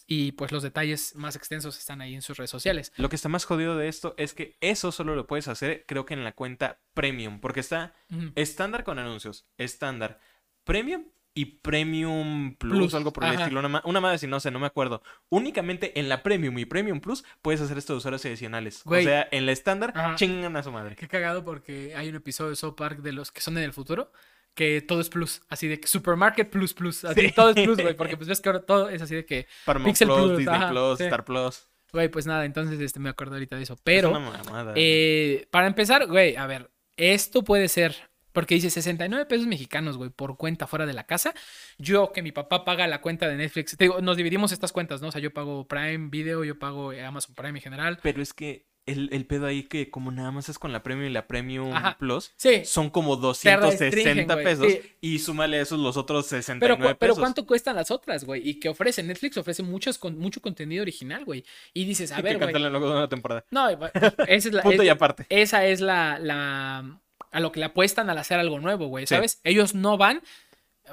Y 0.08 0.32
pues 0.32 0.54
los 0.54 0.64
detalles 0.64 1.14
más 1.16 1.36
extensos 1.36 1.78
están 1.78 2.00
ahí 2.00 2.16
en 2.16 2.22
sus 2.22 2.38
redes 2.38 2.50
sociales. 2.50 2.94
Lo 2.96 3.10
que 3.10 3.18
está 3.18 3.28
más 3.28 3.44
jodido 3.44 3.76
de 3.76 3.90
esto 3.90 4.16
es 4.18 4.34
que 4.34 4.56
eso 4.62 4.94
solo 4.94 5.14
lo 5.14 5.28
puedes 5.28 5.50
hacer, 5.50 5.84
creo 5.86 6.06
que 6.06 6.14
en 6.14 6.24
la 6.24 6.32
cuenta 6.32 6.80
premium, 6.94 7.42
porque 7.42 7.60
está 7.60 7.96
estándar 8.36 8.86
con 8.86 8.98
anuncios, 8.98 9.46
estándar, 9.58 10.22
premium 10.64 11.04
y 11.40 11.46
premium 11.46 12.56
plus, 12.56 12.78
Plus, 12.78 12.94
algo 12.94 13.14
por 13.14 13.24
el 13.24 13.32
ajá. 13.32 13.42
estilo. 13.44 13.60
Una, 13.60 13.82
una 13.86 14.02
madre, 14.02 14.18
si 14.18 14.28
no 14.28 14.40
sé, 14.40 14.52
no 14.52 14.60
me 14.60 14.66
acuerdo. 14.68 15.02
Únicamente 15.30 15.98
en 16.00 16.10
la 16.10 16.24
premium 16.24 16.58
y 16.60 16.66
premium 16.66 17.00
plus 17.00 17.24
puedes 17.42 17.62
hacer 17.62 17.78
estos 17.78 17.98
usuarios 17.98 18.26
adicionales. 18.26 18.82
Güey. 18.86 19.06
O 19.06 19.08
sea, 19.10 19.28
en 19.32 19.46
la 19.46 19.52
estándar, 19.52 19.94
Ajá. 19.96 20.16
chingan 20.16 20.56
a 20.58 20.64
su 20.64 20.72
madre. 20.72 20.96
Qué 20.96 21.08
cagado 21.08 21.44
porque 21.46 21.94
hay 21.96 22.10
un 22.10 22.16
episodio 22.16 22.50
de 22.50 22.56
South 22.56 22.76
Park 22.76 23.00
de 23.00 23.14
los 23.14 23.32
que 23.32 23.42
son 23.42 23.58
en 23.58 23.64
el 23.64 23.74
futuro 23.74 24.12
que 24.56 24.82
todo 24.82 25.00
es 25.00 25.08
plus, 25.10 25.42
así 25.48 25.68
de 25.68 25.80
que 25.80 25.88
supermarket 25.88 26.50
plus 26.50 26.74
plus, 26.74 27.06
así 27.06 27.22
Sí. 27.28 27.32
todo 27.32 27.52
es 27.52 27.56
plus, 27.64 27.80
güey, 27.82 27.96
porque 27.96 28.18
pues 28.18 28.28
ves 28.28 28.42
que 28.42 28.50
ahora 28.50 28.62
todo 28.62 28.90
es 28.90 29.02
así 29.02 29.16
de 29.16 29.26
que, 29.26 29.48
Paramount 29.64 29.92
Pixel 29.92 30.08
Plus, 30.10 30.20
Plus, 30.20 30.38
Disney 30.40 30.56
ajá, 30.56 30.70
Plus, 30.72 30.98
sí. 30.98 31.04
Star 31.06 31.24
Plus. 31.24 31.68
güey, 31.94 32.10
pues 32.10 32.26
nada, 32.26 32.44
entonces 32.44 32.78
este 32.82 33.00
me 33.00 33.08
acuerdo 33.10 33.36
ahorita 33.36 33.56
de 33.56 33.64
eso, 33.64 33.74
Es 33.76 33.82
pero 33.84 34.10
una 34.10 34.20
mamada. 34.20 34.74
eh, 34.76 35.48
para 35.52 35.68
empezar, 35.68 36.08
güey, 36.08 36.36
a 36.36 36.46
ver, 36.48 36.70
esto 36.98 37.44
puede 37.44 37.70
ser 37.70 38.09
porque 38.32 38.56
dice 38.56 38.70
69 38.70 39.26
pesos 39.26 39.48
mexicanos, 39.48 39.98
güey, 39.98 40.10
por 40.10 40.38
cuenta 40.38 40.68
fuera 40.68 40.86
de 40.86 40.94
la 40.94 41.06
casa. 41.06 41.34
Yo, 41.78 42.12
que 42.12 42.22
mi 42.22 42.32
papá 42.32 42.66
paga 42.66 42.88
la 42.88 43.02
cuenta 43.02 43.28
de 43.28 43.36
Netflix, 43.36 43.76
te 43.78 43.86
digo, 43.86 44.02
nos 44.02 44.18
dividimos 44.18 44.52
estas 44.52 44.72
cuentas, 44.72 45.02
¿no? 45.02 45.08
O 45.10 45.12
sea, 45.12 45.22
yo 45.22 45.34
pago 45.34 45.68
Prime 45.68 46.10
Video, 46.10 46.44
yo 46.44 46.58
pago 46.60 46.94
eh, 46.94 47.04
Amazon 47.06 47.36
Prime 47.36 47.58
en 47.58 47.64
general. 47.64 48.00
Pero 48.04 48.22
es 48.22 48.34
que 48.34 48.68
el, 48.86 49.10
el 49.12 49.28
pedo 49.28 49.46
ahí 49.46 49.64
que 49.64 49.92
como 49.92 50.12
nada 50.12 50.32
más 50.32 50.50
es 50.50 50.58
con 50.58 50.72
la 50.72 50.82
premium 50.82 51.08
y 51.10 51.14
la 51.14 51.28
premium 51.28 51.72
Ajá. 51.74 51.96
plus, 52.00 52.32
Sí, 52.38 52.66
son 52.66 52.90
como 52.90 53.18
restringen, 53.22 53.60
260 53.62 54.34
güey, 54.34 54.46
pesos 54.46 54.68
sí. 54.72 54.82
y 55.02 55.20
súmale 55.20 55.60
a 55.60 55.62
esos 55.62 55.78
los 55.80 55.96
otros 55.96 56.26
69 56.26 56.60
Pero, 56.60 56.76
cu- 56.94 56.98
pero 57.00 57.14
pesos. 57.14 57.20
¿cuánto 57.20 57.46
cuestan 57.46 57.76
las 57.76 57.92
otras, 57.92 58.24
güey? 58.24 58.48
Y 58.50 58.60
que 58.60 58.68
ofrece 58.70 59.04
Netflix, 59.04 59.38
ofrece 59.38 59.62
muchos 59.62 60.00
con, 60.00 60.18
mucho 60.18 60.42
contenido 60.42 60.82
original, 60.82 61.24
güey. 61.24 61.44
Y 61.72 61.86
dices, 61.86 62.12
a 62.12 62.22
ver, 62.22 62.40
güey. 62.40 62.52
luego 62.52 62.88
de 62.90 62.96
una 62.98 63.10
temporada. 63.10 63.46
No, 63.52 63.76
güey, 63.78 63.92
esa 64.28 64.48
es 64.50 64.54
la, 64.54 64.62
Punto 64.64 64.82
es- 64.82 64.88
y 64.88 64.90
aparte. 64.90 65.26
esa 65.30 65.66
es 65.68 65.82
la, 65.82 66.18
la- 66.18 67.00
a 67.32 67.40
lo 67.40 67.52
que 67.52 67.60
le 67.60 67.68
apuestan 67.68 68.10
al 68.10 68.18
hacer 68.18 68.40
algo 68.40 68.60
nuevo, 68.60 68.88
güey, 68.88 69.06
Sí. 69.08 69.16
¿sabes? 69.16 69.40
Ellos 69.44 69.76
no 69.76 69.98
van, 69.98 70.22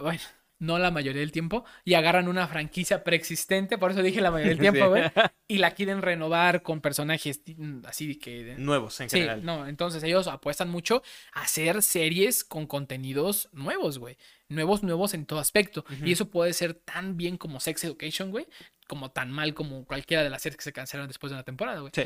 bueno, 0.00 0.20
no 0.58 0.78
la 0.78 0.90
mayoría 0.90 1.20
del 1.20 1.32
tiempo, 1.32 1.64
y 1.84 1.94
agarran 1.94 2.28
una 2.28 2.48
franquicia 2.48 3.04
preexistente, 3.04 3.76
por 3.76 3.90
eso 3.90 4.02
dije 4.02 4.22
la 4.22 4.30
mayoría 4.30 4.54
del 4.54 4.58
tiempo, 4.72 4.84
Sí. 4.84 4.88
güey, 4.88 5.04
y 5.48 5.58
la 5.58 5.72
quieren 5.72 6.00
renovar 6.00 6.62
con 6.62 6.80
personajes 6.80 7.42
así 7.84 8.16
que... 8.18 8.54
Nuevos 8.56 8.98
en 9.00 9.10
Sí, 9.10 9.18
general. 9.18 9.44
no, 9.44 9.66
entonces 9.66 10.02
ellos 10.02 10.28
apuestan 10.28 10.70
mucho 10.70 11.02
a 11.34 11.42
hacer 11.42 11.82
series 11.82 12.42
con 12.42 12.66
contenidos 12.66 13.48
nuevos, 13.52 13.98
güey. 13.98 14.16
Nuevos, 14.48 14.82
nuevos 14.82 15.12
en 15.12 15.26
todo 15.26 15.40
aspecto. 15.40 15.84
Y 16.04 16.12
eso 16.12 16.30
puede 16.30 16.52
ser 16.52 16.72
tan 16.74 17.16
bien 17.16 17.36
como 17.36 17.58
Sex 17.60 17.82
Education, 17.84 18.30
güey, 18.30 18.46
como 18.86 19.10
tan 19.10 19.30
mal 19.32 19.54
como 19.54 19.84
cualquiera 19.84 20.22
de 20.22 20.30
las 20.30 20.40
series 20.42 20.56
que 20.56 20.62
se 20.64 20.72
cancelaron 20.72 21.08
después 21.08 21.30
de 21.30 21.34
una 21.34 21.42
temporada, 21.42 21.80
güey. 21.80 21.92
Sí. 21.94 22.04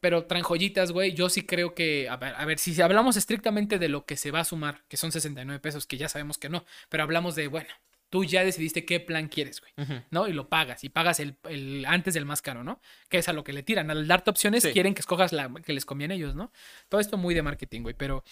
Pero 0.00 0.26
traen 0.26 0.44
güey. 0.92 1.14
Yo 1.14 1.28
sí 1.28 1.46
creo 1.46 1.74
que, 1.74 2.08
a 2.08 2.16
ver, 2.16 2.34
a 2.36 2.44
ver, 2.44 2.58
si 2.58 2.80
hablamos 2.80 3.16
estrictamente 3.16 3.78
de 3.78 3.88
lo 3.88 4.04
que 4.06 4.16
se 4.16 4.30
va 4.30 4.40
a 4.40 4.44
sumar, 4.44 4.82
que 4.88 4.96
son 4.96 5.12
69 5.12 5.60
pesos, 5.60 5.86
que 5.86 5.98
ya 5.98 6.08
sabemos 6.08 6.38
que 6.38 6.48
no, 6.48 6.64
pero 6.88 7.02
hablamos 7.02 7.34
de, 7.34 7.48
bueno, 7.48 7.70
tú 8.10 8.24
ya 8.24 8.44
decidiste 8.44 8.84
qué 8.84 9.00
plan 9.00 9.28
quieres, 9.28 9.60
güey. 9.62 9.88
¿no? 10.10 10.28
Y 10.28 10.32
lo 10.32 10.48
pagas, 10.48 10.84
y 10.84 10.88
pagas 10.88 11.20
el, 11.20 11.36
el 11.48 11.84
antes 11.86 12.12
del 12.14 12.26
más 12.26 12.42
caro, 12.42 12.62
¿no? 12.64 12.80
Que 13.08 13.18
es 13.18 13.28
a 13.28 13.32
lo 13.32 13.44
que 13.44 13.52
le 13.52 13.62
tiran. 13.62 13.90
Al 13.90 14.06
darte 14.08 14.30
opciones, 14.30 14.62
Sí. 14.64 14.72
quieren 14.72 14.94
que 14.94 15.00
escojas 15.00 15.32
la 15.32 15.48
que 15.64 15.72
les 15.72 15.84
conviene 15.86 16.14
a 16.14 16.16
ellos, 16.16 16.34
¿no? 16.34 16.52
Todo 16.88 17.00
esto 17.00 17.16
muy 17.16 17.34
de 17.34 17.42
marketing, 17.42 17.82
güey. 17.82 17.94
Pero 17.96 18.22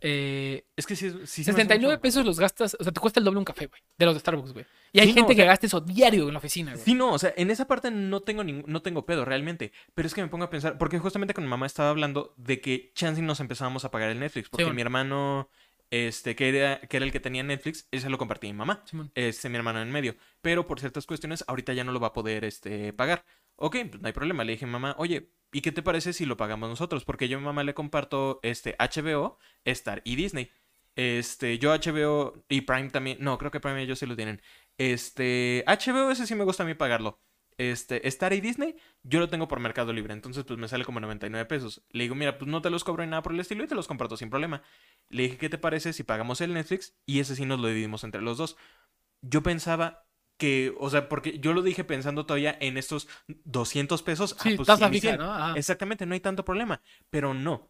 eh, 0.00 0.64
Es 0.76 0.86
que 0.86 0.94
me 0.94 1.22
hace 1.22 1.26
69 1.26 1.94
mucho- 1.94 2.00
pesos 2.02 2.24
los 2.26 2.38
gastas, 2.38 2.76
o 2.78 2.82
sea, 2.84 2.92
te 2.92 3.00
cuesta 3.00 3.20
el 3.20 3.24
doble 3.24 3.38
un 3.38 3.44
café, 3.44 3.66
güey. 3.66 3.80
De 3.96 4.04
los 4.06 4.14
de 4.14 4.20
Starbucks, 4.20 4.52
güey. 4.52 4.66
Y 4.92 5.00
hay 5.00 5.06
Sí, 5.06 5.12
no, 5.12 5.14
gente 5.16 5.32
o 5.32 5.36
que 5.36 5.42
sea- 5.42 5.46
gasta 5.46 5.66
eso 5.66 5.80
diario 5.80 6.26
en 6.28 6.32
la 6.32 6.38
oficina, 6.38 6.72
güey. 6.72 6.84
Sí, 6.84 6.94
no, 6.94 7.12
o 7.12 7.18
sea, 7.18 7.32
en 7.36 7.50
esa 7.50 7.66
parte 7.66 7.90
no 7.90 8.20
tengo 8.20 8.42
no 8.44 8.82
tengo 8.82 9.04
pedo 9.06 9.24
realmente, 9.24 9.72
pero 9.94 10.06
es 10.06 10.14
que 10.14 10.22
me 10.22 10.28
pongo 10.28 10.44
a 10.44 10.50
pensar, 10.50 10.78
porque 10.78 10.98
justamente 10.98 11.34
con 11.34 11.44
mi 11.44 11.50
mamá 11.50 11.66
estaba 11.66 11.90
hablando 11.90 12.34
de 12.36 12.60
que 12.60 12.90
chance 12.94 13.20
nos 13.22 13.40
empezábamos 13.40 13.84
a 13.84 13.90
pagar 13.90 14.10
el 14.10 14.18
Netflix, 14.20 14.48
porque 14.48 14.64
bueno. 14.64 14.74
mi 14.74 14.82
hermano, 14.82 15.48
este, 15.90 16.36
que 16.36 16.48
era, 16.48 16.80
que 16.80 16.96
era 16.96 17.06
el 17.06 17.12
que 17.12 17.20
tenía 17.20 17.42
Netflix, 17.42 17.88
ese 17.90 18.10
lo 18.10 18.18
compartía 18.18 18.50
mi 18.52 18.58
mamá, 18.58 18.82
Simón. 18.86 19.10
este, 19.14 19.48
mi 19.48 19.56
hermano 19.56 19.80
en 19.82 19.90
medio, 19.90 20.16
pero 20.40 20.66
por 20.66 20.80
ciertas 20.80 21.06
cuestiones 21.06 21.44
ahorita 21.48 21.72
ya 21.72 21.84
no 21.84 21.92
lo 21.92 22.00
va 22.00 22.08
a 22.08 22.12
poder, 22.12 22.44
este, 22.44 22.92
pagar. 22.92 23.24
Ok, 23.56 23.76
pues 23.90 24.00
no 24.00 24.06
hay 24.06 24.12
problema, 24.12 24.44
le 24.44 24.52
dije 24.52 24.64
a 24.64 24.68
mi 24.68 24.72
mamá, 24.72 24.94
oye, 24.98 25.32
¿y 25.52 25.60
qué 25.62 25.72
te 25.72 25.82
parece 25.82 26.12
si 26.12 26.26
lo 26.26 26.36
pagamos 26.36 26.68
nosotros? 26.68 27.04
Porque 27.04 27.28
yo 27.28 27.38
a 27.38 27.40
mi 27.40 27.46
mamá 27.46 27.64
le 27.64 27.74
comparto, 27.74 28.40
este, 28.42 28.76
HBO, 28.78 29.38
Star 29.64 30.02
y 30.04 30.16
Disney. 30.16 30.50
Este, 30.96 31.58
yo 31.58 31.72
HBO 31.72 32.44
y 32.48 32.62
Prime 32.62 32.90
también. 32.90 33.18
No, 33.20 33.38
creo 33.38 33.50
que 33.50 33.60
Prime 33.60 33.80
ellos 33.82 33.98
sí 34.00 34.06
lo 34.06 34.16
tienen. 34.16 34.42
Este, 34.78 35.64
HBO 35.66 36.10
ese 36.10 36.26
sí 36.26 36.34
me 36.34 36.44
gusta 36.44 36.64
a 36.64 36.66
mí 36.66 36.74
pagarlo. 36.74 37.20
Este, 37.58 38.06
Star 38.06 38.32
y 38.32 38.40
Disney, 38.40 38.76
yo 39.02 39.18
lo 39.18 39.28
tengo 39.28 39.48
por 39.48 39.58
Mercado 39.58 39.92
Libre, 39.92 40.14
entonces 40.14 40.44
pues 40.44 40.58
me 40.58 40.68
sale 40.68 40.84
como 40.84 41.00
99 41.00 41.44
pesos. 41.46 41.82
Le 41.90 42.04
digo, 42.04 42.14
mira, 42.14 42.38
pues 42.38 42.48
no 42.48 42.62
te 42.62 42.70
los 42.70 42.84
cobro 42.84 43.04
ni 43.04 43.10
nada 43.10 43.22
por 43.22 43.32
el 43.32 43.40
estilo 43.40 43.64
y 43.64 43.66
te 43.66 43.74
los 43.74 43.88
comparto 43.88 44.16
sin 44.16 44.30
problema. 44.30 44.62
Le 45.10 45.24
dije, 45.24 45.38
¿qué 45.38 45.48
te 45.48 45.58
parece 45.58 45.92
si 45.92 46.04
pagamos 46.04 46.40
el 46.40 46.54
Netflix 46.54 46.94
y 47.04 47.18
ese 47.18 47.34
sí 47.34 47.44
nos 47.44 47.58
lo 47.58 47.66
dividimos 47.66 48.04
entre 48.04 48.22
los 48.22 48.38
dos? 48.38 48.56
Yo 49.22 49.42
pensaba 49.42 50.06
que, 50.36 50.72
o 50.78 50.88
sea, 50.88 51.08
porque 51.08 51.40
yo 51.40 51.52
lo 51.52 51.62
dije 51.62 51.82
pensando 51.82 52.24
todavía 52.24 52.56
en 52.60 52.78
estos 52.78 53.08
200 53.26 54.02
pesos. 54.04 54.36
Sí, 54.40 54.52
ah, 54.52 54.56
pues 54.56 54.66
tasa 54.66 54.88
sí, 54.88 55.00
fija. 55.00 55.16
¿no? 55.16 55.34
Ajá. 55.34 55.58
Exactamente, 55.58 56.06
no 56.06 56.14
hay 56.14 56.20
tanto 56.20 56.44
problema. 56.44 56.80
Pero 57.10 57.34
no. 57.34 57.66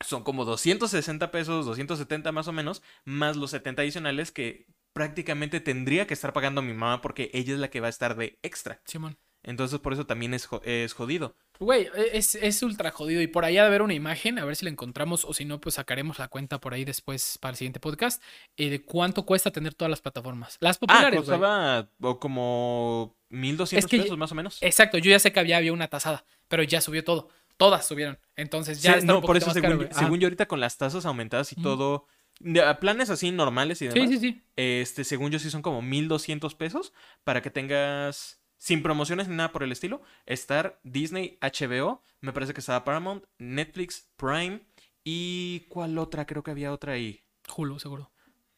Son 0.00 0.24
como 0.24 0.46
260 0.46 1.30
pesos, 1.30 1.66
270 1.66 2.32
más 2.32 2.48
o 2.48 2.52
menos, 2.52 2.82
más 3.04 3.36
los 3.36 3.50
70 3.50 3.82
adicionales 3.82 4.32
que 4.32 4.66
prácticamente 4.98 5.60
tendría 5.60 6.06
que 6.06 6.14
estar 6.14 6.32
pagando 6.32 6.60
mi 6.60 6.72
mamá 6.72 7.00
porque 7.00 7.30
ella 7.32 7.54
es 7.54 7.60
la 7.60 7.70
que 7.70 7.80
va 7.80 7.86
a 7.86 7.90
estar 7.90 8.16
de 8.16 8.38
extra. 8.42 8.80
Simón. 8.84 9.16
Entonces 9.44 9.78
por 9.78 9.92
eso 9.92 10.04
también 10.04 10.34
es, 10.34 10.48
es 10.64 10.92
jodido. 10.92 11.36
Güey, 11.60 11.88
e, 11.94 12.18
es, 12.18 12.34
es 12.34 12.62
ultra 12.64 12.90
jodido. 12.90 13.22
Y 13.22 13.28
por 13.28 13.44
allá 13.44 13.64
de 13.64 13.70
ver 13.70 13.82
una 13.82 13.94
imagen, 13.94 14.38
a 14.38 14.44
ver 14.44 14.56
si 14.56 14.64
la 14.64 14.70
encontramos 14.72 15.24
o 15.24 15.32
si 15.32 15.44
no, 15.44 15.60
pues 15.60 15.76
sacaremos 15.76 16.18
la 16.18 16.26
cuenta 16.28 16.60
por 16.60 16.74
ahí 16.74 16.84
después 16.84 17.38
para 17.40 17.50
el 17.50 17.56
siguiente 17.56 17.78
podcast. 17.80 18.20
eh, 18.56 18.68
de 18.68 18.82
cuánto 18.82 19.24
cuesta 19.24 19.50
tener 19.52 19.74
todas 19.74 19.90
las 19.90 20.00
plataformas. 20.00 20.56
Las 20.60 20.76
Ah, 20.76 20.80
populares, 20.80 21.20
güey. 21.24 21.38
costaba 21.38 21.88
o 22.02 22.18
como 22.20 23.16
1200 23.30 23.84
Es 23.84 23.90
que- 23.90 24.02
pesos 24.02 24.18
más 24.18 24.32
o 24.32 24.34
menos. 24.34 24.58
Exacto, 24.60 24.98
yo 24.98 25.10
ya 25.10 25.18
sé 25.20 25.32
que 25.32 25.40
había, 25.40 25.56
había 25.58 25.72
una 25.72 25.88
tasada, 25.88 26.24
pero 26.48 26.62
ya 26.64 26.80
subió 26.80 27.04
todo. 27.04 27.28
Todas 27.56 27.86
subieron. 27.86 28.18
Entonces 28.36 28.82
ya 28.82 28.92
Sí, 28.94 28.98
está 29.00 29.12
no, 29.12 29.18
un 29.20 29.24
por 29.24 29.36
eso 29.36 29.46
más 29.46 29.54
según, 29.54 29.70
caro, 29.78 29.82
yo- 29.90 29.98
según 29.98 30.22
ahorita 30.22 30.46
con 30.46 30.60
las 30.60 30.76
tasas 30.78 31.06
aumentadas 31.06 31.52
y 31.52 31.56
todo, 31.56 32.06
de- 32.38 32.74
planes 32.76 33.10
así 33.10 33.30
normales 33.32 33.80
y 33.82 33.90
Sí, 33.90 33.94
demás, 33.94 34.10
sí, 34.10 34.18
sí. 34.18 34.42
este, 34.56 35.04
según 35.04 35.30
yo 35.30 35.38
sí 35.38 35.50
son 35.50 35.62
como 35.62 35.82
1200 35.82 36.54
pesos 36.54 36.92
para 37.24 37.42
que 37.42 37.50
tengas 37.50 38.40
sin 38.56 38.82
promociones 38.82 39.28
ni 39.28 39.36
nada 39.36 39.52
por 39.52 39.62
el 39.62 39.70
estilo, 39.72 40.02
Star, 40.26 40.80
Disney, 40.82 41.38
HBO, 41.40 42.02
me 42.20 42.32
parece 42.32 42.52
que 42.54 42.60
estaba 42.60 42.84
Paramount, 42.84 43.24
Netflix, 43.38 44.08
Prime 44.16 44.60
y 45.04 45.60
¿cuál 45.68 45.96
otra? 45.98 46.26
Creo 46.26 46.42
que 46.42 46.50
había 46.50 46.72
otra 46.72 46.92
ahí. 46.94 47.22
Hulu, 47.56 47.78
seguro. 47.78 48.10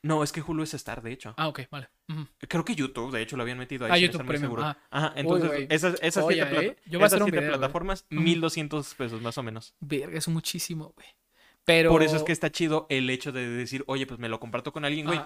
No, 0.03 0.23
es 0.25 0.33
que 0.33 0.41
Hulu 0.41 0.63
es 0.63 0.73
Star, 0.73 1.03
de 1.03 1.13
hecho. 1.13 1.35
Ah, 1.37 1.49
ok, 1.49 1.61
vale. 1.71 1.91
Creo 2.49 2.65
que 2.65 2.75
YouTube, 2.75 3.13
de 3.13 3.21
hecho, 3.23 3.37
lo 3.37 3.43
habían 3.43 3.59
metido 3.59 3.85
ahí. 3.85 3.93
Ah, 3.93 3.99
YouTube 3.99 4.25
Premium, 4.27 4.43
seguro. 4.45 4.63
ajá. 4.91 5.13
Entonces 5.15 5.67
esas, 5.69 5.99
esas 6.03 6.25
siete, 6.27 6.77
esas 6.91 7.13
siete 7.23 7.31
video, 7.31 7.49
plataformas, 7.53 8.07
Ujú. 8.11 8.21
1200 8.23 8.95
pesos 8.95 9.21
más 9.21 9.37
o 9.37 9.43
menos. 9.43 9.75
Verga, 9.81 10.17
es 10.17 10.27
muchísimo, 10.27 10.95
güey. 10.97 11.07
Pero. 11.65 11.91
Por 11.91 12.03
eso 12.03 12.17
es 12.17 12.23
que 12.23 12.33
está 12.33 12.51
chido 12.51 12.87
el 12.91 13.11
hecho 13.11 13.33
de 13.33 13.49
decir, 13.49 13.85
oye, 13.87 14.07
pues 14.07 14.19
me 14.19 14.29
lo 14.29 14.41
comparto 14.41 14.73
con 14.73 14.85
alguien, 14.85 15.07
güey. 15.07 15.21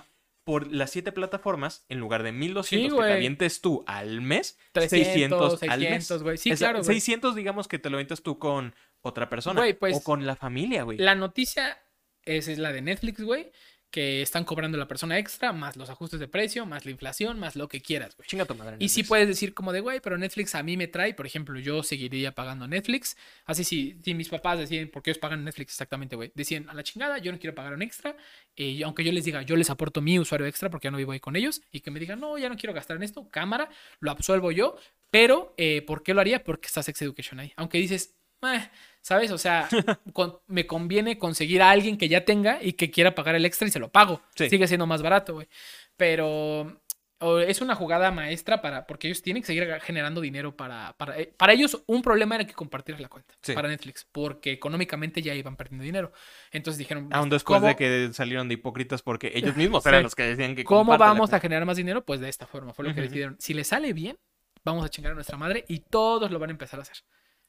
Por 0.45 0.71
las 0.71 0.91
siete 0.91 1.11
plataformas, 1.11 1.87
en 1.89 2.01
lugar 2.01 2.23
de 2.23 2.31
1200 2.31 2.91
que 2.91 2.95
güey. 2.95 3.09
te 3.09 3.15
avientes 3.15 3.63
tú 3.63 3.83
al 3.87 4.21
mes, 4.21 4.59
300, 4.73 5.59
600 5.59 5.63
al 5.63 5.81
mes. 5.81 6.07
600. 6.07 6.41
Sí, 6.41 6.51
claro, 6.51 6.79
güey. 6.81 6.85
600, 6.85 7.35
digamos 7.35 7.67
que 7.67 7.79
te 7.79 7.89
lo 7.89 7.97
avientas 7.97 8.21
tú 8.21 8.39
con 8.39 8.75
otra 9.01 9.31
persona. 9.31 9.65
Pues, 9.81 9.97
o 9.97 10.03
con 10.03 10.27
la 10.27 10.37
familia, 10.37 10.83
güey. 10.83 10.99
La 10.99 11.15
noticia 11.15 11.79
esa 12.27 12.53
es 12.53 12.59
la 12.59 12.73
de 12.73 12.83
Netflix, 12.83 13.23
güey. 13.23 13.51
Que 13.95 14.23
están 14.23 14.43
cobrando 14.43 14.77
la 14.77 14.89
persona 14.89 15.21
extra, 15.21 15.53
más 15.53 15.77
los 15.77 15.89
ajustes 15.89 16.19
de 16.19 16.27
precio, 16.27 16.67
más 16.67 16.85
la 16.85 16.91
inflación, 16.91 17.39
más 17.39 17.55
lo 17.55 17.69
que 17.69 17.81
quieras, 17.81 18.17
güey. 18.17 18.27
Chinga 18.27 18.45
tu 18.45 18.57
madre. 18.57 18.77
Y 18.81 18.89
sí 18.89 19.05
puedes 19.05 19.29
decir 19.29 19.55
como 19.55 19.73
de, 19.73 19.79
güey, 19.79 20.01
pero 20.01 20.19
Netflix 20.19 20.57
a 20.57 20.65
mí 20.65 20.77
me 20.77 20.89
trae, 20.89 21.15
por 21.15 21.27
ejemplo, 21.27 21.61
yo 21.61 21.81
seguiría 21.85 22.33
pagando 22.33 22.67
Netflix. 22.67 23.17
Así 23.45 23.63
si, 23.63 23.97
si 24.03 24.15
mis 24.15 24.29
papás 24.29 24.59
deciden, 24.59 24.91
porque 24.91 25.11
ellos 25.11 25.21
pagan 25.21 25.45
Netflix 25.45 25.75
exactamente, 25.75 26.17
güey, 26.17 26.33
deciden 26.35 26.69
a 26.71 26.75
la 26.75 26.83
chingada, 26.83 27.19
yo 27.19 27.31
no 27.31 27.39
quiero 27.39 27.55
pagar 27.55 27.73
un 27.73 27.83
extra. 27.83 28.17
eh, 28.57 28.83
aunque 28.83 29.05
yo 29.05 29.13
les 29.13 29.25
diga, 29.25 29.43
yo 29.43 29.55
les 29.55 29.71
aporto 29.71 30.01
mi 30.01 30.19
usuario 30.19 30.49
extra 30.49 30.71
porque 30.71 30.87
ya 30.87 30.91
no 30.91 30.99
vivo 30.99 31.13
ahí 31.13 31.21
con 31.21 31.37
ellos, 31.37 31.63
y 31.71 31.79
que 31.79 31.93
me 31.93 32.01
digan, 32.01 32.19
no, 32.19 32.37
ya 32.37 32.49
no 32.49 32.57
quiero 32.57 32.75
gastar 32.75 32.97
en 32.97 33.05
esto, 33.05 33.29
cámara, 33.31 33.71
lo 34.01 34.11
absuelvo 34.11 34.51
yo. 34.51 34.77
Pero, 35.13 35.55
eh, 35.57 35.83
¿por 35.83 36.03
qué 36.03 36.15
lo 36.15 36.21
haría? 36.21 36.43
Porque 36.43 36.67
está 36.67 36.83
Sex 36.83 37.01
Education 37.03 37.39
ahí. 37.39 37.53
Aunque 37.55 37.79
dices, 37.79 38.17
"Eh", 38.47 38.71
¿sabes? 39.01 39.31
O 39.31 39.39
sea, 39.39 39.69
con- 40.13 40.39
me 40.47 40.67
conviene 40.67 41.19
conseguir 41.19 41.63
a 41.63 41.71
alguien 41.71 41.97
que 41.99 42.09
ya 42.09 42.25
tenga 42.25 42.59
y 42.63 42.73
que 42.75 42.91
quiera 42.91 43.15
pagar 43.15 43.35
el 43.35 43.45
extra 43.47 43.69
y 43.69 43.71
se 43.71 43.79
lo 43.79 43.91
pago. 43.91 44.21
Sí. 44.35 44.49
Sigue 44.49 44.67
siendo 44.69 44.87
más 44.87 45.03
barato, 45.03 45.35
güey. 45.35 45.49
Pero 45.97 46.81
o 47.21 47.39
es 47.39 47.61
una 47.63 47.75
jugada 47.75 48.11
maestra 48.11 48.61
para, 48.61 48.87
porque 48.87 49.07
ellos 49.07 49.23
tienen 49.23 49.43
que 49.43 49.47
seguir 49.47 49.67
generando 49.83 50.21
dinero 50.21 50.55
para, 50.57 50.95
para, 50.99 51.19
eh, 51.19 51.33
para 51.35 51.55
ellos 51.55 51.83
un 51.87 52.03
problema 52.03 52.35
era 52.35 52.45
que 52.47 52.53
compartir 52.53 53.01
la 53.01 53.09
cuenta 53.09 53.35
Sí. 53.41 53.53
para 53.55 53.69
Netflix, 53.69 54.05
porque 54.13 54.53
económicamente 54.53 55.23
ya 55.23 55.33
iban 55.35 55.57
perdiendo 55.57 55.85
dinero. 55.85 56.13
Entonces 56.51 56.77
dijeron, 56.79 57.09
Aún 57.13 57.31
después 57.31 57.59
¿cómo- 57.61 57.69
de 57.69 57.77
que 57.77 58.11
salieron 58.13 58.49
de 58.49 58.55
hipócritas 58.55 59.01
porque 59.01 59.31
ellos 59.35 59.55
mismos 59.57 59.85
Sí. 59.85 59.89
eran 59.89 60.03
los 60.03 60.15
que 60.15 60.25
decían 60.25 60.55
que 60.55 60.65
¿Cómo 60.65 60.99
vamos 60.99 61.33
a 61.33 61.41
generar 61.41 61.65
más 61.65 61.77
dinero? 61.79 62.05
Pues 62.05 62.21
de 62.21 62.29
esta 62.29 62.47
forma, 62.47 62.75
fue 62.75 62.85
lo 62.85 62.91
que 62.95 63.01
Ujú. 63.01 63.09
decidieron. 63.09 63.37
Si 63.39 63.55
le 63.55 63.65
sale 63.65 63.93
bien, 63.95 64.19
vamos 64.65 64.85
a 64.85 64.91
chingar 64.91 65.13
a 65.13 65.15
nuestra 65.15 65.39
madre 65.39 65.65
y 65.69 65.79
todos 65.79 66.31
lo 66.31 66.39
van 66.39 66.51
a 66.51 66.53
empezar 66.53 66.79
a 66.81 66.83
hacer. 66.83 66.97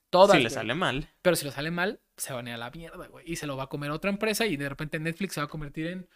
Todas. 0.09 0.37
Si 0.37 0.43
le 0.43 0.49
sale 0.49 0.73
mal. 0.75 1.09
Pero 1.21 1.35
si 1.35 1.45
lo 1.45 1.51
sale 1.51 1.71
mal, 1.71 2.01
se 2.17 2.33
van 2.33 2.47
a 2.47 2.51
ir 2.51 2.55
a 2.55 2.57
la 2.57 2.71
mierda, 2.71 3.07
güey. 3.07 3.29
Y 3.29 3.35
se 3.35 3.47
lo 3.47 3.57
va 3.57 3.63
a 3.63 3.67
comer 3.67 3.91
otra 3.91 4.09
empresa 4.09 4.45
y 4.45 4.57
de 4.57 4.69
repente 4.69 4.99
Netflix 4.99 5.33
se 5.33 5.41
va 5.41 5.45
a 5.45 5.49
convertir 5.49 5.87
en 5.87 6.09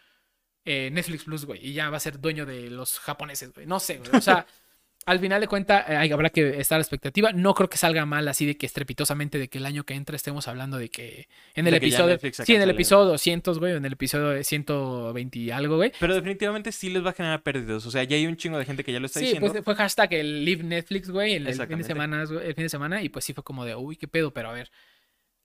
eh, 0.64 0.90
Netflix 0.92 1.24
Plus, 1.24 1.44
güey. 1.44 1.64
Y 1.66 1.72
ya 1.72 1.90
va 1.90 1.96
a 1.96 2.00
ser 2.00 2.20
dueño 2.20 2.46
de 2.46 2.70
los 2.70 2.98
japoneses, 3.00 3.52
güey. 3.52 3.66
No 3.66 3.80
sé, 3.80 3.98
güey. 3.98 4.10
O 4.14 4.20
sea, 4.20 4.46
al 5.10 5.18
final 5.18 5.40
de 5.40 5.48
cuentas 5.48 5.84
habrá 5.88 6.30
que 6.30 6.60
estar 6.60 6.76
a 6.76 6.78
la 6.78 6.82
expectativa. 6.82 7.32
No 7.32 7.52
creo 7.54 7.68
que 7.68 7.76
salga 7.76 8.06
mal 8.06 8.28
así 8.28 8.46
de 8.46 8.56
que 8.56 8.64
estrepitosamente 8.66 9.38
de 9.38 9.48
que 9.48 9.58
el 9.58 9.66
año 9.66 9.84
que 9.84 9.94
entra 9.94 10.14
estemos 10.14 10.46
hablando 10.46 10.78
de 10.78 10.88
que 10.88 11.28
en 11.54 11.66
el 11.66 11.74
De 11.74 11.80
que 11.80 11.90
ya 11.90 12.04
episodio... 12.06 12.44
Sí, 12.44 12.54
en 12.54 12.62
el 12.62 12.70
episodio 12.70 13.06
200, 13.06 13.58
güey. 13.58 13.72
o 13.72 13.76
En 13.76 13.84
el 13.84 13.92
episodio 13.94 14.42
120 14.44 15.38
y 15.38 15.50
algo, 15.50 15.76
güey. 15.76 15.92
Pero 15.98 16.14
definitivamente 16.14 16.70
sí 16.70 16.90
les 16.90 17.04
va 17.04 17.10
a 17.10 17.12
generar 17.12 17.42
pérdidas. 17.42 17.84
O 17.86 17.90
sea, 17.90 18.04
ya 18.04 18.16
hay 18.16 18.26
un 18.26 18.36
chingo 18.36 18.56
de 18.58 18.64
gente 18.64 18.84
que 18.84 18.92
ya 18.92 19.00
lo 19.00 19.06
está 19.06 19.18
Sí, 19.20 19.26
diciendo. 19.26 19.52
pues 19.52 19.64
fue 19.64 19.74
hashtag 19.74 20.14
el 20.14 20.44
Live 20.44 20.62
Netflix, 20.62 21.10
güey, 21.10 21.34
el, 21.34 21.46
el 21.48 21.54
fin 21.66 21.78
de 21.78 21.84
semana, 21.84 22.22
el 22.22 22.54
fin 22.54 22.64
de 22.64 22.68
semana, 22.68 23.02
y 23.02 23.08
pues 23.08 23.24
sí 23.24 23.32
fue 23.34 23.42
como 23.42 23.64
de, 23.64 23.74
uy, 23.74 23.96
qué 23.96 24.06
pedo, 24.08 24.32
pero 24.32 24.50
a 24.50 24.52
ver. 24.52 24.70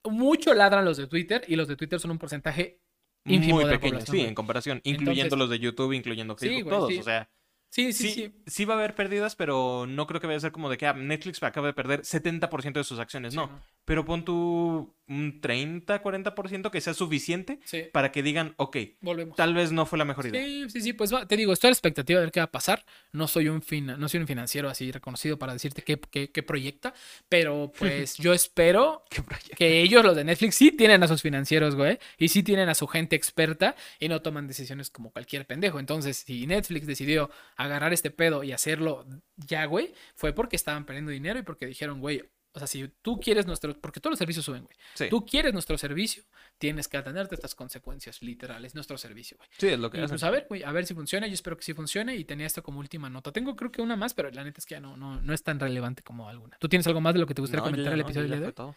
Mucho 0.04 0.54
ladran 0.54 0.84
los 0.84 0.96
de 0.96 1.08
Twitter, 1.08 1.42
y 1.48 1.56
los 1.56 1.66
de 1.66 1.74
Twitter 1.76 1.98
son 1.98 2.12
un 2.12 2.18
porcentaje 2.18 2.78
muy 3.24 3.64
pequeño, 3.64 4.00
sí, 4.02 4.20
en 4.20 4.34
comparación. 4.36 4.80
Incluyendo 4.84 5.34
Entonces- 5.34 5.38
los 5.38 5.50
de 5.50 5.58
YouTube, 5.58 5.92
incluyendo 5.92 6.36
Sí, 6.38 6.46
Facebook, 6.46 6.62
güey, 6.64 6.76
todos. 6.78 6.92
sí. 6.92 6.98
O 7.00 7.02
sea, 7.02 7.28
Sí, 7.76 7.92
sí, 7.92 8.08
sí, 8.08 8.14
sí. 8.14 8.34
sí 8.46 8.64
va 8.64 8.72
a 8.72 8.78
haber 8.78 8.94
pérdidas, 8.94 9.36
pero 9.36 9.84
no 9.86 10.06
creo 10.06 10.18
que 10.18 10.26
vaya 10.26 10.38
a 10.38 10.40
ser 10.40 10.50
como 10.50 10.70
de 10.70 10.78
que 10.78 10.86
ah, 10.86 10.94
Netflix 10.94 11.42
acaba 11.42 11.66
de 11.66 11.74
perder 11.74 12.06
70% 12.06 12.72
de 12.80 12.84
sus 12.84 12.98
acciones. 12.98 13.34
Sí, 13.34 13.36
no. 13.36 13.50
Pero 13.86 14.04
pon 14.04 14.22
tu 14.24 14.94
un 15.08 15.40
30, 15.40 16.02
40% 16.02 16.70
que 16.72 16.80
sea 16.80 16.92
suficiente 16.92 17.60
Sí, 17.64 17.84
para 17.92 18.10
que 18.10 18.24
digan, 18.24 18.54
ok, 18.56 18.76
volvemos. 19.00 19.36
tal 19.36 19.54
vez 19.54 19.70
no 19.70 19.86
fue 19.86 19.98
la 19.98 20.04
mejor 20.04 20.26
idea. 20.26 20.42
Sí, 20.44 20.64
sí, 20.68 20.80
sí, 20.80 20.92
pues 20.94 21.14
va, 21.14 21.26
te 21.28 21.36
digo, 21.36 21.52
estoy 21.52 21.68
a 21.68 21.70
la 21.70 21.74
expectativa 21.74 22.18
de 22.18 22.26
ver 22.26 22.32
qué 22.32 22.40
va 22.40 22.44
a 22.46 22.50
pasar. 22.50 22.84
No 23.12 23.28
soy 23.28 23.48
un 23.48 23.62
fina- 23.62 23.96
no 23.96 24.08
soy 24.08 24.18
un 24.18 24.26
financiero 24.26 24.68
así 24.68 24.90
reconocido 24.90 25.38
para 25.38 25.52
decirte 25.52 25.82
qué, 25.82 26.00
qué- 26.10 26.32
qué 26.32 26.42
proyecta, 26.42 26.92
pero 27.28 27.70
pues 27.78 28.16
yo 28.16 28.32
espero 28.32 29.04
que 29.56 29.80
ellos, 29.82 30.04
los 30.04 30.16
de 30.16 30.24
Netflix, 30.24 30.56
sí 30.56 30.72
tienen 30.72 31.04
a 31.04 31.08
sus 31.08 31.22
financieros, 31.22 31.76
güey, 31.76 32.00
y 32.18 32.26
sí 32.26 32.42
tienen 32.42 32.68
a 32.68 32.74
su 32.74 32.88
gente 32.88 33.14
experta 33.14 33.76
y 34.00 34.08
no 34.08 34.22
toman 34.22 34.48
decisiones 34.48 34.90
como 34.90 35.12
cualquier 35.12 35.46
pendejo. 35.46 35.78
Entonces, 35.78 36.16
si 36.16 36.48
Netflix 36.48 36.84
decidió 36.88 37.30
agarrar 37.56 37.92
este 37.92 38.10
pedo 38.10 38.42
y 38.42 38.50
hacerlo 38.50 39.06
ya, 39.36 39.66
güey, 39.66 39.94
fue 40.16 40.32
porque 40.32 40.56
estaban 40.56 40.84
perdiendo 40.84 41.12
dinero 41.12 41.38
y 41.38 41.42
porque 41.42 41.66
dijeron, 41.66 42.00
güey, 42.00 42.24
o 42.56 42.58
sea, 42.58 42.66
si 42.66 42.88
tú 43.02 43.20
quieres 43.20 43.46
nuestro, 43.46 43.78
porque 43.78 44.00
todos 44.00 44.12
los 44.12 44.18
servicios 44.18 44.44
suben, 44.44 44.64
güey. 44.64 44.74
Sí, 44.94 45.08
Tú 45.10 45.26
quieres 45.26 45.52
nuestro 45.52 45.76
servicio, 45.76 46.24
tienes 46.56 46.88
que 46.88 46.96
atenderte 46.96 47.34
a 47.34 47.36
estas 47.36 47.54
consecuencias 47.54 48.22
literales, 48.22 48.74
nuestro 48.74 48.96
servicio, 48.96 49.36
güey. 49.36 49.48
sí, 49.58 49.68
es 49.68 49.78
lo 49.78 49.90
que 49.90 49.98
Y 49.98 50.00
hacen. 50.00 50.14
pues 50.14 50.22
a 50.22 50.30
ver, 50.30 50.46
güey, 50.48 50.62
a 50.64 50.72
ver 50.72 50.86
si 50.86 50.94
funciona. 50.94 51.26
Yo 51.26 51.34
espero 51.34 51.56
que 51.56 51.62
sí 51.64 51.74
funcione. 51.74 52.16
Y 52.16 52.24
tenía 52.24 52.46
esto 52.46 52.62
como 52.62 52.80
última 52.80 53.10
nota. 53.10 53.30
Tengo 53.30 53.54
creo 53.56 53.70
que 53.70 53.82
una 53.82 53.94
más, 53.96 54.14
pero 54.14 54.30
la 54.30 54.42
neta 54.42 54.58
es 54.58 54.64
que 54.66 54.74
ya 54.76 54.80
no, 54.80 54.96
no, 54.96 55.20
no 55.20 55.32
es 55.34 55.42
tan 55.42 55.60
relevante 55.60 56.02
como 56.02 56.28
alguna. 56.28 56.56
¿Tú 56.58 56.68
tienes 56.68 56.86
algo 56.86 57.00
más 57.02 57.12
de 57.14 57.20
lo 57.20 57.26
que 57.26 57.34
te 57.34 57.42
gustaría 57.42 57.60
No, 57.60 57.64
comentar 57.70 57.90
ya 57.90 57.94
el 57.94 58.00
episodio 58.00 58.40
de 58.40 58.46
hoy? 58.46 58.52
todo. 58.52 58.74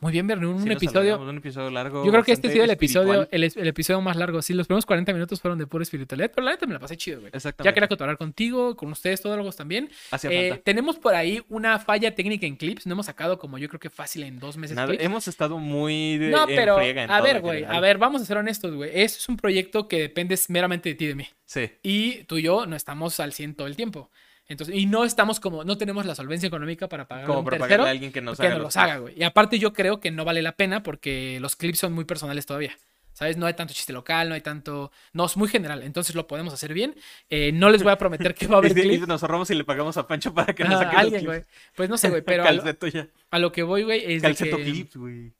Muy 0.00 0.12
bien, 0.12 0.26
Bernie, 0.26 0.48
un 0.48 0.62
Sí, 0.62 0.72
episodio. 0.72 1.20
Un 1.20 1.36
episodio 1.36 1.70
largo. 1.70 2.04
Yo 2.04 2.10
creo 2.10 2.24
que 2.24 2.32
este 2.32 2.48
ha 2.48 2.50
sido 2.50 2.64
el 2.64 2.70
episodio, 2.70 3.28
el, 3.30 3.44
episodio 3.44 4.00
más 4.00 4.16
largo. 4.16 4.40
Sí, 4.40 4.54
los 4.54 4.66
primeros 4.66 4.86
40 4.86 5.12
minutos 5.12 5.40
fueron 5.40 5.58
de 5.58 5.66
pura 5.66 5.82
espiritualidad, 5.82 6.30
pero 6.34 6.46
la 6.46 6.52
neta 6.52 6.66
me 6.66 6.72
la 6.72 6.78
pasé 6.78 6.96
chido, 6.96 7.20
güey. 7.20 7.30
Ya 7.30 7.36
Exactamente. 7.36 7.74
quería 7.74 7.88
cotorrear 7.88 8.16
contigo, 8.16 8.76
con 8.76 8.90
ustedes, 8.92 9.20
todos 9.20 9.36
los 9.36 9.56
también. 9.56 9.90
Eh, 10.22 10.48
falta. 10.48 10.64
tenemos 10.64 10.98
por 10.98 11.14
ahí 11.14 11.42
una 11.50 11.78
falla 11.78 12.14
técnica 12.14 12.46
en 12.46 12.56
clips. 12.56 12.86
No 12.86 12.94
hemos 12.94 13.06
sacado 13.06 13.38
como 13.38 13.58
yo 13.58 13.68
creo 13.68 13.78
que 13.78 13.90
fácil 13.90 14.22
en 14.22 14.38
dos 14.38 14.56
meses. 14.56 14.74
Nada, 14.74 14.88
clips. 14.88 15.04
hemos 15.04 15.28
estado 15.28 15.58
muy 15.58 16.16
de, 16.16 16.30
No, 16.30 16.48
en 16.48 16.56
pero 16.56 16.80
en 16.80 17.10
a 17.10 17.20
ver, 17.20 17.40
güey, 17.40 17.64
a 17.64 17.78
ver, 17.80 17.98
vamos 17.98 18.22
a 18.22 18.24
ser 18.24 18.38
honestos, 18.38 18.74
güey. 18.74 18.90
Esto 18.94 19.18
es 19.18 19.28
un 19.28 19.36
proyecto 19.36 19.86
que 19.86 20.00
depende 20.00 20.38
meramente 20.48 20.88
de 20.88 20.94
ti 20.94 21.04
y 21.04 21.08
de 21.08 21.14
mí. 21.14 21.26
Sí. 21.44 21.70
Y 21.82 22.24
tú 22.24 22.38
y 22.38 22.42
yo 22.42 22.64
no 22.64 22.74
estamos 22.74 23.20
al 23.20 23.34
100 23.34 23.54
todo 23.54 23.66
el 23.66 23.76
tiempo. 23.76 24.10
Entonces, 24.50 24.74
y 24.74 24.86
no 24.86 25.04
estamos 25.04 25.38
como, 25.38 25.62
no 25.62 25.78
tenemos 25.78 26.04
la 26.04 26.16
solvencia 26.16 26.48
económica 26.48 26.88
para 26.88 27.06
pagar 27.06 27.24
a 27.24 27.26
Como 27.28 27.38
un 27.38 27.44
para 27.44 27.58
tercero 27.58 27.84
a 27.84 27.90
alguien 27.90 28.10
que 28.10 28.20
nos 28.20 28.36
que 28.36 28.46
haga 28.48 28.56
nos 28.56 28.64
los 28.64 28.76
haga, 28.76 28.96
güey. 28.96 29.14
Y 29.16 29.22
aparte 29.22 29.60
yo 29.60 29.72
creo 29.72 30.00
que 30.00 30.10
no 30.10 30.24
vale 30.24 30.42
la 30.42 30.56
pena 30.56 30.82
porque 30.82 31.38
los 31.40 31.54
clips 31.54 31.78
son 31.78 31.92
muy 31.92 32.04
personales 32.04 32.46
todavía. 32.46 32.76
¿Sabes? 33.12 33.36
No 33.36 33.46
hay 33.46 33.54
tanto 33.54 33.74
chiste 33.74 33.92
local, 33.92 34.28
no 34.28 34.34
hay 34.34 34.40
tanto... 34.40 34.90
No, 35.12 35.26
es 35.26 35.36
muy 35.36 35.48
general. 35.48 35.84
Entonces 35.84 36.16
lo 36.16 36.26
podemos 36.26 36.52
hacer 36.52 36.74
bien. 36.74 36.96
Eh, 37.28 37.52
no 37.52 37.70
les 37.70 37.82
voy 37.84 37.92
a 37.92 37.98
prometer 37.98 38.34
que 38.34 38.48
va 38.48 38.56
a 38.56 38.58
haber 38.60 38.76
Y, 38.76 38.80
clips. 38.80 39.06
nos 39.06 39.22
ahorramos 39.22 39.48
y 39.50 39.54
le 39.54 39.62
pagamos 39.62 39.96
a 39.96 40.08
Pancho 40.08 40.34
para 40.34 40.52
que 40.52 40.64
nos 40.64 40.80
saque 40.80 40.96
los 40.96 41.04
alguien, 41.04 41.24
güey. 41.26 41.42
Pues 41.76 41.88
no 41.88 41.96
sé, 41.96 42.08
güey, 42.08 42.22
pero 42.26 42.42
a 42.44 42.50
lo, 42.50 42.62
Calceto 42.62 42.88
ya. 42.88 43.08
a 43.30 43.38
lo 43.38 43.52
que 43.52 43.62
voy, 43.62 43.84
güey, 43.84 44.14
es 44.14 44.22
de 44.22 44.28
Calceto 44.28 44.56
que... 44.56 44.64
clips, 44.64 44.96
güey. 44.96 45.32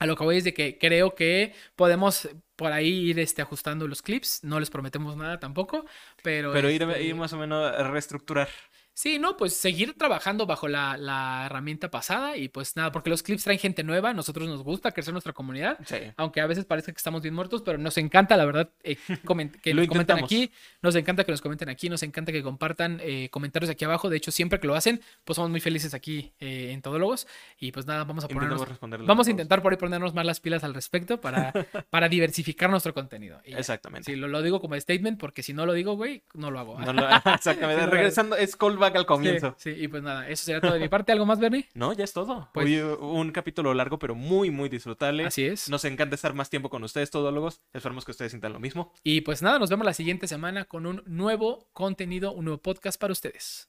A 0.00 0.06
lo 0.06 0.16
que 0.16 0.24
voy 0.24 0.38
es 0.38 0.44
de 0.44 0.54
que 0.54 0.76
creo 0.78 1.14
que 1.14 1.54
podemos 1.76 2.28
por 2.56 2.72
ahí 2.72 3.10
ir 3.10 3.18
este, 3.18 3.42
ajustando 3.42 3.86
los 3.86 4.02
clips. 4.02 4.40
No 4.42 4.58
les 4.58 4.70
prometemos 4.70 5.16
nada 5.16 5.38
tampoco, 5.38 5.84
pero... 6.22 6.52
Pero 6.52 6.70
ir, 6.70 6.82
este, 6.82 7.02
ir 7.04 7.14
más 7.14 7.32
o 7.32 7.38
menos 7.38 7.72
a 7.72 7.84
reestructurar. 7.84 8.48
Sí, 8.98 9.18
no, 9.18 9.36
pues 9.36 9.52
seguir 9.52 9.92
trabajando 9.92 10.46
bajo 10.46 10.68
la, 10.68 10.96
la 10.96 11.42
herramienta 11.44 11.90
pasada 11.90 12.38
y 12.38 12.48
pues 12.48 12.76
nada, 12.76 12.92
porque 12.92 13.10
los 13.10 13.22
clips 13.22 13.44
traen 13.44 13.58
gente 13.58 13.84
nueva, 13.84 14.14
nosotros 14.14 14.48
nos 14.48 14.62
gusta 14.62 14.90
crecer 14.92 15.12
nuestra 15.12 15.34
comunidad, 15.34 15.76
Sí. 15.84 15.96
aunque 16.16 16.40
a 16.40 16.46
veces 16.46 16.64
parece 16.64 16.92
que 16.92 16.96
estamos 16.96 17.20
bien 17.20 17.34
muertos, 17.34 17.60
pero 17.60 17.76
nos 17.76 17.98
encanta, 17.98 18.38
la 18.38 18.46
verdad, 18.46 18.70
eh, 18.82 18.96
comen- 19.26 19.50
que 19.60 19.74
Lo 19.74 19.82
nos 19.82 19.88
comenten 19.90 20.24
aquí, 20.24 20.50
nos 20.80 20.94
encanta 20.96 21.24
que 21.24 21.30
nos 21.30 21.42
comenten 21.42 21.68
aquí, 21.68 21.90
nos 21.90 22.02
encanta 22.02 22.32
que 22.32 22.42
compartan 22.42 22.98
eh, 23.02 23.28
comentarios 23.30 23.68
aquí 23.68 23.84
abajo, 23.84 24.08
de 24.08 24.16
hecho 24.16 24.30
siempre 24.30 24.60
que 24.60 24.66
lo 24.66 24.74
hacen, 24.74 25.02
pues 25.26 25.36
somos 25.36 25.50
muy 25.50 25.60
felices 25.60 25.92
aquí 25.92 26.32
eh, 26.40 26.70
en 26.72 26.80
Todólogos 26.80 27.26
y 27.60 27.72
pues 27.72 27.84
nada, 27.84 28.04
vamos 28.04 28.24
a 28.24 28.28
ponernos, 28.28 28.66
vamos 29.04 29.26
a 29.28 29.30
intentar 29.30 29.60
por 29.60 29.74
ahí 29.74 29.78
ponernos 29.78 30.14
más 30.14 30.24
las 30.24 30.40
pilas 30.40 30.64
al 30.64 30.72
respecto 30.72 31.20
para, 31.20 31.52
para 31.90 32.08
diversificar 32.08 32.70
nuestro 32.70 32.94
contenido. 32.94 33.42
Y. 33.44 33.52
Exactamente. 33.52 34.10
Sí, 34.10 34.16
lo, 34.16 34.26
lo 34.26 34.40
digo 34.40 34.58
como 34.62 34.74
statement 34.80 35.20
porque 35.20 35.42
si 35.42 35.52
no 35.52 35.66
lo 35.66 35.74
digo, 35.74 35.96
güey, 35.96 36.22
no 36.32 36.50
lo 36.50 36.60
hago. 36.60 36.80
No 36.80 36.94
lo- 36.94 37.06
exactamente. 37.34 37.84
Regresando, 37.90 38.36
es 38.36 38.56
callback 38.56 38.85
al 38.94 39.02
Sí, 39.02 39.06
comienzo. 39.06 39.54
sí, 39.58 39.70
y 39.70 39.88
pues 39.88 40.02
nada, 40.02 40.28
eso 40.28 40.44
sería 40.44 40.60
todo 40.60 40.72
de 40.74 40.80
mi 40.80 40.88
parte. 40.88 41.12
¿Algo 41.12 41.26
más, 41.26 41.38
Bernie? 41.38 41.68
No, 41.74 41.92
ya 41.92 42.04
es 42.04 42.12
todo. 42.12 42.48
Pues- 42.54 42.66
Hoy 42.66 42.78
un 42.80 43.30
capítulo 43.32 43.72
largo, 43.74 43.98
pero 43.98 44.14
muy, 44.14 44.50
muy 44.50 44.68
disfrutable. 44.68 45.24
Así 45.26 45.44
es. 45.44 45.68
Nos 45.68 45.84
encanta 45.84 46.14
estar 46.14 46.34
más 46.34 46.50
tiempo 46.50 46.70
con 46.70 46.82
ustedes, 46.84 47.10
todólogos. 47.10 47.60
Esperamos 47.72 48.04
que 48.04 48.10
ustedes 48.12 48.32
sientan 48.32 48.52
lo 48.52 48.60
mismo. 48.60 48.92
Y 49.02 49.20
pues 49.22 49.42
nada, 49.42 49.58
nos 49.58 49.70
vemos 49.70 49.84
la 49.86 49.94
siguiente 49.94 50.26
semana 50.28 50.64
con 50.64 50.86
un 50.86 51.02
nuevo 51.06 51.68
contenido, 51.72 52.32
un 52.32 52.44
nuevo 52.46 52.58
podcast 52.62 53.00
para 53.00 53.12
ustedes. 53.12 53.68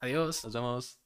Adiós. 0.00 0.44
Nos 0.44 0.54
vemos. 0.54 0.98